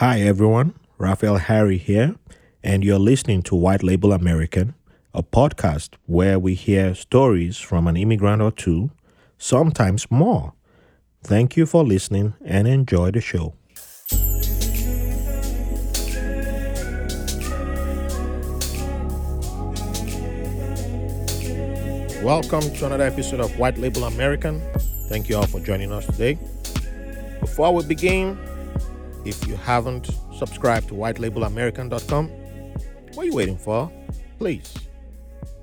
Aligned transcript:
Hi, 0.00 0.22
everyone. 0.22 0.72
Raphael 0.96 1.36
Harry 1.36 1.76
here, 1.76 2.14
and 2.64 2.82
you're 2.82 2.98
listening 2.98 3.42
to 3.42 3.54
White 3.54 3.82
Label 3.82 4.14
American, 4.14 4.74
a 5.12 5.22
podcast 5.22 5.90
where 6.06 6.38
we 6.38 6.54
hear 6.54 6.94
stories 6.94 7.58
from 7.58 7.86
an 7.86 7.98
immigrant 7.98 8.40
or 8.40 8.50
two, 8.50 8.92
sometimes 9.36 10.10
more. 10.10 10.54
Thank 11.22 11.54
you 11.54 11.66
for 11.66 11.84
listening 11.84 12.32
and 12.42 12.66
enjoy 12.66 13.10
the 13.10 13.20
show. 13.20 13.52
Welcome 22.24 22.62
to 22.62 22.86
another 22.86 23.04
episode 23.04 23.40
of 23.40 23.58
White 23.58 23.76
Label 23.76 24.04
American. 24.04 24.62
Thank 25.10 25.28
you 25.28 25.36
all 25.36 25.46
for 25.46 25.60
joining 25.60 25.92
us 25.92 26.06
today. 26.06 26.38
Before 27.40 27.74
we 27.74 27.84
begin, 27.84 28.38
if 29.24 29.46
you 29.46 29.56
haven't 29.56 30.10
subscribed 30.36 30.88
to 30.88 30.94
whitelabelamerican.com, 30.94 32.28
what 32.28 33.18
are 33.18 33.24
you 33.24 33.34
waiting 33.34 33.58
for? 33.58 33.90
Please 34.38 34.74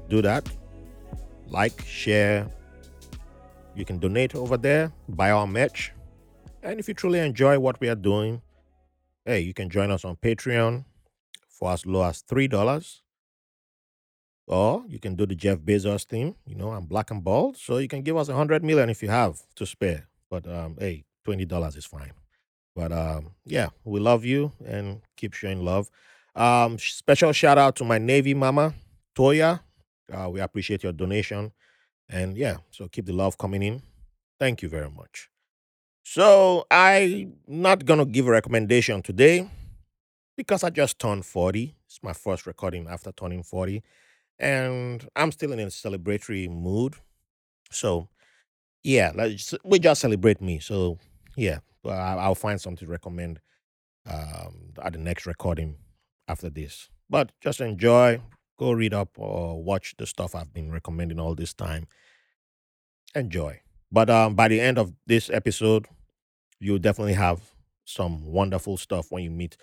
do 0.10 0.22
that. 0.22 0.48
Like, 1.48 1.82
share. 1.86 2.50
You 3.76 3.86
can 3.86 4.00
donate 4.00 4.36
over 4.36 4.58
there, 4.58 4.92
buy 5.08 5.32
our 5.32 5.48
merch. 5.48 5.94
And 6.64 6.80
if 6.80 6.88
you 6.88 6.94
truly 6.94 7.20
enjoy 7.20 7.60
what 7.60 7.80
we 7.80 7.90
are 7.90 7.96
doing, 7.96 8.42
hey, 9.26 9.40
you 9.42 9.54
can 9.54 9.70
join 9.70 9.92
us 9.92 10.04
on 10.04 10.16
Patreon 10.16 10.86
for 11.48 11.72
as 11.72 11.86
low 11.86 12.04
as 12.04 12.24
$3. 12.24 13.02
Or 14.48 14.84
you 14.88 15.00
can 15.00 15.16
do 15.16 15.26
the 15.26 15.36
Jeff 15.36 15.60
Bezos 15.60 16.06
thing. 16.06 16.36
You 16.46 16.56
know, 16.56 16.72
I'm 16.72 16.86
black 16.86 17.12
and 17.12 17.24
bald, 17.24 17.58
so 17.58 17.78
you 17.78 17.88
can 17.88 18.02
give 18.02 18.16
us 18.16 18.30
a 18.30 18.34
hundred 18.36 18.64
million 18.64 18.90
if 18.90 19.04
you 19.04 19.10
have 19.10 19.42
to 19.56 19.66
spare. 19.66 20.08
But 20.30 20.48
um, 20.48 20.78
hey, 20.80 21.04
twenty 21.26 21.44
dollars 21.44 21.76
is 21.76 21.86
fine. 21.86 22.14
But 22.78 22.92
um, 22.92 23.32
yeah, 23.44 23.70
we 23.86 24.00
love 24.00 24.24
you 24.24 24.52
and 24.64 25.02
keep 25.16 25.34
showing 25.34 25.66
love. 25.66 25.90
Um, 26.36 26.78
special 26.78 27.32
shout 27.32 27.58
out 27.58 27.76
to 27.78 27.84
my 27.84 27.98
Navy 27.98 28.36
mama, 28.36 28.76
Toya. 29.18 29.62
Uh, 30.14 30.30
we 30.30 30.40
appreciate 30.40 30.84
your 30.84 30.94
donation. 30.94 31.52
And 32.08 32.38
yeah, 32.38 32.58
so 32.70 32.88
keep 32.88 33.08
the 33.08 33.14
love 33.14 33.36
coming 33.40 33.64
in. 33.64 33.82
Thank 34.40 34.62
you 34.62 34.70
very 34.70 34.92
much. 34.92 35.32
So 36.04 36.68
I'm 36.70 37.34
not 37.48 37.84
gonna 37.84 38.06
give 38.06 38.28
a 38.28 38.32
recommendation 38.32 39.02
today 39.02 39.50
because 40.38 40.64
I 40.64 40.70
just 40.70 41.00
turned 41.00 41.26
40. 41.26 41.76
It's 41.88 42.04
my 42.04 42.14
first 42.14 42.46
recording 42.46 42.88
after 42.88 43.12
turning 43.12 43.42
40. 43.42 43.82
And 44.38 45.10
I'm 45.16 45.32
still 45.32 45.52
in 45.52 45.60
a 45.60 45.66
celebratory 45.66 46.48
mood. 46.48 46.94
So 47.72 48.08
yeah, 48.84 49.14
let's, 49.16 49.56
we 49.64 49.80
just 49.80 50.00
celebrate 50.00 50.42
me. 50.42 50.60
So 50.60 51.00
yeah, 51.36 51.60
I'll 51.92 52.36
find 52.36 52.60
something 52.60 52.86
to 52.86 52.92
recommend 52.92 53.40
um, 54.10 54.74
at 54.82 54.94
the 54.94 55.00
next 55.00 55.26
recording 55.26 55.78
after 56.28 56.50
this. 56.50 56.90
But 57.10 57.32
just 57.42 57.62
enjoy, 57.62 58.22
go 58.58 58.72
read 58.72 58.94
up 58.94 59.10
or 59.18 59.62
watch 59.64 59.96
the 59.98 60.06
stuff 60.06 60.36
I've 60.36 60.54
been 60.54 60.72
recommending 60.72 61.20
all 61.20 61.36
this 61.36 61.54
time. 61.54 61.88
Enjoy. 63.16 63.62
But 63.92 64.10
um, 64.10 64.36
by 64.36 64.48
the 64.50 64.60
end 64.60 64.78
of 64.78 64.94
this 65.06 65.30
episode, 65.30 65.88
you'll 66.60 66.80
definitely 66.80 67.14
have 67.14 67.42
some 67.86 68.26
wonderful 68.26 68.78
stuff 68.78 69.08
when 69.12 69.24
you 69.24 69.32
meet 69.32 69.56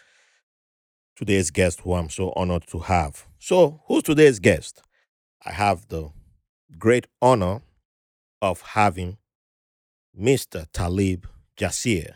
today's 1.17 1.51
guest, 1.51 1.81
who 1.81 1.95
I'm 1.95 2.09
so 2.09 2.33
honored 2.35 2.67
to 2.69 2.81
have. 2.81 3.27
So, 3.39 3.83
who's 3.87 4.03
today's 4.03 4.39
guest? 4.39 4.83
I 5.45 5.53
have 5.53 5.89
the 5.89 6.11
great 6.79 7.07
honor 7.21 7.61
of 8.41 8.63
having 8.63 9.19
Mr. 10.19 10.67
Talib 10.73 11.27
Jasir. 11.59 12.15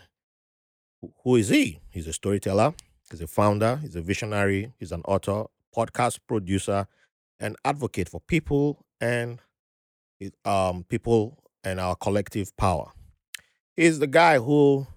Who- 1.01 1.13
Who 1.23 1.35
is 1.37 1.49
he? 1.49 1.79
He's 1.89 2.07
a 2.07 2.13
storyteller, 2.13 2.73
he's 3.09 3.21
a 3.21 3.27
founder, 3.27 3.77
he's 3.77 3.95
a 3.95 4.01
visionary, 4.01 4.73
he's 4.79 4.91
an 4.91 5.01
author, 5.05 5.45
podcast 5.75 6.19
producer, 6.27 6.87
and 7.39 7.55
advocate 7.63 8.09
for 8.09 8.19
people 8.21 8.85
and 8.99 9.39
um, 10.43 10.83
people 10.83 11.37
and 11.63 11.79
our 11.79 11.95
collective 11.95 12.55
power. 12.57 12.91
He's 13.77 13.99
the 13.99 14.07
guy 14.07 14.39
who 14.39 14.87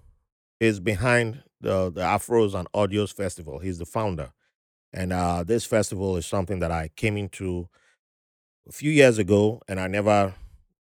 is 0.59 0.81
behind 0.81 1.43
the, 1.61 1.89
the 1.89 2.01
Afros 2.01 2.53
and 2.53 2.69
Audios 2.73 3.13
Festival. 3.13 3.59
He's 3.59 3.77
the 3.77 3.85
founder. 3.85 4.33
And 4.91 5.13
uh, 5.13 5.43
this 5.45 5.63
festival 5.65 6.17
is 6.17 6.25
something 6.25 6.59
that 6.59 6.71
I 6.71 6.89
came 6.97 7.15
into 7.17 7.69
a 8.67 8.71
few 8.73 8.91
years 8.91 9.17
ago, 9.17 9.61
and 9.69 9.79
I 9.79 9.87
never 9.87 10.33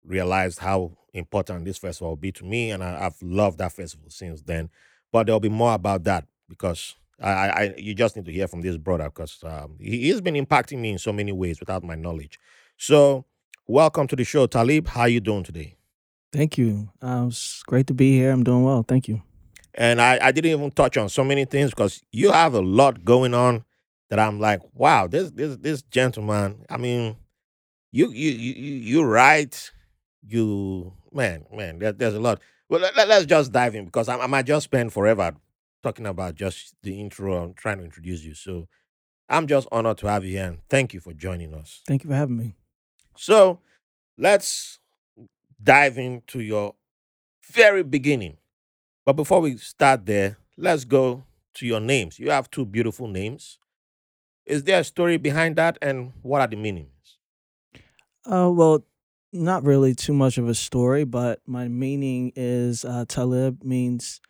realized 0.05 0.59
how 0.59 0.93
important 1.13 1.65
this 1.65 1.77
festival 1.77 2.09
will 2.09 2.15
be 2.15 2.31
to 2.33 2.45
me. 2.45 2.71
And 2.71 2.83
I, 2.83 3.05
I've 3.05 3.21
loved 3.21 3.57
that 3.59 3.73
festival 3.73 4.09
since 4.09 4.41
then. 4.41 4.69
But 5.11 5.25
there'll 5.25 5.39
be 5.39 5.49
more 5.49 5.73
about 5.73 6.03
that 6.03 6.25
because 6.47 6.95
I, 7.21 7.31
I, 7.31 7.73
you 7.77 7.93
just 7.93 8.15
need 8.15 8.25
to 8.25 8.31
hear 8.31 8.47
from 8.47 8.61
this 8.61 8.77
brother 8.77 9.05
because 9.05 9.43
um, 9.43 9.75
he, 9.79 10.01
he's 10.01 10.21
been 10.21 10.35
impacting 10.35 10.79
me 10.79 10.91
in 10.91 10.97
so 10.97 11.11
many 11.11 11.31
ways 11.31 11.59
without 11.59 11.83
my 11.83 11.95
knowledge. 11.95 12.39
So, 12.77 13.25
welcome 13.67 14.07
to 14.07 14.15
the 14.15 14.23
show, 14.23 14.47
Talib. 14.47 14.87
How 14.87 15.05
you 15.05 15.19
doing 15.19 15.43
today? 15.43 15.75
Thank 16.31 16.57
you. 16.57 16.89
Uh, 17.01 17.25
it's 17.27 17.63
great 17.63 17.87
to 17.87 17.93
be 17.93 18.13
here. 18.13 18.31
I'm 18.31 18.43
doing 18.43 18.63
well. 18.63 18.83
Thank 18.87 19.07
you. 19.07 19.21
And 19.73 20.01
I, 20.01 20.19
I 20.21 20.31
didn't 20.31 20.51
even 20.51 20.71
touch 20.71 20.97
on 20.97 21.09
so 21.09 21.23
many 21.23 21.45
things 21.45 21.71
because 21.71 22.03
you 22.11 22.31
have 22.31 22.53
a 22.53 22.61
lot 22.61 23.03
going 23.03 23.33
on 23.33 23.63
that 24.09 24.19
I'm 24.19 24.39
like, 24.39 24.61
wow, 24.73 25.07
this 25.07 25.31
this 25.31 25.57
this 25.57 25.81
gentleman. 25.83 26.65
I 26.69 26.77
mean, 26.77 27.17
you 27.91 28.11
you 28.11 28.31
you 28.31 28.53
you 28.53 28.73
you 28.75 29.03
write, 29.03 29.71
you 30.27 30.93
man 31.13 31.45
man. 31.53 31.79
There, 31.79 31.91
there's 31.91 32.15
a 32.15 32.19
lot. 32.19 32.41
Well, 32.69 32.81
let, 32.81 33.09
us 33.09 33.25
just 33.25 33.51
dive 33.51 33.75
in 33.75 33.85
because 33.85 34.09
I, 34.09 34.17
I 34.17 34.27
might 34.27 34.45
just 34.45 34.65
spend 34.65 34.93
forever 34.93 35.33
talking 35.81 36.05
about 36.05 36.35
just 36.35 36.75
the 36.83 36.99
intro 36.99 37.43
and 37.43 37.55
trying 37.55 37.79
to 37.79 37.83
introduce 37.83 38.23
you. 38.23 38.35
So 38.35 38.67
I'm 39.27 39.47
just 39.47 39.67
honored 39.71 39.97
to 39.99 40.07
have 40.07 40.23
you 40.23 40.31
here 40.31 40.45
and 40.45 40.59
thank 40.69 40.93
you 40.93 40.99
for 40.99 41.13
joining 41.13 41.53
us. 41.53 41.81
Thank 41.87 42.03
you 42.03 42.09
for 42.09 42.15
having 42.15 42.37
me. 42.37 42.55
So 43.17 43.59
let's 44.17 44.79
dive 45.61 45.97
into 45.97 46.41
your 46.41 46.75
very 47.51 47.83
beginning. 47.83 48.37
But 49.05 49.13
before 49.13 49.41
we 49.41 49.57
start 49.57 50.05
there, 50.05 50.37
let's 50.57 50.85
go 50.85 51.23
to 51.55 51.65
your 51.65 51.79
names. 51.79 52.19
You 52.19 52.29
have 52.29 52.51
two 52.51 52.65
beautiful 52.65 53.07
names. 53.07 53.57
Is 54.45 54.63
there 54.63 54.79
a 54.79 54.83
story 54.83 55.17
behind 55.17 55.55
that 55.55 55.77
and 55.81 56.13
what 56.21 56.41
are 56.41 56.47
the 56.47 56.55
meanings? 56.55 57.17
Uh, 58.25 58.49
well, 58.51 58.83
not 59.31 59.63
really 59.63 59.93
too 59.95 60.13
much 60.13 60.37
of 60.37 60.47
a 60.47 60.55
story, 60.55 61.03
but 61.03 61.41
my 61.45 61.67
meaning 61.67 62.31
is 62.35 62.83
uh, 62.85 63.05
Talib 63.07 63.63
means 63.63 64.21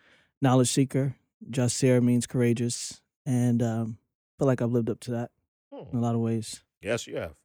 knowledge 0.41 0.69
seeker. 0.71 1.15
Jasir 1.49 2.01
means 2.03 2.27
courageous, 2.27 3.01
and 3.25 3.61
um, 3.63 3.97
feel 4.37 4.47
like 4.47 4.61
I've 4.61 4.71
lived 4.71 4.89
up 4.89 4.99
to 5.01 5.11
that 5.11 5.31
in 5.71 5.87
Hmm. 5.91 5.97
a 5.97 5.99
lot 6.01 6.15
of 6.15 6.21
ways. 6.21 6.63
Yes, 6.81 7.07
you 7.07 7.15
have. 7.17 7.35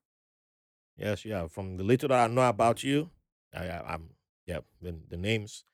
Yes, 0.97 1.25
you 1.25 1.33
have. 1.33 1.53
From 1.53 1.77
the 1.77 1.85
little 1.85 2.09
that 2.09 2.31
I 2.31 2.33
know 2.33 2.49
about 2.49 2.83
you, 2.83 3.11
I, 3.55 3.69
I, 3.69 3.95
I'm 3.95 4.11
yeah. 4.47 4.59
The, 4.83 4.95
the 5.09 5.17
names, 5.17 5.65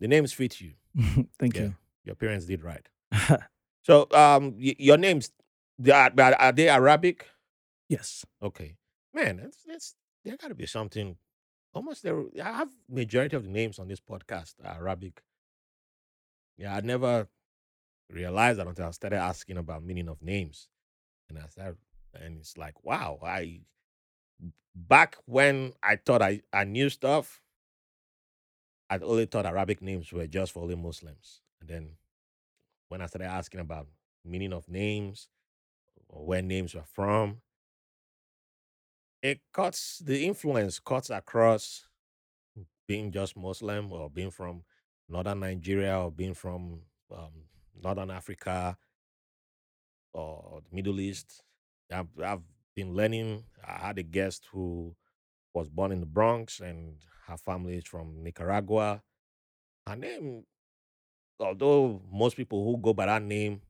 the 0.00 0.08
names 0.08 0.32
fit 0.32 0.60
you. 0.60 0.72
Thank 1.38 1.56
Yeah. 1.56 1.70
Your 2.04 2.14
parents 2.14 2.46
did 2.46 2.62
right. 2.62 2.86
So, 3.82 4.02
um, 4.12 4.54
y- 4.58 4.76
your 4.78 4.98
names, 4.98 5.30
they 5.78 5.92
are, 5.92 6.12
are 6.18 6.34
are 6.34 6.52
they 6.52 6.68
Arabic? 6.68 7.26
yes. 7.88 8.24
Okay, 8.42 8.76
man, 9.14 9.38
that's 9.38 9.62
that's 9.66 9.94
there 10.24 10.36
got 10.36 10.48
to 10.48 10.54
be 10.54 10.66
something. 10.66 11.16
Almost 11.74 12.02
there. 12.02 12.24
I 12.42 12.52
have 12.52 12.70
majority 12.88 13.36
of 13.36 13.44
the 13.44 13.50
names 13.50 13.78
on 13.78 13.88
this 13.88 14.00
podcast 14.00 14.54
are 14.64 14.76
Arabic. 14.76 15.22
Yeah, 16.56 16.74
I 16.74 16.80
never 16.80 17.28
realized 18.10 18.58
that 18.58 18.66
until 18.66 18.86
I 18.86 18.90
started 18.90 19.18
asking 19.18 19.58
about 19.58 19.84
meaning 19.84 20.08
of 20.08 20.22
names, 20.22 20.68
and 21.28 21.38
I 21.38 21.46
started, 21.46 21.76
and 22.14 22.38
it's 22.38 22.56
like, 22.56 22.82
wow, 22.84 23.18
I 23.22 23.60
back 24.74 25.16
when 25.26 25.72
I 25.82 25.96
thought 25.96 26.22
I 26.22 26.42
I 26.52 26.64
knew 26.64 26.88
stuff, 26.88 27.42
I 28.90 28.98
only 28.98 29.26
thought 29.26 29.46
Arabic 29.46 29.82
names 29.82 30.12
were 30.12 30.26
just 30.26 30.52
for 30.52 30.62
only 30.62 30.76
Muslims, 30.76 31.42
and 31.60 31.68
then 31.68 31.90
when 32.88 33.02
I 33.02 33.06
started 33.06 33.30
asking 33.30 33.60
about 33.60 33.86
meaning 34.24 34.52
of 34.52 34.68
names 34.68 35.28
or 36.08 36.24
where 36.24 36.42
names 36.42 36.74
were 36.74 36.82
from, 36.82 37.42
it 39.22 39.40
cuts 39.52 39.98
the 39.98 40.24
influence 40.24 40.78
cuts 40.78 41.10
across 41.10 41.88
being 42.86 43.10
just 43.12 43.36
Muslim 43.36 43.92
or 43.92 44.08
being 44.10 44.30
from 44.30 44.62
northern 45.08 45.40
Nigeria 45.40 45.98
or 45.98 46.10
being 46.10 46.34
from 46.34 46.82
um, 47.14 47.32
northern 47.82 48.10
Africa 48.10 48.76
or 50.12 50.60
the 50.68 50.74
Middle 50.74 51.00
East. 51.00 51.42
I've, 51.92 52.08
I've 52.22 52.42
been 52.74 52.94
learning. 52.94 53.44
I 53.66 53.72
had 53.72 53.98
a 53.98 54.02
guest 54.02 54.48
who 54.52 54.94
was 55.54 55.68
born 55.68 55.92
in 55.92 56.00
the 56.00 56.06
Bronx 56.06 56.60
and 56.60 56.96
her 57.26 57.36
family 57.36 57.76
is 57.76 57.84
from 57.84 58.22
Nicaragua. 58.22 59.02
Her 59.86 59.96
name, 59.96 60.44
although 61.40 62.02
most 62.10 62.36
people 62.36 62.64
who 62.64 62.78
go 62.78 62.92
by 62.92 63.06
that 63.06 63.22
name 63.22 63.62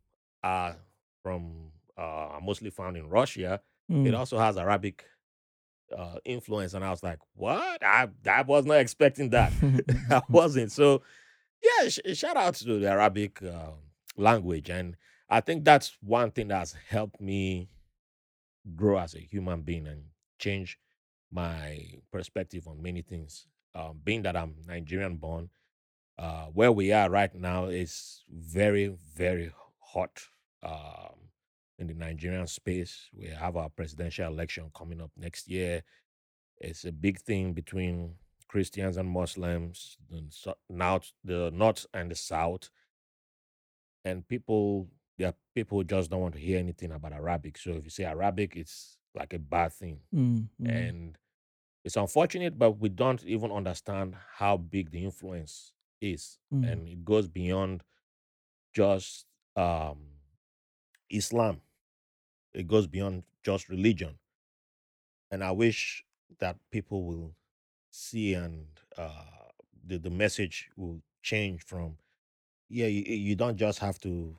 are 0.43 0.77
from 1.23 1.73
uh, 1.97 2.01
are 2.37 2.41
mostly 2.41 2.71
found 2.71 2.97
in 2.97 3.09
Russia, 3.09 3.61
it 3.89 3.95
Mm. 3.95 4.19
also 4.19 4.39
has 4.39 4.57
Arabic 4.57 5.05
uh, 5.97 6.17
influence, 6.25 6.75
and 6.75 6.85
I 6.85 6.91
was 6.91 7.03
like, 7.03 7.19
"What? 7.35 7.83
I 7.83 8.09
I 8.27 8.43
was 8.43 8.65
not 8.67 8.79
expecting 8.79 9.31
that. 9.31 9.53
I 10.11 10.23
wasn't." 10.29 10.73
So, 10.73 11.03
yeah, 11.63 11.89
sh- 11.89 12.01
shout 12.15 12.37
out 12.37 12.55
to 12.57 12.79
the 12.79 12.89
Arabic 12.91 13.43
uh, 13.43 13.73
language. 14.17 14.71
And 14.71 14.97
I 15.29 15.41
think 15.41 15.65
that's 15.65 15.97
one 16.03 16.31
thing 16.31 16.49
that's 16.49 16.75
helped 16.89 17.21
me 17.21 17.71
grow 18.77 18.99
as 18.99 19.15
a 19.15 19.21
human 19.21 19.63
being 19.63 19.87
and 19.87 20.05
change 20.39 20.79
my 21.31 21.81
perspective 22.13 22.67
on 22.67 22.83
many 22.83 23.03
things. 23.03 23.47
Um, 23.75 24.01
being 24.03 24.23
that 24.23 24.37
I'm 24.37 24.57
Nigerian 24.67 25.17
born, 25.17 25.51
uh, 26.19 26.47
where 26.47 26.73
we 26.73 26.93
are 26.93 27.11
right 27.11 27.35
now 27.35 27.67
is 27.67 28.25
very, 28.31 28.89
very 29.17 29.53
hot 29.81 30.23
um, 30.63 31.28
in 31.79 31.87
the 31.87 31.95
Nigerian 31.95 32.47
space. 32.47 33.09
We 33.13 33.29
have 33.29 33.57
our 33.57 33.69
presidential 33.69 34.27
election 34.27 34.71
coming 34.75 35.01
up 35.01 35.11
next 35.17 35.49
year. 35.49 35.83
It's 36.59 36.85
a 36.85 36.93
big 36.93 37.21
thing 37.21 37.53
between 37.53 38.15
Christians 38.49 38.97
and 38.97 39.09
Muslims, 39.09 39.97
the 40.11 40.25
so- 40.31 40.57
north, 40.69 41.13
the 41.25 41.51
north 41.53 41.87
and 41.95 42.11
the 42.11 42.17
south, 42.17 42.71
and 44.05 44.27
people. 44.27 44.89
There 45.19 45.29
are 45.29 45.35
people 45.55 45.83
just 45.83 46.11
don't 46.11 46.21
want 46.21 46.35
to 46.35 46.41
hear 46.41 46.59
anything 46.61 46.93
about 46.93 47.13
Arabic. 47.13 47.59
So 47.59 47.73
if 47.73 47.83
you 47.85 47.91
say 47.91 48.05
Arabic, 48.05 48.55
it's 48.55 48.99
like 49.17 49.33
a 49.33 49.39
bad 49.39 49.73
thing, 49.73 50.01
Mm, 50.15 50.49
mm, 50.63 50.69
and 50.71 51.19
it's 51.85 51.97
unfortunate, 51.97 52.57
but 52.57 52.79
we 52.79 52.89
don't 52.89 53.25
even 53.25 53.51
understand 53.51 54.15
how 54.37 54.57
big 54.57 54.91
the 54.93 55.03
influence 55.05 55.73
is, 56.01 56.39
mm, 56.55 56.71
and 56.71 56.89
it 56.89 57.05
goes 57.05 57.27
beyond 57.27 57.83
just 58.73 59.27
um, 59.57 59.99
Islam. 61.11 61.61
It 62.55 62.67
goes 62.69 62.87
beyond 62.87 63.25
just 63.45 63.69
religion, 63.69 64.19
and 65.31 65.45
I 65.45 65.53
wish 65.53 66.05
that 66.41 66.57
people 66.71 67.05
will 67.05 67.35
see 67.91 68.35
and 68.35 68.67
uh, 68.99 69.25
the 69.87 69.99
the 69.99 70.11
message 70.11 70.71
will 70.77 71.03
change 71.23 71.63
from 71.65 71.97
yeah 72.69 72.87
you, 72.87 73.03
you 73.03 73.37
don't 73.37 73.57
just 73.57 73.79
have 73.81 73.99
to 74.01 74.37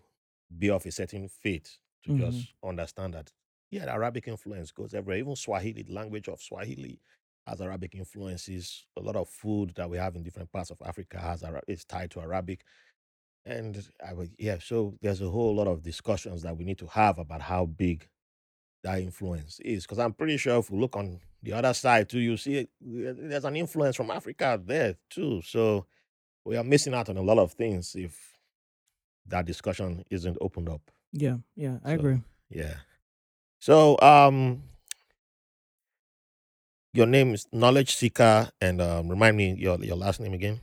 be 0.58 0.70
of 0.70 0.86
a 0.86 0.92
certain 0.92 1.30
faith 1.30 1.78
to 2.06 2.12
mhm. 2.14 2.20
just 2.20 2.54
understand 2.64 3.14
that 3.16 3.32
yeah 3.72 3.86
the 3.86 3.92
Arabic 3.92 4.28
influence 4.28 4.72
goes 4.72 4.94
everywhere. 4.94 5.20
Even 5.20 5.36
Swahili, 5.36 5.84
the 5.84 5.94
language 5.94 6.28
of 6.30 6.42
Swahili 6.42 7.00
has 7.48 7.62
Arabic 7.62 7.96
influences. 7.96 8.86
A 8.98 9.02
lot 9.02 9.16
of 9.16 9.30
food 9.30 9.74
that 9.76 9.90
we 9.90 9.98
have 9.98 10.16
in 10.16 10.24
different 10.24 10.52
parts 10.52 10.72
of 10.72 10.82
Africa 10.86 11.20
has 11.20 11.44
is 11.68 11.86
tied 11.86 12.12
to 12.12 12.22
Arabic. 12.22 12.64
And 13.50 13.84
I 14.08 14.14
would, 14.14 14.32
yeah, 14.38 14.58
so 14.62 14.94
there's 15.02 15.22
a 15.22 15.30
whole 15.30 15.56
lot 15.56 15.68
of 15.68 15.82
discussions 15.82 16.44
that 16.44 16.56
we 16.56 16.64
need 16.66 16.78
to 16.78 16.88
have 16.88 17.18
about 17.18 17.42
how 17.42 17.66
big 17.66 18.08
that 18.84 19.00
influence 19.02 19.60
is. 19.62 19.84
Because 19.86 19.98
I'm 19.98 20.14
pretty 20.14 20.38
sure 20.38 20.60
if 20.60 20.70
we 20.70 20.80
look 20.80 20.96
on 20.96 21.20
the 21.42 21.54
other 21.54 21.74
side 21.74 22.10
too, 22.10 22.20
you 22.20 22.38
see 22.38 22.56
it, 22.58 22.70
there's 22.80 23.46
an 23.46 23.56
influence 23.56 23.96
from 23.96 24.12
Africa 24.12 24.62
there 24.64 24.96
too. 25.10 25.42
So 25.44 25.88
we 26.46 26.58
are 26.58 26.64
missing 26.64 26.94
out 26.94 27.10
on 27.10 27.18
a 27.18 27.22
lot 27.24 27.40
of 27.40 27.54
things 27.54 27.96
if 27.96 28.38
that 29.26 29.46
discussion 29.46 30.04
isn't 30.12 30.38
opened 30.42 30.70
up. 30.70 30.82
Yeah, 31.12 31.38
yeah, 31.56 31.78
I 31.84 31.92
So 31.92 31.96
agree. 31.96 32.22
yeah. 32.50 32.76
So 33.60 34.00
um 34.00 34.62
your 36.94 37.08
name 37.08 37.34
is 37.34 37.48
Knowledge 37.52 37.96
Seeker 37.96 38.50
and 38.62 38.80
um 38.80 39.10
remind 39.10 39.38
me 39.38 39.56
your 39.56 39.84
your 39.84 39.96
last 39.96 40.20
name 40.20 40.34
again. 40.34 40.62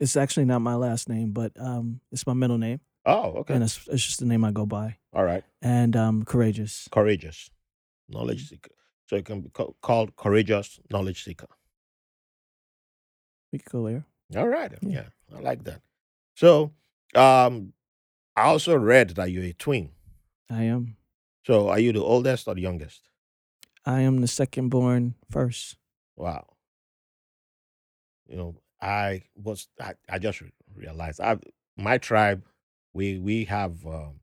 It's 0.00 0.16
actually 0.16 0.46
not 0.46 0.60
my 0.60 0.74
last 0.74 1.08
name, 1.08 1.32
but 1.32 1.52
um, 1.58 2.00
it's 2.10 2.26
my 2.26 2.32
middle 2.34 2.58
name, 2.58 2.80
Oh, 3.06 3.32
okay. 3.40 3.54
and 3.54 3.62
it's 3.62 3.86
it's 3.88 4.04
just 4.04 4.18
the 4.20 4.26
name 4.26 4.44
I 4.44 4.50
go 4.50 4.66
by. 4.66 4.96
All 5.12 5.24
right. 5.24 5.44
And 5.62 5.94
um, 5.96 6.24
courageous. 6.24 6.88
Courageous. 6.90 7.50
Knowledge 8.08 8.48
Seeker. 8.48 8.70
So 9.08 9.16
it 9.16 9.24
can 9.24 9.40
be 9.40 9.50
ca- 9.50 9.72
called 9.80 10.16
Courageous 10.16 10.80
Knowledge 10.90 11.22
Seeker. 11.24 11.46
We 13.52 13.58
could 13.60 13.70
go 13.72 13.86
there. 13.86 14.04
All 14.36 14.48
right. 14.48 14.72
Yeah. 14.82 14.88
Yeah, 14.90 15.36
I 15.36 15.40
like 15.40 15.64
that. 15.64 15.80
So 16.34 16.72
um 17.14 17.72
I 18.36 18.42
also 18.42 18.76
read 18.76 19.10
that 19.10 19.30
you're 19.30 19.44
a 19.44 19.52
twin. 19.52 19.90
I 20.50 20.64
am. 20.64 20.96
So 21.46 21.68
are 21.68 21.78
you 21.78 21.92
the 21.92 22.02
oldest 22.02 22.48
or 22.48 22.54
the 22.54 22.62
youngest? 22.62 23.08
I 23.86 24.00
am 24.00 24.20
the 24.20 24.26
second 24.28 24.70
born 24.70 25.14
first. 25.30 25.76
Wow. 26.16 26.46
You 28.28 28.36
know, 28.36 28.56
I 28.84 29.22
was 29.34 29.68
I, 29.80 29.94
I 30.08 30.18
just 30.18 30.40
re- 30.42 30.52
realized 30.76 31.20
I 31.20 31.38
my 31.76 31.96
tribe 31.98 32.42
we 32.92 33.18
we 33.18 33.44
have 33.46 33.84
um 33.86 34.20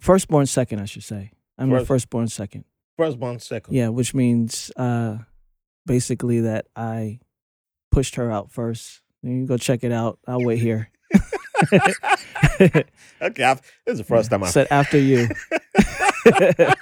Firstborn 0.00 0.46
second, 0.46 0.80
I 0.80 0.84
should 0.86 1.04
say. 1.04 1.30
I'm 1.56 1.70
First- 1.70 1.86
firstborn 1.86 2.28
second. 2.28 2.64
firstborn 2.98 3.38
second. 3.38 3.72
Yeah, 3.74 3.88
which 3.88 4.12
means 4.12 4.70
uh, 4.76 5.18
basically 5.86 6.40
that 6.40 6.66
I 6.76 7.20
pushed 7.92 8.16
her 8.16 8.30
out 8.30 8.50
first. 8.50 9.00
You 9.22 9.30
can 9.30 9.46
go 9.46 9.56
check 9.56 9.84
it 9.84 9.92
out. 9.92 10.18
I'll 10.26 10.44
wait 10.44 10.58
here. 10.58 10.90
okay, 13.22 13.44
I've, 13.44 13.62
this 13.86 13.92
is 13.92 13.98
the 13.98 14.04
first 14.08 14.30
time 14.30 14.42
I've 14.42 14.50
Said 14.50 14.66
after 14.70 14.98
you. 14.98 15.28
this 16.24 16.74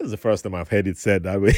is 0.00 0.10
the 0.12 0.16
first 0.16 0.44
time 0.44 0.54
I've 0.54 0.68
heard 0.68 0.86
it 0.86 0.96
said 0.96 1.24
that 1.24 1.40
way. 1.42 1.54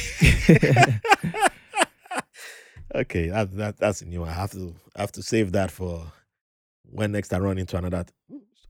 Okay, 2.95 3.29
that, 3.29 3.53
that 3.57 3.77
that's 3.79 4.03
a 4.03 4.07
new. 4.07 4.21
one. 4.21 4.29
I 4.29 4.33
have 4.33 4.53
to 4.53 4.75
I 4.97 5.01
have 5.03 5.13
to 5.13 5.23
save 5.23 5.53
that 5.53 5.71
for 5.71 6.13
when 6.85 7.13
next 7.13 7.33
I 7.33 7.39
run 7.39 7.59
into 7.59 7.77
another 7.77 8.05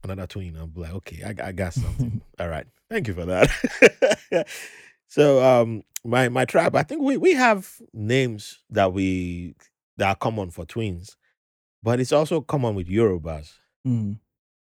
another 0.03 0.27
twin. 0.27 0.57
I'll 0.57 0.67
be 0.67 0.81
like, 0.81 0.93
okay, 0.93 1.23
I, 1.23 1.47
I 1.47 1.51
got 1.51 1.73
something. 1.73 2.21
All 2.39 2.49
right, 2.49 2.65
thank 2.89 3.07
you 3.07 3.13
for 3.13 3.25
that. 3.25 4.47
so, 5.07 5.43
um, 5.43 5.83
my 6.03 6.29
my 6.29 6.45
tribe, 6.45 6.75
I 6.75 6.83
think 6.83 7.01
we 7.01 7.17
we 7.17 7.33
have 7.33 7.69
names 7.93 8.59
that 8.69 8.93
we 8.93 9.55
that 9.97 10.07
are 10.09 10.15
common 10.15 10.49
for 10.51 10.65
twins, 10.65 11.15
but 11.81 11.99
it's 11.99 12.11
also 12.11 12.41
common 12.41 12.75
with 12.75 12.87
Yorubas, 12.87 13.53
Mhm. 13.87 14.19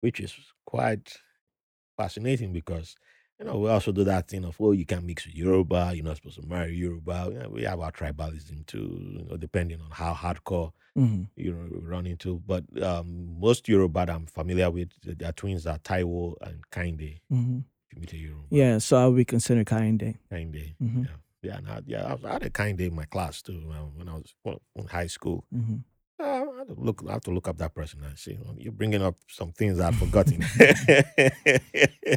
which 0.02 0.20
is 0.20 0.34
quite 0.66 1.18
fascinating 1.98 2.54
because 2.54 2.96
you 3.40 3.46
know 3.46 3.58
we 3.58 3.70
also 3.70 3.92
do 3.92 4.04
that 4.04 4.28
thing 4.28 4.44
of 4.46 4.56
oh 4.60 4.72
you 4.74 4.86
can 4.86 5.06
mix 5.06 5.26
with 5.26 5.36
Yoruba, 5.36 5.92
you're 5.96 6.04
not 6.06 6.18
supposed 6.18 6.42
to 6.42 6.48
marry 6.48 6.76
Yoruba. 6.76 7.30
You 7.32 7.40
know, 7.40 7.50
we 7.50 7.64
have 7.64 7.80
our 7.80 7.92
tribalism 7.92 8.66
too, 8.66 9.00
you 9.18 9.26
know, 9.30 9.38
depending 9.38 9.80
on 9.82 9.90
how 9.92 10.14
hardcore 10.14 10.72
Mhm. 10.98 11.28
you 11.38 11.54
know 11.54 11.80
run 11.82 12.06
into. 12.06 12.42
But 12.46 12.64
um, 12.84 13.40
most 13.40 13.70
Yoruba 13.70 14.06
that 14.06 14.10
I'm 14.16 14.26
familiar 14.26 14.70
with, 14.70 14.90
their 15.04 15.32
twins 15.32 15.66
are 15.68 15.78
Taiwo 15.80 16.36
and 16.42 16.62
Kehinde. 16.72 17.22
If 17.32 17.96
you 17.96 18.02
meet 18.02 18.14
a 18.14 18.18
Yoruba, 18.18 18.48
Yeah, 18.50 18.78
so 18.80 18.98
I 18.98 19.08
would 19.08 19.16
be 19.16 19.26
considered 19.26 19.68
Kehinde. 19.68 20.18
Kehinde. 20.32 20.76
Mhm. 20.82 21.06
Yeah, 21.06 21.12
yeah, 21.42 21.58
and 21.58 21.70
I, 21.70 21.82
yeah. 21.86 22.16
I, 22.26 22.32
had 22.34 22.44
a 22.44 22.50
Kehinde 22.50 22.82
in 22.82 22.96
my 22.96 23.06
class 23.06 23.42
too 23.42 23.60
when 23.96 24.10
I 24.10 24.14
was 24.16 24.36
well, 24.44 24.62
in 24.76 24.88
high 24.88 25.08
school. 25.08 25.46
hmm 25.52 25.78
Uh, 26.20 26.24
I 26.26 26.58
have 26.58 26.68
to 26.68 26.74
look. 26.76 27.02
I 27.08 27.14
have 27.14 27.22
to 27.24 27.32
look 27.32 27.48
up 27.48 27.58
that 27.60 27.74
person 27.74 28.04
and 28.04 28.18
see. 28.20 28.38
You're 28.58 28.74
bringing 28.74 29.02
up 29.02 29.16
some 29.30 29.54
things 29.54 29.80
I've 29.80 29.96
forgotten. 29.96 30.44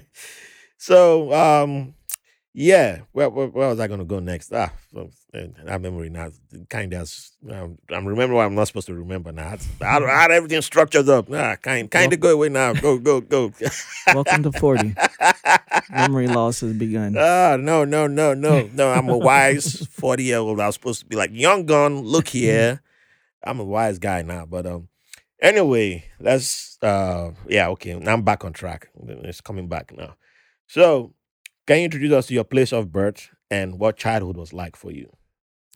so, 0.83 1.33
um, 1.33 1.95
yeah. 2.53 3.03
Where, 3.12 3.31
where, 3.31 3.47
where 3.47 3.69
was 3.69 3.79
I 3.79 3.87
going 3.87 4.01
to 4.01 4.05
go 4.05 4.19
next? 4.19 4.53
Ah, 4.53 4.73
that 4.93 5.81
memory 5.81 6.11
now 6.11 6.31
kind 6.69 6.93
of. 6.93 7.09
Um, 7.49 7.79
I'm 7.89 8.05
remembering 8.05 8.37
what 8.37 8.47
I'm 8.47 8.57
not 8.57 8.67
supposed 8.67 8.89
to 8.89 8.95
remember 8.95 9.31
now. 9.31 9.47
I 9.47 9.51
had, 9.51 10.03
I 10.03 10.27
I 10.27 10.35
everything 10.35 10.61
structured 10.61 11.09
up. 11.09 11.29
Ah, 11.33 11.55
kind, 11.55 11.89
kind 11.89 12.12
of 12.12 12.19
go 12.19 12.31
away 12.31 12.49
now. 12.49 12.73
Go, 12.73 12.99
go, 12.99 13.21
go. 13.21 13.53
Welcome 14.12 14.43
to 14.43 14.51
40. 14.51 14.97
Memory 15.91 16.27
loss 16.27 16.61
has 16.62 16.73
begun. 16.75 17.15
Ah, 17.17 17.57
no, 17.59 17.85
no, 17.85 18.09
no, 18.09 18.35
no, 18.35 18.69
no. 18.75 18.91
I'm 18.91 19.09
a 19.09 19.17
wise 19.17 19.87
40 19.87 20.25
year 20.25 20.39
old. 20.39 20.59
I 20.59 20.67
was 20.67 20.75
supposed 20.75 21.01
to 21.01 21.07
be 21.07 21.15
like, 21.15 21.31
young 21.33 21.65
gun, 21.65 22.01
look 22.01 22.27
here. 22.43 22.83
I'm 23.45 23.61
a 23.61 23.65
wise 23.65 24.01
guy 24.01 24.23
now. 24.23 24.47
But 24.47 24.67
um 24.67 24.89
anyway, 25.41 26.05
let's 26.19 26.77
uh 26.83 27.31
yeah, 27.49 27.69
okay. 27.69 27.95
Now 27.95 28.15
I'm 28.15 28.23
back 28.23 28.45
on 28.45 28.53
track. 28.53 28.89
It's 29.07 29.41
coming 29.41 29.69
back 29.69 29.97
now. 29.97 30.17
So 30.66 31.14
can 31.66 31.78
you 31.78 31.85
introduce 31.85 32.12
us 32.12 32.26
to 32.26 32.35
your 32.35 32.45
place 32.45 32.73
of 32.73 32.92
birth 32.92 33.31
and 33.50 33.78
what 33.78 33.97
childhood 33.97 34.37
was 34.37 34.52
like 34.52 34.76
for 34.76 34.90
you? 34.90 35.11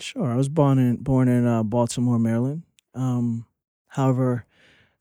Sure. 0.01 0.31
I 0.31 0.37
was 0.37 0.49
born 0.49 0.79
in 0.79 0.97
born 0.97 1.29
in 1.29 1.47
uh, 1.47 1.63
Baltimore, 1.63 2.19
Maryland. 2.19 2.63
Um, 2.95 3.47
however, 3.89 4.45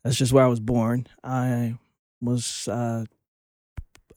that's 0.02 0.16
just 0.16 0.32
where 0.32 0.44
I 0.44 0.48
was 0.48 0.60
born. 0.60 1.06
I 1.22 1.78
was 2.20 2.68
uh, 2.68 3.04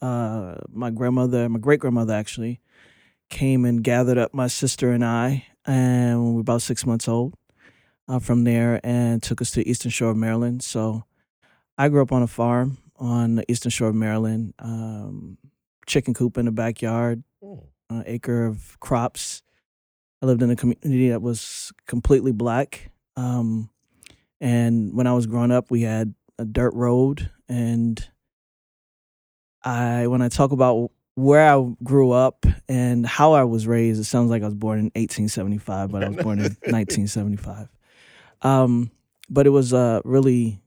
uh, 0.01 0.55
my 0.71 0.89
grandmother, 0.89 1.49
my 1.49 1.59
great 1.59 1.79
grandmother 1.79 2.13
actually, 2.13 2.61
came 3.29 3.65
and 3.65 3.83
gathered 3.83 4.17
up 4.17 4.33
my 4.33 4.47
sister 4.47 4.91
and 4.91 5.03
I, 5.03 5.45
and 5.65 6.23
we 6.25 6.33
were 6.33 6.41
about 6.41 6.61
six 6.61 6.85
months 6.85 7.07
old, 7.07 7.35
uh, 8.07 8.19
from 8.19 8.43
there, 8.43 8.79
and 8.83 9.21
took 9.21 9.41
us 9.41 9.51
to 9.51 9.59
the 9.63 9.69
Eastern 9.69 9.91
Shore 9.91 10.11
of 10.11 10.17
Maryland. 10.17 10.63
So, 10.63 11.03
I 11.77 11.89
grew 11.89 12.01
up 12.01 12.11
on 12.11 12.23
a 12.23 12.27
farm 12.27 12.77
on 12.97 13.35
the 13.35 13.51
Eastern 13.51 13.69
Shore 13.69 13.89
of 13.89 13.95
Maryland. 13.95 14.53
Um, 14.59 15.37
chicken 15.89 16.13
coop 16.13 16.37
in 16.37 16.45
the 16.45 16.51
backyard, 16.51 17.23
Hmm. 17.43 17.55
uh, 17.89 18.03
acre 18.05 18.45
of 18.45 18.79
crops. 18.79 19.41
I 20.21 20.25
lived 20.27 20.41
in 20.41 20.49
a 20.51 20.55
community 20.55 21.09
that 21.09 21.21
was 21.21 21.71
completely 21.87 22.31
black. 22.31 22.91
Um, 23.17 23.69
and 24.39 24.93
when 24.93 25.07
I 25.07 25.13
was 25.13 25.25
growing 25.27 25.51
up, 25.51 25.69
we 25.71 25.81
had 25.81 26.13
a 26.37 26.45
dirt 26.45 26.73
road. 26.73 27.29
And 27.49 28.05
I, 29.63 30.07
when 30.07 30.21
I 30.21 30.29
talk 30.29 30.51
about 30.51 30.91
where 31.15 31.53
I 31.53 31.73
grew 31.83 32.11
up 32.11 32.45
and 32.67 33.05
how 33.05 33.33
I 33.33 33.43
was 33.43 33.67
raised, 33.67 33.99
it 33.99 34.05
sounds 34.05 34.29
like 34.29 34.41
I 34.41 34.45
was 34.45 34.55
born 34.55 34.79
in 34.79 34.85
1875, 34.95 35.91
but 35.91 36.03
I 36.03 36.09
was 36.09 36.23
born 36.23 36.39
in 36.39 36.43
1975. 36.69 37.67
Um, 38.41 38.91
but 39.29 39.45
it 39.45 39.49
was 39.51 39.73
a 39.73 40.01
really 40.05 40.61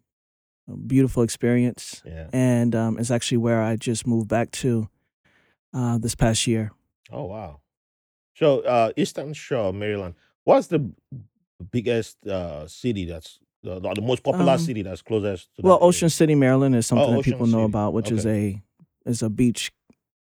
a 0.69 0.77
beautiful 0.77 1.23
experience, 1.23 2.03
Yeah. 2.07 2.29
and 2.33 2.75
um, 2.75 2.99
it's 2.99 3.11
actually 3.11 3.39
where 3.39 3.63
I 3.63 3.77
just 3.77 4.07
moved 4.07 4.29
back 4.29 4.51
to 4.53 4.89
uh, 5.75 5.99
this 5.99 6.15
past 6.15 6.47
year. 6.47 6.73
Oh 7.11 7.25
wow. 7.25 7.61
So 8.35 8.61
uh 8.61 8.93
Eastern 8.97 9.33
Shore, 9.35 9.73
Maryland. 9.73 10.15
What's 10.45 10.67
the 10.69 10.91
biggest 11.71 12.27
uh 12.27 12.67
city 12.67 13.05
that's 13.05 13.39
the, 13.63 13.79
the 13.79 14.01
most 14.03 14.23
popular 14.25 14.53
Um, 14.55 14.59
city 14.59 14.83
that's 14.83 15.03
closest 15.03 15.55
to 15.57 15.63
Well, 15.63 15.77
that 15.77 15.83
area? 15.83 15.89
Ocean 15.89 16.09
City, 16.11 16.35
Maryland, 16.35 16.75
is 16.75 16.87
something 16.87 17.11
Oh, 17.15 17.17
that 17.17 17.25
people 17.25 17.43
Ocean 17.43 17.53
know 17.59 17.65
about, 17.65 17.93
which 17.93 18.11
is 18.11 18.27
a 18.27 18.61
is 19.07 19.23
a 19.23 19.31
beach 19.31 19.73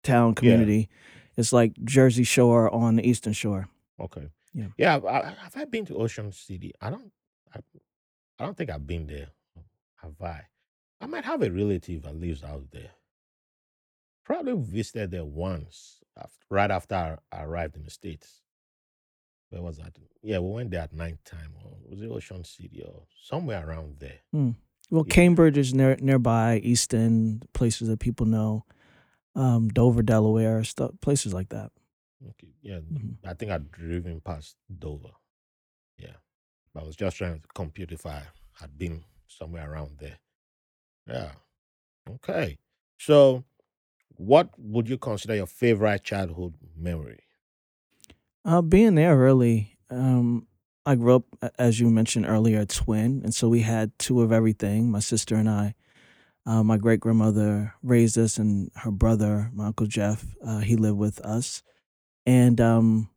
town 0.04 0.34
community. 0.36 0.90
It's 1.38 1.54
like 1.54 1.74
Jersey 1.84 2.24
Shore 2.24 2.74
on 2.74 2.96
the 2.96 3.08
Eastern 3.08 3.34
Shore. 3.34 3.68
Okay. 4.00 4.30
Yeah. 4.54 4.68
Yeah. 4.78 5.00
I- 5.08 5.36
have 5.44 5.56
I 5.56 5.66
been 5.66 5.86
to 5.88 5.96
Ocean 5.96 6.32
City? 6.32 6.74
I 6.82 6.90
don't. 6.90 7.12
I, 7.54 7.60
I 8.40 8.46
don't 8.46 8.58
think 8.58 8.70
I've 8.72 8.88
been 8.88 9.06
there. 9.08 9.28
Have 9.98 10.20
I? 10.22 10.42
I 11.02 11.06
might 11.06 11.26
have 11.26 11.42
a 11.44 11.52
relative 11.52 12.04
that 12.04 12.16
lives 12.16 12.44
out 12.44 12.72
there. 12.72 12.92
Probably 14.30 14.54
visited 14.56 15.10
there 15.10 15.26
once, 15.26 16.02
after, 16.16 16.46
right 16.52 16.70
after 16.70 17.18
I 17.32 17.44
arrived 17.44 17.76
in 17.76 17.84
the 17.84 17.90
states. 17.90 18.42
Where 19.50 19.64
was 19.64 19.78
that? 19.78 19.94
Yeah, 20.22 20.38
we 20.38 20.52
went 20.52 20.70
there 20.70 20.82
at 20.82 20.94
night 20.94 21.18
time. 21.26 21.54
Or 21.66 21.72
was 21.90 22.00
it 22.00 22.12
Ocean 22.12 22.44
City 22.44 22.84
or 22.86 23.08
somewhere 23.24 23.68
around 23.68 23.96
there? 23.98 24.20
Hmm. 24.32 24.52
Well, 24.92 25.04
Yeah. 25.08 25.14
Cambridge 25.16 25.58
is 25.58 25.74
near 25.74 25.96
nearby, 26.00 26.60
Easton, 26.60 27.42
places 27.54 27.88
that 27.88 28.00
people 28.00 28.28
know, 28.28 28.66
um, 29.34 29.70
Dover, 29.70 30.04
Delaware, 30.04 30.64
stuff, 30.64 30.92
places 31.02 31.34
like 31.34 31.50
that. 31.50 31.72
Okay. 32.24 32.54
Yeah. 32.62 32.82
Mhm. 32.82 33.18
I 33.24 33.34
think 33.34 33.50
I'd 33.52 33.72
driven 33.72 34.22
past 34.22 34.58
Dover. 34.78 35.14
Yeah. 35.98 36.18
But 36.76 36.84
I 36.84 36.86
was 36.86 36.96
just 36.96 37.18
trying 37.18 37.42
to 37.42 37.48
compute 37.56 37.92
if 37.92 38.06
I 38.06 38.22
had 38.60 38.78
been 38.78 39.04
somewhere 39.26 39.72
around 39.72 39.98
there. 39.98 40.20
Yeah. 41.08 41.32
Okay. 42.08 42.60
So, 43.00 43.44
what 44.20 44.50
would 44.58 44.90
you 44.90 44.98
consider 44.98 45.34
your 45.34 45.48
favorite 45.48 46.04
childhood 46.04 46.54
memory? 46.78 47.22
Uh, 48.44 48.62
being 48.62 48.96
there 48.96 49.18
really, 49.18 49.78
um, 49.90 50.46
I 50.86 50.96
grew 50.96 51.16
up, 51.16 51.24
as 51.58 51.80
you 51.80 51.90
mentioned 51.90 52.26
earlier, 52.26 52.60
a 52.62 52.66
twin, 52.66 53.22
and 53.24 53.34
so 53.34 53.48
we 53.48 53.62
had 53.62 53.98
two 53.98 54.22
of 54.22 54.32
everything. 54.32 54.92
My 54.92 55.00
sister 55.00 55.36
and 55.36 55.50
I. 55.50 55.76
Uh, 56.46 56.64
my 56.64 56.78
great 56.78 57.00
grandmother 57.00 57.74
raised 57.82 58.18
us, 58.18 58.38
and 58.38 58.72
her 58.76 58.92
brother, 58.92 59.52
my 59.54 59.68
uncle 59.68 59.88
Jeff, 59.88 60.26
uh, 60.46 60.60
he 60.60 60.76
lived 60.76 60.98
with 60.98 61.22
us, 61.22 61.64
and 62.26 62.60
um, 62.60 63.10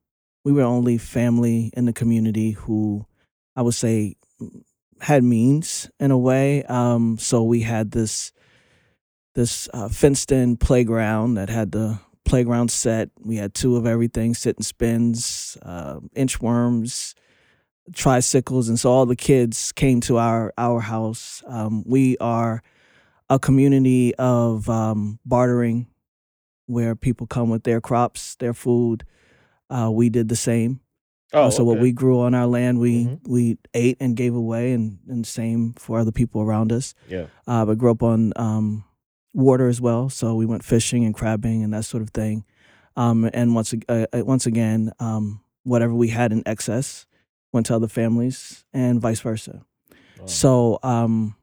we 0.45 0.53
were 0.53 0.63
only 0.63 0.99
family 0.99 1.73
in 1.77 1.87
the 1.87 1.93
community 1.93 2.53
who, 2.53 3.07
I 3.57 3.63
would 3.63 3.75
say, 3.75 4.17
had 5.01 5.25
means 5.25 5.91
in 5.99 6.13
a 6.13 6.19
way. 6.19 6.63
Um, 6.65 7.19
so 7.19 7.43
we 7.43 7.63
had 7.63 7.91
this 7.91 8.33
this 9.35 9.69
uh, 9.73 9.89
fenced-in 9.89 10.57
playground 10.57 11.35
that 11.35 11.49
had 11.49 11.73
the 11.73 11.99
playground 12.25 12.71
set. 12.71 13.11
We 13.21 13.37
had 13.37 13.55
two 13.55 13.77
of 13.77 13.87
everything: 13.87 14.35
sit 14.35 14.57
and 14.57 14.65
spins, 14.67 15.57
uh, 15.63 16.01
inchworms, 16.17 17.15
tricycles, 17.95 18.69
and 18.69 18.79
so 18.79 18.91
all 18.91 19.07
the 19.07 19.17
kids 19.17 19.73
came 19.73 20.01
to 20.03 20.19
our 20.19 20.53
our 20.59 20.81
house. 20.81 21.43
Um, 21.47 21.83
we 21.87 22.17
are 22.19 22.63
a 23.29 23.39
community 23.39 24.15
of 24.17 24.69
um, 24.69 25.19
bartering, 25.25 25.87
where 26.67 26.95
people 26.95 27.27
come 27.27 27.49
with 27.51 27.65
their 27.65 27.81
crops, 27.81 28.35
their 28.37 28.55
food. 28.55 29.05
Uh, 29.71 29.91
we 29.91 30.11
did 30.11 30.29
the 30.29 30.37
same. 30.37 30.81
Oh, 31.35 31.45
Uh, 31.45 31.51
so 31.51 31.65
what 31.65 31.79
we 31.81 31.93
grew 31.93 32.21
on 32.21 32.35
our 32.35 32.47
land, 32.47 32.79
we 32.79 33.07
Mhm. 33.07 33.19
we 33.27 33.57
ate 33.73 33.97
and 34.01 34.15
gave 34.17 34.35
away, 34.35 34.73
and 34.73 34.99
and 35.09 35.27
same 35.27 35.73
for 35.79 35.99
other 35.99 36.13
people 36.13 36.43
around 36.43 36.71
us. 36.73 36.95
Yeah. 37.09 37.27
Uh, 37.47 37.65
but 37.65 37.79
grew 37.79 37.91
up 37.91 38.03
on 38.03 38.33
um, 38.37 38.85
water 39.35 39.69
as 39.69 39.81
well, 39.81 40.09
so 40.09 40.35
we 40.35 40.47
went 40.47 40.65
fishing 40.65 41.05
and 41.05 41.15
crabbing 41.15 41.63
and 41.63 41.73
that 41.73 41.85
sort 41.85 42.03
of 42.03 42.11
thing. 42.11 42.45
Um, 42.97 43.29
and 43.33 43.55
once 43.55 43.75
uh, 43.89 44.07
uh, 44.13 44.25
once 44.25 44.47
again, 44.47 44.93
um, 45.01 45.41
whatever 45.65 45.95
we 45.95 46.09
had 46.09 46.33
in 46.33 46.43
excess 46.47 47.07
went 47.53 47.67
to 47.67 47.75
other 47.75 47.89
families, 47.89 48.65
and 48.73 49.01
vice 49.01 49.21
versa. 49.21 49.65
Oh, 50.21 50.27
So 50.27 50.79
um, 50.83 51.35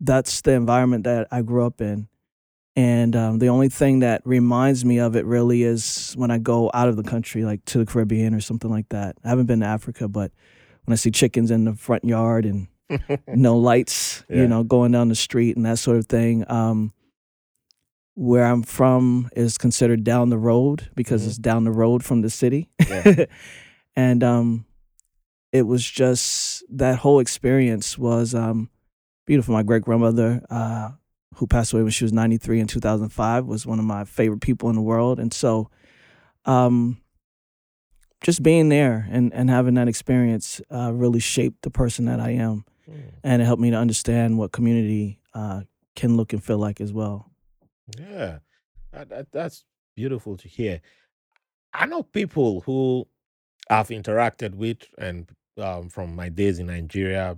that's 0.00 0.40
the 0.42 0.52
environment 0.52 1.04
that 1.04 1.28
I 1.30 1.42
grew 1.42 1.64
up 1.66 1.80
in. 1.80 2.08
And 2.76 3.14
um, 3.14 3.38
the 3.38 3.48
only 3.48 3.68
thing 3.68 4.00
that 4.00 4.20
reminds 4.24 4.84
me 4.84 4.98
of 4.98 5.14
it 5.14 5.24
really 5.26 5.62
is 5.62 6.12
when 6.16 6.30
I 6.32 6.38
go 6.38 6.70
out 6.74 6.88
of 6.88 6.96
the 6.96 7.04
country, 7.04 7.44
like 7.44 7.64
to 7.66 7.78
the 7.78 7.86
Caribbean 7.86 8.34
or 8.34 8.40
something 8.40 8.70
like 8.70 8.88
that. 8.88 9.16
I 9.24 9.28
haven't 9.28 9.46
been 9.46 9.60
to 9.60 9.66
Africa, 9.66 10.08
but 10.08 10.32
when 10.84 10.92
I 10.92 10.96
see 10.96 11.12
chickens 11.12 11.50
in 11.52 11.64
the 11.66 11.74
front 11.74 12.04
yard 12.04 12.44
and 12.44 12.66
no 13.28 13.56
lights, 13.56 14.24
Yeah. 14.28 14.38
you 14.38 14.48
know, 14.48 14.64
going 14.64 14.90
down 14.92 15.08
the 15.08 15.14
street 15.14 15.56
and 15.56 15.64
that 15.66 15.78
sort 15.78 15.98
of 15.98 16.06
thing. 16.06 16.44
Um, 16.50 16.92
where 18.14 18.44
I'm 18.44 18.62
from 18.62 19.28
is 19.34 19.58
considered 19.58 20.04
down 20.04 20.30
the 20.30 20.38
road 20.38 20.88
because 20.94 21.22
Mhm. 21.24 21.26
it's 21.28 21.38
down 21.38 21.64
the 21.64 21.72
road 21.72 22.04
from 22.04 22.20
the 22.22 22.30
city. 22.30 22.70
Yeah. 22.88 23.24
and 23.96 24.22
um, 24.22 24.66
it 25.52 25.62
was 25.62 25.88
just 25.88 26.62
that 26.70 26.98
whole 26.98 27.18
experience 27.20 27.98
was 27.98 28.34
um, 28.34 28.70
beautiful. 29.26 29.54
My 29.54 29.62
great 29.64 29.82
grandmother, 29.82 30.44
uh, 30.50 30.90
who 31.36 31.46
passed 31.48 31.72
away 31.72 31.82
when 31.82 31.90
she 31.90 32.04
was 32.04 32.12
93 32.12 32.60
in 32.60 32.66
2005, 32.68 33.46
was 33.46 33.66
one 33.66 33.80
of 33.80 33.84
my 33.84 34.04
favorite 34.04 34.40
people 34.40 34.68
in 34.70 34.76
the 34.76 34.82
world. 34.82 35.18
And 35.18 35.32
so, 35.34 35.68
um, 36.44 36.98
just 38.22 38.42
being 38.42 38.68
there 38.68 39.06
and, 39.10 39.34
and 39.34 39.50
having 39.50 39.74
that 39.74 39.88
experience 39.88 40.60
uh, 40.72 40.92
really 40.94 41.20
shaped 41.20 41.62
the 41.62 41.70
person 41.70 42.04
that 42.06 42.20
I 42.20 42.30
am. 42.30 42.64
Mm. 42.88 43.02
And 43.24 43.42
it 43.42 43.44
helped 43.44 43.60
me 43.60 43.70
to 43.70 43.76
understand 43.76 44.38
what 44.38 44.52
community 44.52 45.20
uh, 45.34 45.62
can 45.96 46.16
look 46.16 46.32
and 46.32 46.42
feel 46.42 46.58
like 46.58 46.80
as 46.80 46.92
well. 46.92 47.30
Yeah, 47.98 48.38
that, 48.92 49.08
that, 49.10 49.32
that's 49.32 49.64
beautiful 49.96 50.36
to 50.38 50.48
hear. 50.48 50.80
I 51.74 51.86
know 51.86 52.02
people 52.02 52.62
who 52.62 53.08
I've 53.70 53.88
interacted 53.88 54.54
with, 54.54 54.78
and 54.98 55.30
um, 55.58 55.90
from 55.90 56.16
my 56.16 56.28
days 56.30 56.60
in 56.60 56.68
Nigeria 56.68 57.36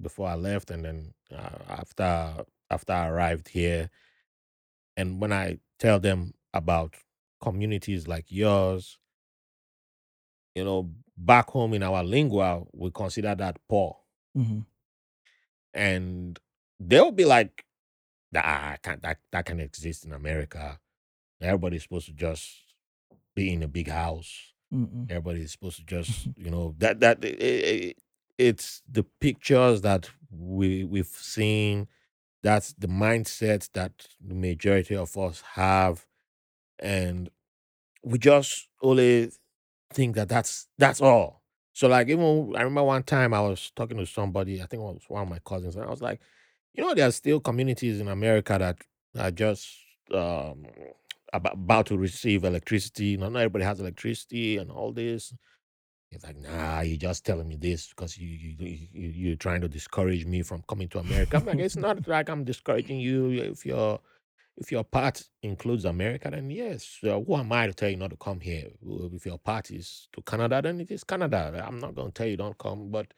before 0.00 0.28
I 0.28 0.36
left, 0.36 0.70
and 0.70 0.84
then 0.84 1.14
uh, 1.34 1.58
after 1.70 2.44
after 2.70 2.94
I 2.94 3.08
arrived 3.08 3.48
here, 3.48 3.90
and 4.96 5.20
when 5.20 5.32
I 5.32 5.58
tell 5.78 6.00
them 6.00 6.34
about 6.54 6.94
communities 7.42 8.08
like 8.08 8.26
yours, 8.28 8.98
you 10.54 10.64
know, 10.64 10.90
back 11.16 11.50
home 11.50 11.74
in 11.74 11.82
our 11.82 12.02
lingua, 12.02 12.62
we 12.72 12.90
consider 12.90 13.34
that 13.34 13.58
poor, 13.68 13.96
hmm 14.34 14.60
and 15.74 16.38
they'll 16.80 17.12
be 17.12 17.24
like, 17.24 17.64
"Ah, 18.34 18.76
can't 18.82 19.02
that 19.02 19.18
that 19.32 19.44
can 19.46 19.60
exist 19.60 20.04
in 20.04 20.12
America? 20.12 20.78
Everybody's 21.40 21.82
supposed 21.84 22.06
to 22.06 22.12
just 22.12 22.56
be 23.34 23.52
in 23.52 23.62
a 23.62 23.68
big 23.68 23.88
house." 23.88 24.52
Mm-mm. 24.74 25.08
everybody's 25.08 25.52
supposed 25.52 25.76
to 25.78 25.84
just 25.84 26.26
you 26.36 26.50
know 26.50 26.74
that 26.78 26.98
that 26.98 27.18
i- 27.24 27.28
i- 27.88 27.94
it's 28.36 28.82
the 28.90 29.04
pictures 29.20 29.80
that 29.82 30.10
we 30.30 30.82
we've 30.82 31.06
seen 31.06 31.86
that's 32.42 32.72
the 32.74 32.88
mindset 32.88 33.70
that 33.74 33.92
the 34.20 34.34
majority 34.34 34.96
of 34.96 35.16
us 35.16 35.42
have 35.54 36.04
and 36.78 37.30
we 38.04 38.18
just 38.18 38.68
only 38.82 39.30
think 39.92 40.16
that 40.16 40.28
that's 40.28 40.68
that's 40.78 41.00
all 41.00 41.42
so 41.72 41.88
like 41.88 42.08
even 42.08 42.52
i 42.56 42.62
remember 42.62 42.82
one 42.84 43.02
time 43.02 43.34
i 43.34 43.40
was 43.40 43.70
talking 43.76 43.96
to 43.98 44.06
somebody 44.06 44.62
i 44.62 44.66
think 44.66 44.80
it 44.80 44.84
was 44.86 45.02
one 45.08 45.22
of 45.22 45.28
my 45.28 45.38
cousins 45.44 45.76
and 45.76 45.84
i 45.84 45.90
was 45.90 46.02
like 46.02 46.20
you 46.76 46.82
know 46.84 46.94
there 46.94 47.08
are 47.08 47.12
still 47.12 47.40
communities 47.40 48.00
in 48.00 48.08
america 48.08 48.56
that 48.58 48.76
are 49.22 49.30
just 49.30 49.68
um 50.14 50.64
about, 51.32 51.86
to 51.86 51.98
receive 51.98 52.44
electricity 52.44 53.16
not, 53.16 53.32
not 53.32 53.40
everybody 53.40 53.64
has 53.64 53.80
electricity 53.80 54.56
and 54.58 54.70
all 54.70 54.92
this 54.92 55.32
He's 56.10 56.22
like, 56.24 56.36
nah, 56.38 56.80
you're 56.80 56.96
just 56.96 57.24
telling 57.26 57.48
me 57.48 57.56
this 57.56 57.88
because 57.88 58.16
you, 58.16 58.28
you, 58.28 58.56
you, 58.58 58.88
you- 58.92 59.08
you're 59.08 59.36
trying 59.36 59.60
to 59.60 59.68
discourage 59.68 60.24
me 60.24 60.42
from 60.42 60.62
coming 60.68 60.88
to 60.90 61.00
America. 61.00 61.36
I'm 61.36 61.44
like, 61.44 61.58
it's 61.58 61.76
not 61.76 62.06
like 62.06 62.28
I'm 62.28 62.44
discouraging 62.44 63.00
you. 63.00 63.30
If 63.30 63.66
your 63.66 64.00
if 64.56 64.72
your 64.72 64.84
part 64.84 65.22
includes 65.42 65.84
America, 65.84 66.30
then 66.30 66.48
yes. 66.50 66.98
Uh, 67.04 67.20
who 67.20 67.36
am 67.36 67.52
I 67.52 67.66
to 67.66 67.74
tell 67.74 67.90
you 67.90 67.96
not 67.96 68.10
to 68.10 68.16
come 68.16 68.40
here? 68.40 68.68
If 69.12 69.26
your 69.26 69.38
part 69.38 69.70
is 69.70 70.08
to 70.14 70.22
Canada, 70.22 70.62
then 70.62 70.80
it 70.80 70.90
is 70.90 71.04
Canada. 71.04 71.62
I'm 71.66 71.78
not 71.80 71.94
going 71.94 72.08
to 72.08 72.14
tell 72.14 72.26
you 72.26 72.36
don't 72.38 72.56
come, 72.56 72.90
but 72.90 73.12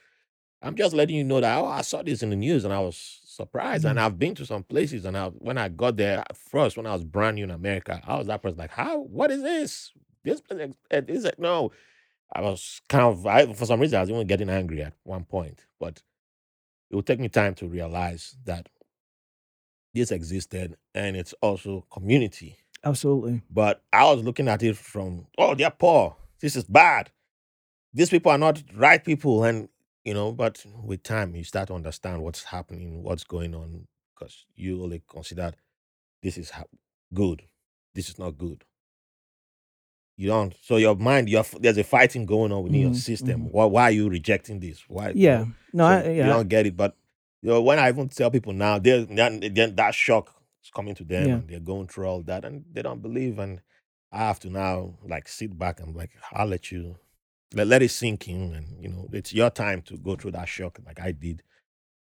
I'm 0.63 0.75
just 0.75 0.95
letting 0.95 1.17
you 1.17 1.25
know 1.25 1.41
that 1.41 1.59
oh, 1.59 1.67
I 1.67 1.83
saw 1.83 2.03
this 2.03 2.23
in 2.23 2.31
the 2.31 2.37
news 2.37 2.65
and 2.65 2.75
I 2.75 2.81
was 2.81 3.21
surprised. 3.25 3.85
And 3.85 3.99
Mm. 3.99 4.03
I've 4.03 4.19
been 4.19 4.35
to 4.37 4.47
some 4.47 4.65
places, 4.65 5.05
and 5.05 5.17
I, 5.17 5.29
when 5.29 5.57
I 5.59 5.69
got 5.69 5.97
there 5.97 6.25
first, 6.35 6.77
when 6.77 6.87
I 6.87 6.93
was 6.93 7.05
brand 7.05 7.37
new 7.37 7.45
in 7.45 7.51
America, 7.51 8.01
I 8.05 8.17
was 8.17 8.27
that 8.27 8.43
person 8.43 8.59
like, 8.59 8.71
how? 8.73 8.99
What 9.01 9.31
is 9.31 9.43
this? 9.43 9.93
This 10.25 10.41
place 10.41 10.73
eh, 10.91 11.03
is 11.07 11.25
it? 11.25 11.39
No, 11.39 11.71
I 12.35 12.41
was 12.41 12.81
kind 12.89 13.05
of 13.05 13.27
I, 13.27 13.53
for 13.53 13.67
some 13.67 13.81
reason 13.81 13.97
I 13.99 14.01
was 14.01 14.11
even 14.11 14.27
getting 14.27 14.51
angry 14.51 14.83
at 14.83 14.95
one 15.05 15.25
point, 15.25 15.65
but 15.79 16.03
it 16.91 16.97
would 16.97 17.07
take 17.07 17.21
me 17.21 17.29
time 17.29 17.55
to 17.57 17.69
realize 17.69 18.37
that 18.45 18.69
this 19.95 20.11
existed 20.11 20.77
and 20.95 21.17
it's 21.17 21.35
also 21.41 21.87
community. 21.91 22.57
Absolutely. 22.85 23.43
But 23.51 23.83
I 23.93 24.05
was 24.13 24.23
looking 24.25 24.49
at 24.49 24.63
it 24.63 24.77
from 24.77 25.27
oh 25.39 25.55
they're 25.55 25.71
poor. 25.71 26.17
This 26.41 26.57
is 26.57 26.65
bad. 26.65 27.11
These 27.95 28.11
people 28.11 28.31
are 28.33 28.39
not 28.39 28.63
right 28.75 29.03
people, 29.03 29.45
and 29.45 29.69
you 30.09 30.15
know, 30.15 30.33
but 30.33 30.65
with 30.83 31.03
time, 31.03 31.37
you 31.37 31.45
start 31.45 31.69
to 31.69 31.75
understand 31.75 32.23
what's 32.23 32.45
happening, 32.45 33.03
what's 33.03 33.25
going 33.25 33.55
on, 33.55 33.87
because 34.15 34.47
you 34.57 34.83
only 34.83 35.03
consider 35.07 35.53
this 36.23 36.39
is 36.39 36.49
ha- 36.49 36.65
good, 37.13 37.43
this 37.95 38.09
is 38.09 38.19
not 38.19 38.39
good. 38.39 38.65
You 40.17 40.29
don't. 40.29 40.55
So 40.63 40.79
your 40.79 40.97
mind, 40.97 41.29
you're, 41.29 41.45
there's 41.61 41.77
a 41.77 41.85
fighting 41.85 42.25
going 42.25 42.53
on 42.53 42.65
within 42.65 42.81
your 42.81 42.93
Mhm, 42.93 42.97
system. 42.97 43.43
mhm. 43.43 43.53
Why, 43.53 43.67
why 43.67 43.83
are 43.85 43.91
you 43.91 44.09
rejecting 44.09 44.61
this? 44.61 44.83
Why? 44.89 45.11
you 45.11 45.17
Yeah. 45.21 45.39
know? 45.41 45.53
No, 45.75 45.85
So 45.85 45.91
I, 45.91 46.09
you 46.09 46.15
yeah. 46.17 46.29
don't 46.29 46.49
get 46.49 46.67
it. 46.67 46.77
But 46.77 46.97
you 47.43 47.51
know, 47.51 47.61
when 47.63 47.79
I 47.79 47.89
even 47.91 48.09
tell 48.09 48.31
people 48.31 48.55
now, 48.55 48.79
then 48.79 49.09
that 49.77 49.95
shock 49.95 50.35
is 50.65 50.71
coming 50.71 50.95
to 50.97 51.05
them, 51.05 51.27
Yeah. 51.27 51.35
and 51.35 51.49
they're 51.51 51.61
going 51.61 51.89
through 51.89 52.07
all 52.07 52.23
that, 52.23 52.47
and 52.47 52.65
they 52.73 52.83
don't 52.83 53.03
believe. 53.03 53.39
And 53.39 53.61
I 54.11 54.21
have 54.21 54.41
to 54.41 54.51
now 54.51 54.95
like 55.05 55.29
sit 55.29 55.59
back 55.59 55.81
and 55.81 55.95
like 55.95 56.13
I'll 56.33 56.47
let 56.49 56.73
you 56.73 56.97
let, 57.55 57.67
let 57.69 57.83
it 57.83 57.91
sink 57.91 58.29
in, 58.29 58.55
and 58.55 58.83
you 58.83 58.89
know, 58.89 59.09
it's 59.13 59.33
your 59.33 59.51
time 59.51 59.83
to 59.83 59.97
go 59.99 60.17
through 60.17 60.33
that 60.33 60.49
shock, 60.49 60.79
like 60.87 61.01
I 61.01 61.13
did. 61.13 61.43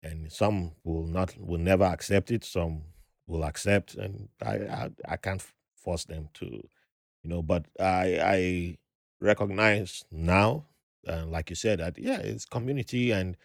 And 0.02 0.30
some 0.32 0.72
will 0.84 1.06
not, 1.06 1.34
will 1.38 1.58
never 1.60 1.84
accept 1.84 2.30
it. 2.30 2.44
Some 2.44 2.84
will 3.26 3.44
accept, 3.44 3.94
and 3.96 4.28
I 4.42 4.54
I, 4.56 4.90
I 5.08 5.16
can't 5.16 5.44
force 5.76 6.04
them 6.04 6.28
to, 6.36 6.46
you 6.46 7.30
know. 7.30 7.42
But 7.42 7.66
I 7.80 8.20
I 8.22 8.78
recognize 9.20 10.04
now, 10.12 10.66
uh, 11.08 11.26
like 11.26 11.50
you 11.50 11.56
said, 11.56 11.80
that 11.80 11.98
yeah, 11.98 12.18
it's 12.18 12.46
community, 12.46 13.12
and 13.12 13.36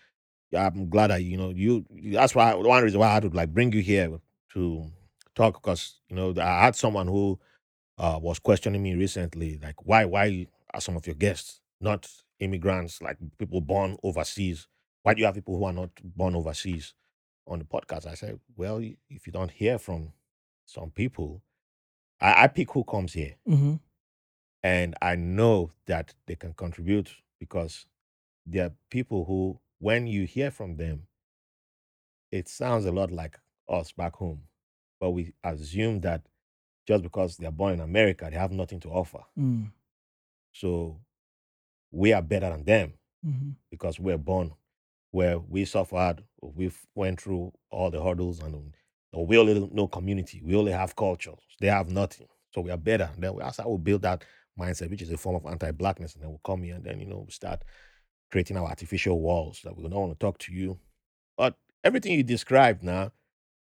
I'm 0.58 0.90
glad 0.90 1.10
that 1.12 1.24
you 1.24 1.38
know 1.38 1.52
you. 1.52 1.86
That's 2.14 2.36
why 2.36 2.54
one 2.56 2.84
reason 2.84 3.00
why 3.00 3.10
I 3.10 3.14
had 3.16 3.24
to 3.24 3.30
like 3.30 3.54
bring 3.54 3.74
you 3.74 3.82
here 3.82 4.20
to 4.54 4.86
talk 5.36 5.62
because 5.62 6.02
you 6.10 6.16
know 6.18 6.34
I 6.42 6.66
had 6.66 6.76
someone 6.76 7.08
who 7.08 7.40
uh, 8.00 8.20
was 8.22 8.40
questioning 8.40 8.84
me 8.84 8.96
recently, 8.96 9.60
like 9.64 9.86
why 9.86 10.06
why 10.06 10.48
are 10.74 10.82
some 10.82 10.98
of 10.98 11.08
your 11.08 11.16
guests 11.16 11.62
not 11.82 12.10
immigrants, 12.40 13.02
like 13.02 13.18
people 13.38 13.62
born 13.62 13.98
overseas? 14.04 14.68
Why 15.04 15.14
do 15.14 15.20
you 15.20 15.26
have 15.26 15.36
people 15.36 15.58
who 15.58 15.66
are 15.66 15.74
not 15.74 15.90
born 16.04 16.36
overseas 16.36 16.94
on 17.48 17.60
the 17.60 17.66
podcast? 17.66 18.06
I 18.08 18.16
said, 18.16 18.40
well, 18.56 18.80
if 19.10 19.26
you 19.28 19.34
don't 19.34 19.52
hear 19.52 19.78
from 19.78 20.12
some 20.66 20.92
people, 20.92 21.42
I, 22.22 22.44
I 22.44 22.48
pick 22.48 22.72
who 22.72 22.84
comes 22.84 23.14
here, 23.14 23.36
hmm 23.46 23.76
and 24.62 24.94
I 25.02 25.16
know 25.16 25.72
that 25.86 26.14
they 26.28 26.36
can 26.36 26.54
contribute 26.54 27.10
because 27.40 27.86
there 28.46 28.66
are 28.66 28.74
people 28.90 29.24
who, 29.24 29.58
when 29.80 30.06
you 30.06 30.26
hear 30.26 30.52
from 30.52 30.76
them, 30.76 31.08
it 32.32 32.48
sounds 32.50 32.86
a 32.86 32.92
lot 32.92 33.12
like 33.12 33.40
us 33.70 33.92
back 33.94 34.16
home, 34.16 34.42
but 35.00 35.12
we 35.12 35.34
assume 35.44 36.02
that 36.02 36.24
just 36.88 37.04
because 37.04 37.38
they 37.38 37.46
are 37.46 37.52
born 37.52 37.74
in 37.76 37.80
America, 37.80 38.28
they 38.30 38.38
have 38.38 38.52
nothing 38.52 38.80
to 38.82 38.90
offer. 38.90 39.20
Mm, 39.38 39.72
So 40.52 41.00
we 41.92 42.14
are 42.14 42.22
better 42.22 42.50
than 42.50 42.64
them 42.64 42.94
hmm 43.24 43.50
because 43.72 44.00
we're 44.00 44.18
born 44.18 44.52
where 45.12 45.40
we 45.40 45.66
suffered, 45.66 46.24
we 46.42 46.72
went 46.96 47.20
through 47.22 47.52
all 47.72 47.90
the 47.90 48.02
hurdles, 48.04 48.40
and 48.42 48.56
um, 48.56 49.28
we 49.28 49.38
only 49.38 49.70
know 49.72 49.88
community. 49.88 50.42
We 50.44 50.56
only 50.56 50.72
have 50.72 50.96
culture. 50.96 51.34
They 51.60 51.68
have 51.68 51.90
nothing. 51.90 52.28
So 52.52 52.62
we 52.62 52.72
are 52.72 52.78
better. 52.78 53.10
Then 53.18 53.36
we, 53.36 53.42
that's 53.42 53.58
how 53.58 53.70
we 53.70 53.78
build 53.78 54.04
that 54.04 54.24
mindset, 54.60 54.90
which 54.90 55.02
is 55.02 55.12
a 55.12 55.18
form 55.18 55.36
of 55.36 55.46
anti-blackness. 55.52 56.14
And 56.14 56.24
then 56.24 56.30
we'll 56.30 56.42
come 56.44 56.64
here 56.64 56.76
and 56.76 56.84
then, 56.84 57.00
you 57.00 57.06
know, 57.06 57.24
we 57.26 57.32
start 57.32 57.64
creating 58.32 58.58
our 58.58 58.68
artificial 58.68 59.20
walls 59.20 59.62
that 59.64 59.76
we 59.76 59.84
don't 59.84 59.94
want 59.94 60.12
to 60.12 60.20
talk 60.20 60.38
to 60.40 60.54
you. 60.54 60.80
But 61.38 61.56
everything 61.84 62.14
you 62.14 62.24
described 62.24 62.84
now, 62.84 63.12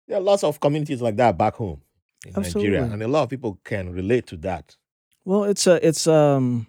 there 0.08 0.18
are 0.18 0.22
lots 0.22 0.44
of 0.44 0.60
communities 0.60 1.00
like 1.00 1.16
that 1.16 1.38
back 1.38 1.54
home 1.54 1.82
in 2.26 2.34
Nigeria. 2.42 2.82
And 2.82 3.02
a 3.02 3.08
lot 3.08 3.22
of 3.22 3.30
people 3.30 3.60
can 3.64 3.92
relate 3.92 4.26
to 4.28 4.36
that. 4.38 4.76
Well, 5.24 5.44
it's 5.44 5.66
a 5.66 5.86
it's 5.86 6.06
um 6.06 6.66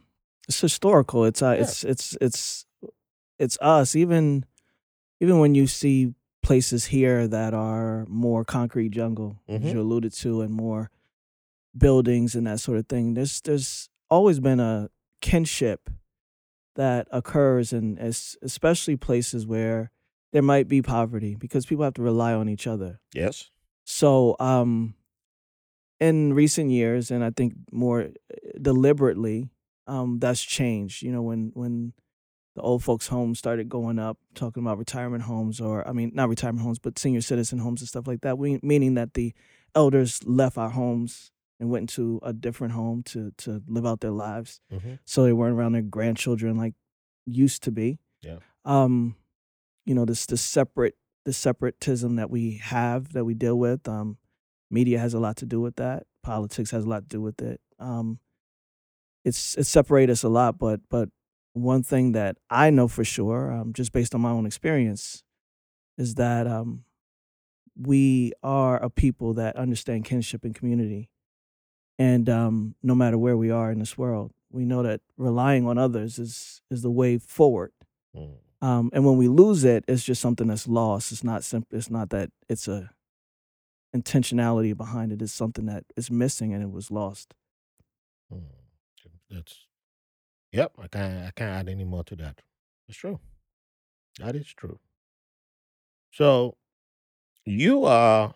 it's 0.52 0.60
historical. 0.62 1.24
It's 1.26 1.42
uh 1.42 1.52
Yeah. 1.56 1.62
it's 1.64 1.84
it's 1.84 2.18
it's 2.22 2.66
it's 3.40 3.58
us. 3.62 3.96
Even 3.96 4.46
even 5.22 5.40
when 5.40 5.56
you 5.56 5.66
see 5.68 6.14
places 6.44 6.86
here 6.86 7.28
that 7.28 7.54
are 7.54 8.06
more 8.10 8.44
concrete 8.44 8.90
jungle, 8.90 9.40
as 9.48 9.62
Mhm. 9.62 9.74
you 9.74 9.80
alluded 9.82 10.12
to, 10.14 10.42
and 10.42 10.54
more 10.54 10.90
buildings 11.78 12.36
and 12.36 12.46
that 12.48 12.60
sort 12.60 12.78
of 12.78 12.88
thing. 12.88 13.14
There's 13.14 13.40
there's 13.42 13.90
always 14.10 14.40
been 14.40 14.60
a 14.60 14.90
kinship 15.22 15.90
that 16.76 17.08
occurs 17.12 17.72
in 17.74 17.98
es- 18.00 18.38
especially 18.42 18.98
places 18.98 19.46
where 19.48 19.90
there 20.34 20.42
might 20.42 20.68
be 20.68 20.82
poverty 20.82 21.36
because 21.36 21.66
people 21.66 21.84
have 21.86 21.94
to 21.94 22.02
rely 22.02 22.34
on 22.34 22.50
each 22.50 22.68
other. 22.68 23.00
Yes. 23.14 23.52
So, 23.86 24.36
um, 24.40 24.96
in 26.00 26.34
recent 26.34 26.72
years, 26.72 27.12
and 27.12 27.24
I 27.24 27.30
think 27.32 27.54
more 27.72 28.02
uh, 28.02 28.10
deliberately, 28.62 29.50
um, 29.92 30.20
that's 30.20 30.42
changed. 30.42 31.04
You 31.04 31.12
know, 31.12 31.22
when 31.22 31.52
when 31.54 31.94
the 32.56 32.62
old 32.62 32.84
folks' 32.84 33.08
homes 33.08 33.40
started 33.40 33.68
going 33.68 34.00
up, 34.00 34.18
talking 34.36 34.64
about 34.64 34.78
retirement 34.78 35.24
homes, 35.24 35.60
or 35.60 35.86
I 35.88 35.92
mean, 35.92 36.12
not 36.14 36.30
retirement 36.30 36.64
homes, 36.64 36.80
but 36.80 36.98
senior 36.98 37.22
citizen 37.22 37.60
homes 37.60 37.82
and 37.82 37.90
stuff 37.90 38.08
like 38.08 38.22
that. 38.22 38.38
We, 38.38 38.60
meaning 38.64 38.94
that 38.96 39.14
the 39.14 39.34
elders 39.76 40.24
left 40.26 40.58
our 40.58 40.70
homes 40.70 41.32
and 41.60 41.70
went 41.70 41.84
into 41.84 42.20
a 42.24 42.32
different 42.32 42.74
home 42.74 43.04
to 43.04 43.32
to 43.40 43.62
live 43.68 43.86
out 43.86 44.00
their 44.00 44.12
lives, 44.12 44.62
hmm 44.72 44.96
so 45.06 45.24
they 45.24 45.34
weren't 45.34 45.58
around 45.58 45.74
their 45.74 45.82
grandchildren 45.82 46.58
like 46.58 46.74
used 47.26 47.64
to 47.64 47.72
be. 47.72 48.00
Yeah. 48.22 48.38
Um, 48.64 49.16
you 49.86 49.94
know, 49.94 50.06
this 50.06 50.26
this 50.26 50.42
separate 50.42 50.96
the 51.26 51.34
separatism 51.34 52.16
that 52.16 52.30
we 52.30 52.62
have 52.64 53.12
that 53.12 53.26
we 53.26 53.34
deal 53.34 53.60
with. 53.60 53.88
Um, 53.88 54.18
media 54.70 55.00
has 55.00 55.14
a 55.14 55.20
lot 55.20 55.36
to 55.38 55.46
do 55.46 55.60
with 55.60 55.76
that. 55.76 56.04
Politics 56.24 56.72
has 56.72 56.86
a 56.86 56.90
lot 56.90 57.04
to 57.04 57.10
do 57.10 57.22
with 57.22 57.42
it. 57.42 57.60
Um, 57.78 58.20
it's 59.24 59.56
it's 59.56 59.70
separated 59.70 60.12
us 60.12 60.24
a 60.24 60.30
lot, 60.30 60.58
but 60.58 60.82
but 60.90 61.10
one 61.54 61.84
thing 61.84 62.14
that 62.14 62.38
I 62.50 62.70
know 62.70 62.88
for 62.88 63.04
sure, 63.04 63.52
um, 63.52 63.74
just 63.74 63.92
based 63.92 64.16
on 64.16 64.22
my 64.22 64.32
own 64.32 64.46
experience, 64.46 65.24
is 65.98 66.16
that 66.16 66.48
um, 66.48 66.86
we 67.76 68.34
are 68.42 68.82
a 68.82 68.90
people 68.90 69.34
that 69.34 69.56
understand 69.56 70.06
kinship 70.06 70.44
and 70.44 70.56
community, 70.56 71.10
and 72.00 72.30
um, 72.30 72.76
no 72.82 72.96
matter 72.96 73.18
where 73.18 73.38
we 73.38 73.52
are 73.52 73.72
in 73.72 73.80
this 73.80 73.98
world, 73.98 74.32
we 74.50 74.66
know 74.66 74.84
that 74.84 75.02
relying 75.18 75.68
on 75.68 75.78
others 75.78 76.20
is 76.20 76.62
is 76.72 76.82
the 76.82 76.92
way 76.92 77.18
forward. 77.18 77.72
Mm. 78.16 78.36
Um, 78.62 78.92
and 78.94 79.04
when 79.06 79.18
we 79.18 79.28
lose 79.28 79.64
it, 79.64 79.84
it's 79.88 80.04
just 80.04 80.22
something 80.22 80.48
that's 80.48 80.68
lost. 80.68 81.12
It's 81.12 81.24
not 81.24 81.44
simple. 81.44 81.76
It's 81.76 81.90
not 81.90 82.12
that 82.12 82.30
it's 82.48 82.68
a 82.68 82.92
intentionality 83.96 84.76
behind 84.76 85.12
it. 85.12 85.22
It's 85.22 85.34
something 85.34 85.66
that 85.66 85.84
is 85.96 86.12
missing 86.12 86.54
and 86.54 86.64
it 86.64 86.72
was 86.72 86.92
lost. 86.92 87.34
That's 89.32 89.66
yep. 90.52 90.74
I 90.80 90.88
can't 90.88 91.28
I 91.28 91.32
can't 91.32 91.52
add 91.52 91.70
any 91.70 91.86
more 91.86 92.04
to 92.06 92.16
that. 92.18 92.42
It's 92.90 92.98
true. 92.98 93.20
That 94.20 94.36
is 94.36 94.48
true. 94.54 94.80
So 96.12 96.58
you 97.46 97.86
are 97.86 98.36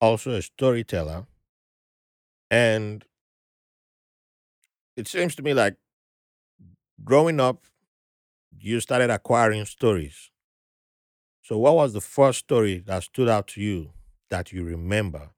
also 0.00 0.32
a 0.32 0.42
storyteller, 0.42 1.26
and 2.50 3.04
it 4.96 5.08
seems 5.08 5.34
to 5.36 5.42
me 5.42 5.54
like 5.54 5.76
growing 7.04 7.40
up, 7.40 7.64
you 8.58 8.80
started 8.80 9.10
acquiring 9.10 9.64
stories. 9.66 10.30
So 11.42 11.58
what 11.58 11.74
was 11.74 11.92
the 11.94 12.00
first 12.00 12.38
story 12.38 12.78
that 12.86 13.02
stood 13.02 13.28
out 13.28 13.48
to 13.48 13.60
you 13.60 13.92
that 14.30 14.52
you 14.52 14.62
remember 14.64 15.30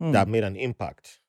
Hmm. 0.00 0.12
that 0.12 0.28
made 0.28 0.44
an 0.44 0.56
impact? 0.56 1.20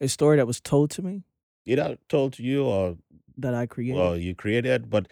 A 0.00 0.08
story 0.08 0.36
that 0.36 0.46
was 0.46 0.60
told 0.60 0.90
to 0.92 1.02
me 1.02 1.22
Either 1.64 1.96
told 2.08 2.34
to 2.34 2.42
you 2.42 2.64
or 2.64 2.96
that 3.38 3.54
I 3.54 3.66
created. 3.66 3.96
well 3.98 4.16
you 4.16 4.34
created, 4.34 4.88
but 4.90 5.08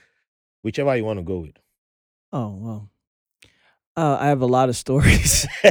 whichever 0.62 0.94
you 0.96 1.04
want 1.04 1.18
to 1.18 1.24
go 1.24 1.38
with. 1.40 1.56
oh 2.32 2.54
well, 2.60 2.90
uh, 3.96 4.16
I 4.20 4.26
have 4.26 4.40
a 4.42 4.46
lot 4.46 4.68
of 4.68 4.76
stories. 4.76 5.46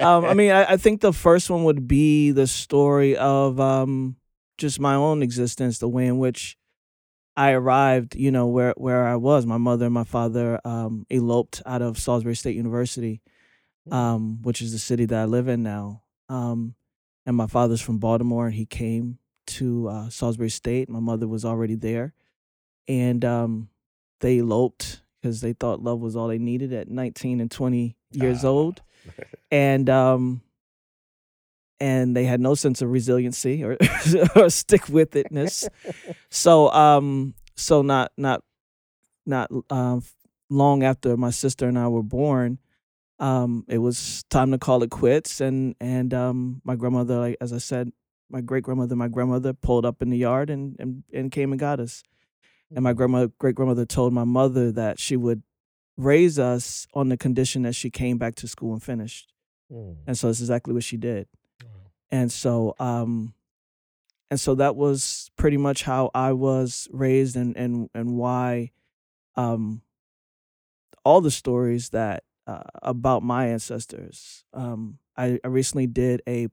um, 0.00 0.24
I 0.24 0.34
mean, 0.34 0.52
I, 0.52 0.72
I 0.72 0.76
think 0.76 1.00
the 1.00 1.12
first 1.12 1.50
one 1.50 1.64
would 1.64 1.88
be 1.88 2.30
the 2.32 2.46
story 2.46 3.16
of 3.16 3.58
um, 3.60 4.16
just 4.58 4.78
my 4.80 4.94
own 4.94 5.22
existence, 5.22 5.78
the 5.78 5.88
way 5.88 6.06
in 6.06 6.18
which 6.18 6.56
I 7.36 7.50
arrived. 7.52 8.14
You 8.16 8.30
know, 8.30 8.46
where 8.46 8.74
where 8.76 9.06
I 9.06 9.16
was. 9.16 9.46
My 9.46 9.58
mother 9.58 9.86
and 9.86 9.94
my 9.94 10.04
father 10.04 10.60
um, 10.64 11.06
eloped 11.10 11.62
out 11.66 11.82
of 11.82 11.98
Salisbury 11.98 12.36
State 12.36 12.56
University, 12.56 13.20
Mm. 13.88 13.92
um, 13.94 14.42
which 14.42 14.60
is 14.60 14.72
the 14.72 14.78
city 14.78 15.06
that 15.06 15.18
I 15.18 15.24
live 15.24 15.48
in 15.48 15.62
now. 15.62 16.02
Um, 16.28 16.74
and 17.26 17.36
my 17.36 17.46
father's 17.46 17.80
from 17.80 17.98
Baltimore, 17.98 18.46
and 18.46 18.54
he 18.54 18.66
came 18.66 19.18
to 19.48 19.88
uh, 19.88 20.08
Salisbury 20.10 20.50
State. 20.50 20.88
My 20.88 21.00
mother 21.00 21.26
was 21.28 21.44
already 21.44 21.74
there, 21.74 22.14
and 22.88 23.24
um, 23.24 23.68
they 24.20 24.38
eloped 24.38 25.02
because 25.20 25.40
they 25.40 25.52
thought 25.52 25.82
love 25.82 26.00
was 26.00 26.16
all 26.16 26.28
they 26.28 26.38
needed 26.38 26.72
at 26.72 26.88
19 26.88 27.40
and 27.40 27.50
20 27.50 27.96
years 28.12 28.44
Ah. 28.44 28.48
old, 28.48 28.82
and 29.50 29.88
um, 29.90 30.40
and 31.78 32.14
they 32.16 32.24
had 32.24 32.40
no 32.40 32.54
sense 32.54 32.82
of 32.82 32.90
resiliency 32.90 33.62
or 33.64 33.76
or 34.36 34.50
stick 34.50 34.88
with 34.88 35.10
itness. 35.12 35.68
so 36.30 36.70
um, 36.72 37.34
so 37.56 37.82
not 37.82 38.12
not 38.16 38.42
not 39.26 39.50
um, 39.70 40.02
long 40.48 40.82
after 40.82 41.16
my 41.16 41.30
sister 41.30 41.68
and 41.68 41.78
I 41.78 41.88
were 41.88 42.02
born, 42.02 42.58
um, 43.20 43.64
it 43.68 43.78
was 43.78 44.24
time 44.30 44.50
to 44.50 44.58
call 44.58 44.82
it 44.82 44.90
quits. 44.90 45.40
And 45.40 45.76
and 45.80 46.12
um, 46.12 46.62
my 46.64 46.74
grandmother, 46.74 47.18
like 47.18 47.36
as 47.40 47.52
I 47.52 47.58
said, 47.58 47.92
my 48.28 48.40
great 48.40 48.64
grandmother, 48.64 48.96
my 48.96 49.08
grandmother 49.08 49.52
pulled 49.52 49.84
up 49.84 50.02
in 50.02 50.10
the 50.10 50.18
yard 50.18 50.50
and 50.50 50.76
and, 50.80 51.04
and 51.12 51.30
came 51.30 51.52
and 51.52 51.60
got 51.60 51.78
us. 51.78 52.02
And 52.74 52.84
my 52.84 52.92
grandma, 52.92 53.26
great 53.38 53.56
grandmother 53.56 53.84
told 53.84 54.12
my 54.12 54.24
mother 54.24 54.70
that 54.72 55.00
she 55.00 55.16
would 55.16 55.42
raise 55.96 56.38
us 56.38 56.86
on 56.94 57.08
the 57.08 57.16
condition 57.16 57.62
that 57.62 57.74
she 57.74 57.90
came 57.90 58.16
back 58.16 58.36
to 58.36 58.48
school 58.48 58.72
and 58.72 58.82
finished. 58.82 59.32
Mm. 59.72 59.96
And 60.06 60.16
so 60.16 60.28
that's 60.28 60.40
exactly 60.40 60.72
what 60.72 60.84
she 60.84 60.96
did. 60.96 61.26
Wow. 61.62 61.68
And 62.10 62.32
so 62.32 62.74
um 62.78 63.34
and 64.30 64.38
so 64.38 64.54
that 64.54 64.76
was 64.76 65.30
pretty 65.36 65.56
much 65.56 65.82
how 65.82 66.10
I 66.14 66.32
was 66.32 66.88
raised 66.92 67.36
and 67.36 67.56
and 67.56 67.90
and 67.92 68.16
why 68.16 68.70
um 69.34 69.82
all 71.04 71.20
the 71.20 71.30
stories 71.30 71.90
that 71.90 72.22
uh, 72.50 72.62
about 72.82 73.22
my 73.22 73.42
ancestors. 73.48 74.44
Um 74.52 74.98
I, 75.16 75.38
I 75.44 75.48
recently 75.48 75.86
did 75.86 76.22
a 76.26 76.48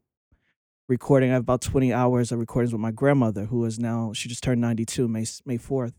recording. 0.89 1.29
I 1.29 1.33
have 1.33 1.41
about 1.49 1.61
20 1.61 1.93
hours 1.93 2.31
of 2.31 2.39
recordings 2.39 2.71
with 2.73 2.81
my 2.81 2.91
grandmother 2.91 3.45
who 3.45 3.65
is 3.65 3.77
now 3.79 4.13
she 4.13 4.29
just 4.29 4.43
turned 4.43 4.61
92 4.61 5.07
May 5.07 5.25
May 5.45 5.57
4th. 5.57 5.93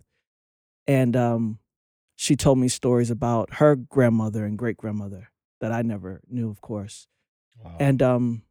And 0.86 1.14
um 1.16 1.58
she 2.16 2.34
told 2.36 2.58
me 2.58 2.68
stories 2.68 3.10
about 3.10 3.54
her 3.60 3.76
grandmother 3.76 4.44
and 4.44 4.58
great 4.58 4.76
grandmother 4.76 5.30
that 5.60 5.70
I 5.72 5.82
never 5.82 6.20
knew, 6.28 6.50
of 6.50 6.60
course. 6.60 7.06
Wow. 7.62 7.76
And 7.78 8.02
um, 8.02 8.42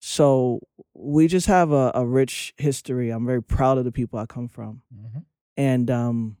so 0.00 0.60
we 0.94 1.26
just 1.26 1.46
have 1.46 1.72
a, 1.72 1.92
a 1.94 2.04
rich 2.06 2.52
history. 2.58 3.08
I'm 3.10 3.24
very 3.26 3.42
proud 3.42 3.78
of 3.78 3.84
the 3.84 3.92
people 3.92 4.18
I 4.18 4.26
come 4.26 4.48
from, 4.48 4.82
Mhm. 4.94 5.24
and 5.56 5.90
um, 5.90 6.36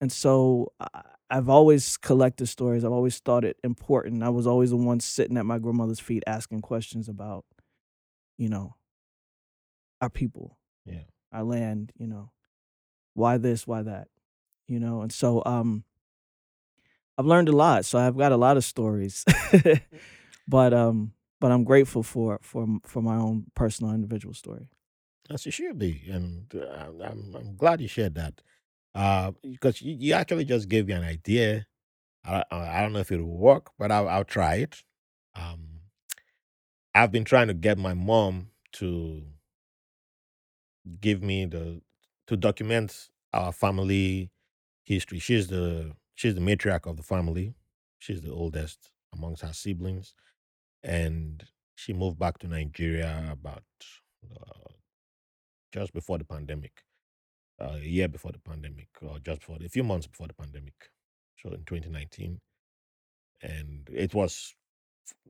and 0.00 0.10
so 0.10 0.72
I, 0.80 1.02
I've 1.30 1.48
always 1.48 1.96
collected 1.98 2.46
stories. 2.46 2.84
I've 2.84 2.92
always 2.92 3.18
thought 3.18 3.44
it 3.44 3.58
important. 3.62 4.22
I 4.22 4.30
was 4.30 4.46
always 4.46 4.70
the 4.70 4.76
one 4.76 5.00
sitting 5.00 5.36
at 5.36 5.44
my 5.46 5.58
grandmother's 5.58 6.00
feet 6.00 6.22
asking 6.26 6.62
questions 6.62 7.08
about, 7.08 7.44
you 8.38 8.48
know, 8.48 8.76
our 10.00 10.08
people, 10.10 10.58
Yeah. 10.86 11.02
our 11.32 11.42
land. 11.44 11.92
You 11.98 12.06
know, 12.06 12.30
why 13.14 13.36
this, 13.36 13.66
why 13.66 13.82
that, 13.82 14.08
you 14.66 14.80
know. 14.80 15.02
And 15.02 15.12
so 15.12 15.42
um, 15.44 15.84
I've 17.18 17.26
learned 17.26 17.48
a 17.48 17.56
lot. 17.56 17.84
So 17.84 17.98
I've 17.98 18.16
got 18.16 18.32
a 18.32 18.36
lot 18.36 18.56
of 18.56 18.64
stories, 18.64 19.24
but 20.48 20.72
um, 20.72 21.12
but 21.40 21.50
I'm 21.52 21.64
grateful 21.64 22.02
for 22.02 22.38
for 22.42 22.66
for 22.86 23.02
my 23.02 23.16
own 23.16 23.46
personal 23.54 23.92
individual 23.92 24.34
story. 24.34 24.68
As 25.30 25.44
you 25.44 25.52
should 25.52 25.78
be, 25.78 26.04
and 26.10 26.46
uh, 26.54 26.66
I'm, 26.86 27.02
I'm 27.02 27.34
I'm 27.36 27.56
glad 27.56 27.80
you 27.82 27.88
shared 27.88 28.14
that, 28.14 28.40
uh, 28.94 29.32
because 29.42 29.82
you, 29.82 29.96
you 29.98 30.14
actually 30.14 30.44
just 30.44 30.68
gave 30.68 30.86
me 30.86 30.94
an 30.94 31.04
idea. 31.04 31.66
I 32.24 32.44
I 32.50 32.78
I 32.78 32.82
don't 32.82 32.92
know 32.92 33.00
if 33.00 33.12
it 33.12 33.20
will 33.20 33.38
work, 33.38 33.70
but 33.78 33.92
I'll 33.92 34.08
I'll 34.08 34.24
try 34.24 34.56
it. 34.56 34.82
Um, 35.36 35.80
I've 36.94 37.12
been 37.12 37.24
trying 37.24 37.48
to 37.48 37.54
get 37.54 37.78
my 37.78 37.94
mom 37.94 38.50
to 38.74 39.22
give 41.00 41.22
me 41.22 41.46
the 41.46 41.80
to 42.26 42.36
document 42.36 43.08
our 43.32 43.52
family 43.52 44.30
history. 44.84 45.18
She's 45.18 45.48
the 45.48 45.92
she's 46.14 46.34
the 46.34 46.40
matriarch 46.40 46.86
of 46.88 46.96
the 46.96 47.02
family. 47.02 47.54
She's 47.98 48.22
the 48.22 48.32
oldest 48.32 48.90
amongst 49.12 49.42
her 49.42 49.52
siblings, 49.52 50.14
and 50.82 51.44
she 51.76 51.92
moved 51.92 52.18
back 52.18 52.38
to 52.38 52.48
Nigeria 52.48 53.28
about 53.32 53.64
uh, 54.24 54.70
just 55.72 55.92
before 55.92 56.18
the 56.18 56.24
pandemic, 56.24 56.82
uh, 57.60 57.74
a 57.74 57.78
year 57.78 58.08
before 58.08 58.32
the 58.32 58.38
pandemic, 58.38 58.88
or 59.02 59.18
just 59.18 59.40
before 59.40 59.58
a 59.64 59.68
few 59.68 59.84
months 59.84 60.06
before 60.06 60.28
the 60.28 60.34
pandemic. 60.34 60.90
So 61.42 61.50
in 61.50 61.64
2019, 61.64 62.40
and 63.42 63.88
it 63.92 64.14
was 64.14 64.54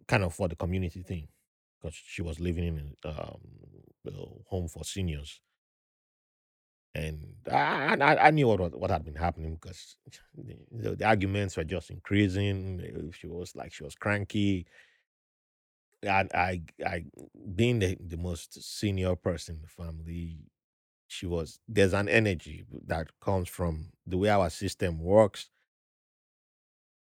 kind 0.06 0.24
of 0.24 0.34
for 0.34 0.48
the 0.48 0.56
community 0.56 1.02
thing 1.02 1.28
because 1.80 1.94
she 1.94 2.22
was 2.22 2.40
living 2.40 2.64
in 2.64 2.94
a 3.04 3.08
um, 3.08 3.40
a 4.06 4.48
home 4.48 4.68
for 4.68 4.84
seniors 4.84 5.40
and 6.94 7.34
I, 7.50 7.96
I, 8.00 8.16
I 8.26 8.30
knew 8.30 8.48
what 8.48 8.78
what 8.78 8.90
had 8.90 9.04
been 9.04 9.14
happening 9.14 9.54
because 9.60 9.96
the, 10.72 10.96
the, 10.96 11.04
arguments 11.04 11.56
were 11.56 11.64
just 11.64 11.90
increasing. 11.90 13.12
She 13.12 13.26
was 13.26 13.54
like 13.54 13.72
she 13.72 13.84
was 13.84 13.94
cranky. 13.94 14.66
And 16.02 16.30
I, 16.32 16.62
I, 16.86 17.04
being 17.56 17.80
the, 17.80 17.96
the 18.00 18.16
most 18.16 18.62
senior 18.62 19.16
person 19.16 19.56
in 19.56 19.62
the 19.62 19.68
family, 19.68 20.38
she 21.08 21.26
was. 21.26 21.58
There's 21.66 21.94
an 21.94 22.08
energy 22.08 22.64
that 22.86 23.08
comes 23.20 23.48
from 23.48 23.90
the 24.06 24.16
way 24.18 24.28
our 24.30 24.50
system 24.50 25.00
works. 25.00 25.50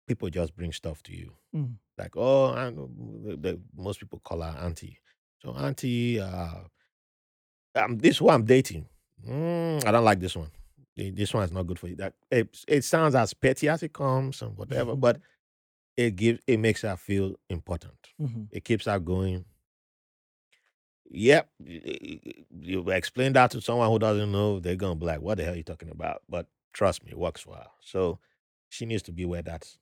People 0.06 0.30
just 0.30 0.56
bring 0.56 0.72
stuff 0.72 1.02
to 1.04 1.12
you, 1.14 1.32
Mm. 1.54 1.74
like 1.98 2.16
oh, 2.16 2.52
I 2.54 2.70
know, 2.70 2.88
the, 3.24 3.36
the, 3.36 3.60
most 3.76 4.00
people 4.00 4.20
call 4.24 4.40
her 4.42 4.56
auntie. 4.60 4.98
So 5.42 5.52
auntie, 5.54 6.18
uh, 6.20 6.60
um, 7.74 7.98
this 7.98 8.20
one 8.20 8.34
I'm 8.34 8.44
dating. 8.44 8.86
Mm, 9.26 9.84
I 9.86 9.90
don't 9.90 10.04
like 10.04 10.20
this 10.20 10.36
one. 10.36 10.50
This 10.96 11.32
one 11.34 11.44
is 11.44 11.52
not 11.52 11.66
good 11.66 11.78
for 11.78 11.88
you. 11.88 11.96
That 11.96 12.14
it, 12.30 12.58
it 12.66 12.84
sounds 12.84 13.14
as 13.14 13.32
petty 13.34 13.68
as 13.68 13.82
it 13.82 13.92
comes 13.92 14.40
and 14.42 14.56
whatever, 14.56 14.96
but 14.96 15.20
it 15.96 16.16
gives 16.16 16.40
it 16.46 16.58
makes 16.58 16.82
her 16.82 16.96
feel 16.96 17.34
important. 17.50 17.98
hmm 18.18 18.44
It 18.50 18.64
keeps 18.64 18.86
her 18.86 18.98
going. 18.98 19.44
Yep, 21.10 21.48
you 22.60 22.90
explain 22.90 23.32
that 23.32 23.50
to 23.52 23.60
someone 23.60 23.88
who 23.90 23.98
doesn't 23.98 24.30
know, 24.30 24.60
they're 24.60 24.76
gonna 24.76 24.94
be 24.94 25.06
like, 25.06 25.20
"What 25.22 25.38
the 25.38 25.44
hell 25.44 25.54
are 25.54 25.56
you 25.56 25.62
talking 25.62 25.88
about?" 25.90 26.22
But 26.28 26.46
trust 26.72 27.04
me, 27.04 27.12
it 27.12 27.18
works 27.18 27.44
her. 27.44 27.66
So 27.80 28.18
she 28.68 28.84
needs 28.84 29.02
to 29.04 29.12
be 29.12 29.24
where 29.24 29.42
that's 29.42 29.78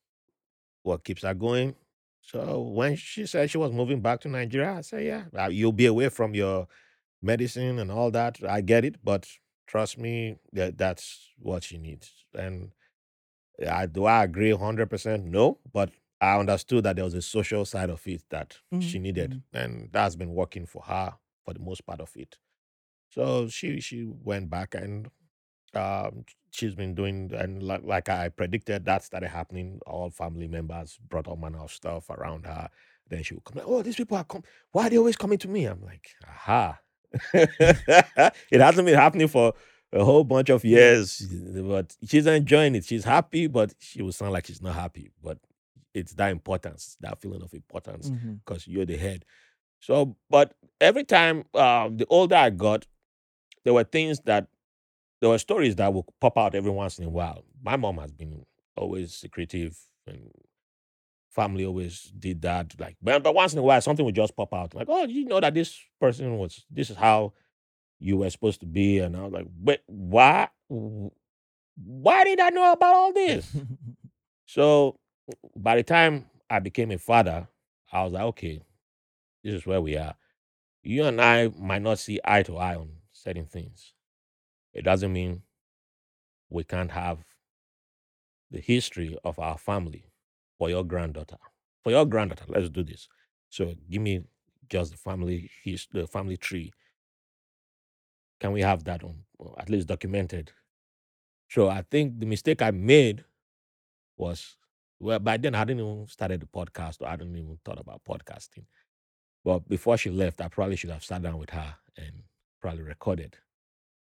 what 0.84 1.04
keeps 1.04 1.22
her 1.22 1.34
going. 1.34 1.76
So 2.22 2.62
when 2.62 2.96
she 2.96 3.26
said 3.26 3.50
she 3.50 3.58
was 3.58 3.72
moving 3.72 4.00
back 4.02 4.20
to 4.22 4.28
Nigeria, 4.28 4.74
I 4.74 4.82
said, 4.82 5.04
"Yeah, 5.04 5.24
uh, 5.38 5.48
you'll 5.48 5.72
be 5.72 5.86
away 5.86 6.10
from 6.10 6.34
your 6.34 6.68
medicine 7.22 7.78
and 7.80 7.90
all 7.92 8.10
that. 8.12 8.42
I 8.44 8.60
get 8.62 8.84
it, 8.84 8.96
but 9.04 9.28
trust 9.66 9.98
me, 9.98 10.38
that 10.52 10.78
that's 10.78 11.30
what 11.38 11.64
she 11.64 11.78
needs." 11.78 12.12
And 12.34 12.72
I 13.66 13.86
do 13.86 14.04
I 14.04 14.24
agree 14.24 14.50
hundred 14.52 14.90
percent? 14.90 15.24
No, 15.26 15.58
but 15.72 15.90
I 16.20 16.38
understood 16.38 16.84
that 16.84 16.96
there 16.96 17.04
was 17.04 17.14
a 17.14 17.22
social 17.22 17.64
side 17.64 17.90
of 17.90 18.06
it 18.06 18.22
that 18.30 18.58
she 18.78 18.98
hmm 18.98 18.98
needed, 18.98 19.36
and 19.52 19.90
that's 19.92 20.16
been 20.16 20.34
working 20.34 20.66
for 20.66 20.82
her 20.84 21.14
for 21.44 21.54
the 21.54 21.60
most 21.60 21.86
part 21.86 22.00
of 22.00 22.12
it. 22.16 22.38
So 23.10 23.48
she 23.48 23.80
she 23.80 24.04
went 24.06 24.50
back 24.50 24.74
and 24.74 25.10
um, 25.74 26.24
she's 26.52 26.74
been 26.74 26.94
doing 26.94 27.32
and 27.34 27.62
like, 27.62 27.82
like 27.84 28.08
I 28.08 28.28
predicted, 28.30 28.84
that 28.86 29.04
started 29.04 29.28
happening. 29.28 29.80
All 29.86 30.10
family 30.10 30.48
members 30.48 30.98
brought 30.98 31.28
all 31.28 31.36
manner 31.36 31.60
of 31.60 31.72
stuff 31.72 32.10
around 32.10 32.46
her. 32.46 32.70
Then 33.08 33.22
she 33.22 33.34
would 33.34 33.44
come 33.44 33.58
like, 33.58 33.68
"Oh, 33.68 33.82
these 33.82 33.96
people 33.96 34.16
are 34.16 34.24
come. 34.24 34.42
Why 34.72 34.86
are 34.86 34.90
they 34.90 34.98
always 34.98 35.16
coming 35.16 35.38
to 35.38 35.48
me?" 35.48 35.66
I'm 35.66 35.82
like, 35.84 36.10
"Aha!" 36.26 36.80
it 37.32 38.60
hasn't 38.60 38.86
been 38.86 38.94
happening 38.96 39.28
for 39.28 39.54
a 39.92 40.04
whole 40.04 40.24
bunch 40.24 40.50
of 40.50 40.64
years, 40.64 41.22
but 41.62 41.96
she's 42.06 42.26
enjoying 42.26 42.74
it. 42.74 42.84
She's 42.84 43.04
happy, 43.04 43.46
but 43.46 43.74
she 43.78 44.02
will 44.02 44.12
sound 44.12 44.32
like 44.32 44.46
she's 44.46 44.62
not 44.62 44.74
happy. 44.74 45.10
But 45.22 45.38
it's 45.96 46.12
that 46.14 46.30
importance, 46.30 46.96
that 47.00 47.18
feeling 47.20 47.42
of 47.42 47.54
importance, 47.54 48.10
because 48.44 48.68
you're 48.68 48.84
the 48.84 48.96
head. 48.98 49.24
So, 49.80 50.16
but 50.28 50.54
every 50.80 51.04
time, 51.04 51.44
um, 51.54 51.96
the 51.96 52.06
older 52.10 52.36
I 52.36 52.50
got, 52.50 52.86
there 53.64 53.72
were 53.74 53.84
things 53.84 54.20
that 54.26 54.48
there 55.20 55.30
were 55.30 55.38
stories 55.38 55.76
that 55.76 55.92
would 55.92 56.04
pop 56.20 56.36
out 56.36 56.54
every 56.54 56.70
once 56.70 56.98
in 56.98 57.06
a 57.06 57.08
while. 57.08 57.44
My 57.62 57.76
mom 57.76 57.96
has 57.98 58.12
been 58.12 58.44
always 58.76 59.14
secretive, 59.14 59.78
and 60.06 60.30
family 61.30 61.64
always 61.64 62.12
did 62.18 62.42
that. 62.42 62.78
Like, 62.78 62.96
but, 63.02 63.22
but 63.22 63.34
once 63.34 63.54
in 63.54 63.58
a 63.58 63.62
while, 63.62 63.80
something 63.80 64.04
would 64.04 64.14
just 64.14 64.36
pop 64.36 64.52
out. 64.52 64.74
Like, 64.74 64.88
oh, 64.90 65.06
you 65.06 65.24
know 65.24 65.40
that 65.40 65.54
this 65.54 65.78
person 66.00 66.36
was. 66.36 66.64
This 66.70 66.90
is 66.90 66.96
how 66.96 67.32
you 67.98 68.18
were 68.18 68.30
supposed 68.30 68.60
to 68.60 68.66
be, 68.66 68.98
and 68.98 69.16
I 69.16 69.22
was 69.22 69.32
like, 69.32 69.46
but 69.58 69.82
why? 69.86 70.48
Why 70.68 72.24
did 72.24 72.40
I 72.40 72.50
know 72.50 72.72
about 72.72 72.94
all 72.94 73.12
this? 73.14 73.50
So 74.48 75.00
by 75.56 75.76
the 75.76 75.82
time 75.82 76.26
I 76.50 76.58
became 76.60 76.90
a 76.90 76.98
father, 76.98 77.48
I 77.92 78.04
was 78.04 78.12
like, 78.12 78.24
okay, 78.24 78.62
this 79.42 79.54
is 79.54 79.66
where 79.66 79.80
we 79.80 79.96
are. 79.96 80.14
You 80.82 81.04
and 81.04 81.20
I 81.20 81.48
might 81.58 81.82
not 81.82 81.98
see 81.98 82.20
eye 82.24 82.42
to 82.44 82.56
eye 82.58 82.76
on 82.76 82.90
certain 83.12 83.46
things. 83.46 83.92
It 84.72 84.82
doesn't 84.82 85.12
mean 85.12 85.42
we 86.50 86.64
can't 86.64 86.90
have 86.90 87.18
the 88.50 88.60
history 88.60 89.16
of 89.24 89.38
our 89.38 89.58
family 89.58 90.04
for 90.58 90.70
your 90.70 90.84
granddaughter. 90.84 91.38
For 91.82 91.90
your 91.90 92.06
granddaughter, 92.06 92.44
let's 92.48 92.70
do 92.70 92.82
this. 92.82 93.08
So 93.50 93.74
give 93.90 94.02
me 94.02 94.24
just 94.68 94.92
the 94.92 94.98
family 94.98 95.50
his 95.62 95.86
the 95.92 96.06
family 96.06 96.36
tree. 96.36 96.72
Can 98.40 98.52
we 98.52 98.60
have 98.60 98.84
that 98.84 99.02
on 99.02 99.20
at 99.58 99.70
least 99.70 99.88
documented? 99.88 100.52
So 101.48 101.68
I 101.68 101.82
think 101.82 102.18
the 102.20 102.26
mistake 102.26 102.62
I 102.62 102.70
made 102.70 103.24
was 104.16 104.56
well 105.00 105.18
by 105.18 105.36
then 105.36 105.54
I 105.54 105.58
hadn't 105.58 105.80
even 105.80 106.06
started 106.08 106.40
the 106.40 106.46
podcast 106.46 107.00
or 107.02 107.08
I 107.08 107.12
hadn't 107.12 107.36
even 107.36 107.58
thought 107.64 107.80
about 107.80 108.02
podcasting. 108.08 108.64
But 109.44 109.68
before 109.68 109.96
she 109.96 110.10
left, 110.10 110.40
I 110.40 110.48
probably 110.48 110.76
should 110.76 110.90
have 110.90 111.04
sat 111.04 111.22
down 111.22 111.38
with 111.38 111.50
her 111.50 111.74
and 111.96 112.22
probably 112.60 112.82
recorded. 112.82 113.36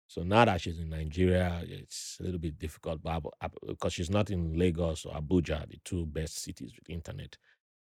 So 0.08 0.22
now 0.22 0.44
that 0.44 0.60
she's 0.60 0.78
in 0.78 0.90
Nigeria, 0.90 1.62
it's 1.66 2.18
a 2.20 2.24
little 2.24 2.38
bit 2.38 2.58
difficult, 2.58 3.02
but 3.02 3.22
because 3.66 3.92
she's 3.94 4.10
not 4.10 4.30
in 4.30 4.58
Lagos 4.58 5.06
or 5.06 5.14
Abuja, 5.14 5.68
the 5.68 5.78
two 5.84 6.06
best 6.06 6.42
cities 6.42 6.72
with 6.76 6.90
internet. 6.90 7.36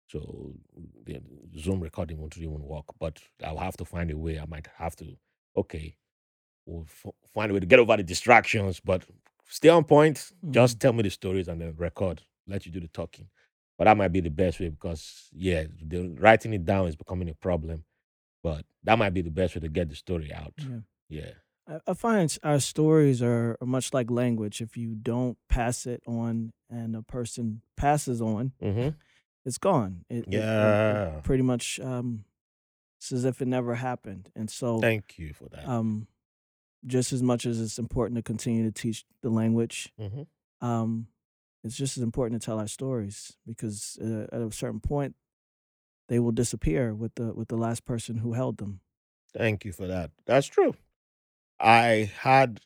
So 0.07 0.53
the 1.05 1.21
Zoom 1.59 1.81
recording 1.81 2.19
won't 2.19 2.37
even 2.37 2.61
work. 2.63 2.85
But 2.99 3.19
I'll 3.43 3.57
have 3.57 3.77
to 3.77 3.85
find 3.85 4.11
a 4.11 4.17
way. 4.17 4.39
I 4.39 4.45
might 4.45 4.67
have 4.77 4.95
to, 4.97 5.15
okay, 5.57 5.97
we'll 6.65 6.85
f- 6.87 7.13
find 7.33 7.51
a 7.51 7.53
way 7.55 7.59
to 7.61 7.65
get 7.65 7.79
over 7.79 7.97
the 7.97 8.03
distractions, 8.03 8.79
but 8.79 9.03
stay 9.47 9.69
on 9.69 9.83
point. 9.85 10.31
Mhm. 10.45 10.51
Just 10.51 10.79
tell 10.79 10.93
me 10.93 11.03
the 11.03 11.09
stories 11.11 11.47
and 11.47 11.61
then 11.61 11.75
record. 11.77 12.23
Let 12.47 12.65
you 12.65 12.71
do 12.71 12.79
the 12.79 12.87
talking. 12.87 13.27
But 13.77 13.85
that 13.85 13.97
might 13.97 14.11
be 14.11 14.21
the 14.21 14.29
best 14.29 14.59
way 14.59 14.69
because 14.69 15.29
yeah, 15.33 15.65
the 15.85 16.15
writing 16.19 16.53
it 16.53 16.65
down 16.65 16.87
is 16.87 16.95
becoming 16.95 17.29
a 17.29 17.33
problem. 17.33 17.83
But 18.43 18.65
that 18.83 18.97
might 18.97 19.13
be 19.13 19.21
the 19.21 19.31
best 19.31 19.55
way 19.55 19.61
to 19.61 19.69
get 19.69 19.89
the 19.89 19.95
story 19.95 20.31
out. 20.33 20.53
Yeah. 20.57 20.79
Yeah. 21.09 21.31
I, 21.67 21.79
I 21.91 21.93
find 21.95 22.37
our 22.43 22.59
stories 22.59 23.21
are, 23.23 23.57
are 23.59 23.65
much 23.67 23.93
like 23.93 24.11
language. 24.11 24.61
If 24.61 24.77
you 24.77 24.95
don't 24.95 25.37
pass 25.49 25.85
it 25.87 26.01
on 26.07 26.53
and 26.69 26.95
a 26.95 27.01
person 27.01 27.61
passes 27.75 28.21
on, 28.21 28.53
Mm-hmm. 28.61 28.89
it's 29.45 29.57
gone. 29.57 30.05
It, 30.09 30.15
it- 30.19 30.27
it- 30.27 30.33
it 30.35 30.39
Yeah. 30.39 31.19
pretty 31.23 31.43
much 31.43 31.79
um, 31.79 32.23
it's 32.99 33.11
as 33.11 33.25
if 33.25 33.41
it 33.41 33.47
never 33.47 33.75
happened. 33.75 34.29
And 34.35 34.49
so, 34.49 34.79
Thank 34.79 35.17
you 35.17 35.33
for 35.33 35.49
that. 35.49 35.67
um, 35.67 36.07
just 36.85 37.11
as 37.13 37.21
much 37.23 37.45
as 37.47 37.59
it's 37.59 37.79
important 37.79 38.15
to 38.17 38.21
continue 38.23 38.63
to 38.63 38.71
teach 38.71 39.03
the 39.21 39.29
language, 39.29 39.91
mm-hmm. 39.99 40.65
um, 40.65 41.07
it's 41.65 41.75
just 41.75 41.97
as 41.97 42.03
important 42.03 42.39
to 42.39 42.45
tell 42.45 42.59
our 42.59 42.67
stories 42.67 43.35
because 43.45 43.97
uh, 43.99 44.27
at 44.31 44.39
a 44.39 44.51
certain 44.51 44.79
point, 44.79 45.15
they 46.07 46.19
will 46.19 46.31
disappear 46.31 46.93
with 46.93 47.15
the 47.15 47.33
with 47.33 47.47
the 47.47 47.57
last 47.57 47.85
person 47.85 48.17
who 48.17 48.33
held 48.33 48.57
them. 48.57 48.81
Thank 49.35 49.65
you 49.65 49.73
for 49.73 49.87
that. 49.87 50.11
That's 50.27 50.45
true. 50.45 50.75
I 51.59 52.11
had 52.19 52.61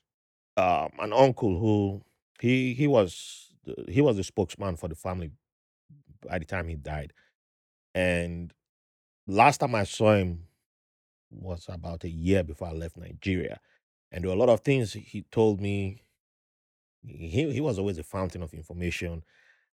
um, 0.57 0.89
an 0.99 1.13
uncle 1.13 1.57
who 1.59 2.03
he 2.41 2.73
he 2.73 2.87
was 2.87 3.53
he 3.87 4.01
was 4.01 4.17
the 4.17 4.23
spokesman 4.25 4.75
for 4.75 4.89
the 4.89 4.95
family 4.95 5.31
by 6.27 6.37
the 6.37 6.45
time 6.45 6.67
he 6.67 6.75
died, 6.75 7.13
and 7.95 8.53
last 9.27 9.59
time 9.59 9.75
I 9.75 9.85
saw 9.85 10.15
him 10.15 10.47
was 11.31 11.67
about 11.69 12.03
a 12.03 12.09
year 12.09 12.43
before 12.43 12.67
I 12.67 12.73
left 12.73 12.97
Nigeria, 12.97 13.61
and 14.11 14.25
there 14.25 14.29
were 14.29 14.35
a 14.35 14.39
lot 14.39 14.49
of 14.49 14.59
things 14.59 14.91
he 14.91 15.21
told 15.31 15.61
me. 15.61 16.03
He 17.05 17.51
he 17.51 17.61
was 17.61 17.79
always 17.79 17.97
a 17.97 18.03
fountain 18.03 18.43
of 18.43 18.53
information 18.53 19.23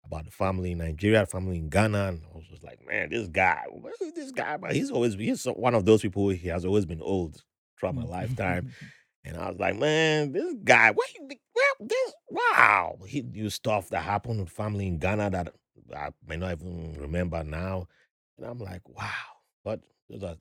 about 0.04 0.24
the 0.24 0.30
family 0.30 0.72
in 0.72 0.78
Nigeria, 0.78 1.26
family 1.26 1.58
in 1.58 1.68
Ghana, 1.68 2.08
and 2.08 2.22
I 2.32 2.36
was 2.36 2.46
just 2.46 2.62
like, 2.62 2.86
man, 2.86 3.10
this 3.10 3.28
guy, 3.28 3.64
where 3.70 3.92
is 4.00 4.12
this 4.12 4.30
guy? 4.30 4.56
But 4.56 4.74
he's 4.74 4.90
always 4.90 5.14
he's 5.14 5.44
one 5.44 5.74
of 5.74 5.84
those 5.84 6.02
people. 6.02 6.28
He 6.28 6.48
has 6.48 6.64
always 6.64 6.86
been 6.86 7.02
old 7.02 7.42
throughout 7.78 7.96
my 7.96 8.04
lifetime. 8.04 8.66
And 9.24 9.36
I 9.36 9.48
was 9.50 9.58
like, 9.58 9.76
man, 9.76 10.32
this 10.32 10.54
guy, 10.62 10.92
what 10.92 11.08
you, 11.14 11.28
well, 11.28 11.88
this, 11.88 12.14
wow. 12.30 12.98
He 13.08 13.22
knew 13.22 13.50
stuff 13.50 13.88
that 13.88 14.02
happened 14.02 14.40
with 14.40 14.50
family 14.50 14.86
in 14.86 14.98
Ghana 14.98 15.30
that 15.30 15.54
I 15.96 16.10
may 16.26 16.36
not 16.36 16.52
even 16.52 16.94
remember 16.98 17.42
now. 17.42 17.88
And 18.38 18.46
I'm 18.46 18.58
like, 18.58 18.88
wow. 18.88 19.10
But 19.64 19.80
those 20.08 20.22
are 20.22 20.36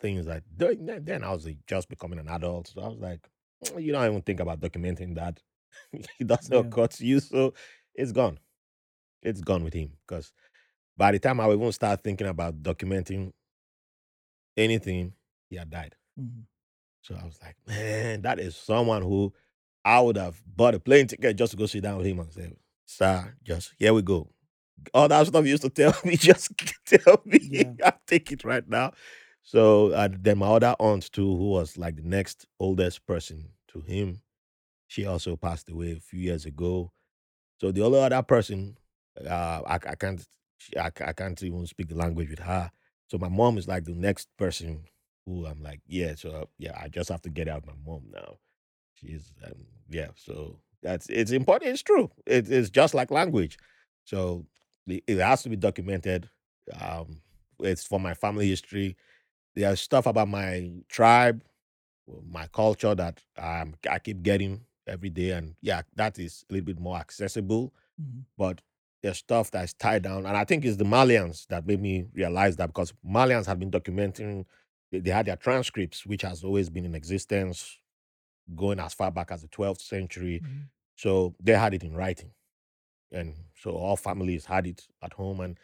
things 0.00 0.26
that 0.26 0.44
then 0.56 1.00
then 1.02 1.24
I 1.24 1.32
was 1.32 1.48
just 1.66 1.88
becoming 1.88 2.20
an 2.20 2.28
adult. 2.28 2.68
So 2.68 2.80
I 2.82 2.88
was 2.88 2.98
like, 3.00 3.28
"Mm, 3.64 3.82
you 3.82 3.92
don't 3.92 4.06
even 4.06 4.22
think 4.22 4.38
about 4.40 4.60
documenting 4.60 5.16
that. 5.16 5.42
it 5.92 6.26
doesn't 6.26 6.52
Yeah. 6.52 6.60
occur 6.60 6.88
you. 6.98 7.20
So 7.20 7.54
it's 7.94 8.12
gone. 8.12 8.38
It's 9.22 9.40
gone 9.40 9.64
with 9.64 9.74
him. 9.74 9.92
Because 10.06 10.32
by 10.96 11.12
the 11.12 11.18
time 11.18 11.40
I 11.40 11.50
even 11.52 11.72
start 11.72 12.02
thinking 12.02 12.26
about 12.28 12.62
documenting 12.62 13.32
anything, 14.56 15.12
he 15.48 15.56
had 15.56 15.70
died. 15.70 15.94
Mhm. 16.18 16.46
So 17.02 17.16
I 17.20 17.24
was 17.24 17.38
like, 17.42 17.56
man, 17.66 18.22
that 18.22 18.38
is 18.40 18.56
someone 18.56 19.02
who 19.02 19.32
I 19.84 20.00
would 20.00 20.16
have 20.16 20.42
bought 20.46 20.74
a 20.74 20.80
plane 20.80 21.06
ticket 21.06 21.36
just 21.36 21.52
to 21.52 21.56
go 21.56 21.66
sit 21.66 21.82
down 21.82 21.98
with 21.98 22.06
him 22.06 22.20
and 22.20 22.32
say, 22.32 22.52
sir, 22.86 23.34
just 23.42 23.74
here 23.78 23.94
we 23.94 24.02
go. 24.02 24.28
All 24.94 25.08
that 25.08 25.26
stuff 25.26 25.44
you 25.44 25.52
used 25.52 25.62
to 25.64 25.70
tell 25.70 25.94
me, 26.04 26.16
just 26.16 26.52
tell 26.86 27.22
me. 27.24 27.40
Yeah. 27.42 27.72
I'll 27.84 28.00
take 28.06 28.32
it 28.32 28.44
right 28.44 28.68
now. 28.68 28.92
So 29.42 29.92
uh, 29.92 30.08
then 30.12 30.38
my 30.38 30.48
other 30.48 30.76
aunt 30.80 31.10
too, 31.12 31.36
who 31.36 31.50
was 31.50 31.78
like 31.78 31.96
the 31.96 32.02
next 32.02 32.46
oldest 32.60 33.06
person 33.06 33.50
to 33.68 33.80
him, 33.80 34.20
she 34.88 35.06
also 35.06 35.36
passed 35.36 35.70
away 35.70 35.92
a 35.92 36.00
few 36.00 36.20
years 36.20 36.44
ago. 36.46 36.92
So 37.60 37.70
the 37.70 37.84
only 37.84 38.00
other 38.00 38.22
person, 38.22 38.76
uh, 39.24 39.62
I, 39.66 39.74
I 39.74 39.94
can't, 39.94 40.26
I, 40.76 40.90
I 41.06 41.12
can't 41.12 41.40
even 41.42 41.66
speak 41.66 41.88
the 41.88 41.94
language 41.94 42.30
with 42.30 42.40
her. 42.40 42.70
So 43.08 43.18
my 43.18 43.28
mom 43.28 43.58
is 43.58 43.68
like 43.68 43.84
the 43.84 43.94
next 43.94 44.28
person 44.36 44.84
who 45.26 45.46
I'm 45.46 45.62
like, 45.62 45.80
yeah, 45.86 46.14
so 46.16 46.48
yeah, 46.58 46.78
I 46.80 46.88
just 46.88 47.10
have 47.10 47.22
to 47.22 47.30
get 47.30 47.48
out 47.48 47.66
my 47.66 47.74
mom 47.86 48.02
now. 48.12 48.38
She's, 48.94 49.30
um, 49.44 49.66
yeah, 49.88 50.08
so 50.16 50.58
that's 50.82 51.08
it's 51.08 51.30
important. 51.30 51.72
It's 51.72 51.82
true. 51.82 52.10
It, 52.26 52.50
it's 52.50 52.70
just 52.70 52.94
like 52.94 53.10
language. 53.10 53.58
So 54.04 54.46
it 54.86 55.18
has 55.18 55.42
to 55.42 55.48
be 55.48 55.56
documented. 55.56 56.30
Um, 56.80 57.20
it's 57.60 57.84
for 57.84 58.00
my 58.00 58.14
family 58.14 58.48
history. 58.48 58.96
There's 59.54 59.80
stuff 59.80 60.06
about 60.06 60.28
my 60.28 60.70
tribe, 60.88 61.42
my 62.30 62.46
culture 62.46 62.94
that 62.94 63.22
um, 63.36 63.74
I 63.90 63.98
keep 63.98 64.22
getting 64.22 64.62
every 64.88 65.10
day, 65.10 65.30
and 65.32 65.54
yeah, 65.60 65.82
that 65.96 66.18
is 66.18 66.44
a 66.50 66.54
little 66.54 66.66
bit 66.66 66.78
more 66.80 66.96
accessible. 66.96 67.72
Mhm. 68.00 68.24
But 68.36 68.62
there's 69.02 69.18
stuff 69.18 69.50
that's 69.50 69.74
tied 69.74 70.02
down, 70.02 70.26
and 70.26 70.36
I 70.36 70.44
think 70.44 70.64
it's 70.64 70.76
the 70.76 70.84
Malians 70.84 71.46
that 71.48 71.66
made 71.66 71.80
me 71.80 72.06
realize 72.14 72.56
that 72.56 72.68
because 72.68 72.92
Malians 73.06 73.46
have 73.46 73.58
been 73.58 73.70
documenting, 73.70 74.44
they, 74.90 75.00
they 75.00 75.10
had 75.10 75.26
their 75.26 75.36
transcripts, 75.36 76.04
which 76.06 76.22
has 76.22 76.42
always 76.42 76.68
been 76.70 76.84
in 76.84 76.94
existence, 76.94 77.78
going 78.56 78.80
as 78.80 78.94
far 78.94 79.10
back 79.10 79.30
as 79.30 79.42
the 79.42 79.48
12th 79.48 79.80
century. 79.80 80.40
Mhm. 80.42 80.68
So 80.96 81.34
they 81.40 81.52
had 81.52 81.74
it 81.74 81.84
in 81.84 81.94
writing, 81.94 82.32
and 83.12 83.34
so 83.54 83.70
all 83.72 83.96
families 83.96 84.46
had 84.46 84.66
it 84.66 84.86
at 85.02 85.12
home, 85.12 85.40
and 85.40 85.58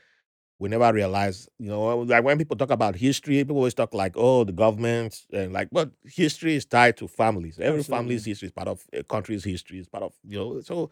we 0.65 0.71
never 0.71 0.91
realized, 0.95 1.51
you 1.59 1.69
know, 1.69 1.99
like 1.99 2.25
when 2.25 2.39
people 2.39 2.57
talk 2.57 2.71
about 2.71 2.97
history, 2.97 3.35
people 3.35 3.57
always 3.57 3.75
talk 3.75 3.93
like, 3.93 4.15
oh, 4.17 4.45
the 4.45 4.53
government 4.53 5.27
and 5.31 5.53
like, 5.53 5.69
but 5.71 5.91
history 6.07 6.55
is 6.55 6.65
tied 6.65 6.97
to 6.97 7.07
families. 7.07 7.61
Every 7.61 7.83
family's 7.83 8.25
history 8.25 8.47
is 8.47 8.53
part 8.53 8.69
of 8.69 8.83
a 8.95 9.05
country's 9.05 9.45
history, 9.45 9.79
is 9.79 9.89
part 9.89 10.05
of, 10.05 10.15
you 10.27 10.39
know, 10.39 10.61
so 10.63 10.91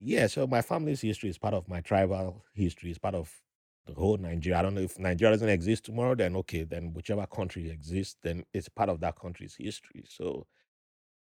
yeah, 0.00 0.28
so 0.28 0.46
my 0.46 0.62
family's 0.62 1.02
history 1.02 1.28
is 1.28 1.36
part 1.36 1.52
of 1.52 1.68
my 1.68 1.82
tribal 1.82 2.42
history, 2.54 2.90
is 2.90 2.96
part 2.96 3.14
of 3.14 3.30
the 3.86 3.92
whole 3.92 4.16
Nigeria. 4.16 4.60
I 4.60 4.62
don't 4.62 4.74
know 4.74 4.80
if 4.80 4.98
Nigeria 4.98 5.34
doesn't 5.34 5.50
exist 5.50 5.84
tomorrow, 5.84 6.14
then 6.14 6.34
okay, 6.36 6.64
then 6.64 6.94
whichever 6.94 7.26
country 7.26 7.68
exists, 7.68 8.16
then 8.22 8.44
it's 8.54 8.70
part 8.70 8.88
of 8.88 8.98
that 9.00 9.20
country's 9.20 9.56
history. 9.58 10.06
So 10.08 10.46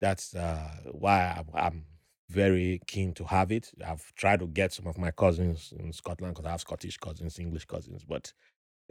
that's 0.00 0.34
uh, 0.34 0.68
why 0.90 1.36
I'm, 1.38 1.46
I'm 1.54 1.84
very 2.30 2.80
keen 2.86 3.12
to 3.14 3.24
have 3.24 3.50
it. 3.50 3.72
I've 3.84 4.14
tried 4.14 4.40
to 4.40 4.46
get 4.46 4.72
some 4.72 4.86
of 4.86 4.96
my 4.98 5.10
cousins 5.10 5.72
in 5.78 5.92
Scotland 5.92 6.34
because 6.34 6.46
I 6.46 6.52
have 6.52 6.60
Scottish 6.60 6.96
cousins, 6.96 7.38
English 7.38 7.64
cousins, 7.64 8.04
but 8.08 8.32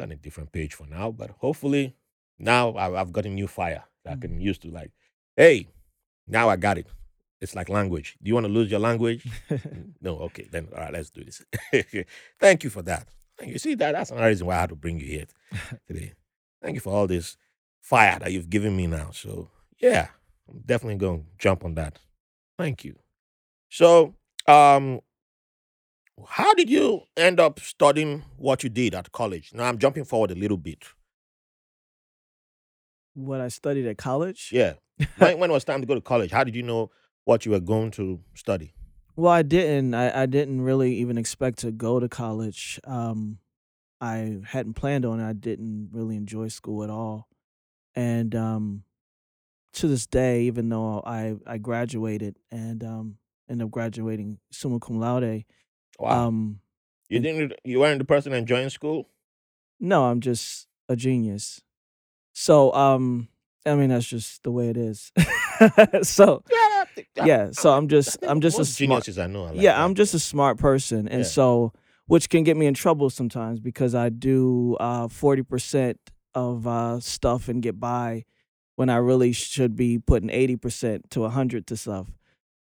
on 0.02 0.12
a 0.12 0.16
different 0.16 0.52
page 0.52 0.74
for 0.74 0.88
now. 0.88 1.12
But 1.12 1.32
hopefully, 1.40 1.96
now 2.38 2.76
I've, 2.76 3.12
got 3.12 3.26
a 3.26 3.30
new 3.30 3.48
fire 3.48 3.84
that 4.04 4.12
I 4.14 4.16
Mm. 4.16 4.22
can 4.22 4.42
use 4.42 4.58
to 4.60 4.70
like, 4.70 4.92
hey, 5.36 5.68
now 6.28 6.50
I 6.50 6.56
got 6.56 6.78
it. 6.78 6.88
It's 7.42 7.56
like 7.56 7.70
language. 7.70 8.18
Do 8.22 8.28
you 8.28 8.34
want 8.34 8.46
to 8.46 8.52
lose 8.52 8.70
your 8.70 8.82
language? 8.82 9.26
no, 10.02 10.18
okay, 10.20 10.48
then 10.52 10.68
all 10.74 10.82
right, 10.82 10.94
let's 10.94 11.10
do 11.10 11.24
this. 11.24 11.42
Thank 12.40 12.64
you 12.66 12.70
for 12.70 12.82
that. 12.84 13.08
Thank 13.38 13.54
you. 13.54 13.60
See 13.60 13.76
that 13.76 13.94
that's 13.94 14.12
another 14.12 14.28
reason 14.28 14.48
why 14.48 14.58
I 14.58 14.62
had 14.62 14.70
to 14.70 14.76
bring 14.76 15.00
you 15.00 15.08
here 15.08 15.26
today. 15.88 16.14
Thank 16.62 16.76
you 16.76 16.82
for 16.82 16.94
all 16.94 17.08
this 17.08 17.38
fire 17.82 18.20
that 18.20 18.32
you've 18.34 18.50
given 18.50 18.76
me 18.76 18.88
now. 18.88 19.12
So 19.12 19.50
yeah, 19.80 20.10
I'm 20.50 20.60
definitely 20.66 20.98
going 20.98 21.22
to 21.22 21.26
jump 21.38 21.64
on 21.64 21.76
that. 21.76 22.00
Thank 22.58 22.84
you. 22.84 22.96
So, 23.70 24.16
um, 24.48 25.02
how 26.28 26.54
did 26.54 26.70
you 26.70 27.02
end 27.16 27.40
up 27.40 27.60
studying 27.60 28.24
what 28.38 28.64
you 28.64 28.70
did 28.70 28.94
at 28.96 29.12
college? 29.12 29.52
Now 29.54 29.66
I'm 29.66 29.78
jumping 29.78 30.06
forward 30.06 30.32
a 30.32 30.36
little 30.36 30.58
bit. 30.58 30.86
what 33.14 33.42
I 33.42 33.50
studied 33.50 33.86
at 33.86 33.98
college. 33.98 34.50
Yeah. 34.52 34.74
when, 35.18 35.40
when 35.40 35.50
it 35.50 35.54
was 35.54 35.64
time 35.64 35.82
to 35.82 35.88
go 35.88 35.96
to 35.96 36.02
college, 36.02 36.32
how 36.32 36.44
did 36.44 36.56
you 36.56 36.64
know 36.64 36.92
what 37.26 37.46
you 37.46 37.52
were 37.52 37.60
going 37.60 37.92
to 37.92 38.20
study? 38.34 38.74
Well, 39.16 39.32
I 39.32 39.42
didn't. 39.42 39.94
I, 39.94 40.24
I 40.24 40.26
didn't 40.26 40.62
really 40.62 40.96
even 40.96 41.18
expect 41.18 41.60
to 41.60 41.72
go 41.72 42.00
to 42.00 42.08
college. 42.08 42.80
Um, 42.86 43.40
I 44.00 44.38
hadn't 44.46 44.76
planned 44.76 45.06
on 45.06 45.20
it. 45.20 45.28
I 45.28 45.34
didn't 45.34 45.90
really 45.92 46.16
enjoy 46.16 46.48
school 46.48 46.84
at 46.84 46.90
all. 46.90 47.28
And 47.96 48.34
um, 48.34 48.84
to 49.74 49.88
this 49.88 50.08
day, 50.08 50.44
even 50.44 50.70
though 50.70 51.02
I, 51.06 51.36
I 51.46 51.58
graduated 51.58 52.38
and 52.50 52.82
um, 52.84 53.18
ended 53.50 53.66
up 53.66 53.72
graduating 53.72 54.40
summa 54.52 54.80
cum 54.80 55.00
laude, 55.00 55.44
Wow. 55.98 56.28
um, 56.28 56.60
you 57.10 57.20
didn't 57.20 57.54
you 57.64 57.80
weren't 57.80 58.00
the 58.00 58.06
person 58.06 58.34
enjoying 58.34 58.70
school? 58.70 59.10
no, 59.80 60.06
I'm 60.06 60.20
just 60.22 60.68
a 60.90 60.96
genius. 60.96 61.62
So, 62.34 62.74
um, 62.74 63.28
I 63.66 63.76
mean, 63.76 63.90
that's 63.90 64.06
just 64.08 64.44
the 64.44 64.52
way 64.52 64.70
it 64.70 64.78
is. 64.78 65.12
so, 66.04 66.44
Yeah, 66.50 66.84
I, 67.22 67.26
yeah. 67.26 67.50
So 67.52 67.72
I'm 67.72 67.88
just, 67.88 68.18
I'm 68.24 68.40
just 68.42 68.60
a 68.60 68.66
smart. 68.66 68.78
geniuses 69.06 69.18
I 69.20 69.28
know. 69.28 69.44
Are 69.46 69.48
like 69.54 69.56
yeah, 69.62 69.74
that. 69.74 69.82
I'm 69.84 69.96
just 69.96 70.14
a 70.14 70.20
smart 70.20 70.58
person, 70.58 71.08
and 71.08 71.22
Yeah. 71.22 71.28
so 71.28 71.74
which 72.08 72.30
can 72.30 72.44
get 72.44 72.56
me 72.58 72.66
in 72.66 72.74
trouble 72.74 73.10
sometimes 73.10 73.60
because 73.60 73.94
I 73.96 74.10
do 74.10 74.76
uh, 74.80 75.08
forty 75.08 75.44
percent 75.44 75.98
of 76.34 76.66
uh, 76.68 77.00
stuff 77.00 77.50
and 77.50 77.62
get 77.62 77.80
by 77.80 78.26
when 78.76 78.90
I 78.90 78.98
really 78.98 79.32
should 79.34 79.76
be 79.76 80.00
putting 80.00 80.30
eighty 80.30 80.56
percent 80.56 81.10
to 81.12 81.28
hundred 81.30 81.68
to 81.68 81.78
stuff. 81.78 82.08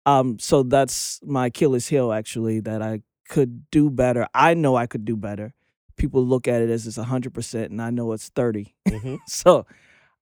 Um, 0.08 0.40
so 0.40 0.64
that's 0.64 1.22
my 1.26 1.48
Achilles 1.48 1.88
heel 1.90 2.14
actually 2.14 2.62
that 2.62 2.82
I 2.82 3.04
could 3.30 3.70
do 3.72 3.92
better. 3.92 4.28
I 4.34 4.56
know 4.56 4.78
I 4.78 4.88
could 4.88 5.06
do 5.06 5.18
better, 5.18 5.54
people 5.98 6.26
look 6.26 6.48
at 6.48 6.64
it 6.64 6.72
as 6.72 6.88
it's 6.88 6.98
100% 6.98 7.72
and 7.72 7.82
I 7.82 7.92
know 7.92 8.14
it's 8.14 8.30
30. 8.30 8.76
hmm 8.90 9.18
so 9.28 9.68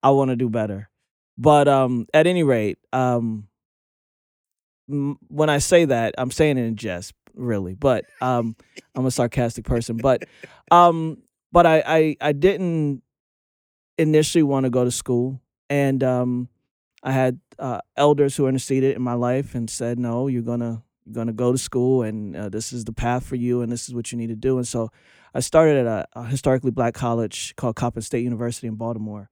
I 0.04 0.12
want 0.12 0.32
to 0.32 0.38
do 0.38 0.50
better. 0.50 0.90
But 1.38 1.68
um, 1.70 2.08
at 2.14 2.28
any 2.28 2.44
rate, 2.44 2.80
um, 2.94 3.50
m- 4.90 5.18
when 5.30 5.50
I 5.50 5.60
say 5.60 5.86
that, 5.86 6.16
I'm 6.18 6.32
saying 6.32 6.58
it 6.58 6.64
in 6.66 6.76
jest, 6.76 7.14
really. 7.36 7.76
But 7.76 8.06
um, 8.22 8.56
I'm 8.96 9.06
a 9.06 9.12
sarcastic 9.12 9.66
person. 9.66 9.98
But 9.98 10.24
um, 10.72 11.20
but 11.52 11.66
I, 11.66 11.84
I 11.86 12.18
I 12.22 12.34
didn't 12.34 13.04
initially 13.98 14.44
want 14.44 14.66
to 14.66 14.70
go 14.70 14.84
to 14.84 14.92
school, 14.92 15.42
and 15.70 16.04
um, 16.04 16.50
I 17.06 17.12
had 17.12 17.40
uh, 17.58 17.80
elders 17.96 18.36
who 18.36 18.48
interceded 18.48 18.96
in 18.96 19.02
my 19.02 19.14
life 19.14 19.56
and 19.56 19.70
said, 19.70 19.98
"No, 19.98 20.28
you're 20.28 20.42
gonna 20.42 20.84
you're 21.06 21.14
gonna 21.14 21.34
go 21.34 21.54
to 21.54 21.58
school, 21.58 22.04
and 22.04 22.36
uh, 22.36 22.50
this 22.50 22.74
is 22.74 22.84
the 22.84 22.94
path 22.94 23.26
for 23.26 23.36
you, 23.36 23.62
and 23.62 23.72
this 23.72 23.88
is 23.88 23.96
what 23.96 24.12
you 24.12 24.18
need 24.18 24.28
to 24.28 24.36
do." 24.36 24.58
And 24.58 24.68
so 24.68 24.92
I 25.34 25.40
started 25.40 25.78
at 25.78 25.86
a, 25.86 26.20
a 26.20 26.26
historically 26.26 26.72
black 26.72 26.94
college 26.94 27.56
called 27.56 27.78
Coppin 27.78 28.02
State 28.02 28.24
University 28.24 28.68
in 28.68 28.76
Baltimore 28.76 29.30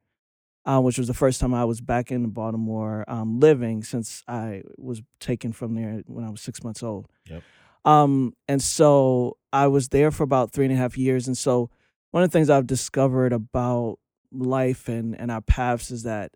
uh, 0.65 0.79
which 0.79 0.97
was 0.97 1.07
the 1.07 1.13
first 1.13 1.41
time 1.41 1.53
I 1.53 1.65
was 1.65 1.81
back 1.81 2.11
in 2.11 2.29
Baltimore 2.29 3.03
um, 3.07 3.39
living 3.39 3.83
since 3.83 4.23
I 4.27 4.63
was 4.77 5.01
taken 5.19 5.51
from 5.51 5.75
there 5.75 6.03
when 6.07 6.23
I 6.23 6.29
was 6.29 6.41
six 6.41 6.63
months 6.63 6.81
old. 6.81 7.07
Yep. 7.29 7.43
Um, 7.85 8.33
and 8.47 8.61
so 8.61 9.37
I 9.51 9.67
was 9.67 9.89
there 9.89 10.09
for 10.09 10.23
about 10.23 10.51
three 10.51 10.65
and 10.65 10.73
a 10.73 10.77
half 10.77 10.97
years. 10.97 11.27
And 11.27 11.37
so 11.37 11.69
one 12.11 12.23
of 12.23 12.29
the 12.29 12.33
things 12.33 12.49
I've 12.49 12.67
discovered 12.67 13.33
about 13.33 13.99
life 14.31 14.87
and, 14.87 15.19
and 15.19 15.29
our 15.31 15.41
paths 15.41 15.91
is 15.91 16.03
that 16.03 16.31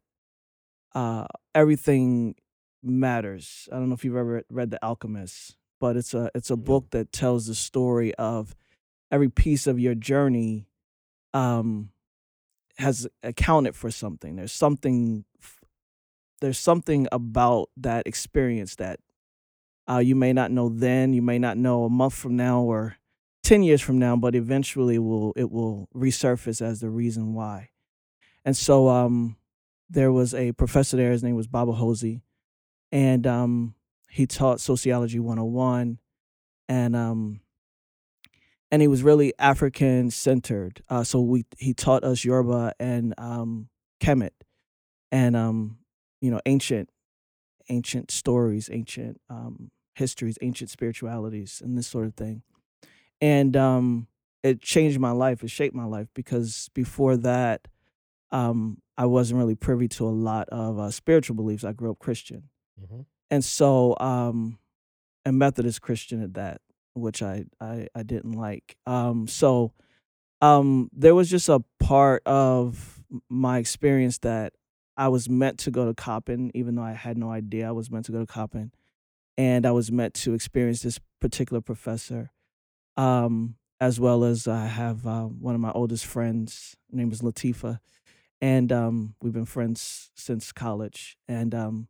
uh, 0.98 1.28
everything 1.54 2.34
matters. 2.82 3.70
I 3.72 3.76
don't 3.76 3.90
know 3.90 3.94
if 3.94 4.04
you've 4.04 4.16
ever 4.16 4.42
read 4.50 4.72
The 4.72 4.84
Alchemist, 4.84 5.56
but 5.80 5.96
it's 5.96 6.16
a 6.16 6.32
it's 6.34 6.50
a 6.50 6.56
No. 6.56 6.64
book 6.64 6.90
that 6.90 7.12
tells 7.12 7.46
the 7.46 7.54
story 7.54 8.16
of 8.16 8.56
every 9.12 9.30
piece 9.30 9.68
of 9.68 9.80
your 9.80 9.94
journey 9.94 10.68
um, 11.36 11.92
has 12.80 13.08
accounted 13.22 13.76
for 13.76 13.92
something. 13.92 14.38
There's 14.38 14.52
something 14.52 15.26
there's 16.42 16.58
something 16.58 17.08
about 17.12 17.70
that 17.78 18.08
experience 18.08 18.76
that 18.78 19.00
uh, 19.88 20.00
you 20.00 20.16
may 20.16 20.34
not 20.34 20.50
know 20.52 20.70
then, 20.70 21.14
you 21.14 21.22
may 21.22 21.38
not 21.38 21.58
know 21.58 21.84
a 21.84 21.90
month 21.90 22.16
from 22.16 22.36
now 22.36 22.62
or 22.62 22.98
ten 23.44 23.62
years 23.62 23.82
from 23.82 24.00
now, 24.00 24.16
but 24.16 24.34
eventually 24.34 24.98
will 24.98 25.32
it 25.36 25.52
will 25.52 25.90
resurface 25.96 26.60
as 26.60 26.80
the 26.80 26.90
reason 26.90 27.36
why. 27.36 27.70
And 28.44 28.58
so 28.58 28.88
um, 28.88 29.38
there 29.90 30.12
was 30.12 30.34
a 30.34 30.52
professor 30.54 30.98
there. 30.98 31.12
His 31.12 31.24
name 31.24 31.36
was 31.36 31.48
Baba 31.48 31.74
Hosey, 31.74 32.22
and 32.92 33.26
um, 33.26 33.76
he 34.10 34.26
taught 34.26 34.60
sociology 34.60 35.20
101, 35.20 36.00
and 36.70 36.96
um, 36.96 37.42
and 38.72 38.82
he 38.82 38.88
was 38.88 39.04
really 39.04 39.34
African 39.40 40.12
centered. 40.12 40.84
Uh, 40.90 41.04
so 41.04 41.22
we 41.22 41.46
he 41.58 41.74
taught 41.74 42.04
us 42.04 42.24
Yoruba 42.24 42.74
and 42.80 43.14
um, 43.18 43.70
Kemet, 44.02 44.32
and 45.12 45.36
um, 45.36 45.78
you 46.22 46.32
know 46.32 46.42
ancient 46.46 46.90
ancient 47.70 48.12
stories, 48.12 48.70
ancient 48.72 49.20
um, 49.30 49.72
histories, 49.96 50.38
ancient 50.42 50.70
spiritualities, 50.70 51.62
and 51.64 51.78
this 51.78 51.88
sort 51.88 52.06
of 52.06 52.16
thing. 52.16 52.44
And 53.20 53.58
um, 53.58 54.08
it 54.44 54.62
changed 54.62 55.00
my 55.00 55.12
life. 55.12 55.44
It 55.44 55.50
shaped 55.50 55.76
my 55.76 55.86
life 55.86 56.08
because 56.14 56.70
before 56.74 57.18
that, 57.18 57.68
um, 58.32 58.82
I 58.98 59.06
wasn't 59.06 59.40
really 59.40 59.56
privy 59.56 59.88
to 59.90 60.08
a 60.08 60.10
lot 60.10 60.50
of 60.50 60.80
uh, 60.80 60.92
spiritual 60.92 61.36
beliefs. 61.36 61.64
I 61.64 61.74
grew 61.74 61.92
up 61.92 62.00
Christian, 62.00 62.50
hmm 62.80 63.02
and 63.30 63.44
so 63.44 63.98
um, 64.00 64.58
and 65.26 65.38
Methodist 65.38 65.82
Christian 65.82 66.24
at 66.24 66.34
that, 66.36 66.62
which 66.94 67.22
I 67.22 67.46
I, 67.60 67.88
I 67.94 68.04
didn't 68.04 68.34
like. 68.34 68.78
Um, 68.86 69.28
so 69.28 69.74
um, 70.42 70.90
there 70.94 71.16
was 71.16 71.30
just 71.30 71.50
a 71.50 71.64
part 71.80 72.24
of 72.26 73.04
my 73.30 73.58
experience 73.58 74.20
that 74.20 74.54
I 74.96 75.08
was 75.10 75.30
meant 75.30 75.60
to 75.60 75.72
go 75.72 75.86
to 75.86 75.94
Coppin, 75.94 76.52
even 76.54 76.76
though 76.76 76.84
I 76.84 76.94
had 76.94 77.18
no 77.18 77.30
idea 77.30 77.68
I 77.68 77.72
was 77.72 77.92
meant 77.92 78.06
to 78.06 78.12
go 78.12 78.20
to 78.20 78.26
Coppin, 78.26 78.72
and 79.38 79.66
I 79.66 79.72
was 79.72 79.92
meant 79.92 80.14
to 80.16 80.34
experience 80.34 80.82
this 80.82 81.00
particular 81.20 81.62
professor, 81.62 82.32
um, 82.96 83.56
as 83.80 84.00
well 84.00 84.24
as 84.24 84.48
I 84.48 84.66
have 84.66 85.06
uh, 85.06 85.24
one 85.24 85.56
of 85.56 85.62
my 85.62 85.72
oldest 85.72 86.06
friends. 86.06 86.76
Her 86.92 86.98
name 86.98 87.12
is 87.12 87.22
Latifa, 87.22 87.80
and 88.42 88.72
um, 88.72 89.16
we've 89.22 89.34
been 89.34 89.46
friends 89.46 90.12
since 90.16 90.52
college. 90.52 91.18
And 91.28 91.56
um, 91.56 91.88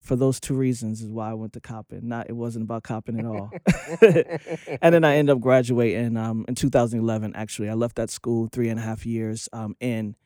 for 0.00 0.16
those 0.16 0.40
two 0.40 0.54
reasons 0.54 1.00
is 1.00 1.08
why 1.08 1.30
I 1.30 1.34
went 1.34 1.52
to 1.54 1.60
Coppin. 1.60 2.08
Not 2.08 2.28
it 2.28 2.34
wasn't 2.34 2.64
about 2.64 2.82
Coppin 2.82 3.18
at 3.18 3.26
all. 3.26 3.50
and 4.82 4.94
then 4.94 5.04
I 5.04 5.16
ended 5.16 5.36
up 5.36 5.40
graduating 5.40 6.16
um, 6.16 6.44
in 6.48 6.54
2011. 6.54 7.34
Actually, 7.34 7.68
I 7.68 7.74
left 7.74 7.96
that 7.96 8.10
school 8.10 8.48
three 8.50 8.68
and 8.68 8.78
a 8.78 8.82
half 8.82 9.06
years 9.06 9.48
um, 9.52 9.76
in, 9.80 10.16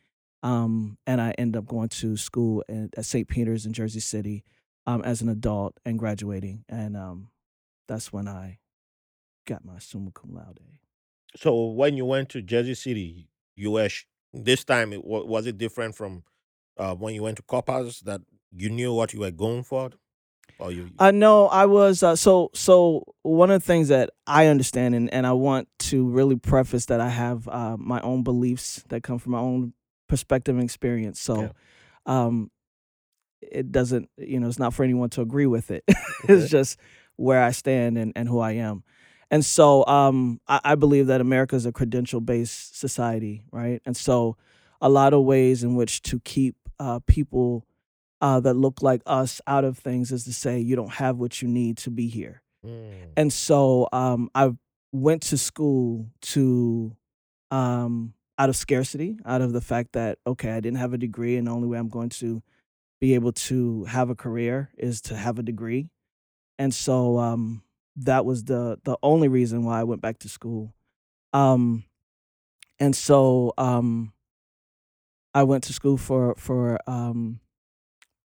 um, 0.43 0.99
and 1.07 1.21
I 1.21 1.33
ended 1.39 1.59
up 1.59 1.67
going 1.67 1.89
to 1.89 2.17
school 2.17 2.65
at, 2.69 2.99
at 2.99 3.05
St. 3.05 3.29
Peter's 3.29 3.67
in 3.67 3.73
Jersey 3.73 4.01
City 4.01 4.45
um, 4.87 5.03
as 5.03 5.23
an 5.23 5.29
adult 5.29 5.79
and 5.85 5.99
graduating. 5.99 6.65
And 6.69 6.97
um, 6.97 7.29
that's 7.89 8.13
when 8.13 8.29
I 8.29 8.59
got 9.47 9.65
my 9.65 9.79
summa 9.79 10.11
cum 10.11 10.35
laude. 10.35 10.61
So 11.37 11.67
when 11.67 11.97
you 11.97 12.07
went 12.07 12.31
to 12.31 12.43
Jersey 12.43 12.75
City, 12.75 13.29
you 13.55 13.71
were 13.73 13.89
this 14.45 14.65
time. 14.65 14.93
It, 14.93 15.05
wa- 15.05 15.25
was 15.25 15.47
it 15.47 15.59
different 15.59 15.95
from 15.95 16.23
uh, 16.77 16.95
when 16.95 17.15
you 17.15 17.23
went 17.23 17.37
to 17.39 17.43
Coppers? 17.43 18.01
That 18.01 18.21
you 18.57 18.71
knew 18.71 18.93
what 18.95 19.13
you 19.13 19.21
were 19.21 19.31
going 19.31 19.63
for, 19.63 19.91
or 20.59 20.73
you? 20.73 20.91
I 20.99 21.11
know 21.11 21.49
I 21.49 21.67
was 21.67 22.03
uh, 22.03 22.17
so 22.17 22.51
so 22.55 23.05
one 23.23 23.51
of 23.51 23.61
the 23.63 23.67
things 23.67 23.89
that 23.89 24.11
I 24.27 24.47
understand 24.47 24.95
and, 24.95 25.13
and 25.13 25.27
I 25.27 25.33
want 25.33 25.69
to 25.91 26.07
really 26.09 26.37
preface 26.37 26.87
that 26.87 27.01
I 27.01 27.09
have 27.09 27.47
uh, 27.49 27.77
my 27.79 28.01
own 28.01 28.23
beliefs 28.23 28.83
that 28.89 29.03
come 29.03 29.19
from 29.19 29.33
my 29.33 29.39
own 29.41 29.73
perspective 30.09 30.55
and 30.55 30.65
experience. 30.65 31.21
So 31.21 31.41
Yeah. 31.43 31.49
um 32.07 32.51
it 33.43 33.71
doesn't 33.71 34.09
you 34.17 34.41
know 34.41 34.49
it's 34.49 34.59
not 34.59 34.73
for 34.75 34.85
anyone 34.85 35.11
to 35.11 35.21
agree 35.21 35.47
with 35.47 35.71
it. 35.71 35.85
Okay. 36.25 36.35
it's 36.35 36.51
just 36.51 36.79
where 37.17 37.43
I 37.43 37.51
stand 37.53 37.99
and, 37.99 38.13
and 38.17 38.29
who 38.29 38.41
I 38.41 38.53
am. 38.53 38.83
And 39.31 39.45
so 39.45 39.85
um 39.87 40.41
I, 40.49 40.61
I 40.65 40.75
believe 40.75 41.07
that 41.09 41.21
America 41.21 41.57
is 41.57 41.67
a 41.67 41.73
credential 41.73 42.21
based 42.21 42.79
society, 42.79 43.45
right? 43.51 43.81
And 43.85 43.97
so 43.97 44.37
a 44.81 44.89
lot 44.89 45.13
of 45.13 45.25
ways 45.25 45.63
in 45.63 45.75
which 45.75 46.03
to 46.03 46.21
keep 46.21 46.57
uh, 46.79 47.01
people 47.07 47.67
uh, 48.21 48.41
that 48.41 48.55
look 48.55 48.83
like 48.83 49.03
us 49.07 49.41
out 49.47 49.65
of 49.65 49.79
things 49.79 50.13
is 50.13 50.25
to 50.25 50.33
say 50.33 50.59
you 50.59 50.77
don't 50.77 50.95
have 50.95 51.17
what 51.17 51.43
you 51.43 51.49
need 51.49 51.77
to 51.79 51.91
be 51.91 52.09
here. 52.09 52.43
Mm. 52.65 53.11
And 53.17 53.33
so 53.33 53.89
um, 53.93 54.31
I 54.35 54.53
went 54.93 55.23
to 55.23 55.39
school 55.39 56.07
to 56.21 56.97
um, 57.51 58.15
out 58.39 58.49
of 58.49 58.57
scarcity, 58.57 59.19
out 59.25 59.43
of 59.43 59.53
the 59.53 59.61
fact 59.61 59.93
that 59.93 60.19
okay, 60.27 60.53
I 60.53 60.61
didn't 60.61 60.79
have 60.79 60.93
a 60.93 60.99
degree, 60.99 61.37
and 61.37 61.47
the 61.47 61.53
only 61.53 61.69
way 61.69 61.79
I'm 61.79 61.89
going 61.89 62.11
to 62.11 62.43
be 63.01 63.15
able 63.15 63.33
to 63.33 63.85
have 63.85 64.09
a 64.09 64.15
career 64.15 64.71
is 64.79 65.01
to 65.03 65.17
have 65.17 65.39
a 65.39 65.43
degree. 65.43 65.91
And 66.59 66.75
so 66.75 67.19
um, 67.19 67.63
that 67.97 68.25
was 68.25 68.45
the 68.45 68.79
the 68.85 68.97
only 69.03 69.29
reason 69.29 69.65
why 69.65 69.81
I 69.81 69.85
went 69.85 70.03
back 70.03 70.19
to 70.21 70.29
school. 70.29 70.75
Um, 71.33 71.85
and 72.79 72.95
so 72.95 73.53
um, 73.57 74.13
I 75.35 75.43
went 75.43 75.65
to 75.65 75.73
school 75.73 75.97
for 75.97 76.35
for 76.37 76.79
um, 76.87 77.41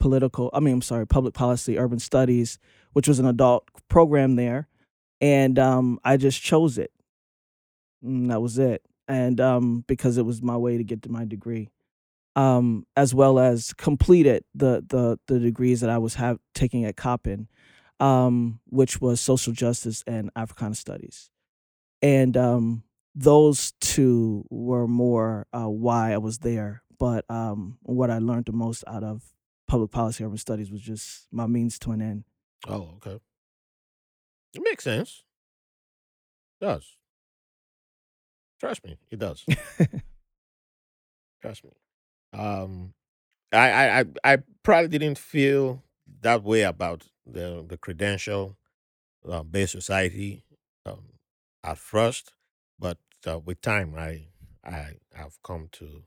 political. 0.01 0.51
I 0.53 0.61
mean, 0.61 0.75
I'm 0.75 0.83
sorry, 0.83 1.07
public 1.07 1.35
policy, 1.35 1.79
urban 1.79 1.99
studies, 1.99 2.59
which 2.93 3.09
was 3.09 3.19
an 3.19 3.27
adult 3.27 3.69
program 3.89 4.37
there, 4.37 4.69
and 5.21 5.59
um, 5.59 5.99
I 6.05 6.17
just 6.17 6.41
chose 6.43 6.79
it. 6.79 6.93
And 8.03 8.31
that 8.31 8.41
was 8.41 8.59
it, 8.59 8.83
and 9.09 9.41
um, 9.41 9.85
because 9.89 10.19
it 10.19 10.27
was 10.27 10.41
my 10.41 10.57
way 10.57 10.79
to 10.79 10.85
get 10.85 11.03
to 11.03 11.09
my 11.09 11.25
degree, 11.25 11.71
um, 12.37 12.87
as 12.97 13.13
well 13.13 13.41
as 13.41 13.73
completed 13.73 14.45
the 14.55 14.85
the 14.87 15.19
the 15.27 15.41
degrees 15.41 15.81
that 15.81 15.91
I 15.91 15.99
was 15.99 16.15
have 16.15 16.39
taking 16.55 16.85
at 16.85 16.97
Coppin, 16.97 17.49
um, 18.01 18.61
which 18.67 19.01
was 19.01 19.21
social 19.21 19.53
justice 19.53 20.05
and 20.07 20.31
Africana 20.37 20.75
studies, 20.75 21.31
and 22.03 22.37
um, 22.37 22.83
those 23.15 23.73
two 23.81 24.45
were 24.51 24.87
more 24.87 25.47
uh, 25.53 25.69
why 25.69 26.13
I 26.13 26.19
was 26.19 26.39
there. 26.39 26.83
But 26.99 27.25
um, 27.31 27.79
what 27.83 28.11
I 28.11 28.19
learned 28.19 28.47
the 28.47 28.53
most 28.53 28.83
out 28.87 29.05
of 29.05 29.23
public 29.69 29.91
policy 29.91 30.25
urban 30.25 30.39
studies 30.39 30.71
was 30.71 30.81
just 30.81 31.29
my 31.31 31.47
means 31.47 31.79
to 31.81 31.93
an 31.93 32.03
end. 32.03 32.25
Oh, 32.67 32.95
okay. 32.97 33.21
It 34.55 34.63
makes 34.65 34.83
sense. 34.85 35.23
It 36.61 36.65
does. 36.65 36.97
Trust 38.59 38.85
me, 38.85 38.97
it 39.11 39.19
does. 39.21 39.45
Trust 41.43 41.65
me. 41.65 41.71
Um, 42.33 42.95
I, 43.53 43.71
I, 43.71 44.01
I, 44.01 44.05
I 44.25 44.39
probably 44.65 44.89
didn't 44.89 45.19
feel 45.19 45.85
that 46.23 46.43
way 46.43 46.63
about 46.63 47.05
the 47.29 47.65
the 47.69 47.77
credential 47.79 48.59
uh, 49.29 49.43
based 49.43 49.73
society 49.73 50.45
um, 50.87 51.05
at 51.65 51.79
first, 51.79 52.33
but 52.79 52.99
uh, 53.27 53.39
with 53.39 53.61
time, 53.61 53.95
I, 53.97 54.29
I 54.65 54.95
have 55.15 55.39
come 55.43 55.69
to 55.73 56.05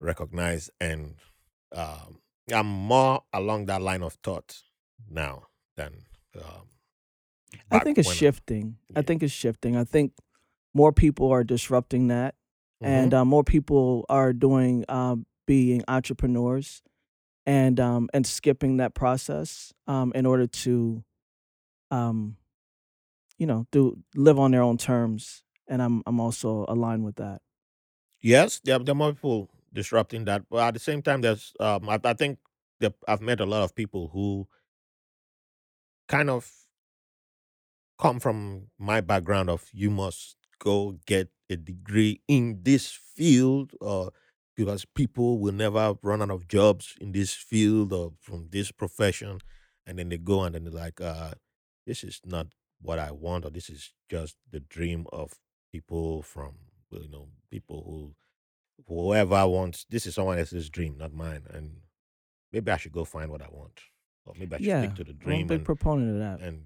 recognize 0.00 0.70
and 0.80 1.16
um, 1.74 2.20
I'm 2.52 2.66
more 2.66 3.22
along 3.32 3.66
that 3.66 3.82
line 3.82 4.02
of 4.02 4.14
thought 4.22 4.62
now 5.08 5.44
than 5.76 6.04
um, 6.36 6.68
I 7.70 7.78
think 7.80 7.98
it's 7.98 8.08
when 8.08 8.16
shifting. 8.16 8.76
I 8.94 9.00
Yeah. 9.00 9.02
think 9.02 9.22
it's 9.22 9.32
shifting. 9.32 9.76
I 9.76 9.84
think 9.84 10.12
more 10.74 10.92
people 10.92 11.30
are 11.32 11.44
disrupting 11.44 12.08
that, 12.08 12.34
Mhm. 12.82 12.86
and 12.86 13.14
uh, 13.14 13.24
more 13.24 13.44
people 13.44 14.04
are 14.08 14.32
doing 14.32 14.84
uh, 14.88 15.16
being 15.46 15.82
entrepreneurs, 15.88 16.82
and 17.46 17.78
um, 17.80 18.08
and 18.14 18.26
skipping 18.26 18.78
that 18.78 18.94
process 18.94 19.72
um, 19.86 20.12
in 20.14 20.26
order 20.26 20.46
to, 20.46 21.04
um, 21.90 22.36
you 23.38 23.46
know, 23.46 23.66
do 23.70 23.98
live 24.14 24.38
on 24.38 24.50
their 24.52 24.62
own 24.62 24.78
terms. 24.78 25.44
And 25.68 25.82
I'm 25.82 26.02
I'm 26.06 26.20
also 26.20 26.66
aligned 26.68 27.04
with 27.04 27.16
that. 27.16 27.40
yes, 28.20 28.60
there, 28.64 28.78
there 28.78 28.92
are 28.92 28.96
more 28.96 29.12
people 29.12 29.50
disrupting 29.72 30.24
that, 30.26 30.48
but 30.48 30.58
at 30.58 30.74
the 30.74 30.80
same 30.80 31.02
time, 31.02 31.20
there's 31.20 31.52
um, 31.60 31.88
I, 31.88 32.00
I 32.04 32.14
think 32.14 32.38
I've 33.08 33.20
met 33.20 33.40
a 33.40 33.46
lot 33.46 33.62
of 33.62 33.74
people 33.74 34.08
who 34.08 34.48
kind 36.08 36.30
of 36.30 36.50
come 37.98 38.20
from 38.20 38.68
my 38.78 39.00
background 39.00 39.48
of 39.50 39.68
you 39.72 39.90
must 39.90 40.36
go 40.58 40.98
get 41.06 41.28
a 41.50 41.56
degree 41.56 42.20
in 42.28 42.60
this 42.62 42.90
field 42.90 43.72
or 43.80 44.12
because 44.56 44.84
people 44.94 45.38
will 45.38 45.52
never 45.52 45.94
run 46.02 46.22
out 46.22 46.30
of 46.30 46.48
jobs 46.48 46.94
in 47.00 47.12
this 47.12 47.32
field 47.34 47.92
or 47.92 48.12
from 48.20 48.48
this 48.50 48.70
profession 48.72 49.38
and 49.86 49.98
then 49.98 50.08
they 50.08 50.18
go 50.18 50.42
and 50.42 50.54
then 50.54 50.64
they're 50.64 50.72
like 50.72 51.00
uh 51.00 51.32
this 51.86 52.04
is 52.04 52.20
not 52.24 52.46
what 52.80 52.98
i 52.98 53.10
want 53.10 53.44
or 53.44 53.50
this 53.50 53.68
is 53.68 53.92
just 54.10 54.36
the 54.50 54.60
dream 54.60 55.06
of 55.12 55.32
people 55.72 56.22
from 56.22 56.54
you 56.90 57.08
know 57.10 57.28
people 57.50 57.82
who 57.86 58.14
whoever 58.86 59.46
wants 59.46 59.86
this 59.90 60.06
is 60.06 60.14
someone 60.14 60.38
else's 60.38 60.70
dream 60.70 60.96
not 60.98 61.12
mine 61.12 61.42
and 61.50 61.78
maybe 62.52 62.70
i 62.70 62.76
should 62.76 62.92
go 62.92 63.04
find 63.04 63.30
what 63.30 63.42
i 63.42 63.48
want 63.50 63.80
or 64.26 64.34
maybe 64.38 64.54
i 64.56 64.58
should 64.58 64.92
stick 64.92 64.94
to 64.94 65.04
the 65.04 65.10
I'm 65.10 65.16
a 65.20 65.24
dream 65.24 65.46
big 65.46 65.56
and 65.58 65.64
proponent 65.66 66.10
of 66.10 66.18
that. 66.18 66.46
and 66.46 66.64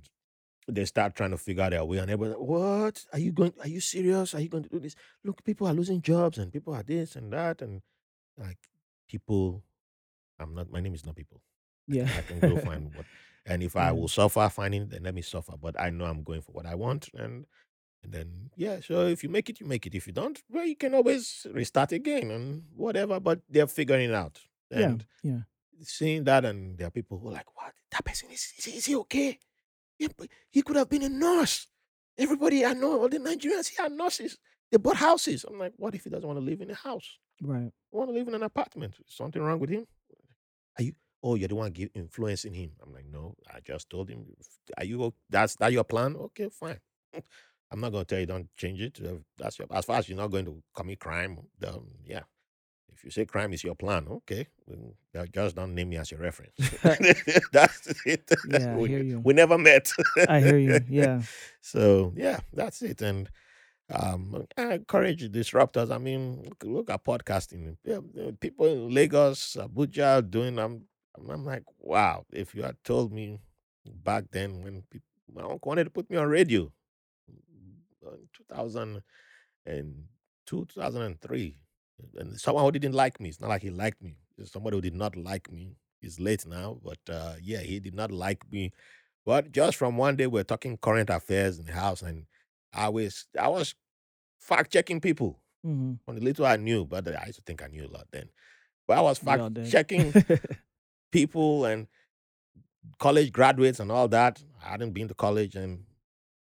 they 0.74 0.84
start 0.84 1.14
trying 1.14 1.30
to 1.30 1.38
figure 1.38 1.62
out 1.62 1.70
their 1.70 1.84
way 1.84 1.98
and 1.98 2.10
everybody 2.10 2.38
what? 2.38 3.04
Are 3.12 3.18
you 3.18 3.32
going 3.32 3.54
are 3.60 3.68
you 3.68 3.80
serious? 3.80 4.34
Are 4.34 4.40
you 4.40 4.48
going 4.48 4.64
to 4.64 4.68
do 4.68 4.78
this? 4.78 4.94
Look 5.24 5.44
people 5.44 5.66
are 5.66 5.74
losing 5.74 6.02
jobs 6.02 6.38
and 6.38 6.52
people 6.52 6.74
are 6.74 6.82
this 6.82 7.16
and 7.16 7.32
that 7.32 7.62
and 7.62 7.82
like 8.36 8.58
people 9.08 9.62
i'm 10.38 10.54
not 10.54 10.70
my 10.70 10.80
name 10.80 10.94
is 10.94 11.06
not 11.06 11.16
people. 11.16 11.40
Yeah, 11.86 12.08
i 12.16 12.20
can 12.22 12.38
go 12.40 12.58
find 12.68 12.94
what 12.94 13.06
and 13.46 13.62
if 13.62 13.76
i 13.76 13.92
will 13.92 14.08
suffer 14.08 14.48
finding 14.50 14.82
it, 14.82 14.90
then 14.90 15.02
let 15.04 15.14
me 15.14 15.22
suffer 15.22 15.54
but 15.60 15.80
i 15.80 15.88
know 15.88 16.04
i'm 16.04 16.22
going 16.22 16.42
for 16.42 16.52
what 16.52 16.66
i 16.66 16.74
want 16.74 17.08
and 17.14 17.46
and 18.02 18.12
then 18.12 18.50
yeah 18.56 18.78
so 18.80 19.06
if 19.06 19.22
you 19.22 19.30
make 19.30 19.48
it 19.48 19.60
you 19.60 19.66
make 19.66 19.86
it. 19.86 19.94
If 19.94 20.06
you 20.06 20.12
don't 20.12 20.40
well 20.50 20.66
you 20.66 20.76
can 20.76 20.94
always 20.94 21.46
restart 21.52 21.92
again 21.92 22.30
and 22.30 22.64
whatever 22.76 23.18
but 23.20 23.40
they're 23.48 23.66
figuring 23.66 24.10
it 24.10 24.14
out 24.14 24.38
yeah, 24.70 24.80
and 24.80 25.06
yeah. 25.22 25.40
seeing 25.82 26.24
that 26.24 26.44
and 26.44 26.76
there 26.76 26.88
are 26.88 26.90
people 26.90 27.18
who 27.18 27.28
are 27.28 27.32
like 27.32 27.56
what? 27.56 27.72
That 27.90 28.04
person 28.04 28.28
is 28.30 28.52
is, 28.58 28.66
is 28.66 28.84
he 28.84 28.96
okay 28.96 29.38
yeah, 29.98 30.08
but 30.16 30.28
he 30.50 30.62
could 30.62 30.76
have 30.76 30.88
been 30.88 31.02
a 31.02 31.08
nurse. 31.08 31.66
Everybody 32.16 32.64
I 32.64 32.72
know, 32.72 33.00
all 33.00 33.08
the 33.08 33.18
Nigerians 33.18 33.68
here 33.68 33.86
are 33.86 33.88
nurses. 33.90 34.38
They 34.70 34.78
bought 34.78 34.96
houses. 34.96 35.44
I'm 35.48 35.58
like, 35.58 35.72
what 35.76 35.94
if 35.94 36.04
he 36.04 36.10
doesn't 36.10 36.26
want 36.26 36.38
to 36.38 36.44
live 36.44 36.60
in 36.60 36.70
a 36.70 36.74
house? 36.74 37.18
Right. 37.40 37.70
Want 37.90 38.10
to 38.10 38.14
live 38.14 38.28
in 38.28 38.34
an 38.34 38.42
apartment? 38.42 38.94
Is 39.06 39.14
something 39.14 39.40
wrong 39.40 39.58
with 39.60 39.70
him? 39.70 39.86
Are 40.78 40.82
you? 40.82 40.92
Oh, 41.22 41.34
you're 41.34 41.48
the 41.48 41.54
one 41.54 41.72
give, 41.72 41.90
influencing 41.94 42.54
him. 42.54 42.72
I'm 42.82 42.92
like, 42.92 43.06
no. 43.10 43.34
I 43.52 43.60
just 43.64 43.88
told 43.88 44.08
him. 44.10 44.24
Are 44.76 44.84
you? 44.84 45.14
That's 45.30 45.56
that 45.56 45.72
your 45.72 45.84
plan? 45.84 46.16
Okay, 46.16 46.48
fine. 46.50 46.78
I'm 47.70 47.80
not 47.80 47.92
gonna 47.92 48.04
tell 48.04 48.20
you 48.20 48.26
don't 48.26 48.48
change 48.56 48.80
it. 48.80 48.98
Uh, 49.04 49.18
That's 49.36 49.58
your. 49.58 49.68
As 49.70 49.84
far 49.84 49.98
as 49.98 50.08
you're 50.08 50.18
not 50.18 50.30
going 50.30 50.46
to 50.46 50.62
commit 50.74 51.00
crime, 51.00 51.38
um, 51.66 51.86
yeah. 52.04 52.22
If 52.98 53.04
you 53.04 53.10
say 53.12 53.26
crime 53.26 53.52
is 53.52 53.62
your 53.62 53.76
plan, 53.76 54.08
okay, 54.08 54.48
well, 54.66 55.24
just 55.32 55.54
don't 55.54 55.72
name 55.72 55.90
me 55.90 55.98
as 55.98 56.10
your 56.10 56.18
reference. 56.20 56.58
that's 57.52 57.94
it. 58.04 58.28
Yeah, 58.48 58.74
I 58.74 58.76
we, 58.76 58.88
hear 58.88 59.02
you. 59.04 59.20
we 59.20 59.34
never 59.34 59.56
met. 59.56 59.92
I 60.28 60.40
hear 60.40 60.58
you. 60.58 60.80
Yeah. 60.88 61.22
so 61.60 62.12
yeah, 62.16 62.40
that's 62.52 62.82
it. 62.82 63.00
And 63.00 63.30
um, 63.94 64.46
I 64.56 64.74
encourage 64.74 65.30
disruptors. 65.30 65.94
I 65.94 65.98
mean, 65.98 66.42
look, 66.42 66.64
look 66.64 66.90
at 66.90 67.04
podcasting. 67.04 67.76
Yeah, 67.84 68.00
there 68.12 68.30
are 68.30 68.32
people 68.32 68.66
in 68.66 68.92
Lagos, 68.92 69.56
Abuja 69.60 70.28
doing. 70.28 70.58
I'm, 70.58 70.82
I'm 71.16 71.44
like, 71.44 71.62
wow. 71.78 72.26
If 72.32 72.52
you 72.52 72.64
had 72.64 72.82
told 72.82 73.12
me 73.12 73.38
back 73.86 74.24
then 74.32 74.60
when 74.64 74.82
people, 74.90 75.06
my 75.32 75.42
uncle 75.42 75.60
wanted 75.68 75.84
to 75.84 75.90
put 75.90 76.10
me 76.10 76.16
on 76.16 76.26
radio 76.26 76.72
in 77.28 78.28
2000 78.34 79.02
and 79.66 79.94
2003 80.46 81.56
and 82.16 82.38
someone 82.40 82.64
who 82.64 82.72
didn't 82.72 82.94
like 82.94 83.20
me 83.20 83.28
it's 83.28 83.40
not 83.40 83.48
like 83.48 83.62
he 83.62 83.70
liked 83.70 84.02
me. 84.02 84.18
It's 84.36 84.52
somebody 84.52 84.76
who 84.76 84.80
did 84.80 84.94
not 84.94 85.16
like 85.16 85.50
me. 85.50 85.76
He's 86.00 86.20
late 86.20 86.46
now 86.46 86.78
but 86.82 86.98
uh 87.10 87.34
yeah 87.42 87.60
he 87.60 87.80
did 87.80 87.94
not 87.94 88.10
like 88.10 88.50
me. 88.50 88.72
But 89.26 89.52
just 89.52 89.76
from 89.76 89.96
one 89.96 90.16
day 90.16 90.26
we're 90.26 90.44
talking 90.44 90.76
current 90.78 91.10
affairs 91.10 91.58
in 91.58 91.66
the 91.66 91.72
house 91.72 92.02
and 92.02 92.26
i 92.72 92.88
was 92.88 93.26
i 93.38 93.48
was 93.48 93.74
fact 94.40 94.72
checking 94.72 95.00
people. 95.00 95.40
Hmm 95.62 95.94
on 96.06 96.14
the 96.14 96.20
little 96.20 96.46
i 96.46 96.56
knew 96.56 96.84
but 96.84 97.06
i 97.08 97.26
used 97.26 97.38
to 97.38 97.42
think 97.44 97.62
i 97.62 97.66
knew 97.66 97.86
a 97.86 97.88
lot 97.92 98.06
then. 98.12 98.28
But 98.86 98.98
i 98.98 99.00
was 99.00 99.18
fact 99.18 99.58
checking 99.70 100.14
people 101.12 101.64
and 101.64 101.88
college 102.98 103.32
graduates 103.32 103.80
and 103.80 103.90
all 103.90 104.08
that. 104.08 104.42
I 104.64 104.70
hadn't 104.70 104.92
been 104.92 105.08
to 105.08 105.14
college 105.14 105.56
and 105.56 105.84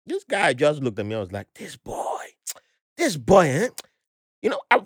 this 0.07 0.24
guy 0.24 0.53
just 0.53 0.82
looked 0.82 0.99
at 0.99 1.07
me. 1.07 1.14
I 1.14 1.20
was 1.20 1.32
like, 1.32 1.47
"This 1.55 1.76
boy, 1.76 2.24
this 2.97 3.16
boy, 3.16 3.47
eh? 3.47 3.68
You 4.43 4.51
know, 4.51 4.61
I, 4.70 4.80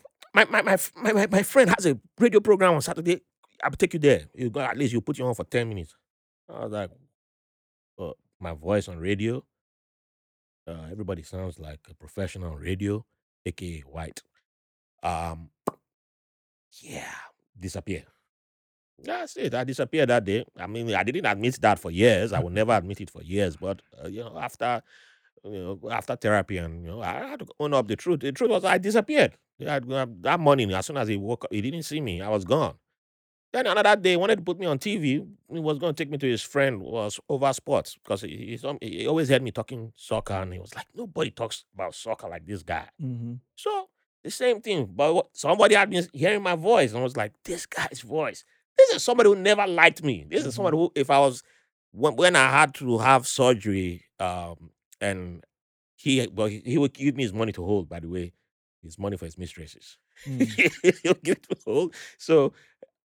my, 0.45 0.62
my 0.62 0.76
my 0.97 1.12
my 1.12 1.26
my 1.26 1.43
friend 1.43 1.70
has 1.70 1.87
a 1.87 1.99
radio 2.18 2.41
program 2.41 2.74
on 2.74 2.82
Saturday. 2.82 3.22
I'll 3.64 3.70
take 3.72 3.95
you 3.95 4.01
there. 4.01 4.26
You 4.34 4.51
go 4.51 4.61
at 4.61 4.76
least 4.76 4.93
you 4.93 5.01
put 5.01 5.18
you 5.18 5.26
on 5.26 5.34
for 5.34 5.45
ten 5.45 5.68
minutes." 5.68 5.97
I 6.49 6.64
was 6.64 6.72
like, 6.72 6.91
"My 8.41 8.53
voice 8.53 8.89
on 8.89 8.99
radio. 8.99 9.45
Uh, 10.66 10.89
everybody 10.91 11.22
sounds 11.22 11.59
like 11.59 11.80
a 11.91 11.95
professional 11.95 12.53
on 12.53 12.59
radio, 12.59 13.05
aka 13.47 13.80
white. 13.80 14.22
Um, 15.03 15.51
yeah, 16.82 17.14
disappear. 17.59 18.05
That's 18.99 19.37
it. 19.37 19.55
I 19.55 19.64
disappeared 19.64 20.09
that 20.11 20.24
day. 20.24 20.45
I 20.59 20.66
mean, 20.66 20.95
I 20.95 21.03
didn't 21.03 21.26
admit 21.26 21.61
that 21.61 21.78
for 21.78 21.91
years. 21.91 22.32
I 22.32 22.41
will 22.41 22.51
never 22.51 22.72
admit 22.72 23.01
it 23.01 23.11
for 23.11 23.22
years. 23.22 23.57
But 23.57 23.82
uh, 24.03 24.09
you 24.09 24.24
know, 24.24 24.39
after 24.39 24.82
you 25.45 25.78
know, 25.82 25.91
after 25.91 26.16
therapy, 26.16 26.59
and 26.59 26.84
you 26.84 26.91
know, 26.91 27.03
I 27.03 27.28
had 27.28 27.41
to 27.41 27.47
own 27.61 27.74
up 27.74 27.89
the 27.89 27.97
truth. 27.97 28.20
The 28.20 28.32
truth 28.32 28.51
was 28.51 28.64
I 28.64 28.78
disappeared. 28.78 29.37
Yeah, 29.59 29.80
that 30.20 30.40
morning, 30.40 30.72
as 30.72 30.86
soon 30.86 30.98
as 30.98 31.09
he 31.09 31.16
woke 31.16 31.44
up, 31.44 31.52
he 31.52 31.61
didn't 31.62 31.84
see 31.84 32.00
me. 32.00 32.20
I 32.20 32.28
was 32.28 32.44
gone. 32.44 32.74
Then 33.52 33.66
another 33.66 33.96
day, 33.96 34.11
he 34.11 34.16
wanted 34.16 34.36
to 34.36 34.42
put 34.42 34.59
me 34.59 34.66
on 34.66 34.78
TV. 34.78 35.26
He 35.50 35.61
was 35.61 35.78
going 35.78 35.94
to 35.94 36.04
take 36.04 36.11
me 36.11 36.18
to 36.18 36.26
his 36.28 36.42
friend 36.42 36.76
who 36.82 36.90
was 36.90 37.18
over 37.28 37.50
sports 37.52 37.96
because 38.02 38.20
he, 38.22 38.59
he, 38.80 39.07
always 39.07 39.28
heard 39.30 39.42
me 39.42 39.50
talking 39.50 39.92
soccer, 39.96 40.34
and 40.34 40.52
he 40.52 40.59
was 40.59 40.74
like, 40.74 40.86
nobody 40.94 41.30
talks 41.30 41.64
about 41.74 41.94
soccer 41.94 42.28
like 42.28 42.44
this 42.44 42.62
guy. 42.62 42.88
hmm 43.00 43.34
So 43.54 43.88
the 44.22 44.30
same 44.30 44.61
thing, 44.61 44.90
but 44.94 45.14
what, 45.14 45.28
somebody 45.32 45.74
had 45.74 45.88
been 45.88 46.07
hearing 46.12 46.42
my 46.42 46.57
voice 46.57 46.92
and 46.92 47.02
was 47.02 47.16
like, 47.16 47.32
"This 47.44 47.64
guy's 47.64 48.00
voice. 48.00 48.44
This 48.76 48.90
is 48.90 49.02
somebody 49.04 49.30
who 49.30 49.36
never 49.36 49.66
liked 49.66 50.02
me. 50.02 50.26
This 50.28 50.40
is 50.40 50.52
hmm 50.54 50.57
somebody 50.57 50.76
who, 50.76 50.92
if 50.94 51.09
I 51.11 51.20
was 51.20 51.42
when, 51.92 52.16
when 52.16 52.36
I 52.36 52.50
had 52.50 52.74
to 52.74 52.98
have 52.98 53.26
surgery, 53.26 54.04
um, 54.20 54.70
and 55.00 55.44
he 55.94 56.28
well, 56.34 56.48
he, 56.48 56.61
he 56.64 56.76
would 56.76 56.92
give 56.92 57.16
me 57.16 57.22
his 57.22 57.32
money 57.32 57.52
to 57.52 57.64
hold. 57.64 57.88
By 57.88 58.00
the 58.00 58.09
way, 58.09 58.32
his 58.87 58.99
money 58.99 59.16
for 59.16 59.24
his 59.24 59.39
mistresses. 59.39 59.99
Mm. 60.24 61.03
He'll 61.03 61.14
give 61.14 61.37
it 61.37 61.49
to 61.51 61.57
hold. 61.64 61.95
So 62.18 62.53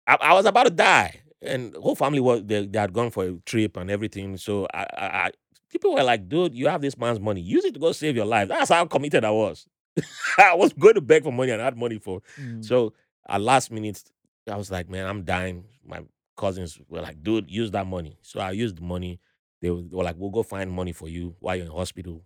I, 0.06 0.16
I 0.20 0.34
was 0.34 0.46
about 0.46 0.64
to 0.64 0.70
die, 0.70 1.20
and 1.42 1.72
the 1.72 1.80
whole 1.80 1.94
family 1.94 2.20
was 2.20 2.42
they, 2.44 2.66
they 2.66 2.78
had 2.78 2.92
gone 2.92 3.10
for 3.10 3.24
a 3.24 3.32
trip 3.46 3.76
and 3.76 3.90
everything. 3.90 4.36
So 4.36 4.66
I, 4.74 4.86
I, 4.96 5.06
I 5.06 5.30
people 5.70 5.94
were 5.94 6.02
like, 6.02 6.28
"Dude, 6.28 6.54
you 6.54 6.68
have 6.68 6.80
this 6.80 6.98
man's 6.98 7.20
money. 7.20 7.40
Use 7.40 7.64
it 7.64 7.74
to 7.74 7.80
go 7.80 7.92
save 7.92 8.16
your 8.16 8.26
life." 8.26 8.48
That's 8.48 8.70
how 8.70 8.84
committed 8.86 9.24
I 9.24 9.30
was. 9.30 9.66
I 10.38 10.54
was 10.54 10.72
going 10.72 10.94
to 10.94 11.00
beg 11.00 11.24
for 11.24 11.32
money 11.32 11.52
and 11.52 11.60
I 11.60 11.66
had 11.66 11.76
money 11.76 11.98
for. 11.98 12.22
Mm. 12.40 12.64
So 12.64 12.94
at 13.28 13.40
last 13.40 13.70
minute, 13.70 14.02
I 14.50 14.56
was 14.56 14.70
like, 14.70 14.88
"Man, 14.88 15.06
I'm 15.06 15.24
dying." 15.24 15.64
My 15.86 16.00
cousins 16.36 16.78
were 16.88 17.00
like, 17.00 17.22
"Dude, 17.22 17.50
use 17.50 17.70
that 17.72 17.86
money." 17.86 18.18
So 18.22 18.40
I 18.40 18.52
used 18.52 18.78
the 18.78 18.82
money. 18.82 19.20
They 19.60 19.70
were, 19.70 19.82
they 19.82 19.96
were 19.96 20.04
like, 20.04 20.16
"We'll 20.18 20.30
go 20.30 20.42
find 20.42 20.70
money 20.70 20.92
for 20.92 21.08
you 21.08 21.36
while 21.40 21.56
you're 21.56 21.66
in 21.66 21.72
hospital." 21.72 22.24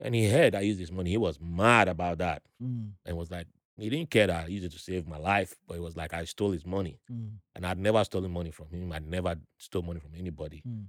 And 0.00 0.14
he 0.14 0.28
heard 0.28 0.54
I 0.54 0.60
used 0.60 0.80
his 0.80 0.92
money. 0.92 1.10
He 1.10 1.16
was 1.16 1.38
mad 1.40 1.88
about 1.88 2.18
that 2.18 2.42
Mm. 2.62 2.92
and 3.06 3.16
was 3.16 3.30
like, 3.30 3.46
he 3.76 3.88
didn't 3.90 4.10
care 4.10 4.26
that 4.28 4.44
I 4.44 4.48
used 4.48 4.64
it 4.64 4.72
to 4.72 4.78
save 4.78 5.06
my 5.08 5.18
life, 5.18 5.54
but 5.66 5.76
it 5.76 5.80
was 5.82 5.96
like 5.96 6.14
I 6.14 6.24
stole 6.24 6.52
his 6.52 6.64
money. 6.66 7.00
Mm. 7.10 7.32
And 7.56 7.66
I'd 7.66 7.78
never 7.78 8.04
stolen 8.04 8.30
money 8.30 8.50
from 8.52 8.68
him. 8.70 8.92
I'd 8.92 9.06
never 9.06 9.36
stole 9.58 9.82
money 9.82 10.00
from 10.00 10.12
anybody. 10.16 10.62
Mm. 10.66 10.84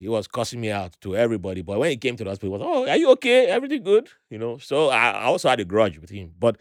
He 0.00 0.08
was 0.08 0.26
cussing 0.26 0.60
me 0.60 0.70
out 0.70 0.96
to 1.02 1.14
everybody. 1.16 1.62
But 1.62 1.78
when 1.78 1.90
he 1.90 1.96
came 1.96 2.16
to 2.16 2.24
the 2.24 2.30
hospital, 2.30 2.56
he 2.58 2.62
was, 2.64 2.66
oh, 2.66 2.88
are 2.90 2.96
you 2.96 3.10
okay? 3.12 3.46
Everything 3.46 3.82
good? 3.82 4.08
You 4.30 4.38
know? 4.38 4.58
So 4.58 4.88
I 4.88 5.10
I 5.10 5.24
also 5.24 5.48
had 5.48 5.60
a 5.60 5.64
grudge 5.64 5.98
with 5.98 6.10
him. 6.10 6.32
But 6.38 6.56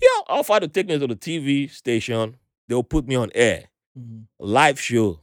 he 0.00 0.06
offered 0.28 0.60
to 0.60 0.68
take 0.68 0.86
me 0.86 0.98
to 0.98 1.06
the 1.06 1.16
TV 1.16 1.68
station. 1.70 2.36
They'll 2.68 2.82
put 2.84 3.06
me 3.06 3.16
on 3.16 3.30
air. 3.34 3.64
Mhm. 3.98 4.26
Live 4.38 4.80
show. 4.80 5.20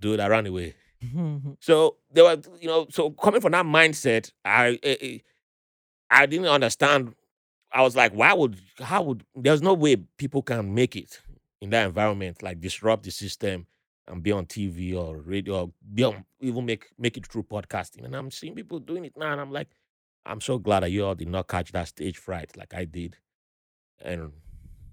Dude, 0.00 0.18
I 0.20 0.28
ran 0.28 0.46
away. 0.46 0.74
So 1.60 1.96
there 2.12 2.24
was, 2.24 2.38
you 2.60 2.68
know, 2.68 2.86
so 2.90 3.10
coming 3.10 3.40
from 3.40 3.52
that 3.52 3.64
mindset, 3.66 4.32
I 4.44 4.78
eh, 4.82 4.96
eh, 5.00 5.18
I 6.10 6.26
didn't 6.26 6.46
understand. 6.46 7.14
I 7.72 7.82
was 7.82 7.94
like, 7.96 8.12
why 8.12 8.32
would 8.32 8.58
how 8.80 9.02
would 9.02 9.24
there's 9.34 9.62
no 9.62 9.74
way 9.74 9.96
people 10.18 10.42
can 10.42 10.74
make 10.74 10.96
it 10.96 11.20
in 11.60 11.70
that 11.70 11.86
environment, 11.86 12.42
like 12.42 12.60
disrupt 12.60 13.04
the 13.04 13.10
system 13.10 13.66
and 14.08 14.22
be 14.22 14.32
on 14.32 14.46
TV 14.46 14.94
or 14.96 15.18
radio 15.18 15.60
or 15.62 15.72
be 15.94 16.02
on 16.04 16.24
even 16.40 16.64
make 16.66 16.86
make 16.98 17.16
it 17.16 17.26
through 17.26 17.44
podcasting. 17.44 18.04
And 18.04 18.14
I'm 18.16 18.30
seeing 18.30 18.54
people 18.54 18.80
doing 18.80 19.04
it 19.04 19.16
now, 19.16 19.32
and 19.32 19.40
I'm 19.40 19.52
like, 19.52 19.68
I'm 20.26 20.40
so 20.40 20.58
glad 20.58 20.80
that 20.82 20.90
you 20.90 21.04
all 21.04 21.14
did 21.14 21.28
not 21.28 21.48
catch 21.48 21.72
that 21.72 21.88
stage 21.88 22.18
fright 22.18 22.56
like 22.56 22.74
I 22.74 22.84
did. 22.84 23.16
And, 24.02 24.32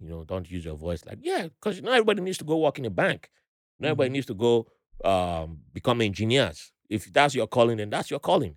you 0.01 0.09
know, 0.09 0.23
don't 0.23 0.49
use 0.49 0.65
your 0.65 0.75
voice 0.75 1.05
like, 1.05 1.19
yeah, 1.21 1.43
because 1.43 1.81
not 1.81 1.93
everybody 1.93 2.21
needs 2.21 2.37
to 2.39 2.43
go 2.43 2.57
work 2.57 2.77
in 2.79 2.85
a 2.85 2.89
bank. 2.89 3.29
Not 3.79 3.87
everybody 3.89 4.09
Mhm. 4.09 4.13
needs 4.13 4.25
to 4.27 4.33
go 4.33 4.67
um, 5.05 5.59
become 5.73 6.01
engineers. 6.01 6.71
If 6.89 7.13
that's 7.13 7.35
your 7.35 7.45
calling, 7.47 7.77
then 7.77 7.89
that's 7.91 8.09
your 8.09 8.19
calling. 8.19 8.55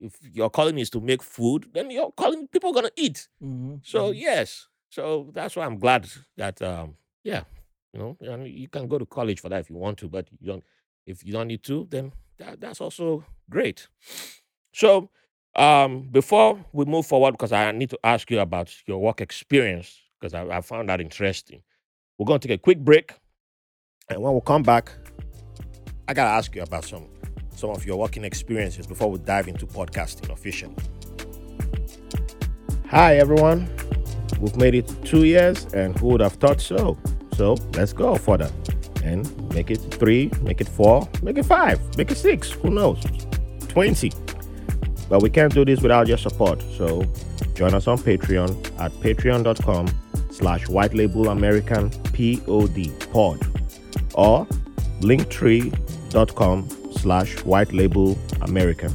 If 0.00 0.18
your 0.32 0.50
calling 0.50 0.78
is 0.78 0.90
to 0.90 1.00
make 1.00 1.22
food, 1.22 1.70
then 1.72 1.90
your 1.90 2.12
calling, 2.12 2.46
people 2.48 2.70
are 2.70 2.74
going 2.74 2.86
to 2.86 2.92
eat. 2.96 3.28
Mhm, 3.42 3.80
So, 3.84 4.10
mhm. 4.10 4.20
yes. 4.20 4.68
So 4.90 5.30
that's 5.32 5.56
why 5.56 5.64
I'm 5.66 5.78
glad 5.78 6.08
that, 6.36 6.60
um, 6.62 6.96
yeah, 7.22 7.44
you 7.92 8.00
know, 8.00 8.16
and 8.20 8.46
you 8.46 8.68
can 8.68 8.86
go 8.88 8.98
to 8.98 9.06
college 9.06 9.40
for 9.40 9.48
that 9.48 9.60
if 9.60 9.70
you 9.70 9.76
want 9.76 9.98
to, 9.98 10.08
but 10.08 10.28
you 10.40 10.46
don't, 10.46 10.64
if 11.06 11.24
you 11.24 11.32
don't 11.32 11.48
need 11.48 11.62
to, 11.64 11.86
then 11.90 12.12
that, 12.38 12.60
that's 12.60 12.80
also 12.80 13.24
great. 13.50 13.88
So, 14.72 15.10
um, 15.56 16.08
before 16.10 16.64
we 16.72 16.84
move 16.84 17.06
forward, 17.06 17.32
because 17.32 17.52
I 17.52 17.70
need 17.72 17.90
to 17.90 17.98
ask 18.02 18.30
you 18.30 18.40
about 18.40 18.72
your 18.86 18.98
work 18.98 19.20
experience, 19.20 20.00
because 20.20 20.34
I, 20.34 20.44
I 20.48 20.60
found 20.60 20.88
that 20.88 21.00
interesting. 21.00 21.62
We're 22.18 22.26
going 22.26 22.40
to 22.40 22.48
take 22.48 22.58
a 22.58 22.62
quick 22.62 22.78
break, 22.78 23.12
and 24.08 24.20
when 24.22 24.34
we 24.34 24.40
come 24.44 24.62
back, 24.62 24.92
I 26.06 26.12
gotta 26.14 26.30
ask 26.30 26.54
you 26.54 26.62
about 26.62 26.84
some 26.84 27.08
some 27.54 27.70
of 27.70 27.86
your 27.86 27.96
working 27.96 28.24
experiences 28.24 28.86
before 28.86 29.10
we 29.10 29.18
dive 29.18 29.48
into 29.48 29.66
podcasting 29.66 30.30
officially. 30.30 30.74
Hi 32.88 33.16
everyone, 33.16 33.68
we've 34.40 34.56
made 34.56 34.74
it 34.74 34.92
two 35.04 35.24
years, 35.24 35.64
and 35.74 35.98
who 35.98 36.08
would 36.08 36.20
have 36.20 36.34
thought 36.34 36.60
so? 36.60 36.98
So 37.36 37.56
let's 37.74 37.92
go 37.92 38.16
further 38.16 38.50
and 39.02 39.54
make 39.54 39.70
it 39.70 39.78
three, 39.78 40.30
make 40.42 40.60
it 40.60 40.68
four, 40.68 41.08
make 41.22 41.38
it 41.38 41.44
five, 41.44 41.80
make 41.96 42.10
it 42.10 42.16
six. 42.16 42.50
Who 42.50 42.70
knows? 42.70 43.02
Twenty. 43.68 44.12
But 45.08 45.22
we 45.22 45.30
can't 45.30 45.52
do 45.52 45.64
this 45.64 45.80
without 45.80 46.06
your 46.06 46.18
support. 46.18 46.62
So 46.76 47.04
join 47.54 47.74
us 47.74 47.86
on 47.86 47.98
Patreon 47.98 48.80
at 48.80 48.92
patreon.com 48.92 49.88
slash 50.30 50.68
white 50.68 50.94
label 50.94 51.28
American 51.28 51.90
P-O-D 52.12 52.92
pod 53.12 53.40
or 54.14 54.46
linktree.com 55.00 56.68
slash 57.04 57.36
white 57.44 57.70
label 57.74 58.16
American. 58.40 58.92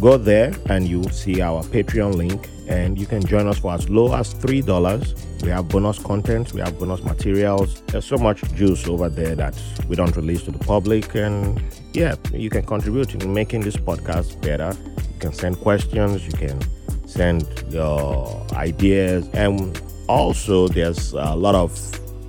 Go 0.00 0.16
there 0.16 0.50
and 0.70 0.88
you'll 0.88 1.10
see 1.10 1.42
our 1.42 1.62
Patreon 1.62 2.14
link 2.14 2.48
and 2.68 2.98
you 2.98 3.04
can 3.04 3.22
join 3.22 3.46
us 3.46 3.58
for 3.58 3.74
as 3.74 3.90
low 3.90 4.14
as 4.14 4.32
$3. 4.34 5.42
We 5.42 5.50
have 5.50 5.68
bonus 5.68 5.98
content, 5.98 6.54
we 6.54 6.60
have 6.60 6.78
bonus 6.78 7.02
materials. 7.04 7.82
There's 7.88 8.06
so 8.06 8.16
much 8.16 8.40
juice 8.54 8.88
over 8.88 9.10
there 9.10 9.34
that 9.34 9.54
we 9.88 9.94
don't 9.94 10.16
release 10.16 10.42
to 10.44 10.52
the 10.52 10.58
public. 10.58 11.14
And 11.14 11.62
yeah, 11.92 12.14
you 12.32 12.48
can 12.48 12.64
contribute 12.64 13.14
in 13.14 13.34
making 13.34 13.60
this 13.60 13.76
podcast 13.76 14.40
better. 14.40 14.74
You 14.96 15.18
can 15.18 15.34
send 15.34 15.60
questions, 15.60 16.26
you 16.26 16.32
can 16.32 16.58
send 17.06 17.44
your 17.68 18.46
ideas. 18.54 19.28
And 19.34 19.78
also, 20.08 20.66
there's 20.68 21.12
a 21.12 21.36
lot 21.36 21.54
of 21.54 21.70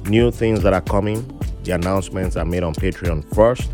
new 0.10 0.30
things 0.30 0.62
that 0.64 0.74
are 0.74 0.82
coming. 0.82 1.24
The 1.64 1.72
announcements 1.72 2.36
are 2.36 2.46
made 2.46 2.64
on 2.64 2.74
Patreon 2.74 3.34
first 3.34 3.72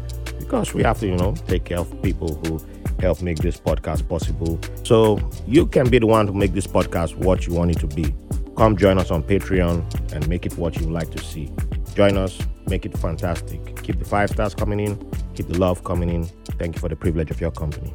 because 0.48 0.74
we 0.74 0.82
have 0.82 0.98
to, 0.98 1.06
you 1.06 1.18
know, 1.18 1.34
take 1.48 1.66
care 1.66 1.80
of 1.80 2.02
people 2.02 2.36
who 2.46 2.62
help 3.02 3.22
make 3.22 3.38
this 3.40 3.60
podcast 3.60 4.08
possible. 4.08 4.58
So 4.84 5.20
you 5.46 5.66
can 5.68 5.90
be 5.90 6.00
the 6.00 6.08
one 6.08 6.26
to 6.28 6.34
make 6.34 6.54
this 6.54 6.66
podcast 6.66 7.18
what 7.18 7.46
you 7.46 7.54
want 7.54 7.72
it 7.72 7.80
to 7.80 7.88
be. 7.88 8.16
Come 8.56 8.78
join 8.78 8.98
us 8.98 9.12
on 9.12 9.24
Patreon 9.24 10.14
and 10.14 10.26
make 10.30 10.46
it 10.46 10.58
what 10.58 10.78
you 10.80 10.90
like 10.90 11.12
to 11.12 11.22
see. 11.22 11.52
Join 11.96 12.18
us, 12.18 12.40
make 12.66 12.86
it 12.86 12.98
fantastic. 12.98 13.84
Keep 13.84 14.00
the 14.00 14.06
five 14.06 14.30
stars 14.30 14.56
coming 14.56 14.80
in, 14.80 14.96
keep 15.36 15.50
the 15.50 15.60
love 15.60 15.84
coming 15.84 16.10
in. 16.10 16.24
Thank 16.58 16.76
you 16.76 16.80
for 16.80 16.88
the 16.88 16.96
privilege 16.96 17.30
of 17.30 17.42
your 17.42 17.52
company. 17.52 17.94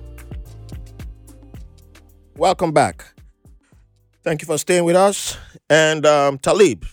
Welcome 2.36 2.72
back. 2.72 3.14
Thank 4.22 4.42
you 4.42 4.46
for 4.46 4.59
staying 4.59 4.84
with 4.84 4.96
us. 4.96 5.38
And 5.70 6.05
um, 6.05 6.38
Talib, 6.38 6.84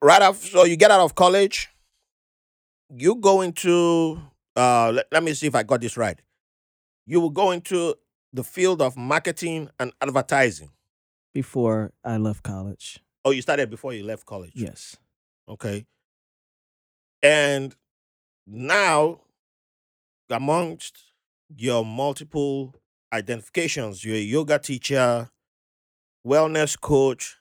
right 0.00 0.22
after, 0.22 0.46
so 0.46 0.64
you 0.64 0.76
get 0.76 0.90
out 0.90 1.00
of 1.00 1.14
college, 1.14 1.68
you 2.96 3.16
go 3.16 3.40
into, 3.40 4.20
uh, 4.56 4.92
let, 4.92 5.06
let 5.10 5.22
me 5.22 5.34
see 5.34 5.46
if 5.46 5.54
I 5.54 5.62
got 5.62 5.80
this 5.80 5.96
right. 5.96 6.20
You 7.06 7.20
will 7.20 7.30
go 7.30 7.50
into 7.50 7.94
the 8.32 8.44
field 8.44 8.80
of 8.80 8.96
marketing 8.96 9.70
and 9.78 9.92
advertising. 10.00 10.70
Before 11.32 11.92
I 12.04 12.16
left 12.16 12.44
college. 12.44 13.00
Oh, 13.24 13.32
you 13.32 13.42
started 13.42 13.68
before 13.68 13.92
you 13.92 14.04
left 14.04 14.24
college. 14.24 14.52
Yes. 14.54 14.96
Okay. 15.48 15.84
And 17.22 17.74
now, 18.46 19.22
amongst 20.30 21.12
your 21.56 21.84
multiple 21.84 22.74
identifications, 23.12 24.04
you're 24.04 24.16
a 24.16 24.20
yoga 24.20 24.58
teacher, 24.58 25.30
wellness 26.24 26.80
coach. 26.80 27.38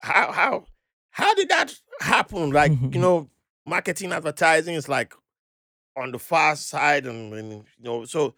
How 0.00 0.30
how 0.30 0.66
how 1.10 1.34
did 1.34 1.48
that 1.48 1.74
happen? 2.00 2.50
Like, 2.50 2.72
you 2.72 3.00
know, 3.00 3.28
marketing 3.66 4.12
advertising 4.12 4.74
is 4.74 4.88
like 4.88 5.14
on 5.96 6.10
the 6.12 6.18
far 6.18 6.56
side 6.56 7.06
and, 7.06 7.32
and 7.34 7.50
you 7.52 7.64
know, 7.80 8.04
so 8.04 8.34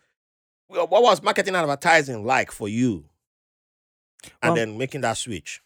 well, 0.68 0.86
what 0.86 1.02
was 1.02 1.22
marketing 1.22 1.54
advertising 1.54 2.24
like 2.24 2.50
for 2.50 2.68
you? 2.68 3.04
And 4.42 4.50
Well- 4.50 4.54
then 4.54 4.78
making 4.78 5.02
that 5.02 5.16
switch. 5.16 5.60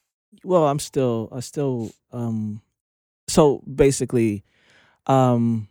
Well, 0.44 0.66
I'm 0.68 0.78
still 0.78 1.28
I 1.32 1.40
still 1.40 1.90
um 2.12 2.60
so 3.28 3.62
basically 3.72 4.44
um 5.06 5.68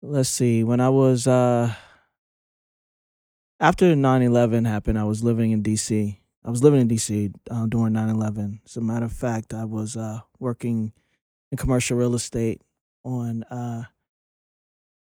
let's 0.00 0.30
see 0.30 0.64
when 0.64 0.80
I 0.80 0.88
was 0.88 1.26
uh 1.26 1.74
after 3.60 3.94
9/11 3.94 4.66
happened 4.66 4.98
I 4.98 5.04
was 5.04 5.22
living 5.22 5.50
in 5.52 5.62
DC. 5.62 6.18
I 6.44 6.50
was 6.50 6.62
living 6.62 6.80
in 6.80 6.88
DC 6.88 7.32
uh, 7.50 7.66
during 7.66 7.92
9/11. 7.92 8.60
As 8.64 8.76
a 8.76 8.80
matter 8.80 9.04
of 9.04 9.12
fact, 9.12 9.52
I 9.52 9.64
was 9.66 9.96
uh 9.96 10.20
working 10.38 10.92
in 11.52 11.56
commercial 11.56 11.96
real 11.96 12.16
estate 12.16 12.60
on 13.04 13.44
uh 13.44 13.84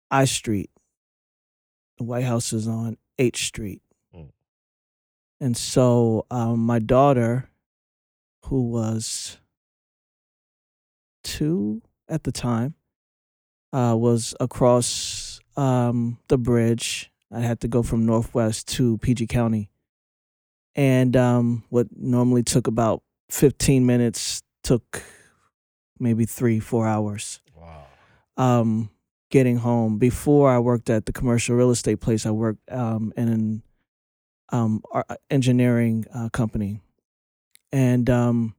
I 0.09 0.24
Street. 0.26 0.70
The 1.99 2.05
White 2.05 2.24
House 2.24 2.53
is 2.53 2.68
on 2.68 2.97
H 3.18 3.47
Street. 3.49 3.82
Mm. 4.14 4.28
And 5.41 5.57
so 5.57 6.26
um 6.30 6.61
my 6.61 6.78
daughter 6.78 7.51
who 8.45 8.68
was 8.70 9.39
two 11.24 11.82
at 12.09 12.22
the 12.24 12.32
time, 12.32 12.74
uh, 13.72 13.95
was 13.97 14.34
across 14.41 15.41
um, 15.57 16.18
the 16.28 16.39
bridge. 16.39 17.11
I 17.32 17.41
had 17.41 17.61
to 17.61 17.68
go 17.68 17.82
from 17.82 18.07
Northwest 18.07 18.68
to 18.76 18.99
PG 18.99 19.26
County. 19.26 19.70
And 20.74 21.16
um, 21.16 21.64
what 21.68 21.89
normally 21.97 22.43
took 22.43 22.66
about 22.66 23.03
15 23.30 23.84
minutes 23.84 24.43
took 24.62 25.03
maybe 25.99 26.24
three, 26.26 26.61
four 26.61 26.86
hours 26.86 27.40
Wow. 27.57 27.86
um, 28.36 28.90
getting 29.30 29.57
home. 29.59 29.99
Before 29.99 30.51
I 30.51 30.59
worked 30.59 30.90
at 30.90 31.07
the 31.07 31.12
commercial 31.12 31.57
real 31.57 31.70
estate 31.70 32.01
place, 32.01 32.26
I 32.26 32.30
worked 32.30 32.70
um, 32.70 33.12
in 33.16 33.28
an 33.28 33.62
um, 34.51 34.82
engineering 35.30 36.05
uh, 36.14 36.28
company, 36.28 36.80
and 37.72 38.09
um, 38.09 38.55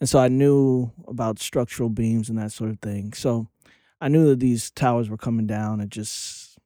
and 0.00 0.08
so 0.08 0.18
I 0.18 0.28
knew 0.28 0.90
about 1.08 1.38
structural 1.38 1.88
beams 1.88 2.28
and 2.28 2.38
that 2.38 2.52
sort 2.52 2.70
of 2.70 2.80
thing. 2.80 3.12
So 3.14 3.48
I 4.00 4.08
knew 4.08 4.28
that 4.28 4.40
these 4.40 4.70
towers 4.70 5.08
were 5.08 5.16
coming 5.16 5.46
down. 5.46 5.80
It 5.80 5.88
just 5.88 6.58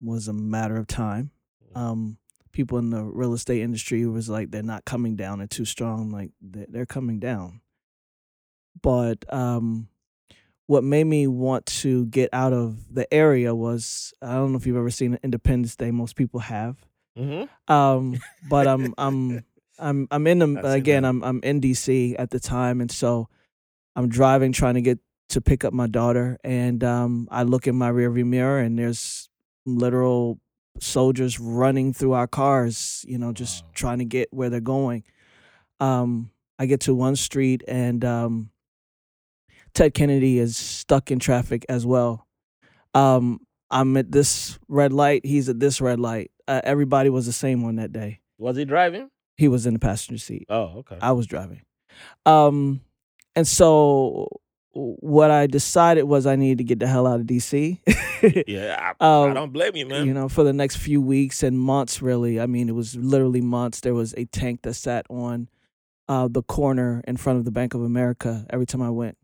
was 0.00 0.28
a 0.28 0.32
matter 0.32 0.76
of 0.76 0.86
time. 0.86 1.32
Um, 1.74 2.18
people 2.52 2.78
in 2.78 2.90
the 2.90 3.02
real 3.02 3.34
estate 3.34 3.60
industry 3.60 4.06
was 4.06 4.28
like, 4.28 4.50
they're 4.50 4.62
not 4.62 4.84
coming 4.84 5.16
down. 5.16 5.38
They're 5.38 5.48
too 5.48 5.64
strong. 5.64 6.10
Like 6.10 6.30
they're, 6.40 6.66
they're 6.68 6.86
coming 6.86 7.18
down. 7.18 7.60
But 8.82 9.24
um, 9.32 9.88
what 10.66 10.84
made 10.84 11.04
me 11.04 11.26
want 11.26 11.66
to 11.66 12.06
get 12.06 12.30
out 12.32 12.52
of 12.52 12.92
the 12.94 13.12
area 13.12 13.54
was 13.54 14.12
I 14.20 14.34
don't 14.34 14.52
know 14.52 14.58
if 14.58 14.66
you've 14.66 14.76
ever 14.76 14.90
seen 14.90 15.18
Independence 15.22 15.76
Day. 15.76 15.90
Most 15.90 16.16
people 16.16 16.40
have. 16.40 16.76
Mm-hmm. 17.18 17.72
Um, 17.72 18.18
but 18.48 18.66
I'm 18.66 18.94
I'm 18.98 19.44
I'm 19.78 20.08
I'm 20.10 20.26
in 20.26 20.38
the 20.40 20.70
again. 20.70 21.04
I'm 21.04 21.22
I'm 21.22 21.40
in 21.42 21.60
DC 21.60 22.16
at 22.18 22.30
the 22.30 22.40
time, 22.40 22.80
and 22.80 22.90
so 22.90 23.28
I'm 23.94 24.08
driving 24.08 24.52
trying 24.52 24.74
to 24.74 24.82
get 24.82 24.98
to 25.30 25.40
pick 25.40 25.64
up 25.64 25.72
my 25.72 25.86
daughter, 25.86 26.38
and 26.44 26.82
um, 26.84 27.28
I 27.30 27.42
look 27.42 27.66
in 27.66 27.76
my 27.76 27.90
rearview 27.90 28.26
mirror, 28.26 28.58
and 28.60 28.78
there's 28.78 29.28
literal 29.64 30.38
soldiers 30.78 31.40
running 31.40 31.92
through 31.92 32.12
our 32.12 32.26
cars. 32.26 33.04
You 33.08 33.18
know, 33.18 33.32
just 33.32 33.64
Wow. 33.64 33.70
trying 33.74 33.98
to 33.98 34.04
get 34.04 34.28
where 34.32 34.50
they're 34.50 34.60
going. 34.60 35.04
Um, 35.80 36.30
I 36.58 36.66
get 36.66 36.80
to 36.82 36.94
one 36.94 37.16
street, 37.16 37.62
and 37.68 38.04
um, 38.04 38.50
Ted 39.76 39.92
Kennedy 39.92 40.38
is 40.38 40.56
stuck 40.56 41.10
in 41.10 41.18
traffic 41.18 41.66
as 41.68 41.84
well. 41.84 42.26
Um, 42.94 43.40
I'm 43.70 43.94
at 43.98 44.10
this 44.10 44.58
red 44.68 44.90
light. 44.92 45.26
He's 45.26 45.50
at 45.50 45.60
this 45.60 45.82
red 45.82 46.00
light. 46.00 46.30
Uh, 46.48 46.62
everybody 46.64 47.10
was 47.10 47.26
the 47.26 47.32
same 47.32 47.62
on 47.64 47.76
that 47.76 47.92
day. 47.92 48.20
Was 48.38 48.56
he 48.56 48.64
driving? 48.64 49.10
He 49.36 49.48
was 49.48 49.66
in 49.66 49.74
the 49.74 49.78
passenger 49.78 50.18
seat. 50.18 50.46
Oh, 50.48 50.78
okay. 50.78 50.96
I 51.02 51.12
was 51.12 51.26
driving. 51.26 51.60
Um, 52.24 52.80
and 53.34 53.46
so 53.46 54.28
what 54.72 55.30
I 55.30 55.46
decided 55.46 56.04
was 56.04 56.26
I 56.26 56.36
needed 56.36 56.58
to 56.58 56.64
get 56.64 56.78
the 56.78 56.86
hell 56.86 57.06
out 57.06 57.20
of 57.20 57.26
DC. 57.26 57.78
yeah, 58.48 58.94
I, 58.98 59.04
I 59.04 59.24
Um, 59.26 59.34
don't 59.34 59.52
blame 59.52 59.76
you, 59.76 59.84
man. 59.86 60.06
you 60.06 60.14
know, 60.14 60.30
for 60.30 60.42
the 60.42 60.54
next 60.54 60.76
few 60.76 61.02
weeks 61.02 61.42
and 61.42 61.58
months, 61.60 62.00
really. 62.00 62.40
I 62.40 62.46
mean, 62.46 62.70
it 62.70 62.74
was 62.74 62.96
literally 62.96 63.42
months. 63.42 63.80
There 63.80 63.94
was 63.94 64.14
a 64.16 64.24
tank 64.24 64.62
that 64.62 64.72
sat 64.74 65.04
on 65.10 65.48
uh, 66.08 66.28
the 66.30 66.42
corner 66.42 67.02
in 67.06 67.18
front 67.18 67.38
of 67.38 67.44
the 67.44 67.50
Bank 67.50 67.74
of 67.74 67.82
America 67.82 68.46
every 68.48 68.64
time 68.64 68.80
I 68.80 68.90
went 68.90 69.18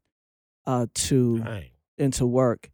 uh, 0.67 0.87
to 0.95 1.39
Dang. 1.41 1.65
into 1.99 2.27
work. 2.27 2.71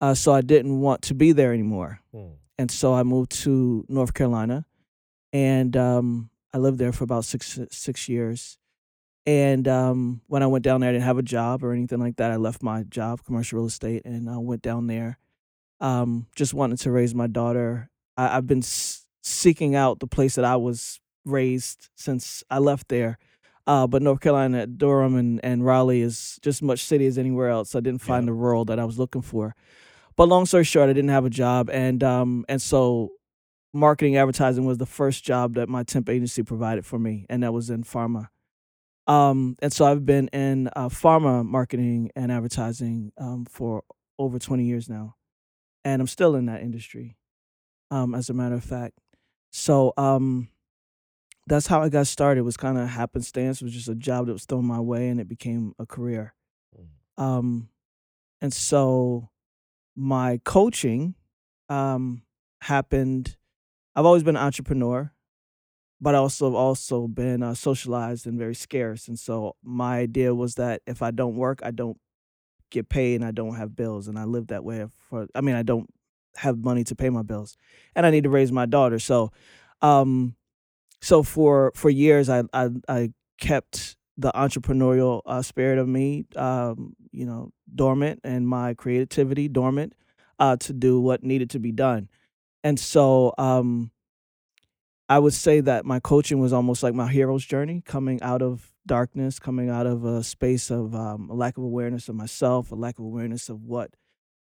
Uh, 0.00 0.14
so 0.14 0.32
I 0.32 0.40
didn't 0.40 0.80
want 0.80 1.02
to 1.02 1.14
be 1.14 1.32
there 1.32 1.52
anymore, 1.52 2.00
Hmm. 2.12 2.32
and 2.58 2.70
so 2.70 2.94
I 2.94 3.02
moved 3.02 3.32
to 3.42 3.84
North 3.88 4.14
Carolina, 4.14 4.64
and 5.32 5.76
um, 5.76 6.30
I 6.54 6.58
lived 6.58 6.78
there 6.78 6.92
for 6.92 7.04
about 7.04 7.24
six 7.24 7.58
six 7.70 8.08
years. 8.08 8.56
And 9.26 9.68
um, 9.68 10.22
when 10.28 10.42
I 10.42 10.46
went 10.46 10.64
down 10.64 10.80
there, 10.80 10.88
I 10.88 10.92
didn't 10.94 11.04
have 11.04 11.18
a 11.18 11.22
job 11.22 11.62
or 11.62 11.72
anything 11.72 12.00
like 12.00 12.16
that. 12.16 12.30
I 12.30 12.36
left 12.36 12.62
my 12.62 12.84
job, 12.84 13.22
commercial 13.24 13.58
real 13.58 13.66
estate, 13.66 14.02
and 14.06 14.28
I 14.30 14.38
went 14.38 14.62
down 14.62 14.86
there. 14.86 15.18
Um, 15.80 16.26
just 16.34 16.54
wanted 16.54 16.78
to 16.80 16.90
raise 16.90 17.14
my 17.14 17.26
daughter. 17.26 17.90
I, 18.16 18.36
I've 18.38 18.46
been 18.46 18.58
s- 18.64 19.04
seeking 19.22 19.74
out 19.74 20.00
the 20.00 20.06
place 20.06 20.34
that 20.36 20.44
I 20.46 20.56
was 20.56 21.00
raised 21.26 21.90
since 21.96 22.42
I 22.50 22.58
left 22.58 22.88
there. 22.88 23.18
Uh, 23.70 23.86
but 23.86 24.02
North 24.02 24.18
Carolina, 24.18 24.66
Durham, 24.66 25.14
and, 25.14 25.38
and 25.44 25.64
Raleigh 25.64 26.00
is 26.00 26.40
just 26.42 26.58
as 26.58 26.62
much 26.62 26.80
city 26.84 27.06
as 27.06 27.16
anywhere 27.18 27.48
else. 27.50 27.76
I 27.76 27.80
didn't 27.80 28.00
find 28.02 28.24
Yeah. 28.24 28.30
the 28.30 28.32
rural 28.32 28.64
that 28.64 28.80
I 28.80 28.84
was 28.84 28.98
looking 28.98 29.22
for. 29.22 29.54
But 30.16 30.28
long 30.28 30.44
story 30.44 30.64
short, 30.64 30.90
I 30.90 30.92
didn't 30.92 31.10
have 31.10 31.24
a 31.24 31.30
job, 31.30 31.70
and 31.70 32.02
um, 32.02 32.44
and 32.48 32.60
so 32.60 33.10
marketing 33.72 34.16
advertising 34.16 34.64
was 34.64 34.78
the 34.78 34.86
first 34.86 35.22
job 35.22 35.54
that 35.54 35.68
my 35.68 35.84
temp 35.84 36.08
agency 36.08 36.42
provided 36.42 36.84
for 36.84 36.98
me, 36.98 37.26
and 37.30 37.44
that 37.44 37.52
was 37.52 37.70
in 37.70 37.84
pharma. 37.84 38.28
Um, 39.06 39.54
and 39.62 39.72
so 39.72 39.84
I've 39.86 40.04
been 40.04 40.26
in 40.28 40.68
uh, 40.74 40.88
pharma 40.88 41.44
marketing 41.46 42.10
and 42.16 42.32
advertising 42.32 43.12
um, 43.18 43.44
for 43.44 43.84
over 44.18 44.38
20 44.40 44.64
years 44.64 44.88
now, 44.88 45.14
and 45.84 46.02
I'm 46.02 46.08
still 46.08 46.34
in 46.34 46.46
that 46.46 46.60
industry, 46.62 47.16
um, 47.92 48.16
as 48.16 48.28
a 48.28 48.34
matter 48.34 48.56
of 48.56 48.64
fact. 48.64 48.94
So 49.52 49.92
um, 49.96 50.48
that's 51.50 51.66
how 51.66 51.82
I 51.82 51.88
got 51.88 52.06
started. 52.06 52.40
It 52.40 52.44
was 52.44 52.56
kind 52.56 52.78
of 52.78 52.88
happenstance. 52.88 53.60
It 53.60 53.64
was 53.64 53.74
just 53.74 53.88
a 53.88 53.94
job 53.96 54.26
that 54.26 54.32
was 54.32 54.44
thrown 54.44 54.64
my 54.64 54.78
way, 54.78 55.08
and 55.08 55.20
it 55.20 55.28
became 55.28 55.74
a 55.80 55.84
career. 55.84 56.32
Mm. 57.18 57.22
Um, 57.22 57.68
and 58.40 58.52
so 58.52 59.30
my 59.96 60.40
coaching 60.44 61.16
um, 61.68 62.22
happened. 62.62 63.36
I've 63.96 64.06
always 64.06 64.22
been 64.22 64.36
an 64.36 64.42
entrepreneur, 64.42 65.12
but 66.00 66.14
I 66.14 66.18
also 66.18 66.46
have 66.46 66.54
also 66.54 67.08
been 67.08 67.42
uh, 67.42 67.54
socialized 67.54 68.28
and 68.28 68.38
very 68.38 68.54
scarce. 68.54 69.08
And 69.08 69.18
so 69.18 69.56
my 69.60 69.98
idea 69.98 70.32
was 70.32 70.54
that 70.54 70.82
if 70.86 71.02
I 71.02 71.10
don't 71.10 71.34
work, 71.34 71.60
I 71.64 71.72
don't 71.72 71.98
get 72.70 72.88
paid, 72.88 73.16
and 73.16 73.24
I 73.24 73.32
don't 73.32 73.56
have 73.56 73.74
bills. 73.74 74.06
And 74.06 74.16
I 74.16 74.24
live 74.24 74.46
that 74.46 74.62
way 74.62 74.86
for. 75.08 75.26
I 75.34 75.40
mean, 75.40 75.56
I 75.56 75.64
don't 75.64 75.90
have 76.36 76.58
money 76.58 76.84
to 76.84 76.94
pay 76.94 77.10
my 77.10 77.22
bills, 77.22 77.56
and 77.96 78.06
I 78.06 78.10
need 78.10 78.22
to 78.22 78.30
raise 78.30 78.52
my 78.52 78.66
daughter. 78.66 79.00
So, 79.00 79.32
um, 79.82 80.36
so 81.00 81.22
for 81.22 81.72
for 81.74 81.90
years, 81.90 82.28
I 82.28 82.42
I, 82.52 82.68
I 82.88 83.12
kept 83.40 83.96
the 84.16 84.30
entrepreneurial 84.32 85.22
uh, 85.24 85.42
spirit 85.42 85.78
of 85.78 85.88
me, 85.88 86.26
um, 86.36 86.94
you 87.10 87.24
know, 87.24 87.52
dormant, 87.74 88.20
and 88.22 88.46
my 88.46 88.74
creativity 88.74 89.48
dormant, 89.48 89.94
uh, 90.38 90.56
to 90.56 90.72
do 90.72 91.00
what 91.00 91.22
needed 91.22 91.50
to 91.50 91.58
be 91.58 91.72
done. 91.72 92.08
And 92.62 92.78
so, 92.78 93.32
um, 93.38 93.90
I 95.08 95.18
would 95.18 95.32
say 95.32 95.60
that 95.60 95.84
my 95.86 96.00
coaching 96.00 96.38
was 96.38 96.52
almost 96.52 96.82
like 96.82 96.94
my 96.94 97.10
hero's 97.10 97.44
journey, 97.44 97.82
coming 97.84 98.22
out 98.22 98.42
of 98.42 98.70
darkness, 98.86 99.38
coming 99.38 99.68
out 99.70 99.86
of 99.86 100.04
a 100.04 100.22
space 100.22 100.70
of 100.70 100.94
um, 100.94 101.30
a 101.30 101.34
lack 101.34 101.56
of 101.56 101.64
awareness 101.64 102.08
of 102.08 102.14
myself, 102.14 102.70
a 102.70 102.74
lack 102.74 102.98
of 102.98 103.04
awareness 103.06 103.48
of 103.48 103.64
what 103.64 103.90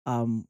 um, 0.05 0.47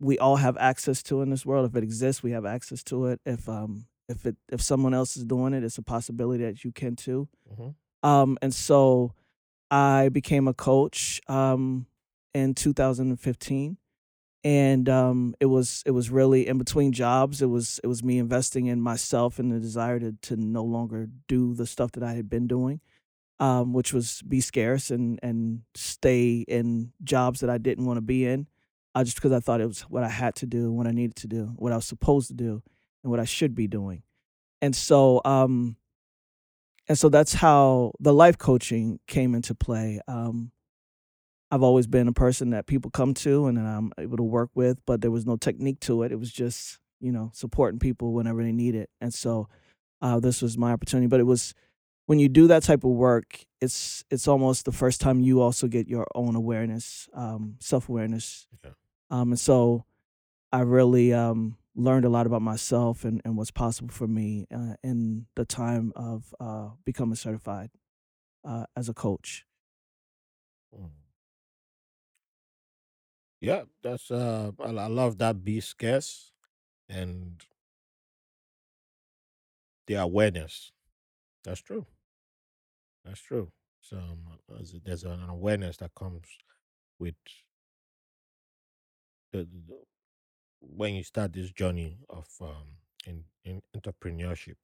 we 0.00 0.18
all 0.18 0.36
have 0.36 0.56
access 0.56 1.02
to 1.04 1.20
in 1.22 1.30
this 1.30 1.44
world. 1.44 1.68
If 1.68 1.76
it 1.76 1.82
exists, 1.82 2.22
we 2.22 2.30
have 2.30 2.46
access 2.46 2.82
to 2.84 3.06
it. 3.06 3.20
If 3.26 3.48
um, 3.48 3.86
if 4.08 4.26
it 4.26 4.36
if 4.50 4.60
someone 4.60 4.94
else 4.94 5.16
is 5.16 5.24
doing 5.24 5.54
it, 5.54 5.64
it's 5.64 5.78
a 5.78 5.82
possibility 5.82 6.44
that 6.44 6.64
you 6.64 6.72
can 6.72 6.96
too. 6.96 7.28
Mhm. 7.52 7.74
Um, 8.02 8.38
and 8.42 8.54
so 8.54 9.14
I 9.70 10.08
became 10.10 10.46
a 10.46 10.54
coach 10.54 11.20
um, 11.28 11.86
in 12.34 12.54
2015, 12.54 13.78
and 14.44 14.88
um, 14.88 15.34
it 15.40 15.46
was 15.46 15.82
it 15.86 15.92
was 15.92 16.10
really 16.10 16.46
in 16.46 16.58
between 16.58 16.92
jobs. 16.92 17.40
It 17.40 17.46
was 17.46 17.80
it 17.82 17.86
was 17.86 18.02
me 18.04 18.18
investing 18.18 18.66
in 18.66 18.80
myself 18.80 19.38
and 19.38 19.50
the 19.50 19.58
desire 19.58 19.98
to 20.00 20.12
to 20.22 20.36
no 20.36 20.62
longer 20.64 21.08
do 21.28 21.54
the 21.54 21.66
stuff 21.66 21.92
that 21.92 22.02
I 22.02 22.12
had 22.12 22.28
been 22.28 22.46
doing, 22.46 22.80
um, 23.40 23.72
which 23.72 23.94
was 23.94 24.20
be 24.22 24.40
scarce 24.40 24.90
and 24.90 25.18
and 25.22 25.62
stay 25.74 26.44
in 26.46 26.92
jobs 27.02 27.40
that 27.40 27.48
I 27.48 27.56
didn't 27.58 27.86
want 27.86 27.96
to 27.96 28.02
be 28.02 28.26
in, 28.26 28.46
uh, 28.94 29.02
just 29.02 29.16
because 29.16 29.32
I 29.32 29.40
thought 29.40 29.62
it 29.62 29.66
was 29.66 29.80
what 29.82 30.04
I 30.04 30.08
had 30.08 30.34
to 30.36 30.46
do, 30.46 30.70
what 30.70 30.86
I 30.86 30.90
needed 30.92 31.16
to 31.16 31.26
do, 31.26 31.54
what 31.56 31.72
I 31.72 31.76
was 31.76 31.86
supposed 31.86 32.28
to 32.28 32.34
do, 32.34 32.62
and 33.04 33.10
what 33.10 33.20
I 33.20 33.24
should 33.24 33.54
be 33.54 33.68
doing. 33.68 34.02
And 34.60 34.74
so 34.74 35.20
um, 35.24 35.76
and 36.88 36.98
so 36.98 37.08
that's 37.08 37.34
how 37.34 37.92
the 38.00 38.12
life 38.12 38.36
coaching 38.36 38.98
came 39.06 39.34
into 39.34 39.54
play. 39.54 40.00
Um, 40.08 40.50
I've 41.50 41.62
always 41.62 41.86
been 41.86 42.08
a 42.08 42.12
person 42.12 42.50
that 42.50 42.66
people 42.66 42.90
come 42.90 43.14
to 43.14 43.46
and 43.46 43.56
that 43.56 43.64
I'm 43.64 43.92
able 43.98 44.16
to 44.16 44.22
work 44.22 44.50
with, 44.54 44.84
but 44.86 45.00
there 45.00 45.10
was 45.10 45.24
no 45.24 45.36
technique 45.36 45.80
to 45.80 46.02
it. 46.02 46.12
It 46.12 46.18
was 46.18 46.32
just, 46.32 46.78
you 47.00 47.12
know, 47.12 47.30
supporting 47.32 47.78
people 47.78 48.12
whenever 48.12 48.42
they 48.42 48.52
need 48.52 48.74
it. 48.74 48.90
And 49.00 49.14
so 49.14 49.48
uh, 50.02 50.18
this 50.20 50.42
was 50.42 50.58
my 50.58 50.72
opportunity. 50.72 51.06
But 51.06 51.20
it 51.20 51.24
was 51.24 51.54
when 52.06 52.18
you 52.18 52.28
do 52.28 52.48
that 52.48 52.64
type 52.64 52.84
of 52.84 52.90
work, 52.90 53.44
it's 53.60 54.04
it's 54.10 54.28
almost 54.28 54.64
the 54.64 54.72
first 54.72 55.00
time 55.00 55.20
you 55.20 55.40
also 55.40 55.68
get 55.68 55.88
your 55.88 56.06
own 56.14 56.34
awareness, 56.34 57.08
um, 57.14 57.56
self 57.60 57.88
awareness. 57.88 58.46
Yeah. 58.64 58.72
Um, 59.10 59.30
and 59.32 59.40
so 59.40 59.84
I 60.52 60.60
really 60.60 61.12
um, 61.12 61.56
learned 61.74 62.04
a 62.04 62.08
lot 62.08 62.26
about 62.26 62.42
myself 62.42 63.04
and, 63.04 63.20
and 63.24 63.36
what's 63.36 63.50
possible 63.50 63.92
for 63.92 64.06
me 64.06 64.46
uh, 64.54 64.74
in 64.82 65.26
the 65.34 65.44
time 65.44 65.92
of 65.96 66.34
uh, 66.40 66.68
becoming 66.84 67.16
certified 67.16 67.70
uh, 68.44 68.66
as 68.76 68.88
a 68.88 68.94
coach. 68.94 69.44
Mm. 70.74 70.90
Yeah, 73.40 73.62
that's 73.82 74.10
uh, 74.10 74.52
I, 74.58 74.70
I 74.70 74.86
love 74.86 75.18
that 75.18 75.44
be 75.44 75.60
scarce 75.60 76.32
and 76.88 77.42
the 79.86 79.94
awareness. 79.94 80.72
That's 81.44 81.60
true. 81.60 81.86
That's 83.04 83.20
true. 83.20 83.52
So 83.80 83.98
um, 83.98 84.18
there's, 84.84 85.04
an 85.04 85.28
awareness 85.28 85.76
that 85.78 85.94
comes 85.94 86.26
with 86.98 87.16
the, 89.32 89.40
the 89.40 89.76
when 90.68 90.94
you 90.94 91.02
start 91.02 91.32
this 91.32 91.50
journey 91.50 91.98
of 92.08 92.26
um 92.40 92.78
in, 93.06 93.24
in 93.44 93.62
entrepreneurship. 93.76 94.56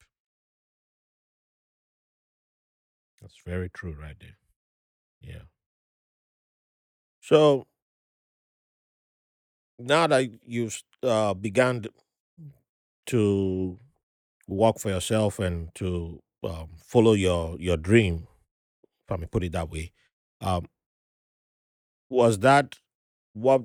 That's 3.20 3.36
very 3.44 3.68
true, 3.68 3.94
right 4.01 4.16
there. 4.18 4.36
Yeah. 5.20 5.42
So 7.20 7.66
now 9.78 10.07
that 10.07 10.30
you've 10.44 10.82
uh, 11.03 11.34
begun 11.34 11.86
to 13.07 13.78
work 14.48 14.78
for 14.78 14.90
yourself 14.90 15.38
and 15.38 15.74
to 15.74 16.20
um, 16.44 16.70
follow 16.82 17.12
your 17.12 17.57
your 17.59 17.76
dream, 17.76 18.26
if 19.07 19.12
I 19.12 19.16
may 19.16 19.26
put 19.26 19.44
it 19.44 19.53
that 19.53 19.70
way, 19.70 19.92
um, 20.40 20.66
was 22.09 22.38
that 22.40 22.76
what 23.32 23.62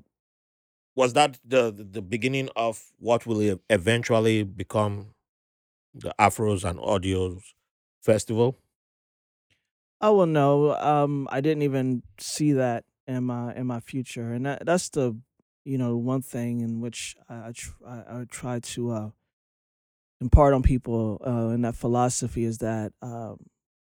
was 0.96 1.14
that 1.14 1.40
the 1.44 1.72
the 1.72 2.02
beginning 2.02 2.50
of 2.56 2.92
what 2.98 3.26
will 3.26 3.60
eventually 3.70 4.44
become 4.44 5.14
the 5.94 6.14
Afros 6.20 6.70
and 6.70 6.80
Audios 6.80 7.42
Festival? 8.02 8.58
Oh 10.02 10.18
well, 10.18 10.26
no, 10.26 10.76
um, 10.76 11.28
I 11.32 11.42
didn't 11.42 11.64
even 11.64 12.04
see 12.20 12.54
that 12.54 12.86
in 13.08 13.24
my 13.24 13.54
in 13.56 13.68
my 13.68 13.80
future, 13.80 14.34
and 14.34 14.46
that, 14.46 14.66
that's 14.66 14.90
the 14.90 15.20
you 15.64 15.78
know 15.78 15.98
one 15.98 16.22
thing 16.22 16.62
in 16.62 16.82
which 16.82 17.16
I 17.30 17.48
I, 17.48 17.52
tr- 17.54 17.86
I, 17.86 18.22
I 18.22 18.26
try 18.30 18.60
to 18.60 18.92
uh, 18.92 19.10
impart 20.22 20.54
on 20.54 20.64
people 20.64 21.22
uh, 21.26 21.50
in 21.54 21.62
that 21.62 21.76
philosophy 21.76 22.44
is 22.44 22.60
that 22.60 22.94
um, 23.02 23.38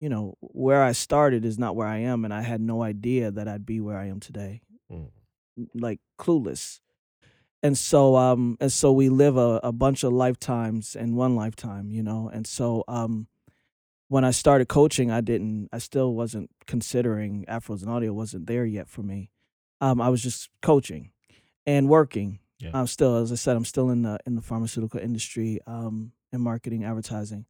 you 0.00 0.08
know 0.08 0.36
where 0.40 0.82
I 0.82 0.92
started 0.92 1.44
is 1.44 1.58
not 1.58 1.76
where 1.76 1.86
I 1.88 1.98
am, 1.98 2.24
and 2.24 2.32
I 2.32 2.42
had 2.42 2.60
no 2.60 2.82
idea 2.82 3.30
that 3.30 3.48
I'd 3.48 3.66
be 3.66 3.80
where 3.80 3.96
I 3.96 4.06
am 4.06 4.20
today, 4.20 4.62
Mm, 4.90 5.08
like 5.74 6.00
clueless. 6.18 6.80
And 7.62 7.76
so, 7.76 8.16
um, 8.16 8.56
and 8.60 8.70
so 8.72 8.92
we 8.92 9.08
live 9.08 9.36
a, 9.36 9.60
a 9.64 9.72
bunch 9.72 10.04
of 10.04 10.12
lifetimes 10.12 10.94
in 10.94 11.16
one 11.16 11.34
lifetime, 11.34 11.90
you 11.90 12.02
know. 12.02 12.30
And 12.32 12.46
so, 12.46 12.84
um, 12.86 13.26
when 14.08 14.24
I 14.24 14.30
started 14.30 14.68
coaching, 14.68 15.10
I 15.10 15.20
didn't, 15.20 15.68
I 15.72 15.78
still 15.78 16.14
wasn't 16.14 16.50
considering 16.66 17.44
Afros 17.48 17.82
and 17.82 17.90
audio 17.90 18.12
wasn't 18.12 18.46
there 18.46 18.64
yet 18.64 18.88
for 18.88 19.02
me. 19.02 19.30
Um, 19.80 20.00
I 20.00 20.08
was 20.08 20.22
just 20.22 20.48
coaching 20.62 21.10
and 21.66 21.88
working. 21.88 22.38
Yeah. 22.58 22.70
I'm 22.74 22.86
still, 22.86 23.16
as 23.16 23.30
I 23.30 23.36
said, 23.36 23.56
I'm 23.56 23.64
still 23.64 23.90
in 23.90 24.02
the 24.02 24.18
in 24.26 24.34
the 24.34 24.40
pharmaceutical 24.40 24.98
industry, 24.98 25.60
um, 25.66 26.12
in 26.32 26.40
marketing, 26.40 26.84
advertising. 26.84 27.44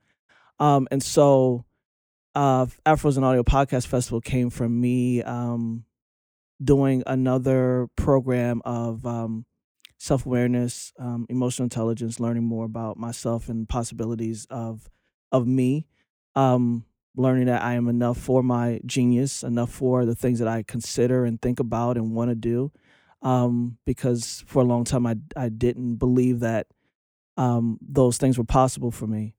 Um, 0.59 0.89
and 0.91 1.03
so, 1.03 1.65
uh, 2.35 2.67
Afros 2.85 3.17
and 3.17 3.25
Audio 3.25 3.43
Podcast 3.43 3.87
Festival 3.87 4.21
came 4.21 4.51
from 4.51 4.81
me, 4.81 5.23
um, 5.23 5.85
doing 6.63 7.03
another 7.07 7.89
program 7.97 8.61
of 8.65 9.07
um, 9.07 9.47
self 9.99 10.25
awareness, 10.25 10.93
um, 10.99 11.27
emotional 11.29 11.65
intelligence, 11.65 12.21
learning 12.21 12.45
more 12.45 12.65
about 12.65 12.97
myself 12.97 13.49
and 13.49 13.69
possibilities 13.69 14.47
of 14.51 14.89
of 15.31 15.47
me. 15.47 15.87
Um, 16.35 16.85
learning 17.17 17.47
that 17.47 17.63
I 17.63 17.75
am 17.75 17.89
enough 17.89 18.17
for 18.17 18.43
my 18.45 18.81
genius, 18.87 19.43
enough 19.43 19.71
for 19.71 20.05
the 20.05 20.15
things 20.15 20.39
that 20.39 20.47
I 20.47 20.63
consider 20.63 21.25
and 21.25 21.43
think 21.43 21.59
about 21.59 21.97
and 21.97 22.15
want 22.15 22.31
to 22.31 22.37
do. 22.37 22.71
Um, 23.23 23.79
because 23.85 24.45
for 24.47 24.63
a 24.63 24.65
long 24.65 24.85
time 24.85 25.05
I 25.05 25.17
I 25.37 25.49
didn't 25.49 25.97
believe 25.97 26.41
that 26.41 26.69
um, 27.37 27.79
those 27.83 28.17
things 28.17 28.39
were 28.39 28.45
possible 28.45 28.93
for 28.93 29.07
me, 29.09 29.35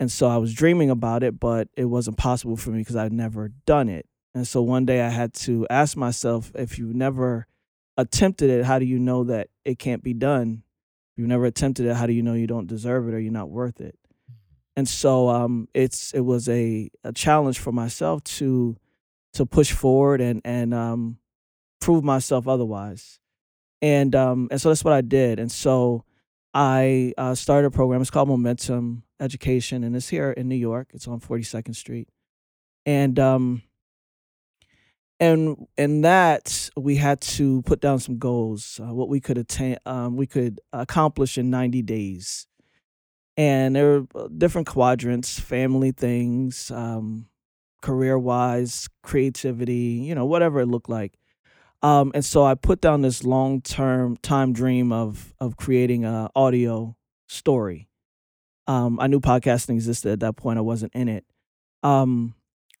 and 0.00 0.10
so 0.10 0.28
I 0.28 0.36
was 0.38 0.52
dreaming 0.52 0.90
about 0.90 1.22
it, 1.22 1.38
but 1.38 1.68
it 1.76 1.84
wasn't 1.84 2.16
possible 2.16 2.56
for 2.56 2.70
me 2.70 2.80
because 2.80 2.96
I'd 2.96 3.12
never 3.12 3.52
done 3.66 3.88
it. 3.88 4.06
And 4.34 4.46
so 4.46 4.62
one 4.62 4.86
day 4.86 5.02
I 5.02 5.10
had 5.10 5.34
to 5.34 5.66
ask 5.70 5.96
myself, 5.96 6.50
if 6.54 6.78
you 6.78 6.92
never 6.92 7.46
attempted 7.96 8.50
it, 8.50 8.64
how 8.64 8.78
do 8.78 8.84
you 8.84 8.98
know 8.98 9.24
that 9.24 9.48
it 9.64 9.78
can't 9.78 10.02
be 10.02 10.14
done? 10.14 10.62
If 11.14 11.20
you 11.20 11.26
never 11.26 11.44
attempted 11.44 11.86
it, 11.86 11.96
how 11.96 12.06
do 12.06 12.12
you 12.12 12.22
know 12.22 12.34
you 12.34 12.46
don't 12.46 12.66
deserve 12.66 13.08
it 13.08 13.14
or 13.14 13.20
you're 13.20 13.32
not 13.32 13.50
worth 13.50 13.80
it? 13.80 13.98
And 14.76 14.88
so 14.88 15.28
um, 15.28 15.68
it's 15.74 16.12
it 16.12 16.20
was 16.20 16.48
a, 16.48 16.90
a 17.04 17.12
challenge 17.12 17.58
for 17.58 17.72
myself 17.72 18.24
to 18.24 18.76
to 19.34 19.46
push 19.46 19.72
forward 19.72 20.20
and 20.20 20.40
and 20.44 20.72
um, 20.72 21.18
prove 21.80 22.02
myself 22.04 22.48
otherwise. 22.48 23.18
And 23.82 24.14
um, 24.14 24.48
and 24.50 24.60
so 24.60 24.70
that's 24.70 24.84
what 24.84 24.94
I 24.94 25.02
did. 25.02 25.38
And 25.38 25.52
so 25.52 26.04
I 26.54 27.12
uh, 27.18 27.34
started 27.34 27.68
a 27.68 27.70
program. 27.70 28.00
It's 28.00 28.10
called 28.10 28.28
Momentum 28.28 29.02
Education, 29.20 29.84
and 29.84 29.96
it's 29.96 30.08
here 30.08 30.30
in 30.30 30.48
New 30.48 30.56
York. 30.56 30.88
It's 30.94 31.08
on 31.08 31.20
42nd 31.20 31.74
Street. 31.74 32.08
And 32.86 33.18
um, 33.18 33.62
and 35.22 35.68
and 35.78 36.04
that 36.04 36.68
we 36.76 36.96
had 36.96 37.20
to 37.20 37.62
put 37.62 37.80
down 37.80 38.00
some 38.00 38.18
goals 38.18 38.80
uh, 38.82 38.92
what 38.92 39.08
we 39.08 39.20
could 39.20 39.38
attain 39.38 39.76
um, 39.86 40.16
we 40.16 40.26
could 40.26 40.60
accomplish 40.72 41.38
in 41.38 41.48
90 41.48 41.80
days. 41.82 42.48
And 43.36 43.76
there 43.76 44.00
were 44.00 44.06
uh, 44.24 44.28
different 44.36 44.66
quadrants 44.66 45.38
family 45.38 45.92
things 45.92 46.72
um, 46.72 47.28
career 47.82 48.18
wise 48.18 48.88
creativity 49.04 50.02
you 50.04 50.14
know 50.14 50.26
whatever 50.26 50.60
it 50.60 50.66
looked 50.66 50.88
like. 50.88 51.14
Um, 51.82 52.10
and 52.14 52.24
so 52.24 52.44
i 52.44 52.54
put 52.56 52.80
down 52.80 53.02
this 53.02 53.22
long 53.22 53.62
term 53.62 54.16
time 54.18 54.52
dream 54.52 54.92
of 54.92 55.34
of 55.40 55.56
creating 55.56 56.04
a 56.04 56.30
audio 56.34 56.96
story. 57.28 57.88
Um, 58.66 58.98
i 59.00 59.06
knew 59.06 59.20
podcasting 59.20 59.74
existed 59.74 60.12
at 60.12 60.20
that 60.20 60.36
point 60.36 60.58
i 60.58 60.62
wasn't 60.62 60.94
in 60.96 61.08
it. 61.08 61.24
Um, 61.84 62.34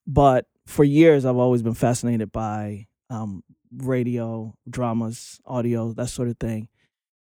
but 0.06 0.46
for 0.66 0.84
years 0.84 1.24
I've 1.24 1.36
always 1.36 1.62
been 1.62 1.74
fascinated 1.74 2.32
by 2.32 2.86
um, 3.10 3.42
radio, 3.76 4.54
dramas, 4.68 5.40
audio, 5.46 5.92
that 5.92 6.08
sort 6.08 6.28
of 6.28 6.38
thing. 6.38 6.68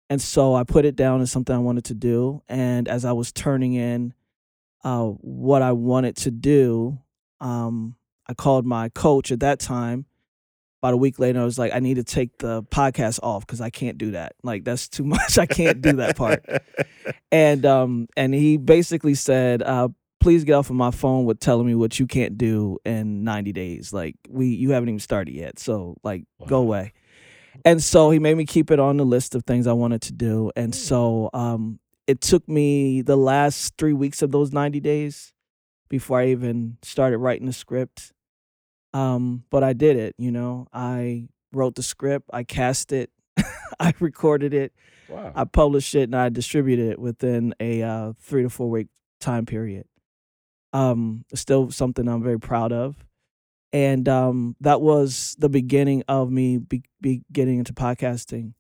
And 0.10 0.22
so 0.22 0.56
I 0.56 0.64
put 0.64 0.86
it 0.86 0.96
down 0.96 1.22
as 1.22 1.32
something 1.32 1.56
I 1.56 1.60
wanted 1.60 1.86
to 1.86 1.94
do. 1.94 2.42
And 2.50 2.88
as 2.88 3.06
I 3.06 3.12
was 3.12 3.32
turning 3.32 3.74
in 3.74 4.14
uh, 4.84 5.06
what 5.06 5.62
I 5.62 5.72
wanted 5.74 6.16
to 6.18 6.32
do, 6.32 7.00
um, 7.40 7.96
I 8.28 8.34
called 8.34 8.66
my 8.66 8.90
coach 8.90 9.32
at 9.32 9.42
that 9.42 9.60
time. 9.60 10.06
About 10.82 10.94
a 10.94 10.98
week 10.98 11.20
later, 11.20 11.42
I 11.42 11.44
was 11.44 11.60
like, 11.60 11.76
I 11.76 11.80
need 11.80 11.96
to 11.96 12.06
take 12.06 12.38
the 12.38 12.64
podcast 12.64 13.20
off 13.22 13.46
because 13.46 13.60
I 13.60 13.70
can't 13.70 13.98
do 13.98 14.12
that. 14.12 14.34
Like 14.44 14.64
that's 14.64 14.88
too 14.88 15.04
much. 15.06 15.38
I 15.38 15.46
can't 15.46 15.82
do 15.82 15.94
that 15.94 16.16
part. 16.16 16.46
and 17.32 17.66
um, 17.66 18.08
and 18.16 18.34
he 18.34 18.58
basically 18.58 19.14
said, 19.14 19.62
uh, 19.62 19.90
please 20.20 20.44
get 20.44 20.54
off 20.54 20.70
of 20.70 20.76
my 20.76 20.92
phone 20.92 21.26
with 21.26 21.40
telling 21.40 21.66
me 21.66 21.76
what 21.76 22.00
you 22.00 22.06
can't 22.06 22.38
do 22.38 22.78
in 22.86 23.24
90 23.24 23.54
days. 23.54 23.94
Like 23.94 24.16
we 24.28 24.48
you 24.48 24.72
haven't 24.72 24.90
even 24.90 25.00
started 25.00 25.34
yet. 25.34 25.60
So 25.60 25.98
like 26.04 26.26
wow. 26.38 26.48
go 26.48 26.58
away. 26.60 26.94
And 27.66 27.82
so 27.84 28.10
he 28.12 28.20
made 28.20 28.36
me 28.36 28.46
keep 28.46 28.72
it 28.72 28.80
on 28.80 28.98
the 28.98 29.06
list 29.06 29.36
of 29.36 29.44
things 29.44 29.68
I 29.68 29.74
wanted 29.74 30.02
to 30.04 30.14
do. 30.14 30.52
And 30.56 30.76
so 30.76 31.30
um 31.34 31.80
it 32.08 32.22
took 32.22 32.48
me 32.48 33.02
the 33.02 33.16
last 33.16 33.78
3 33.78 33.94
weeks 33.94 34.22
of 34.22 34.32
those 34.32 34.52
90 34.52 34.80
days 34.80 35.34
before 35.90 36.20
I 36.20 36.28
even 36.28 36.78
started 36.82 37.18
writing 37.20 37.48
the 37.48 37.54
script. 37.54 38.12
Um 38.94 39.44
but 39.50 39.64
I 39.64 39.74
did 39.74 39.96
it, 39.96 40.16
you 40.18 40.32
know. 40.32 40.68
I 40.74 41.30
wrote 41.54 41.76
the 41.76 41.84
script, 41.84 42.30
I 42.34 42.44
cast 42.44 42.92
it, 42.92 43.10
I 43.80 43.94
recorded 44.00 44.54
it. 44.54 44.74
Wow. 45.08 45.32
I 45.34 45.46
published 45.46 45.96
it 45.96 46.04
and 46.04 46.16
I 46.16 46.30
distributed 46.30 46.92
it 46.92 47.00
within 47.00 47.56
a 47.60 47.82
uh, 47.82 48.14
3 48.22 48.44
to 48.44 48.50
4 48.50 48.70
week 48.70 48.88
time 49.20 49.46
period 49.46 49.86
um, 50.74 51.26
still 51.34 51.72
something 51.72 52.08
I'm 52.08 52.24
very 52.24 52.40
proud 52.40 52.72
of. 52.72 52.96
And 53.72 54.10
um, 54.10 54.56
that 54.62 54.82
was 54.82 55.36
the 55.38 55.50
beginning 55.50 56.04
of 56.08 56.32
me 56.32 56.58
be, 56.58 56.84
be 57.02 57.22
getting 57.32 57.60
into 57.60 57.74
podcasting. 57.74 58.54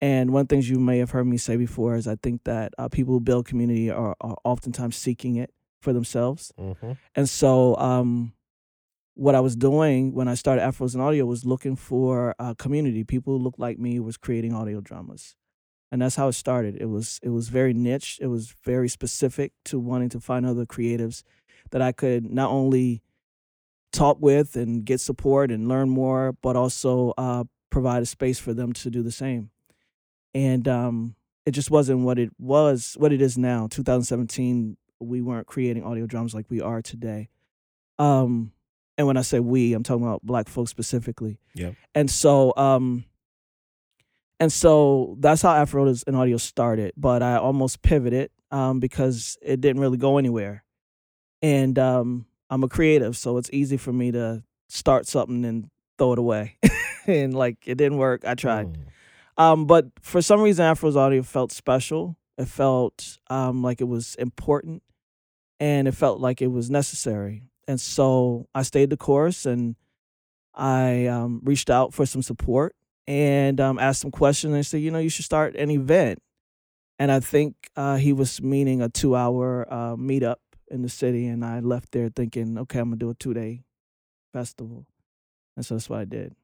And 0.00 0.30
one 0.32 0.42
of 0.42 0.48
the 0.48 0.54
things 0.54 0.70
you 0.70 0.78
may 0.78 0.98
have 0.98 1.10
heard 1.10 1.26
me 1.26 1.36
say 1.36 1.56
before 1.56 1.96
is 1.96 2.06
I 2.06 2.16
think 2.16 2.44
that 2.44 2.72
uh, 2.78 2.88
people 2.88 3.14
who 3.14 3.20
build 3.20 3.46
community 3.46 3.90
are, 3.90 4.16
are 4.20 4.36
oftentimes 4.44 4.96
seeking 4.96 5.36
it 5.36 5.52
for 5.82 5.92
themselves. 5.92 6.52
Mm-hmm. 6.58 6.92
And 7.14 7.28
so, 7.28 7.76
um, 7.76 8.32
what 9.14 9.34
I 9.34 9.40
was 9.40 9.56
doing 9.56 10.14
when 10.14 10.28
I 10.28 10.34
started 10.34 10.62
Afros 10.62 10.94
and 10.94 11.02
Audio 11.02 11.26
was 11.26 11.44
looking 11.44 11.74
for 11.74 12.36
a 12.38 12.54
community. 12.54 13.02
People 13.02 13.36
who 13.36 13.42
looked 13.42 13.58
like 13.58 13.76
me 13.76 13.98
was 13.98 14.16
creating 14.16 14.54
audio 14.54 14.80
dramas 14.80 15.34
and 15.90 16.02
that's 16.02 16.16
how 16.16 16.28
it 16.28 16.32
started. 16.32 16.76
It 16.80 16.86
was 16.86 17.18
it 17.22 17.30
was 17.30 17.48
very 17.48 17.72
niche. 17.72 18.18
It 18.20 18.26
was 18.26 18.54
very 18.64 18.88
specific 18.88 19.52
to 19.66 19.78
wanting 19.78 20.10
to 20.10 20.20
find 20.20 20.44
other 20.44 20.66
creatives 20.66 21.22
that 21.70 21.82
I 21.82 21.92
could 21.92 22.30
not 22.30 22.50
only 22.50 23.02
talk 23.92 24.18
with 24.20 24.56
and 24.56 24.84
get 24.84 25.00
support 25.00 25.50
and 25.50 25.68
learn 25.68 25.88
more, 25.88 26.34
but 26.42 26.56
also 26.56 27.14
uh, 27.16 27.44
provide 27.70 28.02
a 28.02 28.06
space 28.06 28.38
for 28.38 28.52
them 28.52 28.72
to 28.74 28.90
do 28.90 29.02
the 29.02 29.12
same. 29.12 29.50
And 30.34 30.68
um, 30.68 31.16
it 31.46 31.52
just 31.52 31.70
wasn't 31.70 32.00
what 32.00 32.18
it 32.18 32.30
was, 32.38 32.96
what 32.98 33.12
it 33.12 33.22
is 33.22 33.38
now. 33.38 33.66
2017, 33.70 34.76
we 35.00 35.20
weren't 35.20 35.46
creating 35.46 35.84
audio 35.84 36.06
dramas 36.06 36.34
like 36.34 36.46
we 36.50 36.60
are 36.60 36.82
today. 36.82 37.28
Um, 37.98 38.52
and 38.96 39.06
when 39.06 39.16
I 39.16 39.22
say 39.22 39.40
we, 39.40 39.72
I'm 39.72 39.82
talking 39.82 40.04
about 40.04 40.22
black 40.22 40.48
folks 40.48 40.70
specifically. 40.70 41.38
Yeah. 41.54 41.70
And 41.94 42.10
so 42.10 42.52
um, 42.56 43.04
and 44.40 44.52
so 44.52 45.16
that's 45.18 45.42
how 45.42 45.54
Afro 45.54 45.86
and 46.06 46.16
Audio 46.16 46.36
started. 46.36 46.92
But 46.96 47.22
I 47.22 47.36
almost 47.36 47.82
pivoted 47.82 48.30
um, 48.50 48.80
because 48.80 49.36
it 49.42 49.60
didn't 49.60 49.80
really 49.80 49.98
go 49.98 50.18
anywhere. 50.18 50.64
And 51.42 51.78
um, 51.78 52.26
I'm 52.50 52.64
a 52.64 52.68
creative, 52.68 53.16
so 53.16 53.36
it's 53.36 53.50
easy 53.52 53.76
for 53.76 53.92
me 53.92 54.12
to 54.12 54.42
start 54.68 55.06
something 55.06 55.44
and 55.44 55.70
throw 55.98 56.12
it 56.12 56.18
away. 56.18 56.56
and 57.06 57.34
like 57.34 57.56
it 57.66 57.76
didn't 57.76 57.98
work. 57.98 58.24
I 58.24 58.34
tried. 58.34 58.66
Mm. 58.66 59.42
Um, 59.42 59.66
but 59.66 59.86
for 60.00 60.20
some 60.20 60.40
reason, 60.40 60.64
Afro's 60.64 60.96
Audio 60.96 61.22
felt 61.22 61.52
special. 61.52 62.16
It 62.36 62.48
felt 62.48 63.18
um, 63.30 63.62
like 63.62 63.80
it 63.80 63.88
was 63.88 64.14
important, 64.16 64.82
and 65.60 65.86
it 65.88 65.92
felt 65.92 66.20
like 66.20 66.42
it 66.42 66.48
was 66.48 66.70
necessary. 66.70 67.42
And 67.66 67.80
so 67.80 68.48
I 68.54 68.62
stayed 68.62 68.90
the 68.90 68.96
course, 68.96 69.46
and 69.46 69.76
I 70.54 71.06
um, 71.06 71.40
reached 71.44 71.70
out 71.70 71.94
for 71.94 72.04
some 72.04 72.22
support 72.22 72.74
and 73.06 73.60
um, 73.60 73.78
asked 73.78 74.00
some 74.00 74.10
questions 74.10 74.52
and 74.52 74.66
said, 74.66 74.82
you 74.82 74.90
know, 74.90 74.98
you 74.98 75.08
should 75.08 75.24
start 75.24 75.56
an 75.56 75.70
event. 75.70 76.20
And 76.98 77.12
I 77.12 77.20
think 77.20 77.54
uh, 77.76 77.96
he 77.96 78.12
was 78.12 78.42
meaning 78.42 78.82
a 78.82 78.88
two 78.88 79.14
hour 79.14 79.66
uh, 79.72 79.94
meetup 79.94 80.36
in 80.70 80.82
the 80.82 80.88
city. 80.88 81.26
And 81.26 81.44
I 81.44 81.60
left 81.60 81.92
there 81.92 82.08
thinking, 82.08 82.58
okay, 82.58 82.80
I'm 82.80 82.90
to 82.90 82.96
do 82.96 83.10
a 83.10 83.14
two 83.14 83.34
day 83.34 83.64
festival. 84.32 84.86
And 85.56 85.64
so 85.64 85.74
that's 85.74 85.90
what 85.90 86.00
I 86.00 86.04
did. 86.04 86.34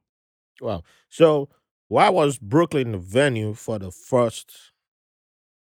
Wow. 0.61 0.83
So 1.09 1.49
why 1.87 2.09
was 2.09 2.37
Brooklyn 2.37 2.93
the 2.93 2.97
venue 2.97 3.53
for 3.53 3.79
the 3.79 3.91
first 3.91 4.53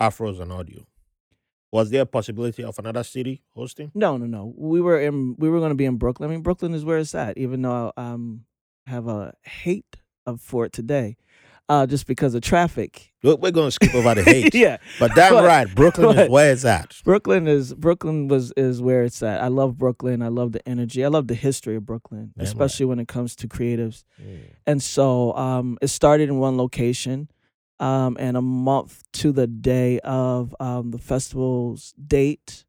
Afros 0.02 0.40
and 0.40 0.52
Audio? 0.52 0.88
Was 1.72 1.90
there 1.90 2.04
a 2.04 2.06
possibility 2.06 2.64
of 2.64 2.80
another 2.80 3.04
city 3.04 3.44
hosting? 3.50 3.92
No, 3.94 4.18
no, 4.18 4.26
no. 4.26 4.54
We 4.58 4.80
were 4.80 5.00
in. 5.00 5.36
We 5.38 5.50
were 5.50 5.60
going 5.60 5.72
to 5.72 5.76
be 5.76 5.86
in 5.86 5.98
Brooklyn. 5.98 6.30
I 6.30 6.32
mean, 6.32 6.42
Brooklyn 6.42 6.74
is 6.74 6.86
where 6.86 6.98
it's 6.98 7.14
at. 7.14 7.38
Even 7.38 7.62
though 7.62 7.92
I 7.98 8.02
um, 8.02 8.46
have 8.88 9.08
a 9.08 9.34
hate 9.44 9.98
of 10.26 10.42
for 10.42 10.66
it 10.66 10.74
today. 10.74 11.18
Uh, 11.70 11.86
just 11.86 12.08
because 12.08 12.34
of 12.34 12.42
traffic. 12.42 13.12
We're 13.22 13.52
going 13.52 13.68
to 13.68 13.72
skip 13.72 13.94
over 13.94 14.16
the 14.16 14.24
hate. 14.24 14.56
yeah, 14.56 14.78
but 15.00 15.14
damn 15.16 15.34
but, 15.34 15.44
right, 15.44 15.76
Brooklyn 15.76 16.16
but, 16.16 16.26
is 16.26 16.30
where 16.30 16.52
it's 16.54 16.64
at. 16.64 16.96
Brooklyn 17.04 17.46
is 17.46 17.74
Brooklyn 17.74 18.30
was 18.30 18.54
is 18.56 18.82
where 18.82 19.04
it's 19.04 19.22
at. 19.22 19.42
I 19.42 19.50
love 19.50 19.78
Brooklyn. 19.78 20.22
I 20.22 20.30
love 20.30 20.54
the 20.54 20.66
energy. 20.66 21.04
I 21.04 21.10
love 21.10 21.28
the 21.28 21.36
history 21.36 21.76
of 21.76 21.86
Brooklyn, 21.86 22.32
damn 22.38 22.46
especially 22.46 22.86
right. 22.86 22.90
when 22.90 23.00
it 23.00 23.10
comes 23.10 23.36
to 23.38 23.50
creatives. 23.50 24.06
Mm. 24.22 24.40
And 24.66 24.82
so 24.82 25.34
um, 25.34 25.78
it 25.82 25.90
started 25.90 26.30
in 26.30 26.40
one 26.40 26.58
location, 26.58 27.30
um, 27.82 28.16
and 28.18 28.38
a 28.38 28.42
month 28.42 29.04
to 29.14 29.34
the 29.34 29.48
day 29.48 30.00
of 30.00 30.56
um, 30.62 30.92
the 30.92 31.00
festival's 31.00 31.94
date, 31.94 32.64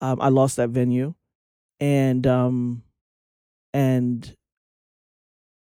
um, 0.00 0.18
I 0.20 0.28
lost 0.28 0.56
that 0.56 0.70
venue, 0.70 1.14
and 1.78 2.26
um, 2.26 2.82
and 3.72 4.34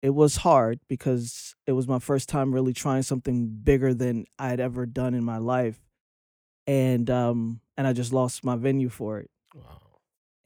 it 0.03 0.11
was 0.11 0.37
hard 0.37 0.81
because 0.89 1.55
it 1.67 1.73
was 1.73 1.87
my 1.87 1.99
first 1.99 2.29
time 2.29 2.53
really 2.55 2.73
trying 2.73 3.03
something 3.03 3.47
bigger 3.49 3.93
than 3.95 4.25
I'd 4.39 4.61
ever 4.61 4.87
done 4.87 5.15
in 5.15 5.25
my 5.25 5.39
life. 5.39 5.79
And 6.67 7.09
um 7.11 7.61
and 7.77 7.87
I 7.87 7.93
just 7.93 8.13
lost 8.13 8.45
my 8.45 8.57
venue 8.57 8.89
for 8.89 9.19
it. 9.19 9.31
Wow. 9.55 9.81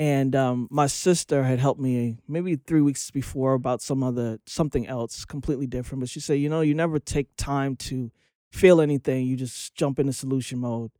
and 0.01 0.35
um, 0.35 0.69
my 0.71 0.87
sister 0.87 1.45
had 1.45 1.59
helped 1.61 1.81
me 1.81 2.17
maybe 2.27 2.57
three 2.57 2.81
weeks 2.81 3.11
before 3.11 3.55
about 3.55 3.83
some 3.83 4.03
other 4.03 4.39
something 4.47 4.87
else 4.87 5.25
completely 5.25 5.67
different. 5.67 6.01
But 6.01 6.09
she 6.11 6.21
said, 6.21 6.35
you 6.41 6.49
know, 6.49 6.61
you 6.63 6.75
never 6.75 6.99
take 6.99 7.29
time 7.37 7.77
to 7.77 8.11
feel 8.53 8.81
anything; 8.81 9.27
you 9.27 9.37
just 9.37 9.75
jump 9.75 9.99
into 9.99 10.13
solution 10.13 10.59
mode, 10.61 10.91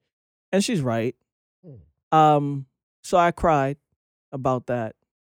and 0.53 0.63
she's 0.65 0.81
right. 0.81 1.17
Hmm. 1.65 2.17
Um, 2.17 2.67
so 3.03 3.17
I 3.19 3.31
cried 3.33 3.79
about 4.33 4.67
that, 4.67 4.95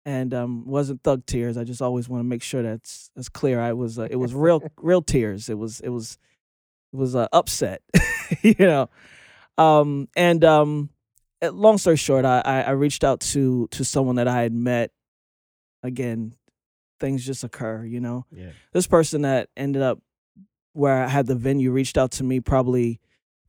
and 0.08 0.34
um, 0.34 0.66
wasn't 0.66 1.04
thug 1.04 1.26
tears. 1.26 1.58
I 1.58 1.66
just 1.66 1.82
always 1.82 2.08
want 2.08 2.22
to 2.22 2.24
make 2.24 2.42
sure 2.42 2.64
that's 2.64 3.12
that's 3.14 3.28
clear. 3.28 3.60
I 3.60 3.74
was 3.74 4.00
uh, 4.00 4.08
it 4.10 4.16
was 4.16 4.34
real 4.34 4.64
real 4.78 5.02
tears. 5.02 5.50
It 5.50 5.58
was 5.58 5.82
it 5.82 5.90
was 5.90 6.18
it 6.94 6.96
was 6.96 7.14
uh, 7.14 7.28
upset, 7.34 7.82
you 8.42 8.56
know. 8.58 8.90
Um, 9.58 10.08
and 10.16 10.46
um, 10.46 10.90
eh, 11.42 11.50
long 11.52 11.78
story 11.78 11.98
short, 11.98 12.24
I, 12.24 12.42
I 12.46 12.62
I 12.62 12.70
reached 12.72 13.04
out 13.04 13.20
to 13.20 13.68
to 13.72 13.84
someone 13.84 14.16
that 14.16 14.30
I 14.30 14.42
had 14.42 14.54
met. 14.54 14.92
Again, 15.84 16.34
things 17.02 17.26
just 17.26 17.44
occur, 17.44 17.84
you 17.84 18.00
know. 18.00 18.26
Yeah. 18.32 18.52
This 18.72 18.88
person 18.88 19.24
that 19.24 19.50
ended 19.58 19.82
up 19.82 20.00
where 20.72 21.04
I 21.04 21.08
had 21.10 21.28
the 21.28 21.36
venue 21.36 21.72
reached 21.72 21.98
out 21.98 22.12
to 22.12 22.24
me 22.24 22.40
probably 22.40 23.02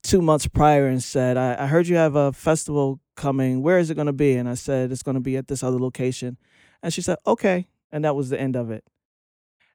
two 0.03 0.23
months 0.23 0.47
prior 0.47 0.87
and 0.87 1.03
said, 1.03 1.37
I, 1.37 1.65
I 1.65 1.67
heard 1.67 1.87
you 1.87 1.97
have 1.97 2.17
a 2.17 2.33
festival 2.33 3.01
coming. 3.17 3.63
Where 3.63 3.79
is 3.79 3.91
it 3.91 3.95
going 3.95 4.07
to 4.07 4.13
be? 4.13 4.35
And 4.35 4.49
I 4.49 4.55
said, 4.55 4.91
It's 4.91 5.03
going 5.03 5.17
to 5.17 5.21
be 5.21 5.37
at 5.37 5.49
this 5.49 5.63
other 5.63 5.79
location. 5.79 6.39
And 6.83 6.93
she 6.93 7.03
said, 7.03 7.18
Okay. 7.26 7.66
And 7.91 8.05
that 8.05 8.14
was 8.14 8.29
the 8.29 8.41
end 8.41 8.57
of 8.57 8.70
it. 8.70 8.85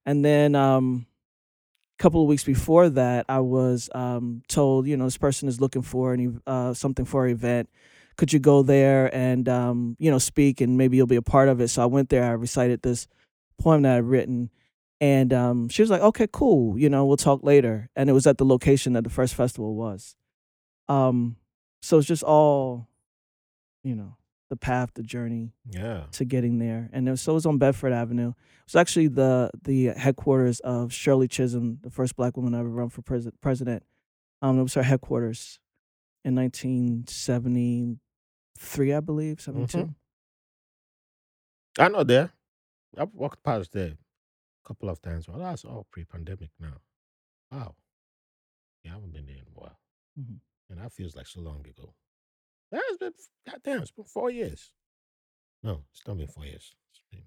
And 0.06 0.24
then 0.24 0.56
um, 0.56 1.08
a 1.99 2.04
couple 2.04 2.22
of 2.22 2.28
weeks 2.28 2.43
before 2.43 2.89
that, 2.89 3.26
I 3.30 3.39
was 3.39 3.89
um, 3.95 4.43
told, 4.47 4.88
you 4.88 4.97
know, 4.97 5.06
this 5.06 5.18
person 5.18 5.47
is 5.47 5.62
looking 5.62 5.82
for 5.82 6.14
any 6.14 6.30
uh, 6.45 6.74
something 6.74 7.06
for 7.06 7.26
an 7.26 7.32
event. 7.32 7.70
Could 8.18 8.32
you 8.32 8.39
go 8.39 8.62
there 8.62 9.14
and 9.16 9.49
um, 9.49 9.95
you 9.99 10.12
know 10.12 10.20
speak 10.20 10.62
and 10.62 10.78
maybe 10.78 10.97
you'll 10.97 11.08
be 11.08 11.16
a 11.16 11.22
part 11.22 11.49
of 11.49 11.60
it? 11.62 11.70
So 11.70 11.82
I 11.82 11.88
went 11.88 12.10
there. 12.10 12.24
I 12.24 12.32
recited 12.32 12.84
this 12.84 13.08
poem 13.60 13.82
that 13.84 13.97
I'd 13.97 14.04
written, 14.04 14.51
and 15.01 15.34
um, 15.34 15.68
she 15.70 15.82
was 15.82 15.89
like, 15.89 16.01
"Okay, 16.01 16.28
cool. 16.32 16.78
You 16.78 16.89
know, 16.89 17.06
we'll 17.08 17.18
talk 17.18 17.43
later." 17.43 17.89
And 17.95 18.12
it 18.12 18.14
was 18.14 18.28
at 18.28 18.38
the 18.38 18.45
location 18.45 18.93
that 18.93 19.04
the 19.04 19.10
first 19.10 19.34
festival 19.34 19.74
was. 19.74 20.16
Um, 20.88 21.38
so 21.82 21.97
it's 21.97 22.08
just 22.08 22.24
all, 22.24 22.88
you 23.84 23.95
know, 23.95 24.16
the 24.54 24.58
path, 24.58 24.91
the 24.93 25.04
journey 25.04 25.54
Yeah. 25.66 26.06
to 26.12 26.24
getting 26.26 26.60
there. 26.60 26.89
And 26.93 27.08
it 27.08 27.12
was, 27.12 27.22
so 27.22 27.32
it 27.34 27.36
was 27.36 27.45
on 27.45 27.58
Bedford 27.58 27.91
Avenue. 27.93 28.30
It 28.30 28.36
was 28.68 28.76
actually 28.76 29.08
the 29.10 29.49
the 29.64 29.88
headquarters 29.88 30.60
of 30.62 30.93
Shirley 30.93 31.28
Chisholm, 31.28 31.80
the 31.82 31.89
first 31.89 32.16
black 32.16 32.38
woman 32.38 32.54
to 32.54 32.60
ever 32.60 32.70
run 32.70 32.89
for 32.89 33.01
pres- 33.01 33.30
president. 33.41 33.84
Um, 34.41 34.60
it 34.60 34.64
was 34.64 34.74
her 34.76 34.84
headquarters 34.84 35.60
in 36.26 36.36
1973, 36.36 38.93
I 38.93 38.99
believe, 38.99 39.41
72. 39.41 39.93
I 41.80 41.88
know 41.89 42.04
there. 42.04 42.32
I've 42.97 43.14
walked 43.14 43.43
past 43.43 43.72
there 43.72 43.93
a 43.93 44.68
couple 44.68 44.89
of 44.89 45.01
times. 45.01 45.28
Well, 45.28 45.39
that's 45.39 45.66
all 45.66 45.88
pre-pandemic 45.91 46.51
now. 46.60 46.78
Wow. 47.51 47.76
Yeah, 48.84 48.91
I 48.91 48.93
haven't 48.95 49.14
been 49.14 49.26
there 49.26 49.38
in 49.38 49.47
a 49.47 49.60
while. 49.60 49.80
Mhm. 50.20 50.39
And 50.70 50.80
that 50.80 50.91
feels 50.91 51.16
like 51.16 51.28
so 51.28 51.39
long 51.41 51.66
ago. 51.68 51.93
That's 52.74 52.98
been 53.00 53.14
goddamn, 53.50 53.82
it's 53.84 53.92
been 53.92 54.06
four 54.06 54.30
years. 54.32 54.72
No, 55.62 55.84
it's 55.92 56.02
not 56.08 56.18
been 56.18 56.28
four 56.28 56.46
years. 56.46 56.74
Been, 57.12 57.22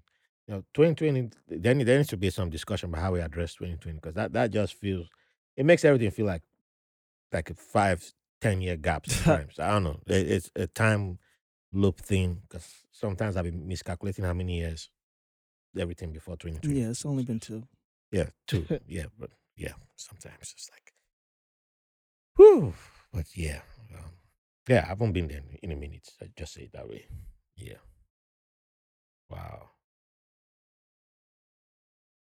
you 0.47 0.53
know, 0.55 0.63
2020, 0.73 1.29
there, 1.47 1.73
need- 1.73 1.87
there 1.87 1.97
needs 1.97 2.09
to 2.09 2.17
be 2.17 2.29
some 2.29 2.49
discussion 2.49 2.89
about 2.89 3.01
how 3.01 3.13
we 3.13 3.21
address 3.21 3.55
2020 3.55 3.95
because 3.99 4.13
that, 4.15 4.33
that 4.33 4.51
just 4.51 4.73
feels, 4.75 5.07
it 5.55 5.65
makes 5.65 5.85
everything 5.85 6.11
feel 6.11 6.25
like 6.25 6.43
like 7.33 7.49
a 7.49 7.53
five, 7.55 8.13
10 8.41 8.61
year 8.61 8.77
gap 8.77 9.05
sometimes. 9.09 9.59
I 9.59 9.71
don't 9.71 9.83
know. 9.83 9.99
It, 10.07 10.29
it's 10.31 10.51
a 10.55 10.67
time 10.67 11.19
loop 11.73 11.99
thing 11.99 12.41
because 12.47 12.67
sometimes 12.91 13.35
I've 13.37 13.43
been 13.45 13.67
miscalculating 13.67 14.23
how 14.25 14.33
many 14.33 14.59
years 14.59 14.89
everything 15.77 16.11
before 16.11 16.35
2020. 16.37 16.79
Yeah, 16.79 16.89
it's 16.89 17.05
only 17.05 17.23
been 17.23 17.39
two. 17.39 17.63
Yeah, 18.11 18.27
two. 18.47 18.65
yeah, 18.87 19.05
but 19.19 19.31
yeah, 19.55 19.73
sometimes 19.95 20.53
it's 20.55 20.69
like, 20.71 20.93
whew. 22.35 22.73
But 23.11 23.25
yeah, 23.35 23.61
um, 23.95 24.11
yeah, 24.67 24.83
I 24.83 24.87
haven't 24.89 25.13
been 25.13 25.27
there 25.27 25.41
in, 25.61 25.71
a 25.71 25.75
minute. 25.75 26.09
I 26.21 26.27
just 26.37 26.53
say 26.53 26.63
it 26.63 26.73
that 26.73 26.87
way. 26.89 27.05
Yeah. 27.55 27.77
Wow. 29.29 29.69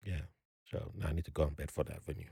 Yeah. 0.02 0.22
So 0.70 0.92
now 0.96 1.08
I 1.08 1.12
need 1.12 1.24
to 1.24 1.30
go 1.30 1.42
on 1.42 1.54
Bedford 1.54 1.90
Avenue. 1.90 2.30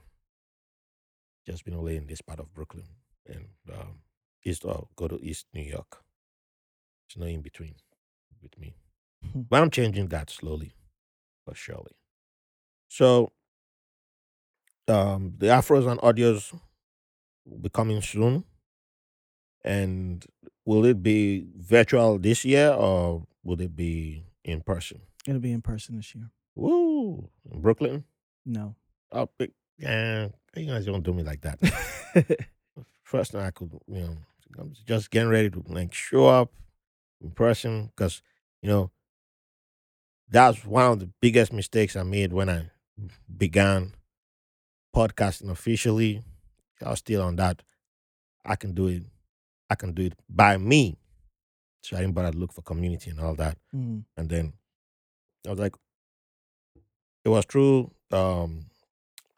Just 1.45 1.65
been 1.65 1.73
away 1.73 1.97
in 1.97 2.07
this 2.07 2.21
part 2.21 2.39
of 2.39 2.53
Brooklyn 2.53 2.85
and 3.27 3.47
um, 3.73 3.99
east 4.45 4.63
or 4.65 4.87
go 4.95 5.07
to 5.07 5.19
East 5.21 5.47
New 5.53 5.63
York. 5.63 6.03
There's 7.09 7.21
no 7.21 7.27
in 7.27 7.41
between 7.41 7.75
with 8.41 8.57
me. 8.57 8.75
Hmm. 9.33 9.41
But 9.49 9.61
I'm 9.61 9.71
changing 9.71 10.07
that 10.09 10.29
slowly, 10.29 10.73
but 11.45 11.57
surely. 11.57 11.95
So 12.87 13.31
um, 14.87 15.33
the 15.37 15.47
afros 15.47 15.89
and 15.89 15.99
audios 16.01 16.57
will 17.45 17.59
be 17.59 17.69
coming 17.69 18.01
soon. 18.01 18.43
And 19.63 20.25
will 20.65 20.85
it 20.85 21.03
be 21.03 21.47
virtual 21.57 22.17
this 22.17 22.45
year 22.45 22.71
or 22.71 23.25
will 23.43 23.59
it 23.61 23.75
be 23.75 24.23
in 24.43 24.61
person? 24.61 25.01
It'll 25.27 25.41
be 25.41 25.51
in 25.51 25.61
person 25.61 25.97
this 25.97 26.15
year. 26.15 26.29
Woo! 26.55 27.29
In 27.51 27.61
Brooklyn? 27.61 28.03
No. 28.45 28.75
Oh, 29.11 29.29
big, 29.37 29.51
yeah, 29.77 30.29
you 30.55 30.65
guys 30.65 30.85
don't 30.85 31.03
do 31.03 31.13
me 31.13 31.23
like 31.23 31.41
that. 31.41 31.59
First 33.03 33.31
thing 33.31 33.41
I 33.41 33.51
could, 33.51 33.71
you 33.87 34.01
know, 34.01 34.17
I'm 34.57 34.73
just 34.85 35.09
getting 35.09 35.29
ready 35.29 35.49
to 35.49 35.63
like 35.67 35.93
show 35.93 36.27
up 36.27 36.51
in 37.21 37.31
person 37.31 37.91
because, 37.95 38.21
you 38.61 38.69
know, 38.69 38.91
that's 40.29 40.63
one 40.63 40.91
of 40.91 40.99
the 40.99 41.09
biggest 41.21 41.51
mistakes 41.51 41.95
I 41.95 42.03
made 42.03 42.33
when 42.33 42.49
I 42.49 42.69
began 43.35 43.93
podcasting 44.95 45.49
officially. 45.49 46.21
I 46.83 46.91
was 46.91 46.99
still 46.99 47.21
on 47.21 47.35
that. 47.37 47.63
I 48.45 48.55
can 48.55 48.73
do 48.73 48.87
it. 48.87 49.03
I 49.69 49.75
can 49.75 49.93
do 49.93 50.03
it 50.03 50.13
by 50.29 50.57
me. 50.57 50.97
So 51.83 51.95
I 51.97 52.01
didn't 52.01 52.15
bother 52.15 52.31
to 52.31 52.37
look 52.37 52.51
for 52.53 52.61
community 52.61 53.09
and 53.11 53.19
all 53.19 53.35
that. 53.35 53.57
Mm. 53.73 54.03
And 54.17 54.29
then 54.29 54.53
I 55.47 55.51
was 55.51 55.59
like, 55.59 55.75
it 57.23 57.29
was 57.29 57.45
true. 57.45 57.91
Um, 58.11 58.65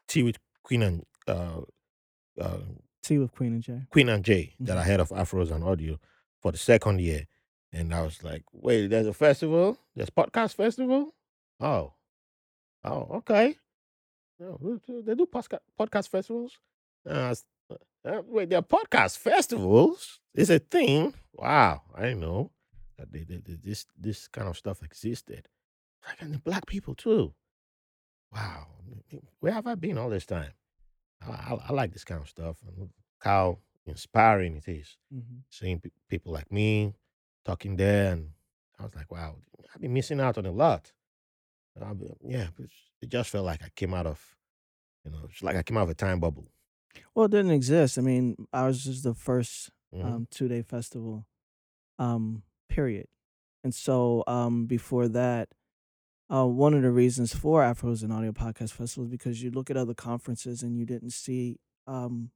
tea 0.08 0.22
with 0.22 0.36
Queen 0.62 0.82
and 0.82 1.04
uh, 1.28 1.60
uh, 2.40 2.58
Tea 3.02 3.18
with 3.18 3.32
Queen 3.32 3.54
and 3.54 3.62
Jay. 3.62 3.82
Queen 3.90 4.08
and 4.08 4.24
Jay 4.24 4.54
that 4.60 4.76
Mhm. 4.76 4.80
I 4.80 4.84
heard 4.84 5.00
of 5.00 5.08
Afros 5.10 5.50
and 5.50 5.62
Audio 5.64 5.98
for 6.40 6.52
the 6.52 6.58
second 6.58 7.00
year. 7.00 7.26
And 7.72 7.94
I 7.94 8.02
was 8.02 8.22
like, 8.22 8.44
wait, 8.52 8.88
there's 8.88 9.06
a 9.06 9.12
festival? 9.14 9.78
There's 9.96 10.10
podcast 10.10 10.54
festival? 10.54 11.14
Oh. 11.60 11.94
Oh, 12.84 13.08
okay. 13.18 13.56
Oh, 14.42 14.80
they 14.88 15.14
do 15.14 15.26
podcast 15.26 15.60
podcast 15.78 16.08
festivals? 16.08 16.58
Uh, 17.08 17.34
uh, 18.04 18.22
wait, 18.26 18.50
there 18.50 18.58
are 18.58 18.62
podcast 18.62 19.18
festivals? 19.18 20.18
It's 20.34 20.50
a 20.50 20.58
thing? 20.58 21.14
Wow, 21.34 21.82
I 21.94 22.02
didn't 22.02 22.20
know 22.20 22.50
that 22.98 23.12
they, 23.12 23.24
they, 23.24 23.36
they- 23.38 23.54
this 23.62 23.86
this 23.98 24.28
kind 24.28 24.48
of 24.48 24.56
stuff 24.56 24.82
existed. 24.82 25.48
Like 26.08 26.20
and 26.22 26.34
the 26.34 26.38
black 26.38 26.66
people 26.66 26.94
too. 26.94 27.32
Wow, 28.32 28.66
where 29.40 29.52
have 29.52 29.66
I 29.66 29.74
been 29.74 29.98
all 29.98 30.08
this 30.08 30.26
time? 30.26 30.52
I, 31.24 31.30
I, 31.30 31.58
I 31.68 31.72
like 31.72 31.92
this 31.92 32.04
kind 32.04 32.20
of 32.20 32.28
stuff. 32.28 32.56
And 32.66 32.88
how 33.20 33.58
inspiring 33.86 34.56
it 34.56 34.68
is 34.68 34.96
Mm-hmm. 35.14 35.38
seeing 35.50 35.80
pe- 35.80 35.90
people 36.08 36.32
like 36.32 36.50
me 36.50 36.94
talking 37.44 37.76
there, 37.76 38.12
and 38.12 38.30
I 38.78 38.84
was 38.84 38.94
like, 38.94 39.10
wow, 39.12 39.36
I've 39.74 39.80
been 39.80 39.92
missing 39.92 40.20
out 40.20 40.38
on 40.38 40.46
a 40.46 40.50
lot. 40.52 40.92
Been- 41.78 42.16
yeah, 42.24 42.48
it 42.58 42.70
it 43.02 43.08
just 43.08 43.30
felt 43.30 43.44
like 43.46 43.62
I 43.62 43.68
came 43.74 43.92
out 43.94 44.06
of, 44.06 44.36
you 45.04 45.10
know, 45.10 45.18
it's 45.28 45.42
like 45.42 45.56
I 45.56 45.62
came 45.62 45.76
out 45.76 45.84
of 45.84 45.90
a 45.90 45.94
time 45.94 46.20
bubble. 46.20 46.46
Well, 47.14 47.26
it 47.26 47.30
didn't 47.32 47.50
exist. 47.52 47.98
I 47.98 48.02
mean, 48.02 48.36
ours 48.52 48.86
is 48.86 49.02
the 49.02 49.14
first 49.14 49.70
Mhm. 49.94 50.04
um, 50.04 50.26
two 50.30 50.48
day 50.48 50.62
festival, 50.62 51.26
um, 51.98 52.42
period. 52.68 53.08
And 53.64 53.74
so 53.74 54.24
um, 54.26 54.66
before 54.66 55.08
that, 55.08 55.50
uh, 56.32 56.46
one 56.46 56.72
of 56.74 56.82
the 56.82 56.90
reasons 56.90 57.34
for 57.34 57.62
Afros 57.62 58.02
and 58.02 58.12
Audio 58.12 58.32
Podcast 58.32 58.72
Festival 58.72 59.04
is 59.04 59.10
because 59.10 59.42
you 59.42 59.50
look 59.50 59.70
at 59.70 59.76
other 59.76 59.94
conferences 59.94 60.62
and 60.62 60.76
you 60.78 60.84
didn't 60.86 61.10
see 61.10 61.58
um, 61.86 62.30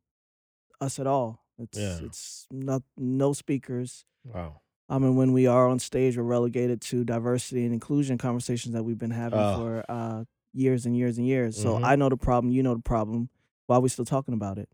us 0.81 0.99
at 0.99 1.07
all. 1.07 1.45
It's 1.59 1.79
Yeah. 1.79 1.99
it's 2.03 2.47
not 2.51 2.83
no 2.97 3.33
speakers. 3.33 4.05
Wow. 4.25 4.61
I 4.89 4.99
mean, 4.99 5.17
when 5.17 5.33
we 5.33 5.47
are 5.47 5.67
on 5.69 5.79
stage, 5.79 6.17
we're 6.17 6.23
relegated 6.25 6.81
to 6.83 7.05
diversity 7.05 7.65
and 7.65 7.73
inclusion 7.73 8.19
conversations 8.19 8.75
that 8.75 8.83
we've 8.85 8.99
been 8.99 9.11
having 9.13 9.39
Oh. 9.39 9.57
for 9.57 9.85
uh, 9.89 10.25
years 10.53 10.85
and 10.87 10.97
years 10.97 11.17
and 11.19 11.27
years. 11.27 11.57
So 11.61 11.79
Mhm. 11.79 11.85
I 11.85 11.97
know 11.97 12.09
the 12.09 12.17
problem, 12.17 12.53
you 12.53 12.63
know 12.63 12.75
the 12.75 12.83
problem. 12.83 13.31
Why 13.67 13.77
are 13.77 13.81
we 13.81 13.89
still 13.89 14.05
talking 14.05 14.35
about 14.35 14.59
it? 14.59 14.69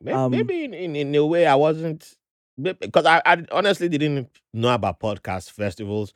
Maybe, 0.00 0.14
Um, 0.16 0.30
maybe 0.30 0.64
in, 0.64 0.74
in, 0.74 0.96
in 0.96 1.14
a 1.14 1.24
way 1.24 1.46
I 1.46 1.54
wasn't 1.54 2.16
because 2.60 3.04
I, 3.06 3.20
I 3.26 3.44
honestly 3.52 3.88
didn't 3.88 4.30
know 4.54 4.72
about 4.74 5.00
podcast 5.00 5.50
festivals, 5.50 6.12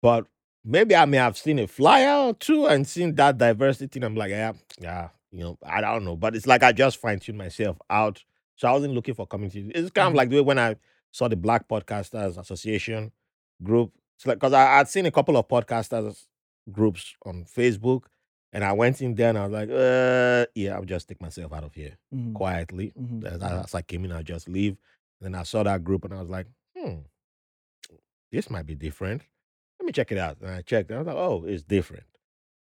but 0.00 0.26
maybe 0.64 0.94
I 0.96 1.04
may 1.04 1.18
have 1.18 1.36
seen 1.36 1.58
a 1.58 1.66
flyer 1.66 2.28
or 2.28 2.34
two 2.34 2.66
and 2.66 2.86
seen 2.86 3.14
that 3.16 3.38
diversity. 3.38 3.98
And 3.98 4.04
I'm 4.04 4.14
like, 4.16 4.30
yeah, 4.30 4.52
yeah, 4.80 5.08
you 5.30 5.40
know, 5.40 5.58
I 5.62 5.80
don't 5.80 6.04
know. 6.04 6.16
But 6.16 6.34
it's 6.36 6.46
like 6.46 6.62
I 6.62 6.72
just 6.72 6.96
fine 6.98 7.18
tuned 7.18 7.38
myself 7.38 7.76
out. 7.90 8.22
So 8.56 8.68
I 8.68 8.72
wasn't 8.72 8.94
looking 8.94 9.14
for 9.14 9.26
community. 9.26 9.70
It's 9.74 9.90
kind 9.90 10.08
of 10.08 10.14
Mhm. 10.14 10.16
like 10.16 10.28
the 10.30 10.36
way 10.36 10.42
when 10.42 10.58
I 10.58 10.76
saw 11.10 11.28
the 11.28 11.36
Black 11.36 11.68
Podcasters 11.68 12.38
Association 12.38 13.12
group. 13.62 13.92
It's 14.16 14.26
like 14.26 14.38
because 14.38 14.52
I 14.52 14.78
I'd 14.78 14.88
seen 14.88 15.04
a 15.06 15.10
couple 15.10 15.36
of 15.36 15.48
podcasters 15.48 16.26
groups 16.70 17.14
on 17.26 17.44
Facebook, 17.44 18.04
and 18.52 18.64
I 18.64 18.72
went 18.72 19.00
in 19.02 19.14
there 19.14 19.30
and 19.30 19.38
I 19.38 19.46
was 19.46 19.52
like, 19.52 19.70
uh, 19.70 20.46
yeah, 20.54 20.74
I'll 20.74 20.84
just 20.84 21.08
take 21.08 21.20
myself 21.20 21.52
out 21.52 21.64
of 21.64 21.74
here 21.74 21.96
Mhm, 22.14 22.34
quietly. 22.34 22.94
mhm, 22.96 23.24
As, 23.26 23.40
mhm. 23.40 23.64
as 23.64 23.74
I 23.74 23.82
came 23.82 24.04
in, 24.04 24.12
I 24.12 24.22
just 24.22 24.48
leave. 24.48 24.76
then 25.20 25.34
I 25.36 25.44
saw 25.44 25.62
that 25.62 25.84
group 25.84 26.04
and 26.04 26.14
I 26.14 26.20
was 26.20 26.30
like, 26.30 26.46
hmm, 26.76 27.00
this 28.30 28.50
might 28.50 28.66
be 28.66 28.74
different. 28.74 29.22
Let 29.78 29.86
me 29.86 29.92
check 29.92 30.12
it 30.12 30.18
out. 30.18 30.38
And 30.40 30.50
I 30.50 30.62
checked. 30.62 30.90
And 30.90 30.98
I 30.98 31.02
was 31.02 31.06
like, 31.06 31.16
oh, 31.16 31.44
it's 31.44 31.62
different. 31.62 32.04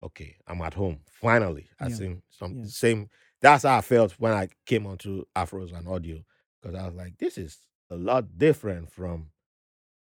Okay, 0.04 0.38
I'm 0.48 0.62
at 0.62 0.76
home. 0.76 1.00
Finally, 1.10 1.70
I 1.80 1.90
Yeah, 1.90 1.96
seen 1.96 2.22
some 2.30 2.56
yeah. 2.56 2.66
same. 2.66 3.10
That's 3.42 3.64
how 3.64 3.78
I 3.78 3.82
felt 3.82 4.14
when 4.14 4.32
I 4.34 4.50
came 4.66 4.86
onto 4.86 5.26
Afros 5.36 5.76
and 5.78 5.88
audio 5.88 6.24
because 6.62 6.76
I 6.76 6.86
was 6.86 6.96
like, 6.96 7.18
this 7.18 7.38
is 7.38 7.60
a 7.90 7.96
lot 7.96 8.38
different 8.38 8.92
from. 8.92 9.32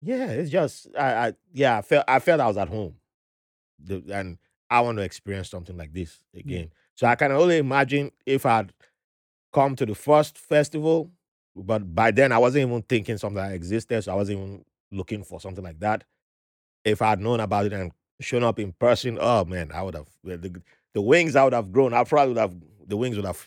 Yeah, 0.02 0.26
it's 0.30 0.50
just 0.50 0.88
I, 0.98 1.28
I 1.28 1.32
yeah 1.52 1.78
I 1.78 1.82
felt 1.82 2.04
I 2.08 2.18
felt 2.20 2.40
I 2.40 2.46
was 2.46 2.56
at 2.56 2.68
home, 2.68 2.96
the, 3.78 4.02
and 4.12 4.38
I 4.70 4.80
want 4.80 4.98
to 4.98 5.04
experience 5.04 5.50
something 5.50 5.76
like 5.76 5.92
this 5.92 6.18
again. 6.34 6.70
So 6.94 7.06
I 7.06 7.14
can 7.14 7.32
only 7.32 7.58
imagine 7.58 8.10
if 8.26 8.44
I'd 8.44 8.72
come 9.52 9.76
to 9.76 9.86
the 9.86 9.94
first 9.94 10.36
festival, 10.36 11.10
but 11.56 11.94
by 11.94 12.10
then 12.10 12.32
I 12.32 12.38
wasn't 12.38 12.68
even 12.68 12.82
thinking 12.82 13.18
something 13.18 13.42
that 13.42 13.52
existed, 13.52 14.02
so 14.02 14.12
I 14.12 14.14
wasn't 14.14 14.38
even 14.38 14.64
looking 14.92 15.24
for 15.24 15.40
something 15.40 15.64
like 15.64 15.80
that. 15.80 16.04
If 16.84 17.02
I'd 17.02 17.20
known 17.20 17.40
about 17.40 17.66
it 17.66 17.72
and 17.72 17.92
shown 18.20 18.44
up 18.44 18.58
in 18.58 18.72
person, 18.72 19.18
oh 19.20 19.44
man, 19.44 19.70
I 19.72 19.82
would 19.82 19.94
have 19.94 20.08
the, 20.24 20.60
the, 20.94 21.00
wings 21.00 21.36
I 21.36 21.44
would 21.44 21.52
have 21.52 21.72
grown. 21.72 21.94
I 21.94 22.04
probably 22.04 22.34
would 22.34 22.40
have 22.40 22.54
the 22.86 22.96
wings 22.96 23.16
would 23.16 23.24
have 23.24 23.46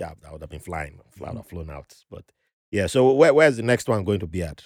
yeah, 0.00 0.12
I 0.26 0.32
would 0.32 0.40
have 0.40 0.50
been 0.50 0.60
flying, 0.60 1.00
fly, 1.10 1.28
would 1.28 1.34
Mhm. 1.34 1.36
have 1.38 1.46
flown 1.48 1.70
out. 1.70 1.94
But 2.10 2.24
yeah, 2.70 2.86
so 2.86 3.12
where, 3.12 3.34
where's 3.34 3.56
the 3.56 3.62
next 3.62 3.88
one 3.88 4.04
going 4.04 4.20
to 4.20 4.26
be 4.26 4.42
at? 4.42 4.64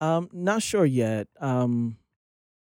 Um, 0.00 0.28
not 0.32 0.62
sure 0.62 0.84
yet. 0.86 1.28
Um, 1.40 1.98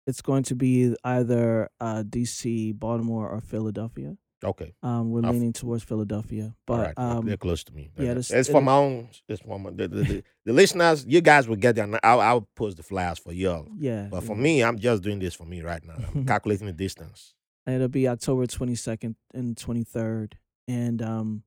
it's 0.07 0.21
going 0.21 0.43
to 0.43 0.55
be 0.55 0.95
either 1.03 1.69
uh, 1.79 2.03
D.C., 2.07 2.71
Baltimore, 2.73 3.29
or 3.29 3.39
Philadelphia. 3.41 4.17
Okay, 4.43 4.73
Um, 4.81 5.11
we're 5.11 5.19
I've- 5.23 5.33
leaning 5.33 5.53
towards 5.53 5.83
Philadelphia, 5.83 6.55
but 6.65 6.79
right, 6.79 6.93
they're- 6.97 7.05
um, 7.05 7.25
they're 7.27 7.37
close 7.37 7.63
to 7.65 7.73
me. 7.73 7.91
yeah, 7.95 8.13
it's 8.13 8.31
it 8.31 8.47
for 8.47 8.59
my 8.61 8.73
own. 8.73 9.09
It's 9.29 9.39
for 9.41 9.59
my, 9.59 9.69
the, 9.69 9.87
the, 9.87 10.03
the, 10.03 10.23
the 10.45 10.53
listeners. 10.53 11.05
You 11.07 11.21
guys 11.21 11.47
will 11.47 11.57
get 11.57 11.75
there. 11.75 11.87
I'll, 12.03 12.19
I'll 12.19 12.47
post 12.55 12.77
the 12.77 12.83
flyers 12.83 13.19
for 13.19 13.33
y'all. 13.33 13.67
yeah. 13.77 14.07
But 14.09 14.23
for 14.23 14.35
yeah. 14.35 14.41
me, 14.41 14.63
I'm 14.63 14.79
just 14.79 15.03
doing 15.03 15.19
this 15.19 15.35
for 15.35 15.45
me 15.45 15.61
right 15.61 15.83
now. 15.85 15.93
I'm 16.15 16.25
calculating 16.33 16.65
the 16.65 16.73
distance. 16.73 17.35
and 17.67 17.75
it'll 17.75 17.87
be 17.87 18.07
October 18.07 18.47
22nd 18.47 19.13
and 19.35 19.55
23rd, 19.55 20.33
and 20.67 21.03
um, 21.03 21.43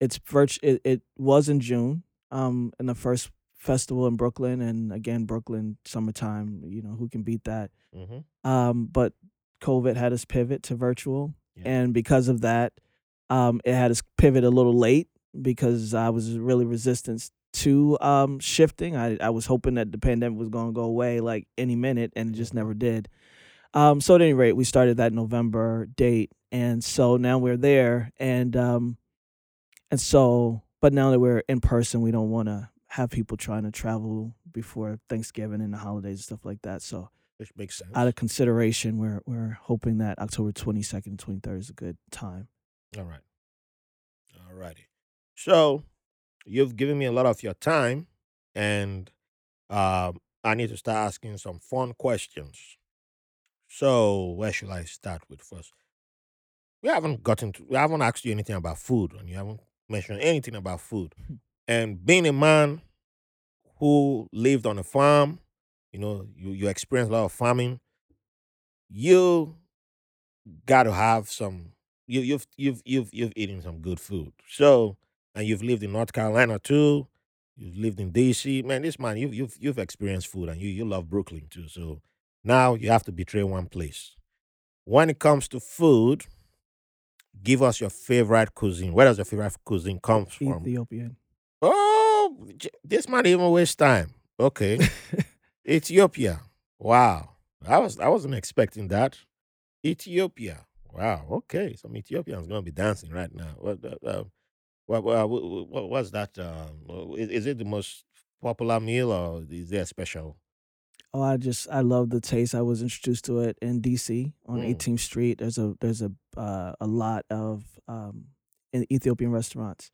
it's 0.00 0.18
virtu- 0.18 0.58
it, 0.64 0.80
it 0.84 1.02
was 1.16 1.48
in 1.48 1.60
June, 1.60 2.02
um, 2.32 2.72
in 2.80 2.86
the 2.86 2.96
first 2.96 3.30
festival 3.64 4.06
in 4.06 4.16
Brooklyn, 4.16 4.60
and 4.60 4.92
again 4.92 5.24
Brooklyn 5.24 5.76
summertime. 5.84 6.62
You 6.66 6.82
know 6.82 6.94
who 6.98 7.08
can 7.08 7.22
beat 7.22 7.44
that? 7.44 7.70
hmm 7.94 8.18
Um, 8.48 8.86
but 8.86 9.12
COVID 9.62 9.96
had 9.96 10.12
us 10.12 10.24
pivot 10.24 10.62
to 10.64 10.74
virtual, 10.74 11.34
Yeah. 11.56 11.62
and 11.72 11.94
because 11.94 12.28
of 12.28 12.42
that, 12.42 12.74
um, 13.30 13.60
it 13.64 13.72
had 13.74 13.90
us 13.90 14.02
pivot 14.18 14.44
a 14.44 14.50
little 14.50 14.76
late 14.76 15.08
because 15.40 15.94
I 15.94 16.10
was 16.10 16.38
really 16.38 16.66
resistant 16.66 17.30
to 17.54 17.96
um 18.00 18.40
shifting. 18.40 18.96
I 18.96 19.16
I 19.20 19.30
was 19.30 19.46
hoping 19.46 19.74
that 19.74 19.90
the 19.92 19.98
pandemic 19.98 20.38
was 20.38 20.48
going 20.50 20.66
to 20.68 20.72
go 20.72 20.84
away 20.84 21.20
like 21.20 21.46
any 21.56 21.76
minute, 21.76 22.12
and 22.16 22.34
it 22.34 22.36
just 22.36 22.52
never 22.54 22.74
did. 22.74 23.08
Um, 23.72 24.00
so 24.00 24.14
at 24.14 24.20
any 24.22 24.34
rate, 24.34 24.52
we 24.54 24.64
started 24.64 24.98
that 24.98 25.12
November 25.12 25.86
date, 25.86 26.30
and 26.52 26.84
so 26.84 27.16
now 27.16 27.38
we're 27.38 27.56
there, 27.56 28.12
and 28.18 28.54
um, 28.56 28.98
and 29.90 30.00
so, 30.00 30.62
but 30.80 30.92
now 30.92 31.10
that 31.12 31.20
we're 31.20 31.42
in 31.48 31.60
person, 31.60 32.02
we 32.02 32.10
don't 32.10 32.30
want 32.30 32.48
to 32.48 32.68
have 32.94 33.10
people 33.10 33.36
trying 33.36 33.64
to 33.64 33.70
travel 33.72 34.34
before 34.52 34.98
Thanksgiving 35.08 35.60
and 35.60 35.72
the 35.74 35.78
holidays 35.78 36.18
and 36.18 36.24
stuff 36.24 36.44
like 36.44 36.62
that. 36.62 36.80
So 36.82 37.10
Which 37.38 37.50
makes 37.56 37.76
sense. 37.78 37.90
out 37.94 38.06
of 38.08 38.14
consideration, 38.14 38.98
we're 38.98 39.20
we're 39.26 39.58
hoping 39.62 39.98
that 39.98 40.18
October 40.18 40.52
twenty 40.52 40.82
second, 40.82 41.18
twenty 41.18 41.40
third 41.40 41.58
is 41.60 41.70
a 41.70 41.72
good 41.72 41.96
time. 42.10 42.48
All 42.96 43.04
right. 43.04 43.24
All 44.48 44.54
righty. 44.54 44.86
So 45.34 45.82
you've 46.46 46.76
given 46.76 46.96
me 46.98 47.06
a 47.06 47.12
lot 47.12 47.26
of 47.26 47.42
your 47.42 47.54
time, 47.54 48.06
and 48.54 49.10
um, 49.70 50.18
I 50.44 50.54
need 50.54 50.68
to 50.68 50.76
start 50.76 50.98
asking 51.08 51.38
some 51.38 51.58
fun 51.58 51.94
questions. 51.94 52.76
So 53.68 54.30
where 54.38 54.52
should 54.52 54.70
I 54.70 54.84
start 54.84 55.22
with 55.28 55.40
first? 55.42 55.72
We 56.82 56.90
haven't 56.90 57.24
gotten 57.24 57.50
to. 57.54 57.64
We 57.68 57.76
haven't 57.76 58.02
asked 58.02 58.24
you 58.24 58.30
anything 58.32 58.54
about 58.56 58.78
food, 58.78 59.12
and 59.18 59.28
you 59.28 59.34
haven't 59.36 59.60
mentioned 59.88 60.20
anything 60.20 60.54
about 60.54 60.80
food. 60.80 61.14
And 61.66 62.04
being 62.04 62.26
a 62.26 62.32
man 62.32 62.82
who 63.78 64.28
lived 64.32 64.66
on 64.66 64.78
a 64.78 64.82
farm, 64.82 65.40
you 65.92 65.98
know, 65.98 66.26
you 66.36 66.50
you 66.50 66.68
experienced 66.68 67.10
a 67.10 67.14
lot 67.14 67.24
of 67.24 67.32
farming. 67.32 67.80
You 68.90 69.56
got 70.66 70.84
to 70.84 70.92
have 70.92 71.30
some 71.30 71.72
you 72.06 72.20
you've 72.20 72.46
you've 72.56 72.82
you've 72.84 73.12
you've 73.12 73.32
eaten 73.36 73.62
some 73.62 73.78
good 73.78 74.00
food. 74.00 74.32
So 74.48 74.96
and 75.34 75.46
you've 75.46 75.62
lived 75.62 75.82
in 75.82 75.92
North 75.92 76.12
Carolina 76.12 76.58
too. 76.58 77.08
You've 77.56 77.76
lived 77.78 78.00
in 78.00 78.12
DC. 78.12 78.64
Man, 78.64 78.82
this 78.82 78.98
man, 78.98 79.16
you've 79.16 79.34
you've 79.34 79.56
you've 79.58 79.78
experienced 79.78 80.28
food 80.28 80.48
and 80.48 80.60
you 80.60 80.68
you 80.68 80.84
love 80.84 81.08
Brooklyn 81.08 81.46
too. 81.50 81.68
So 81.68 82.00
now 82.42 82.74
you 82.74 82.90
have 82.90 83.04
to 83.04 83.12
betray 83.12 83.42
one 83.42 83.66
place. 83.66 84.16
When 84.84 85.08
it 85.08 85.18
comes 85.18 85.48
to 85.48 85.60
food, 85.60 86.26
give 87.42 87.62
us 87.62 87.80
your 87.80 87.90
favorite 87.90 88.54
cuisine. 88.54 88.92
Where 88.92 89.06
does 89.06 89.18
your 89.18 89.24
favorite 89.24 89.56
cuisine 89.64 89.98
come 90.02 90.26
from? 90.26 90.62
Ethiopian. 90.62 91.16
Oh, 91.66 92.36
this 92.82 93.08
might 93.08 93.26
even 93.26 93.50
waste 93.50 93.78
time. 93.78 94.10
Okay. 94.38 94.78
Ethiopia. 95.68 96.40
Wow. 96.78 97.30
I 97.66 97.78
was 97.78 97.98
I 97.98 98.08
wasn't 98.08 98.34
expecting 98.34 98.88
that. 98.88 99.18
Ethiopia. 99.84 100.66
Wow. 100.92 101.26
Okay. 101.30 101.74
Some 101.76 101.96
Ethiopians 101.96 102.46
gonna 102.46 102.62
be 102.62 102.70
dancing 102.70 103.10
right 103.10 103.34
now. 103.34 103.54
What 103.58 103.78
uh, 103.84 104.06
uh, 104.06 104.24
what, 104.86 105.02
what, 105.02 105.28
what, 105.30 105.68
what 105.68 105.90
what's 105.90 106.10
that? 106.10 106.38
Um, 106.38 107.14
is, 107.16 107.30
is 107.30 107.46
it 107.46 107.58
the 107.58 107.64
most 107.64 108.04
popular 108.42 108.78
meal 108.80 109.10
or 109.10 109.42
is 109.50 109.70
there 109.70 109.82
a 109.82 109.86
special? 109.86 110.36
Oh, 111.14 111.22
I 111.22 111.36
just 111.36 111.68
I 111.70 111.80
love 111.80 112.10
the 112.10 112.20
taste. 112.20 112.54
I 112.54 112.62
was 112.62 112.82
introduced 112.82 113.24
to 113.26 113.38
it 113.40 113.56
in 113.62 113.80
DC 113.80 114.32
on 114.46 114.58
Mm. 114.60 114.76
18th 114.76 115.00
Street. 115.00 115.38
There's 115.38 115.58
a 115.58 115.74
there's 115.80 116.02
a 116.02 116.10
uh, 116.36 116.74
a 116.80 116.86
lot 116.86 117.24
of 117.30 117.64
um 117.88 118.26
in 118.72 118.84
Ethiopian 118.92 119.30
restaurants. 119.30 119.90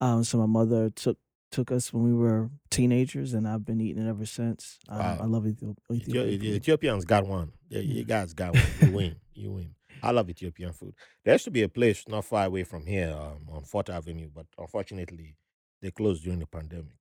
Um, 0.00 0.24
so 0.24 0.38
my 0.38 0.46
mother 0.46 0.90
took 0.90 1.18
took 1.50 1.72
us 1.72 1.92
when 1.94 2.04
we 2.04 2.12
were 2.12 2.50
teenagers, 2.70 3.32
and 3.32 3.48
I've 3.48 3.64
been 3.64 3.80
eating 3.80 4.04
it 4.06 4.08
ever 4.08 4.26
since. 4.26 4.78
Um, 4.88 4.98
Wow. 4.98 5.18
I 5.22 5.24
love 5.24 5.44
Ethiop- 5.44 5.78
Ethio- 5.90 5.96
Ethiopian 6.26 6.38
the 6.40 6.46
food. 6.50 6.54
Ethiopians 6.56 7.04
got 7.06 7.26
one. 7.26 7.52
Yeah, 7.70 7.80
you 7.80 8.04
guys 8.04 8.34
got 8.34 8.54
one. 8.54 8.64
You 8.82 8.90
win. 8.96 9.16
You 9.34 9.52
win. 9.52 9.74
I 10.02 10.10
love 10.12 10.28
Ethiopian 10.30 10.72
food. 10.72 10.94
There 11.24 11.34
used 11.34 11.44
to 11.46 11.50
be 11.50 11.62
a 11.62 11.68
place 11.68 12.06
not 12.06 12.24
far 12.26 12.44
away 12.44 12.64
from 12.64 12.86
here 12.86 13.10
um, 13.18 13.48
on 13.50 13.64
Fourth 13.64 13.88
Avenue, 13.90 14.28
but 14.32 14.46
unfortunately, 14.58 15.36
they 15.82 15.90
closed 15.90 16.22
during 16.22 16.38
the 16.40 16.46
pandemic. 16.46 16.98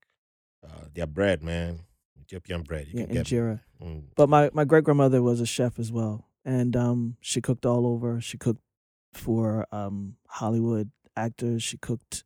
Uh, 0.65 0.85
their 0.93 1.05
bread, 1.07 1.43
man, 1.43 1.81
Ethiopian 2.19 2.63
bread. 2.63 2.87
You 2.87 3.01
Yeah, 3.01 3.05
can 3.07 3.15
injera. 3.17 3.59
Mm, 3.83 4.03
But 4.15 4.29
my 4.29 4.49
my 4.53 4.63
great 4.65 4.83
grandmother 4.85 5.21
was 5.21 5.39
a 5.41 5.45
chef 5.45 5.77
as 5.77 5.91
well, 5.91 6.25
and 6.45 6.75
um, 6.75 7.17
she 7.21 7.41
cooked 7.41 7.65
all 7.65 7.85
over. 7.85 8.19
She 8.21 8.37
cooked 8.37 8.61
for 9.13 9.67
um 9.73 10.15
Hollywood 10.27 10.89
actors. 11.15 11.61
She 11.63 11.77
cooked 11.77 12.23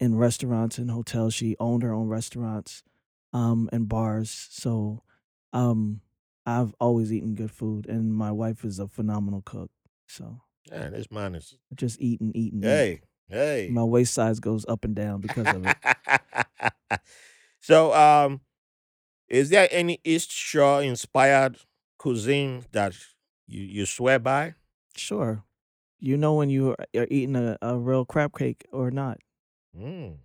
in 0.00 0.16
restaurants 0.16 0.78
and 0.78 0.90
hotels. 0.90 1.34
She 1.34 1.56
owned 1.58 1.82
her 1.82 1.92
own 1.92 2.08
restaurants, 2.08 2.82
um, 3.32 3.68
and 3.72 3.88
bars. 3.88 4.48
So, 4.50 5.02
um, 5.52 6.00
I've 6.48 6.74
always 6.80 7.12
eaten 7.12 7.34
good 7.34 7.50
food, 7.50 7.86
and 7.86 8.14
my 8.14 8.32
wife 8.32 8.64
is 8.64 8.78
a 8.78 8.88
phenomenal 8.88 9.42
cook. 9.42 9.70
So 10.06 10.40
man, 10.70 10.92
this 10.92 11.10
man 11.10 11.34
is. 11.34 11.58
Just 11.74 12.00
eating, 12.00 12.32
eating. 12.34 12.40
eat 12.40 12.52
and 12.54 12.64
eat. 12.64 12.68
Hey, 12.68 13.00
hey. 13.28 13.68
My 13.70 13.84
waist 13.84 14.14
size 14.14 14.40
goes 14.40 14.64
up 14.66 14.82
and 14.84 14.94
down 14.94 15.20
because 15.20 15.46
of 15.54 15.66
it. 15.66 17.00
so, 17.60 17.92
um, 17.92 18.40
is 19.28 19.50
there 19.50 19.68
any 19.70 20.00
East 20.04 20.32
Shore 20.32 20.82
inspired 20.82 21.58
cuisine 21.98 22.64
that 22.72 22.94
you, 23.46 23.62
you 23.62 23.84
swear 23.86 24.18
by? 24.18 24.54
Sure, 24.96 25.44
you 26.00 26.16
know 26.16 26.32
when 26.32 26.48
you 26.48 26.70
are 26.70 26.86
are 26.96 27.06
eating 27.10 27.36
a, 27.36 27.58
a 27.60 27.76
real 27.76 28.06
crab 28.06 28.36
cake 28.36 28.64
or 28.72 28.90
not. 28.90 29.18
Mm. 29.76 30.18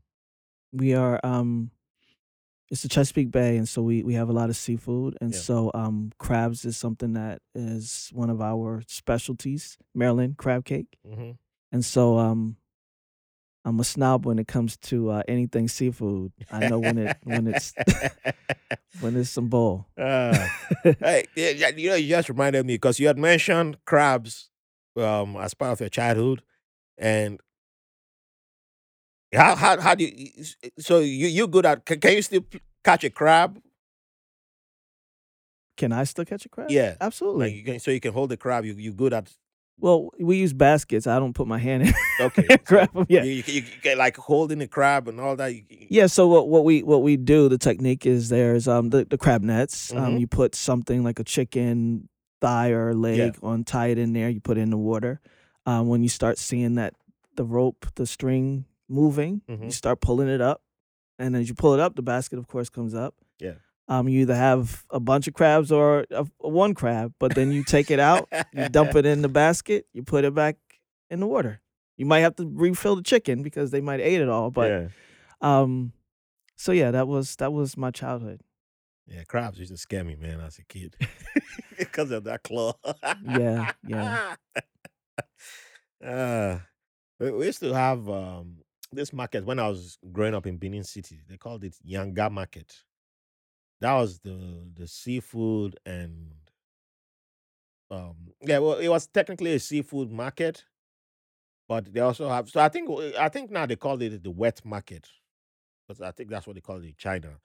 we 0.71 0.93
are 0.93 1.19
um 1.23 1.71
it's 2.71 2.81
the 2.81 2.89
Chesapeake 2.89 3.29
Bay 3.31 3.57
and 3.57 3.67
so 3.69 3.81
we 3.81 4.03
we 4.03 4.13
have 4.15 4.29
a 4.29 4.33
lot 4.33 4.49
of 4.49 4.55
seafood 4.55 5.17
and 5.21 5.33
Yeah. 5.33 5.39
so 5.39 5.71
um 5.73 6.11
crabs 6.17 6.65
is 6.65 6.77
something 6.77 7.13
that 7.13 7.41
is 7.53 8.09
one 8.13 8.29
of 8.29 8.41
our 8.41 8.83
specialties 8.87 9.77
Maryland 9.93 10.37
crab 10.37 10.65
cake 10.65 10.97
hmm 11.05 11.31
and 11.71 11.83
so 11.85 12.17
um 12.17 12.57
I'm 13.65 13.79
a 13.79 13.83
snob 13.85 14.25
when 14.25 14.39
it 14.39 14.47
comes 14.47 14.75
to 14.77 15.09
uh, 15.11 15.23
anything 15.27 15.67
seafood 15.67 16.31
I 16.51 16.61
know 16.61 16.79
when 16.79 16.97
it 16.97 17.13
when 17.23 17.47
it's 17.47 17.73
when 18.99 19.15
it's 19.15 19.29
some 19.29 19.47
bull 19.49 19.87
Uh, 19.97 20.47
hey, 20.99 21.25
yeah, 21.35 21.49
yeah, 21.49 21.69
you 21.69 21.89
know, 21.89 21.95
you 21.95 22.09
just 22.09 22.29
reminded 22.29 22.65
me 22.65 22.75
because 22.75 22.99
you 22.99 23.07
had 23.07 23.17
mentioned 23.17 23.77
crabs 23.85 24.49
um, 24.97 25.35
as 25.37 25.53
part 25.53 25.71
of 25.73 25.79
your 25.79 25.89
childhood, 25.89 26.41
and 26.97 27.39
how 29.33 29.55
how 29.55 29.79
how 29.81 29.95
do 29.95 30.03
you? 30.05 30.29
So 30.79 30.99
you 30.99 31.27
you 31.27 31.47
good 31.47 31.65
at? 31.65 31.85
Can, 31.85 31.99
can 31.99 32.13
you 32.13 32.21
still 32.21 32.41
p- 32.41 32.59
catch 32.83 33.03
a 33.03 33.09
crab? 33.09 33.59
Can 35.77 35.91
I 35.91 36.03
still 36.03 36.25
catch 36.25 36.45
a 36.45 36.49
crab? 36.49 36.69
Yeah. 36.69 36.95
absolutely. 37.01 37.47
Like 37.47 37.55
you 37.55 37.63
can, 37.63 37.79
so 37.79 37.91
you 37.91 37.99
can 37.99 38.13
hold 38.13 38.29
the 38.29 38.37
crab. 38.37 38.65
You 38.65 38.73
you 38.73 38.93
good 38.93 39.13
at 39.13 39.31
well, 39.79 40.11
we 40.19 40.37
use 40.37 40.53
baskets. 40.53 41.07
I 41.07 41.17
don't 41.17 41.33
put 41.33 41.47
my 41.47 41.57
hand 41.57 41.83
in 41.83 41.93
okay. 42.21 42.45
and 42.47 42.59
so 42.67 42.85
them. 42.93 43.07
Yeah, 43.09 43.23
You, 43.23 43.31
you, 43.33 43.43
you 43.47 43.61
get 43.81 43.97
like 43.97 44.15
holding 44.17 44.59
the 44.59 44.67
crab 44.67 45.07
and 45.07 45.19
all 45.19 45.35
that. 45.35 45.47
You, 45.55 45.63
yeah. 45.69 46.05
So 46.05 46.27
what 46.27 46.47
what 46.47 46.63
we 46.63 46.83
what 46.83 47.01
we 47.01 47.17
do? 47.17 47.49
The 47.49 47.57
technique 47.57 48.05
is 48.05 48.29
there's 48.29 48.67
um 48.67 48.91
the, 48.91 49.03
the 49.05 49.17
crab 49.17 49.41
nets. 49.41 49.91
Um, 49.91 50.15
Mhm. 50.15 50.19
you 50.19 50.27
put 50.27 50.53
something 50.53 51.03
like 51.03 51.19
a 51.19 51.23
chicken 51.23 52.07
thigh 52.39 52.69
or 52.69 52.93
leg 52.93 53.35
on, 53.41 53.63
tie 53.63 53.87
it 53.87 53.97
in 53.97 54.13
there. 54.13 54.29
You 54.29 54.39
put 54.41 54.57
it 54.57 54.61
in 54.61 54.69
the 54.69 54.77
water. 54.77 55.19
Um, 55.65 55.87
when 55.87 56.03
you 56.03 56.09
start 56.09 56.37
seeing 56.37 56.75
that 56.75 56.93
the 57.35 57.43
rope, 57.45 57.87
the 57.95 58.05
string 58.05 58.65
moving, 58.89 59.41
you 59.47 59.57
Mhm. 59.57 59.73
start 59.73 60.01
pulling 60.01 60.27
it 60.27 60.41
up, 60.41 60.61
and 61.19 61.35
as 61.35 61.47
you 61.49 61.55
pull 61.55 61.73
it 61.73 61.79
up, 61.79 61.95
the 61.95 62.01
basket 62.01 62.39
of 62.39 62.47
course 62.47 62.69
comes 62.69 62.93
up. 62.93 63.15
Yeah. 63.39 63.55
Um, 63.87 64.07
you 64.07 64.21
either 64.21 64.35
have 64.35 64.85
a 64.89 64.99
bunch 64.99 65.27
of 65.27 65.33
crabs 65.33 65.71
or 65.71 66.05
a, 66.11 66.25
one 66.37 66.73
crab, 66.73 67.13
but 67.19 67.35
then 67.35 67.51
you 67.51 67.63
take 67.63 67.91
it 67.91 67.99
out, 67.99 68.29
you 68.53 68.69
dump 68.69 68.95
it 68.95 69.05
in 69.05 69.21
the 69.21 69.27
basket, 69.29 69.87
you 69.93 70.03
put 70.03 70.23
it 70.23 70.33
back 70.33 70.55
in 71.09 71.19
the 71.19 71.27
water. 71.27 71.59
You 71.97 72.05
might 72.05 72.21
have 72.21 72.35
to 72.37 72.49
refill 72.53 72.95
the 72.95 73.03
chicken 73.03 73.43
because 73.43 73.71
they 73.71 73.81
might 73.81 73.99
ate 73.99 74.21
it 74.21 74.29
all, 74.29 74.51
but 74.51 74.69
yeah. 74.71 74.87
um, 75.41 75.91
so 76.55 76.71
yeah, 76.71 76.91
that 76.91 77.07
was 77.07 77.35
that 77.37 77.51
was 77.51 77.75
my 77.77 77.91
childhood. 77.91 78.41
Yeah, 79.05 79.23
crabs 79.25 79.59
used 79.59 79.71
to 79.71 79.77
scare 79.77 80.05
me, 80.05 80.15
man, 80.15 80.39
as 80.39 80.57
a 80.59 80.63
kid, 80.63 80.95
because 81.77 82.09
of 82.11 82.23
that 82.23 82.43
claw. 82.43 82.73
Yeah, 83.21 83.71
yeah. 83.85 84.35
uh, 86.03 86.59
we 87.19 87.31
we 87.31 87.45
used 87.47 87.59
to 87.59 87.73
have 87.73 88.09
um, 88.09 88.59
this 88.95 89.13
market 89.13 89.45
when 89.45 89.59
I 89.59 89.67
was 89.69 89.97
growing 90.11 90.33
up 90.35 90.45
in 90.47 90.57
Benin 90.57 90.83
City. 90.83 91.21
They 91.27 91.37
called 91.37 91.63
it 91.63 91.75
Yanga 91.85 92.31
Market. 92.31 92.83
That 93.81 93.93
was 93.93 94.19
the 94.19 94.69
the 94.73 94.87
seafood 94.87 95.77
and 95.85 96.33
um, 97.91 98.33
yeah, 98.41 98.59
well, 98.59 98.77
it 98.79 98.87
was 98.87 99.07
technically 99.07 99.53
a 99.53 99.59
seafood 99.59 100.11
market, 100.11 100.63
but 101.67 101.93
they 101.93 101.99
also 101.99 102.29
have. 102.29 102.49
So 102.49 102.59
I 102.59 102.69
think 102.69 102.89
I 103.17 103.29
think 103.29 103.51
now 103.51 103.65
they 103.65 103.75
call 103.75 104.01
it 104.01 104.23
the 104.23 104.31
wet 104.31 104.63
market, 104.65 105.07
because 105.87 106.01
I 106.01 106.11
think 106.11 106.29
that's 106.29 106.47
what 106.47 106.55
they 106.55 106.61
call 106.61 106.77
it 106.77 106.85
in 106.85 106.95
China. 106.97 107.39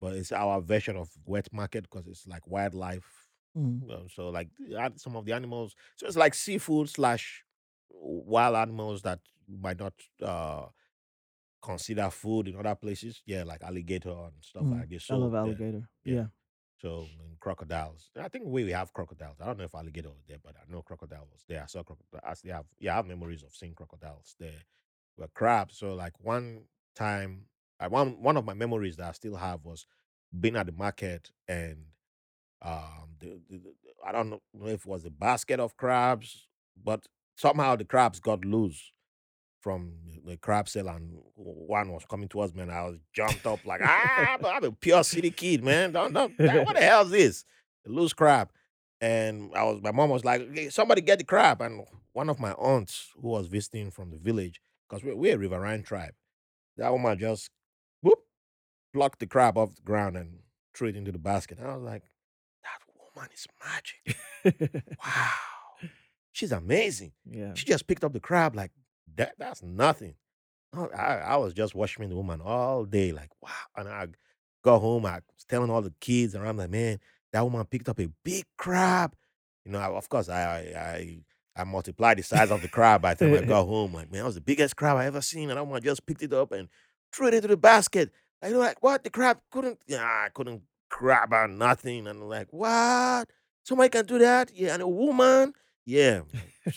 But 0.00 0.14
it's 0.16 0.32
our 0.32 0.60
version 0.60 0.96
of 0.96 1.10
wet 1.26 1.48
market 1.52 1.84
because 1.90 2.06
it's 2.08 2.26
like 2.26 2.46
wildlife 2.46 3.26
Mm. 3.56 3.90
um, 3.90 4.08
so 4.08 4.28
like 4.30 4.50
some 4.96 5.16
of 5.16 5.24
the 5.24 5.32
animals, 5.32 5.74
so 5.96 6.06
it's 6.06 6.16
like 6.16 6.34
seafood 6.34 6.88
slash 6.88 7.44
wild 7.90 8.56
animals 8.56 9.02
that 9.02 9.20
might 9.48 9.78
not 9.80 9.94
uh 10.22 10.66
consider 11.62 12.10
food 12.10 12.48
in 12.48 12.56
other 12.56 12.74
places. 12.74 13.22
Yeah, 13.26 13.44
like 13.44 13.62
alligator 13.62 14.10
and 14.10 14.34
stuff 14.42 14.66
Mm. 14.66 14.70
like 14.70 14.88
this. 14.88 15.04
I 15.10 15.14
love 15.16 15.34
So 15.34 15.38
yeah, 15.42 15.52
alligator. 15.52 15.88
yeah. 16.04 16.16
Yeah. 16.16 16.26
So 16.78 17.10
and 17.20 17.38
crocodiles. 17.40 18.10
I 18.18 18.28
think 18.28 18.46
we, 18.46 18.64
we 18.64 18.72
have 18.72 18.92
crocodiles. 18.92 19.38
I 19.40 19.46
don't 19.46 19.58
know 19.58 19.64
if 19.64 19.74
alligator 19.74 20.10
was 20.10 20.24
there, 20.26 20.38
but 20.42 20.56
I 20.56 20.70
know 20.70 20.82
crocodile 20.82 21.28
was 21.30 21.44
there. 21.48 21.62
I 21.62 21.66
saw 21.66 21.82
crocodile. 21.82 22.20
I 22.24 22.34
still 22.34 22.54
have 22.54 22.66
yeah, 22.78 22.92
I 22.94 22.96
have 22.96 23.06
memories 23.06 23.42
of 23.42 23.54
seeing 23.54 23.74
crocodiles 23.74 24.34
there. 24.38 24.64
But 25.18 25.34
crabs. 25.34 25.78
So 25.78 25.94
like 25.94 26.14
one 26.20 26.66
time, 26.94 27.46
I, 27.78 27.88
one 27.88 28.22
one 28.22 28.36
of 28.36 28.44
my 28.46 28.54
memories 28.54 28.96
that 28.96 29.08
I 29.08 29.12
still 29.12 29.36
have 29.36 29.64
was 29.64 29.86
being 30.38 30.56
at 30.56 30.66
the 30.66 30.72
market 30.72 31.30
and 31.48 31.86
um 32.62 33.16
the, 33.18 33.40
the, 33.48 33.58
the- 33.58 33.74
I 34.04 34.12
don't 34.12 34.30
know 34.30 34.40
if 34.66 34.80
it 34.80 34.86
was 34.86 35.04
a 35.04 35.10
basket 35.10 35.60
of 35.60 35.76
crabs, 35.76 36.48
but 36.82 37.06
somehow 37.36 37.76
the 37.76 37.84
crabs 37.84 38.18
got 38.20 38.44
loose 38.44 38.92
from 39.60 39.92
the 40.24 40.36
crab 40.36 40.68
seller 40.68 40.92
and 40.92 41.18
one 41.34 41.92
was 41.92 42.04
coming 42.08 42.28
towards 42.28 42.54
me 42.54 42.62
and 42.62 42.72
I 42.72 42.84
was 42.84 42.98
jumped 43.12 43.46
up 43.46 43.64
like 43.64 43.80
ah 43.82 44.36
I'm 44.44 44.64
a 44.64 44.72
pure 44.72 45.04
city 45.04 45.30
kid 45.30 45.62
man. 45.62 45.92
Don't, 45.92 46.12
don't, 46.12 46.32
what 46.38 46.74
the 46.74 46.82
hell 46.82 47.02
is 47.04 47.10
this? 47.10 47.44
A 47.86 47.90
loose 47.90 48.12
crab. 48.12 48.50
And 49.00 49.50
I 49.54 49.64
was 49.64 49.80
my 49.82 49.92
mom 49.92 50.10
was 50.10 50.24
like 50.24 50.54
"Hey, 50.54 50.68
somebody 50.68 51.00
get 51.00 51.18
the 51.18 51.24
crab. 51.24 51.60
And 51.62 51.84
one 52.12 52.28
of 52.28 52.38
my 52.38 52.52
aunts 52.52 53.10
who 53.20 53.28
was 53.28 53.46
visiting 53.46 53.90
from 53.90 54.10
the 54.10 54.18
village 54.18 54.60
because 54.88 55.02
we're, 55.04 55.16
we're 55.16 55.34
a 55.36 55.38
riverine 55.38 55.82
tribe 55.82 56.12
that 56.76 56.90
woman 56.92 57.18
just 57.18 57.50
whoop 58.02 58.18
plucked 58.92 59.20
the 59.20 59.26
crab 59.26 59.56
off 59.56 59.74
the 59.76 59.82
ground 59.82 60.16
and 60.16 60.38
threw 60.74 60.88
it 60.88 60.96
into 60.96 61.12
the 61.12 61.18
basket. 61.18 61.58
And 61.58 61.68
I 61.68 61.74
was 61.76 61.84
like 61.84 62.02
that 62.64 62.80
woman 63.14 63.30
is 63.32 63.46
magic. 63.64 64.84
Wow. 65.04 65.30
She's 66.32 66.52
amazing. 66.52 67.12
Yeah. 67.30 67.52
she 67.54 67.66
just 67.66 67.86
picked 67.86 68.04
up 68.04 68.12
the 68.12 68.20
crab 68.20 68.54
like 68.56 68.70
that. 69.16 69.34
That's 69.38 69.62
nothing. 69.62 70.14
I, 70.72 70.84
I 70.84 71.14
I 71.16 71.36
was 71.36 71.52
just 71.52 71.74
watching 71.74 72.08
the 72.08 72.16
woman 72.16 72.40
all 72.40 72.84
day, 72.84 73.12
like 73.12 73.30
wow. 73.42 73.50
And 73.76 73.88
I 73.88 74.08
got 74.62 74.80
home, 74.80 75.06
I 75.06 75.14
was 75.14 75.44
telling 75.48 75.70
all 75.70 75.82
the 75.82 75.94
kids 76.00 76.34
around, 76.34 76.58
like, 76.58 76.70
man, 76.70 76.98
that 77.32 77.42
woman 77.42 77.64
picked 77.66 77.88
up 77.88 78.00
a 78.00 78.08
big 78.24 78.44
crab. 78.58 79.14
You 79.64 79.72
know, 79.72 79.78
I, 79.78 79.86
of 79.86 80.08
course, 80.08 80.28
I 80.28 80.42
I 80.76 81.18
I 81.56 81.64
multiplied 81.64 82.18
the 82.18 82.22
size 82.22 82.50
of 82.50 82.62
the 82.62 82.68
crab 82.68 83.02
by 83.02 83.14
the 83.14 83.26
time 83.26 83.34
I 83.34 83.46
got 83.46 83.64
home. 83.66 83.94
Like, 83.94 84.10
man, 84.10 84.20
that 84.20 84.26
was 84.26 84.34
the 84.36 84.40
biggest 84.40 84.76
crab 84.76 84.96
I 84.96 85.06
ever 85.06 85.20
seen, 85.20 85.50
and 85.50 85.58
that 85.58 85.66
woman 85.66 85.82
just 85.82 86.06
picked 86.06 86.22
it 86.22 86.32
up 86.32 86.52
and 86.52 86.68
threw 87.12 87.28
it 87.28 87.34
into 87.34 87.48
the 87.48 87.56
basket. 87.56 88.10
Like, 88.42 88.52
they're 88.52 88.60
like, 88.60 88.82
what? 88.82 89.04
The 89.04 89.10
crab 89.10 89.38
couldn't? 89.50 89.80
Yeah, 89.86 90.04
I 90.04 90.28
couldn't 90.32 90.62
grab 90.90 91.30
nothing. 91.50 92.06
And 92.06 92.20
I'm 92.20 92.28
like, 92.28 92.48
what? 92.50 93.28
Somebody 93.64 93.90
can 93.90 94.06
do 94.06 94.18
that? 94.18 94.50
Yeah, 94.54 94.74
and 94.74 94.82
a 94.82 94.88
woman? 94.88 95.52
Yeah. 95.84 96.22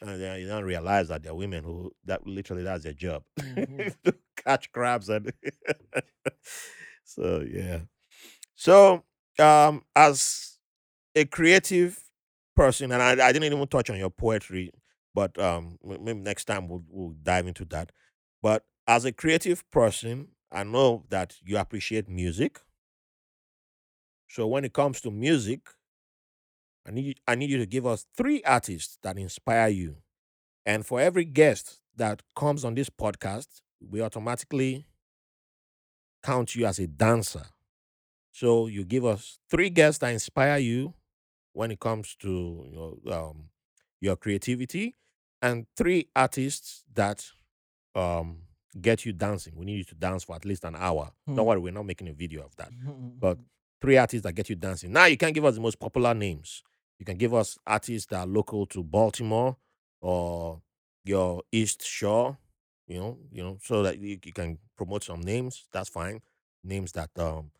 And 0.00 0.20
then 0.20 0.40
you 0.40 0.46
don't 0.46 0.64
realize 0.64 1.08
that 1.08 1.22
there 1.22 1.32
are 1.32 1.36
women 1.36 1.64
who 1.64 1.92
that 2.04 2.26
literally 2.26 2.62
that's 2.62 2.84
their 2.84 2.92
job 2.92 3.24
Mhm. 3.40 3.94
to 4.04 4.14
catch 4.36 4.70
crabs 4.72 5.08
and 5.08 5.32
so 7.04 7.44
yeah. 7.48 7.80
So 8.56 9.04
um 9.38 9.84
as 9.96 10.58
a 11.14 11.24
creative 11.26 12.00
person, 12.56 12.92
and 12.92 13.02
I, 13.02 13.12
I 13.28 13.32
didn't 13.32 13.44
even 13.44 13.66
touch 13.68 13.90
on 13.90 13.98
your 13.98 14.10
poetry, 14.10 14.72
but 15.14 15.38
um 15.40 15.78
maybe 15.84 16.14
next 16.20 16.46
time 16.46 16.68
we'll 16.68 16.84
we'll 16.88 17.14
dive 17.22 17.46
into 17.46 17.64
that. 17.66 17.92
But 18.42 18.64
as 18.86 19.04
a 19.04 19.12
creative 19.12 19.68
person, 19.70 20.28
I 20.52 20.64
know 20.64 21.04
that 21.10 21.36
you 21.44 21.58
appreciate 21.58 22.08
music. 22.08 22.60
So 24.28 24.46
when 24.46 24.64
it 24.64 24.72
comes 24.72 25.00
to 25.02 25.10
music, 25.10 25.68
I 26.88 26.90
need 26.90 27.04
you, 27.04 27.14
I 27.26 27.34
need 27.34 27.50
you 27.50 27.58
to 27.58 27.66
give 27.66 27.84
us 27.86 28.06
three 28.16 28.42
artists 28.44 28.98
that 29.02 29.18
inspire 29.18 29.68
you. 29.68 29.96
And 30.64 30.86
for 30.86 31.00
every 31.00 31.26
guest 31.26 31.80
that 31.96 32.22
comes 32.34 32.64
on 32.64 32.74
this 32.74 32.88
podcast, 32.88 33.60
we 33.80 34.00
automatically 34.00 34.86
count 36.22 36.56
you 36.56 36.64
as 36.64 36.78
a 36.78 36.86
dancer. 36.86 37.44
So 38.32 38.68
you 38.68 38.84
give 38.84 39.04
us 39.04 39.38
three 39.50 39.68
guests 39.68 39.98
that 39.98 40.12
inspire 40.12 40.58
you 40.58 40.94
when 41.52 41.70
it 41.70 41.80
comes 41.80 42.16
to 42.20 42.66
your 42.72 43.14
um, 43.14 43.50
your 44.00 44.16
creativity, 44.16 44.94
and 45.42 45.66
three 45.76 46.08
artists 46.14 46.84
that 46.94 47.26
um, 47.94 48.42
get 48.80 49.04
you 49.04 49.12
dancing. 49.12 49.54
We 49.56 49.66
need 49.66 49.78
you 49.78 49.84
to 49.84 49.94
dance 49.94 50.24
for 50.24 50.36
at 50.36 50.44
least 50.44 50.64
an 50.64 50.76
hour. 50.76 51.10
Hmm. 51.26 51.34
Don't 51.34 51.46
worry, 51.46 51.58
we're 51.58 51.72
not 51.72 51.86
making 51.86 52.08
a 52.08 52.12
video 52.12 52.42
of 52.42 52.54
that 52.56 52.70
but 53.20 53.38
three 53.80 53.96
artists 53.96 54.22
that 54.22 54.34
get 54.34 54.48
you 54.48 54.56
dancing. 54.56 54.92
Now 54.92 55.06
you 55.06 55.16
can 55.16 55.32
give 55.32 55.44
us 55.44 55.54
the 55.54 55.60
most 55.60 55.78
popular 55.78 56.14
names. 56.14 56.62
You 56.98 57.06
can 57.06 57.16
give 57.16 57.34
us 57.34 57.58
artists 57.66 58.06
that 58.08 58.20
are 58.20 58.26
local 58.26 58.66
to 58.66 58.82
Baltimore 58.82 59.56
or 60.00 60.60
your 61.04 61.42
East 61.52 61.84
Shore, 61.84 62.38
you 62.86 62.98
know, 62.98 63.18
you 63.30 63.42
know, 63.42 63.58
so 63.62 63.82
that 63.82 63.98
you, 63.98 64.18
you 64.24 64.32
can 64.32 64.58
promote 64.76 65.04
some 65.04 65.20
names. 65.20 65.66
That's 65.72 65.88
fine. 65.88 66.20
Names 66.64 66.92
that 66.92 67.10
um 67.18 67.50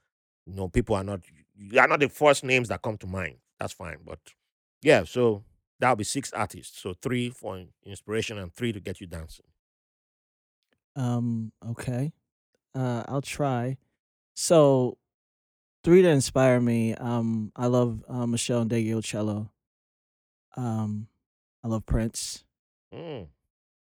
you 0.47 0.55
know 0.55 0.69
people 0.69 0.97
are 0.97 1.05
not 1.05 1.21
you 1.57 1.79
are 1.79 1.89
not 1.89 2.01
the 2.01 2.09
first 2.09 2.45
names 2.45 2.69
that 2.69 2.83
come 2.83 2.97
to 2.99 3.07
mind. 3.07 3.37
That's 3.59 3.73
fine. 3.73 3.99
But 4.05 4.19
yeah, 4.83 5.05
so 5.05 5.45
that'll 5.79 5.97
be 5.97 6.05
six 6.05 6.33
artists. 6.33 6.81
So 6.81 6.95
three 6.95 7.31
for 7.31 7.65
inspiration 7.85 8.39
and 8.39 8.53
three 8.53 8.73
to 8.73 8.81
get 8.81 9.01
you 9.01 9.07
dancing. 9.07 9.47
Um, 10.97 11.53
okay. 11.71 12.13
Uh, 12.75 13.05
I'll 13.09 13.23
try. 13.23 13.77
So, 14.35 14.99
three 15.89 16.03
that 16.03 16.11
inspire 16.11 16.61
me. 16.61 16.93
Um, 16.95 17.51
I 17.57 17.67
love 17.67 18.05
uh, 18.07 18.27
Meshell 18.27 18.69
Ndegeocello. 18.69 19.49
Um, 20.55 21.09
I 21.65 21.69
love 21.69 21.87
Prince, 21.87 22.45
Mm, 22.95 23.27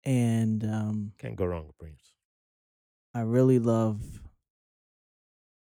and 0.05 0.65
um, 0.65 1.13
can't 1.19 1.37
go 1.37 1.47
wrong 1.47 1.67
with 1.67 1.79
Prince. 1.79 2.03
I 3.15 3.21
really 3.21 3.59
love. 3.59 4.03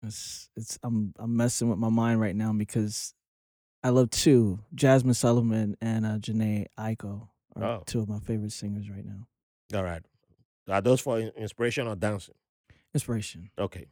It's, 0.02 0.50
it's 0.56 0.78
I'm 0.82 1.14
I'm 1.18 1.34
messing 1.38 1.70
with 1.70 1.78
my 1.78 1.88
mind 1.88 2.20
right 2.20 2.36
now 2.36 2.52
because 2.52 3.14
I 3.82 3.88
love 3.88 4.10
two 4.10 4.58
Jazmine 4.74 5.16
Sullivan 5.16 5.74
and 5.80 6.04
uh, 6.04 6.18
Jhené 6.18 6.66
Aiko 6.78 7.28
are 7.56 7.64
Oh. 7.64 7.82
two 7.86 8.00
of 8.00 8.08
my 8.10 8.18
favorite 8.18 8.52
singers 8.52 8.90
right 8.90 9.04
now. 9.06 9.26
All 9.74 9.84
right. 9.84 10.02
Are 10.68 10.82
those 10.82 11.00
for 11.00 11.18
inspiration 11.18 11.86
or 11.86 11.96
dancing? 11.96 12.34
Inspiration. 12.94 13.50
Okay. 13.58 13.86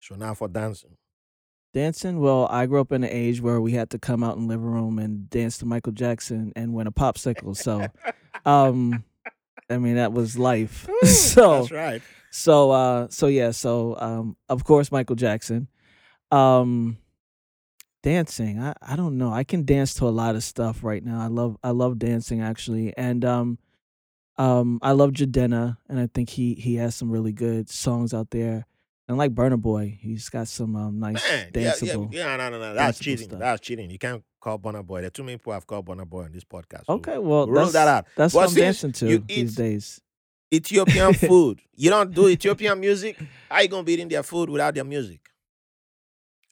So 0.00 0.14
now 0.14 0.34
for 0.34 0.48
dancing. 0.48 0.96
Dancing, 1.72 2.18
well, 2.18 2.48
I 2.50 2.66
grew 2.66 2.80
up 2.80 2.90
in 2.90 3.04
an 3.04 3.10
age 3.10 3.40
where 3.40 3.60
we 3.60 3.72
had 3.72 3.90
to 3.90 3.98
come 3.98 4.24
out 4.24 4.36
in 4.36 4.42
the 4.42 4.48
living 4.48 4.66
room 4.66 4.98
and 4.98 5.30
dance 5.30 5.58
to 5.58 5.66
Michael 5.66 5.92
Jackson 5.92 6.52
and 6.56 6.74
win 6.74 6.88
a 6.88 6.92
popsicle. 6.92 7.56
So, 7.56 7.86
um, 8.44 9.04
I 9.68 9.78
mean, 9.78 9.94
that 9.94 10.12
was 10.12 10.36
life. 10.36 10.88
so, 11.04 11.60
that's 11.60 11.70
right. 11.70 12.02
so, 12.30 12.72
uh, 12.72 13.06
so 13.08 13.28
yeah. 13.28 13.52
So, 13.52 13.96
um, 14.00 14.36
of 14.48 14.64
course, 14.64 14.90
Michael 14.90 15.14
Jackson. 15.14 15.68
Um, 16.32 16.98
dancing. 18.02 18.60
I, 18.60 18.74
I 18.82 18.96
don't 18.96 19.18
know. 19.18 19.32
I 19.32 19.44
can 19.44 19.64
dance 19.64 19.94
to 19.94 20.06
a 20.06 20.10
lot 20.10 20.34
of 20.34 20.42
stuff 20.42 20.82
right 20.82 21.04
now. 21.04 21.20
I 21.20 21.26
love 21.26 21.56
I 21.62 21.70
love 21.70 21.98
dancing 21.98 22.40
actually, 22.40 22.96
and 22.96 23.24
um, 23.24 23.58
um, 24.38 24.78
I 24.82 24.92
love 24.92 25.10
Jidenna, 25.12 25.76
and 25.88 26.00
I 26.00 26.08
think 26.12 26.30
he 26.30 26.54
he 26.54 26.76
has 26.76 26.94
some 26.94 27.10
really 27.10 27.32
good 27.32 27.68
songs 27.68 28.14
out 28.14 28.30
there. 28.30 28.66
And 29.10 29.18
like 29.18 29.34
Burna 29.34 29.60
Boy, 29.60 29.98
he's 30.00 30.28
got 30.28 30.46
some 30.46 30.76
um, 30.76 31.00
nice 31.00 31.14
Man, 31.28 31.50
yeah, 31.52 31.60
yeah, 31.62 31.72
danceable. 31.72 32.14
yeah, 32.14 32.36
no, 32.36 32.48
no, 32.48 32.60
no. 32.60 32.74
That's 32.74 32.96
cheating. 33.00 33.26
stuff. 33.26 33.40
That's 33.40 33.60
cheating. 33.60 33.90
You 33.90 33.98
can't 33.98 34.22
call 34.40 34.56
Burna 34.56 34.86
Boy. 34.86 35.00
There 35.00 35.08
are 35.08 35.10
too 35.10 35.24
many 35.24 35.36
people 35.36 35.52
have 35.52 35.66
called 35.66 35.84
Burna 35.86 36.08
Boy 36.08 36.22
on 36.26 36.32
this 36.32 36.44
podcast. 36.44 36.86
so 36.86 36.92
Okay, 36.94 37.18
well 37.18 37.48
that's 37.48 37.72
that 37.72 37.88
out. 37.88 38.06
that's 38.14 38.32
But 38.34 38.38
what 38.38 38.48
I'm 38.50 38.54
dancing 38.54 38.92
to 38.92 39.18
these 39.18 39.56
days. 39.56 40.00
Ethiopian 40.54 41.12
food. 41.28 41.60
You 41.74 41.90
don't 41.90 42.14
do 42.14 42.28
Ethiopian 42.28 42.78
music. 42.78 43.18
How 43.48 43.56
are 43.56 43.62
you 43.62 43.68
gonna 43.68 43.82
be 43.82 43.94
eating 43.94 44.06
their 44.08 44.22
food 44.22 44.48
without 44.48 44.74
their 44.76 44.84
music? 44.84 45.20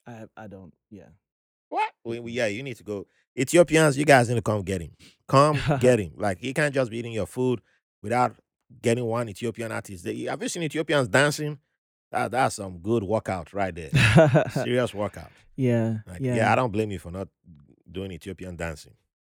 I 0.05 0.25
I 0.35 0.47
don't. 0.47 0.73
Yeah. 0.91 1.07
What? 1.69 1.89
We, 2.03 2.19
we- 2.19 2.31
yeah, 2.33 2.47
you 2.47 2.61
need 2.61 2.75
to 2.77 2.83
go. 2.83 3.07
Ethiopians, 3.37 3.97
you 3.97 4.03
guys 4.03 4.27
need 4.27 4.35
to 4.35 4.41
come 4.41 4.63
get 4.63 4.81
him. 4.81 4.91
Come 5.29 5.57
get 5.79 5.99
him. 6.03 6.11
Like 6.17 6.39
he 6.39 6.53
can't 6.53 6.73
just 6.75 6.91
be 6.91 6.97
eating 6.97 7.13
your 7.13 7.25
food 7.25 7.61
without 8.03 8.35
getting 8.81 9.05
one 9.05 9.29
Ethiopian 9.29 9.71
artist. 9.71 10.03
They, 10.03 10.23
have 10.23 10.41
you 10.41 10.49
seen 10.49 10.63
Ethiopians 10.63 11.07
dancing? 11.07 11.57
That, 12.11 12.31
that's 12.31 12.55
some 12.55 12.79
good 12.79 13.03
workout 13.03 13.53
right 13.53 13.73
there. 13.73 13.89
Serious 14.51 14.93
workout. 14.93 15.31
yeah. 15.55 15.97
Like, 16.07 16.21
yeah. 16.21 16.35
yeah, 16.35 16.51
I 16.51 16.55
don't 16.55 16.71
blame 16.71 16.91
you 16.91 16.99
for 16.99 17.11
not 17.11 17.27
doing 17.91 18.11
Ethiopian 18.11 18.55
dancing. 18.55 18.93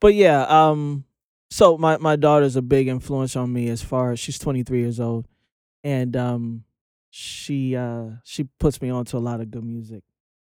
but 0.00 0.14
yeah, 0.14 0.42
um, 0.42 1.04
so 1.50 1.76
my 1.78 1.96
my 1.98 2.16
daughter's 2.16 2.56
a 2.56 2.62
big 2.62 2.88
influence 2.88 3.36
on 3.36 3.52
me 3.52 3.68
as 3.68 3.82
far 3.82 4.12
as 4.12 4.20
she's 4.20 4.38
23 4.38 4.80
years 4.80 5.00
old, 5.00 5.26
and 5.82 6.16
um, 6.16 6.64
she 7.10 7.74
uh 7.76 8.10
she 8.24 8.44
puts 8.58 8.80
me 8.82 8.90
on 8.90 9.04
to 9.06 9.16
a 9.16 9.18
lot 9.18 9.40
of 9.40 9.50
good 9.50 9.64
music. 9.64 10.02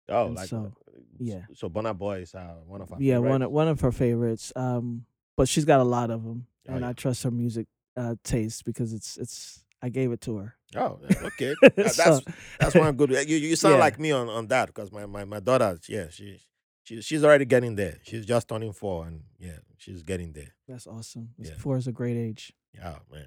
Oh, 0.08 0.26
And 0.26 0.36
like 0.36 0.48
so, 0.48 0.72
uh, 0.88 0.98
yeah. 1.18 1.42
So 1.54 1.68
Burna 1.68 1.96
Boy 1.96 2.20
is 2.22 2.34
uh, 2.34 2.54
one 2.66 2.80
of 2.82 2.92
our 2.92 3.00
yeah, 3.00 3.18
one 3.18 3.40
favorites. 3.40 3.50
one 3.52 3.68
of 3.68 3.80
her 3.80 3.92
favorites. 3.92 4.52
Um, 4.56 5.04
but 5.36 5.48
she's 5.48 5.64
got 5.64 5.80
a 5.80 5.84
lot 5.84 6.10
of 6.10 6.22
them, 6.24 6.46
Oh, 6.68 6.72
and 6.74 6.80
yeah. 6.82 6.88
I 6.90 6.92
trust 6.92 7.22
her 7.24 7.30
music 7.30 7.66
uh 7.96 8.14
taste 8.24 8.64
because 8.64 8.92
it's 8.92 9.16
it's 9.18 9.64
I 9.82 9.88
gave 9.88 10.12
it 10.12 10.20
to 10.22 10.36
her. 10.38 10.54
Oh, 10.76 10.98
okay. 11.24 11.54
That- 11.62 11.76
that's 11.76 11.96
So- 11.96 12.20
that's 12.60 12.74
one 12.74 12.94
good. 12.96 13.10
You 13.28 13.36
you 13.36 13.56
sound 13.56 13.74
Yeah. 13.74 13.80
like 13.80 13.98
me 13.98 14.12
on, 14.12 14.28
on 14.28 14.46
that 14.48 14.66
because 14.68 14.90
my, 14.92 15.06
my 15.06 15.24
my 15.24 15.40
daughter, 15.40 15.78
yeah, 15.88 16.08
she 16.10 16.40
she 16.84 17.00
she's 17.02 17.24
already 17.24 17.44
getting 17.44 17.74
there. 17.76 17.98
She's 18.04 18.24
just 18.26 18.48
turning 18.48 18.72
four, 18.72 19.06
and 19.06 19.22
yeah, 19.38 19.58
she's 19.76 20.02
getting 20.02 20.32
there. 20.32 20.54
That's 20.68 20.86
awesome. 20.86 21.30
Yeah. 21.38 21.54
Four 21.58 21.76
is 21.76 21.86
a 21.88 21.92
great 21.92 22.16
age. 22.16 22.52
Oh 22.82 22.96
man. 23.12 23.26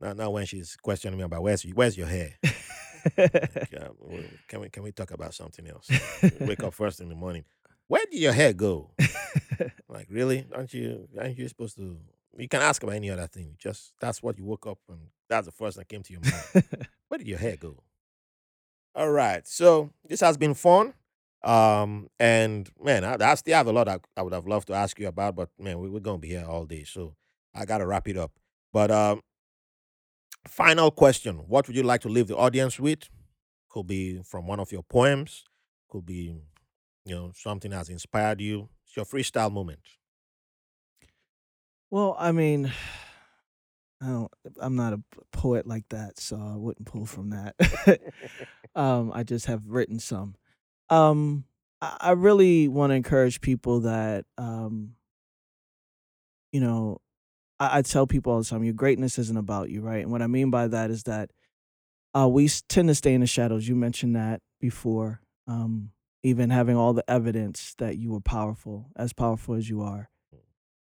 Now 0.00 0.12
now 0.14 0.30
when 0.30 0.46
she's 0.46 0.76
questioning 0.76 1.18
me 1.18 1.24
about 1.24 1.42
where's 1.42 1.62
where's 1.62 1.96
your 1.96 2.08
hair, 2.08 2.30
like, 3.16 3.74
uh, 3.80 3.88
can 4.48 4.60
we 4.60 4.68
can 4.70 4.82
we 4.82 4.92
talk 4.92 5.10
about 5.12 5.34
something 5.34 5.66
else? 5.68 5.88
Wake 6.40 6.62
up 6.64 6.74
first 6.74 7.00
in 7.00 7.08
the 7.08 7.14
morning. 7.14 7.44
Where 7.88 8.04
did 8.10 8.18
your 8.20 8.32
hair 8.32 8.52
go? 8.52 8.90
Like 9.88 10.08
really? 10.10 10.46
Aren't 10.54 10.72
you 10.74 11.06
aren't 11.18 11.38
you 11.38 11.46
supposed 11.48 11.76
to? 11.76 11.98
You 12.38 12.48
can 12.48 12.62
ask 12.62 12.82
about 12.82 12.94
any 12.96 13.10
other 13.10 13.26
thing. 13.26 13.54
Just 13.58 13.92
that's 14.00 14.22
what 14.22 14.38
you 14.38 14.44
woke 14.44 14.66
up 14.66 14.78
and 14.88 15.00
that's 15.32 15.46
the 15.46 15.52
first 15.52 15.76
that 15.78 15.88
came 15.88 16.02
to 16.02 16.12
your 16.12 16.20
mind. 16.22 16.66
Where 17.08 17.18
did 17.18 17.26
your 17.26 17.38
hair 17.38 17.56
go? 17.56 17.82
All 18.94 19.10
right. 19.10 19.46
So 19.48 19.90
this 20.06 20.20
has 20.20 20.36
been 20.36 20.54
fun. 20.54 20.94
Um, 21.42 22.08
and 22.20 22.70
man, 22.80 23.04
I, 23.04 23.16
I 23.18 23.34
still 23.34 23.56
have 23.56 23.66
a 23.66 23.72
lot 23.72 23.88
I, 23.88 23.98
I 24.16 24.22
would 24.22 24.32
have 24.32 24.46
loved 24.46 24.68
to 24.68 24.74
ask 24.74 24.98
you 25.00 25.08
about, 25.08 25.34
but 25.34 25.48
man, 25.58 25.80
we, 25.80 25.88
we're 25.88 26.00
gonna 26.00 26.18
be 26.18 26.28
here 26.28 26.44
all 26.46 26.66
day, 26.66 26.84
so 26.84 27.16
I 27.52 27.64
gotta 27.64 27.84
wrap 27.84 28.06
it 28.06 28.16
up. 28.16 28.30
But 28.72 28.92
um, 28.92 29.22
final 30.46 30.92
question: 30.92 31.38
What 31.48 31.66
would 31.66 31.76
you 31.76 31.82
like 31.82 32.02
to 32.02 32.08
leave 32.08 32.28
the 32.28 32.36
audience 32.36 32.78
with? 32.78 33.08
Could 33.70 33.88
be 33.88 34.22
from 34.22 34.46
one 34.46 34.60
of 34.60 34.70
your 34.70 34.84
poems. 34.84 35.44
Could 35.88 36.06
be, 36.06 36.32
you 37.04 37.14
know, 37.14 37.32
something 37.34 37.72
that's 37.72 37.88
inspired 37.88 38.40
you. 38.40 38.68
It's 38.86 38.96
your 38.96 39.04
freestyle 39.04 39.50
moment. 39.50 39.80
Well, 41.90 42.14
I 42.18 42.30
mean, 42.30 42.72
I 44.02 44.06
don't. 44.06 44.32
I'm 44.60 44.74
not 44.74 44.92
a 44.92 45.02
poet 45.32 45.66
like 45.66 45.88
that, 45.90 46.18
so 46.18 46.36
I 46.36 46.56
wouldn't 46.56 46.86
pull 46.86 47.06
from 47.06 47.30
that. 47.30 47.54
um, 48.74 49.12
I 49.14 49.22
just 49.22 49.46
have 49.46 49.68
written 49.68 49.98
some. 49.98 50.34
Um, 50.90 51.44
I, 51.80 51.96
I 52.00 52.10
really 52.12 52.68
want 52.68 52.90
to 52.90 52.94
encourage 52.94 53.40
people 53.40 53.80
that, 53.80 54.24
um, 54.38 54.94
you 56.52 56.60
know, 56.60 57.00
I, 57.60 57.78
I 57.78 57.82
tell 57.82 58.06
people 58.06 58.32
all 58.32 58.40
the 58.40 58.44
time, 58.44 58.64
your 58.64 58.74
greatness 58.74 59.18
isn't 59.18 59.36
about 59.36 59.70
you, 59.70 59.82
right? 59.82 60.02
And 60.02 60.10
what 60.10 60.22
I 60.22 60.26
mean 60.26 60.50
by 60.50 60.68
that 60.68 60.90
is 60.90 61.04
that 61.04 61.30
uh, 62.14 62.28
we 62.28 62.48
tend 62.68 62.88
to 62.88 62.94
stay 62.94 63.14
in 63.14 63.20
the 63.20 63.26
shadows. 63.26 63.68
You 63.68 63.76
mentioned 63.76 64.16
that 64.16 64.40
before. 64.60 65.20
Um, 65.46 65.90
even 66.22 66.50
having 66.50 66.76
all 66.76 66.92
the 66.92 67.08
evidence 67.10 67.74
that 67.78 67.98
you 67.98 68.12
were 68.12 68.20
powerful, 68.20 68.86
as 68.96 69.12
powerful 69.12 69.54
as 69.54 69.68
you 69.68 69.82
are. 69.82 70.08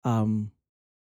Um, 0.03 0.52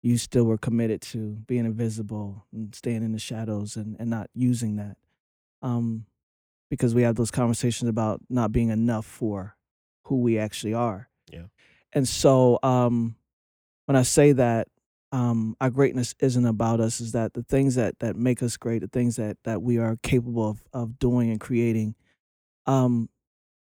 you 0.01 0.17
still 0.17 0.45
were 0.45 0.57
committed 0.57 1.01
to 1.01 1.37
being 1.47 1.65
invisible 1.65 2.45
and 2.53 2.73
staying 2.73 3.03
in 3.03 3.11
the 3.11 3.19
shadows 3.19 3.75
and, 3.75 3.97
and 3.99 4.09
not 4.09 4.29
using 4.33 4.77
that. 4.77 4.97
Um, 5.61 6.05
because 6.69 6.93
we 6.93 7.01
have 7.01 7.15
those 7.15 7.31
conversations 7.31 7.89
about 7.89 8.21
not 8.29 8.51
being 8.51 8.69
enough 8.69 9.05
for 9.05 9.55
who 10.03 10.21
we 10.21 10.37
actually 10.37 10.73
are. 10.73 11.09
Yeah. 11.31 11.45
And 11.93 12.07
so 12.07 12.59
um, 12.63 13.15
when 13.85 13.95
I 13.95 14.03
say 14.03 14.31
that 14.33 14.67
um, 15.11 15.55
our 15.59 15.71
greatness 15.71 16.13
isn't 16.19 16.45
about 16.45 16.79
us, 16.79 17.01
is 17.01 17.13
that 17.13 17.33
the 17.33 17.41
things 17.41 17.75
that 17.75 17.97
that 17.99 18.15
make 18.15 18.43
us 18.43 18.57
great, 18.57 18.81
the 18.81 18.87
things 18.87 19.15
that 19.15 19.37
that 19.43 19.61
we 19.63 19.79
are 19.79 19.97
capable 20.03 20.47
of 20.47 20.61
of 20.71 20.99
doing 20.99 21.31
and 21.31 21.39
creating, 21.39 21.95
um, 22.67 23.09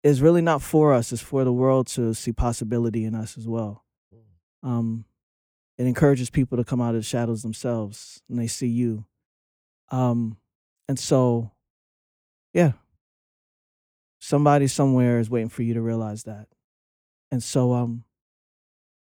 is 0.02 0.20
really 0.20 0.42
not 0.42 0.62
for 0.62 0.92
us. 0.92 1.12
It's 1.12 1.22
for 1.22 1.44
the 1.44 1.52
world 1.52 1.86
to 1.88 2.14
see 2.14 2.32
possibility 2.32 3.04
in 3.04 3.14
us 3.14 3.38
as 3.38 3.46
well. 3.46 3.84
Um, 4.64 5.04
it 5.78 5.86
encourages 5.86 6.30
people 6.30 6.56
to 6.56 6.64
come 6.64 6.80
out 6.80 6.94
of 6.94 7.00
the 7.00 7.06
shadows 7.06 7.42
themselves 7.42 8.22
and 8.28 8.38
they 8.38 8.46
see 8.46 8.68
you. 8.68 9.04
Um, 9.90 10.38
and 10.88 10.98
so, 10.98 11.52
yeah, 12.52 12.72
somebody 14.18 14.66
somewhere 14.66 15.18
is 15.18 15.30
waiting 15.30 15.48
for 15.48 15.62
you 15.62 15.74
to 15.74 15.82
realize 15.82 16.24
that. 16.24 16.48
And 17.30 17.42
so, 17.42 17.72
um, 17.74 18.04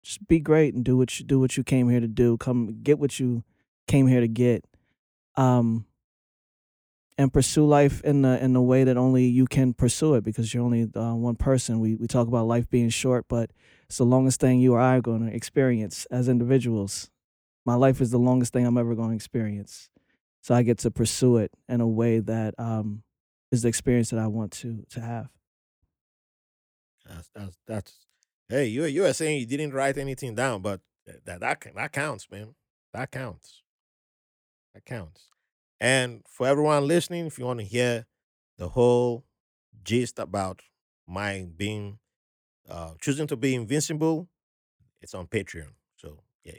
just 0.04 0.28
be 0.28 0.40
great 0.40 0.74
and 0.74 0.84
do 0.84 0.98
what 0.98 1.20
you 1.20 1.26
do 1.26 1.40
what 1.40 1.56
you 1.56 1.64
came 1.64 1.90
here 1.90 2.02
to 2.02 2.08
do. 2.08 2.38
Come 2.38 2.82
get 2.84 3.00
what 3.00 3.20
you 3.20 3.44
came 3.88 4.08
here 4.08 4.20
to 4.20 4.28
get. 4.28 4.66
Um, 5.36 5.86
and 7.18 7.32
pursue 7.32 7.66
life 7.66 8.02
in 8.02 8.24
the 8.24 8.44
in 8.44 8.54
the 8.54 8.62
way 8.62 8.84
that 8.84 8.98
only 8.98 9.26
you 9.26 9.46
can 9.46 9.74
pursue 9.74 10.16
it 10.16 10.24
because 10.24 10.54
you're 10.54 10.64
only 10.64 10.90
uh, 10.96 11.14
one 11.14 11.36
person. 11.36 11.80
We 11.80 11.96
we 11.96 12.08
talk 12.08 12.28
about 12.28 12.48
life 12.48 12.70
being 12.70 12.90
short, 12.90 13.26
but 13.28 13.52
it's 13.88 13.98
the 13.98 14.06
longest 14.06 14.40
thing 14.40 14.60
you 14.60 14.74
or 14.74 14.80
I 14.80 14.98
are 14.98 15.02
going 15.02 15.26
to 15.28 15.36
experience 15.36 16.06
as 16.12 16.28
individuals. 16.28 17.10
My 17.66 17.76
life 17.76 18.02
is 18.02 18.12
the 18.12 18.20
longest 18.20 18.54
thing 18.54 18.66
I'm 18.66 18.78
ever 18.78 18.96
going 18.96 19.10
to 19.10 19.16
experience, 19.16 19.90
so 20.42 20.54
I 20.54 20.64
get 20.64 20.80
to 20.80 20.92
pursue 20.92 21.38
it 21.38 21.52
in 21.70 21.82
a 21.82 21.88
way 21.88 22.20
that 22.20 22.56
um, 22.58 23.04
is 23.52 23.62
the 23.62 23.70
experience 23.70 24.10
that 24.10 24.20
I 24.20 24.28
want 24.28 24.52
to 24.54 24.86
to 24.90 25.00
have. 25.00 25.30
That's 27.08 27.30
that's 27.34 27.58
that's. 27.68 27.94
Hey, 28.50 28.66
you 28.66 28.86
you 28.86 29.04
were 29.04 29.14
saying 29.14 29.40
you 29.40 29.46
didn't 29.46 29.74
write 29.74 29.98
anything 29.98 30.36
down, 30.36 30.62
but 30.62 30.82
that 31.26 31.40
that, 31.42 31.62
that 31.76 31.92
counts, 31.92 32.30
man. 32.30 32.56
That 32.94 33.12
counts. 33.12 33.62
That 34.74 34.86
counts. 34.86 35.30
And 35.80 36.22
for 36.28 36.48
everyone 36.48 36.88
listening, 36.88 37.26
if 37.26 37.38
you 37.38 37.46
want 37.46 37.60
to 37.60 37.66
hear 37.66 38.06
the 38.58 38.70
whole 38.70 39.26
gist 39.84 40.20
about 40.20 40.62
my 41.08 41.48
being 41.58 42.00
uh, 42.70 42.92
choosing 43.02 43.28
to 43.28 43.36
be 43.36 43.56
invincible, 43.56 44.28
it's 45.02 45.14
on 45.14 45.28
Patreon. 45.28 45.70
So 45.98 46.20
yeah, 46.44 46.54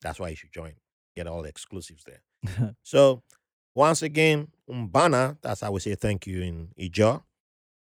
that's 0.00 0.18
why 0.18 0.28
you 0.28 0.36
should 0.36 0.52
join. 0.52 0.72
Get 1.14 1.26
all 1.26 1.42
the 1.42 1.48
exclusives 1.48 2.04
there. 2.04 2.74
So 2.82 3.22
once 3.74 4.02
again, 4.02 4.48
umbana. 4.70 5.36
That's 5.42 5.60
how 5.60 5.72
we 5.72 5.80
say 5.80 5.94
thank 5.94 6.26
you 6.26 6.40
in 6.40 6.68
Ijaw, 6.80 7.22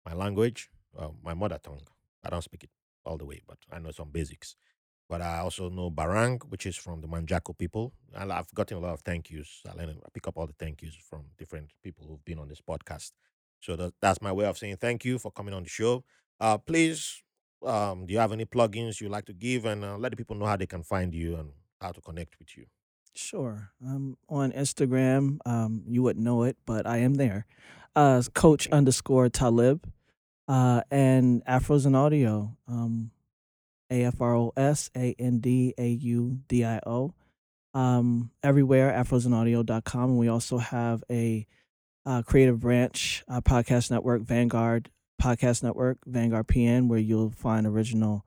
my 0.06 0.14
language, 0.14 0.70
uh, 0.98 1.10
my 1.22 1.34
mother 1.34 1.60
tongue. 1.62 1.82
I 2.24 2.30
don't 2.30 2.42
speak 2.42 2.64
it 2.64 2.70
all 3.06 3.18
the 3.18 3.26
way, 3.26 3.42
but 3.48 3.58
I 3.72 3.80
know 3.80 3.92
some 3.92 4.10
basics. 4.10 4.56
But 5.10 5.22
I 5.22 5.40
also 5.40 5.70
know 5.70 5.92
Barang, 5.92 6.42
which 6.50 6.66
is 6.66 6.78
from 6.78 7.02
the 7.02 7.08
Manjaco 7.08 7.58
people. 7.58 7.94
And 8.16 8.32
I've 8.32 8.52
gotten 8.54 8.78
a 8.78 8.80
lot 8.80 8.94
of 8.94 9.02
thank 9.02 9.30
yous. 9.30 9.62
I, 9.70 9.74
learn, 9.74 9.90
I 9.90 10.10
pick 10.14 10.28
up 10.28 10.38
all 10.38 10.48
the 10.48 10.56
thank 10.58 10.82
yous 10.82 10.96
from 10.96 11.26
different 11.38 11.72
people 11.84 12.06
who've 12.08 12.24
been 12.24 12.40
on 12.40 12.48
this 12.48 12.62
podcast. 12.62 13.12
So 13.60 13.76
that, 13.76 13.94
that's 14.02 14.22
my 14.22 14.32
way 14.32 14.46
of 14.46 14.58
saying 14.58 14.78
thank 14.78 15.04
you 15.04 15.20
for 15.20 15.32
coming 15.32 15.54
on 15.54 15.64
the 15.64 15.70
show. 15.70 16.04
Uh, 16.40 16.58
please, 16.58 17.22
um, 17.66 18.06
do 18.06 18.14
you 18.14 18.20
have 18.20 18.32
any 18.32 18.46
plugins 18.46 19.02
you'd 19.02 19.12
like 19.12 19.26
to 19.26 19.34
give? 19.34 19.66
And 19.66 19.84
uh, 19.84 19.98
let 19.98 20.12
the 20.12 20.18
people 20.18 20.36
know 20.36 20.46
how 20.46 20.58
they 20.58 20.66
can 20.66 20.84
find 20.84 21.14
you 21.14 21.36
and 21.36 21.52
how 21.82 21.92
to 21.92 22.02
connect 22.02 22.38
with 22.40 22.58
you. 22.58 22.66
Sure. 23.16 23.72
I'm 23.86 24.18
on 24.28 24.52
Instagram. 24.52 25.38
Um, 25.46 25.84
you 25.88 26.02
wouldn't 26.02 26.24
know 26.24 26.44
it, 26.44 26.58
but 26.66 26.88
I 26.88 26.98
am 26.98 27.16
there. 27.16 27.46
Uh, 27.96 28.24
coach 28.34 28.68
underscore 28.70 29.30
Talib. 29.30 29.88
Uh, 30.48 30.82
and 30.92 31.44
Afros 31.46 31.86
and 31.86 31.96
Audio. 31.96 32.58
Um, 32.68 33.12
A 33.90 34.04
F 34.06 34.20
R 34.20 34.36
O 34.36 34.54
S 34.58 34.90
A 34.96 35.16
N 35.20 35.40
D 35.40 35.74
A 35.78 35.88
U 35.88 36.40
D 36.48 36.66
I 36.66 36.80
O. 36.86 37.14
Um, 37.74 38.32
everywhere, 38.44 38.92
afrosandaudio.com. 38.92 40.10
And 40.10 40.20
we 40.20 40.28
also 40.28 40.58
have 40.58 41.04
a 41.10 41.48
uh, 42.06 42.22
creative 42.24 42.60
branch, 42.60 43.24
uh, 43.28 43.42
podcast 43.42 43.90
network, 43.90 44.24
Vanguard 44.24 44.90
podcast 45.22 45.64
network, 45.64 45.98
Vanguard 46.06 46.48
PN, 46.48 46.88
where 46.88 47.00
you'll 47.00 47.32
find 47.32 47.66
original 47.66 48.26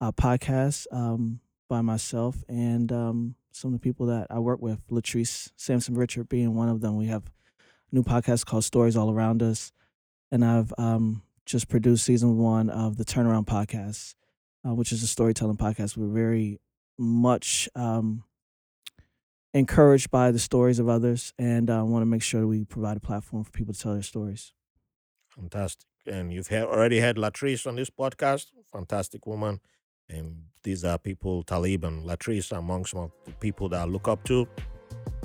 uh, 0.00 0.12
podcasts 0.12 0.86
um, 0.92 1.40
by 1.68 1.80
myself 1.80 2.42
and 2.48 2.90
um, 2.92 3.34
some 3.52 3.72
of 3.72 3.80
the 3.80 3.82
people 3.82 4.06
that 4.06 4.26
I 4.30 4.38
work 4.38 4.60
with, 4.60 4.86
Latrice 4.88 5.50
Sampson 5.56 5.94
Richard 5.94 6.28
being 6.28 6.54
one 6.54 6.68
of 6.68 6.80
them. 6.80 6.96
We 6.96 7.06
have 7.06 7.24
a 7.90 7.94
new 7.94 8.02
podcast 8.02 8.46
called 8.46 8.64
Stories 8.64 8.96
All 8.96 9.10
Around 9.10 9.42
Us. 9.42 9.72
And 10.30 10.44
I've 10.44 10.72
um, 10.78 11.22
just 11.44 11.68
produced 11.68 12.04
season 12.04 12.38
one 12.38 12.70
of 12.70 12.96
the 12.96 13.04
Turnaround 13.04 13.46
Podcast, 13.46 14.14
uh, 14.66 14.74
which 14.74 14.92
is 14.92 15.02
a 15.02 15.06
storytelling 15.06 15.58
podcast. 15.58 15.96
We're 15.96 16.08
very 16.08 16.58
much 16.98 17.68
um, 17.74 18.24
encouraged 19.54 20.10
by 20.10 20.30
the 20.30 20.38
stories 20.38 20.78
of 20.78 20.88
others 20.88 21.32
and 21.38 21.70
I 21.70 21.78
uh, 21.78 21.84
want 21.84 22.02
to 22.02 22.06
make 22.06 22.22
sure 22.22 22.46
we 22.46 22.64
provide 22.64 22.96
a 22.96 23.00
platform 23.00 23.44
for 23.44 23.50
people 23.50 23.74
to 23.74 23.80
tell 23.80 23.92
their 23.92 24.02
stories. 24.02 24.52
Fantastic. 25.28 25.86
And 26.06 26.32
you've 26.32 26.50
already 26.50 26.98
had 26.98 27.16
Latrice 27.16 27.66
on 27.66 27.76
this 27.76 27.90
podcast, 27.90 28.46
fantastic 28.72 29.26
woman. 29.26 29.60
And 30.08 30.36
these 30.62 30.84
are 30.84 30.98
people, 30.98 31.42
Talib 31.42 31.84
and 31.84 32.04
Latrice, 32.04 32.56
among 32.56 32.84
some 32.86 33.00
of 33.00 33.12
the 33.24 33.32
people 33.32 33.68
that 33.70 33.80
I 33.80 33.84
look 33.84 34.08
up 34.08 34.24
to. 34.24 34.46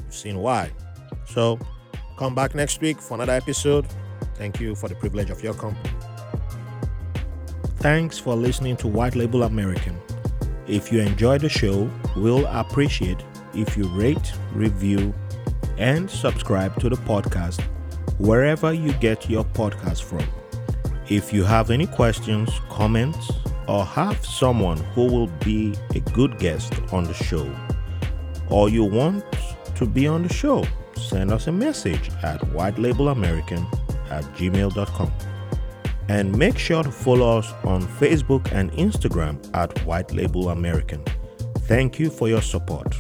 You've 0.04 0.16
seen 0.16 0.40
why. 0.40 0.72
So 1.26 1.60
come 2.18 2.36
back 2.36 2.56
next 2.56 2.80
week 2.82 3.00
for 3.00 3.16
another 3.16 3.34
episode. 3.34 3.88
Thank 4.36 4.60
you 4.60 4.76
for 4.76 4.88
the 4.88 4.96
privilege 4.96 5.30
of 5.30 5.44
your 5.44 5.54
company. 5.54 5.90
Thanks 7.78 8.18
for 8.18 8.36
listening 8.36 8.78
to 8.78 8.88
White 8.88 9.16
Label 9.16 9.44
American. 9.44 10.00
If 10.68 10.92
you 10.92 11.00
enjoy 11.02 11.38
the 11.38 11.50
show, 11.50 11.90
we'll 12.16 12.46
appreciate 12.48 13.24
if 13.54 13.78
you 13.78 13.88
rate, 13.90 14.34
review, 14.54 15.14
and 15.78 16.10
subscribe 16.10 16.80
to 16.80 16.90
the 16.90 16.96
podcast 16.96 17.62
wherever 18.20 18.74
you 18.74 18.92
get 18.94 19.30
your 19.30 19.44
podcast 19.44 20.04
from. 20.04 20.26
If 21.10 21.32
you 21.32 21.44
have 21.44 21.72
any 21.72 21.88
questions, 21.88 22.50
comments, 22.70 23.32
or 23.68 23.86
have 23.86 24.26
someone 24.26 24.78
who 24.94 25.06
will 25.06 25.28
be 25.44 25.74
a 25.96 26.00
good 26.00 26.38
guest 26.38 26.74
on 26.92 27.06
the 27.06 27.14
show, 27.14 27.50
or 28.50 28.70
you 28.70 28.84
want 28.84 29.24
to 29.76 29.86
be 29.86 30.08
on 30.08 30.24
the 30.24 30.34
show, 30.34 30.66
send 30.96 31.32
us 31.32 31.48
a 31.48 31.52
message 31.52 32.10
at 32.24 32.42
whitelabelamerican 32.42 33.66
at 34.10 34.24
gmail.com. 34.36 35.12
And 36.10 36.38
make 36.38 36.58
sure 36.58 36.84
to 36.84 36.92
follow 36.92 37.38
us 37.38 37.54
on 37.64 37.82
Facebook 37.84 38.52
and 38.54 38.72
Instagram 38.74 39.38
at 39.54 39.78
White 39.86 40.14
Label 40.14 40.50
American. 40.50 41.04
Thank 41.68 42.00
you 42.00 42.10
for 42.10 42.30
your 42.30 42.42
support. 42.42 42.96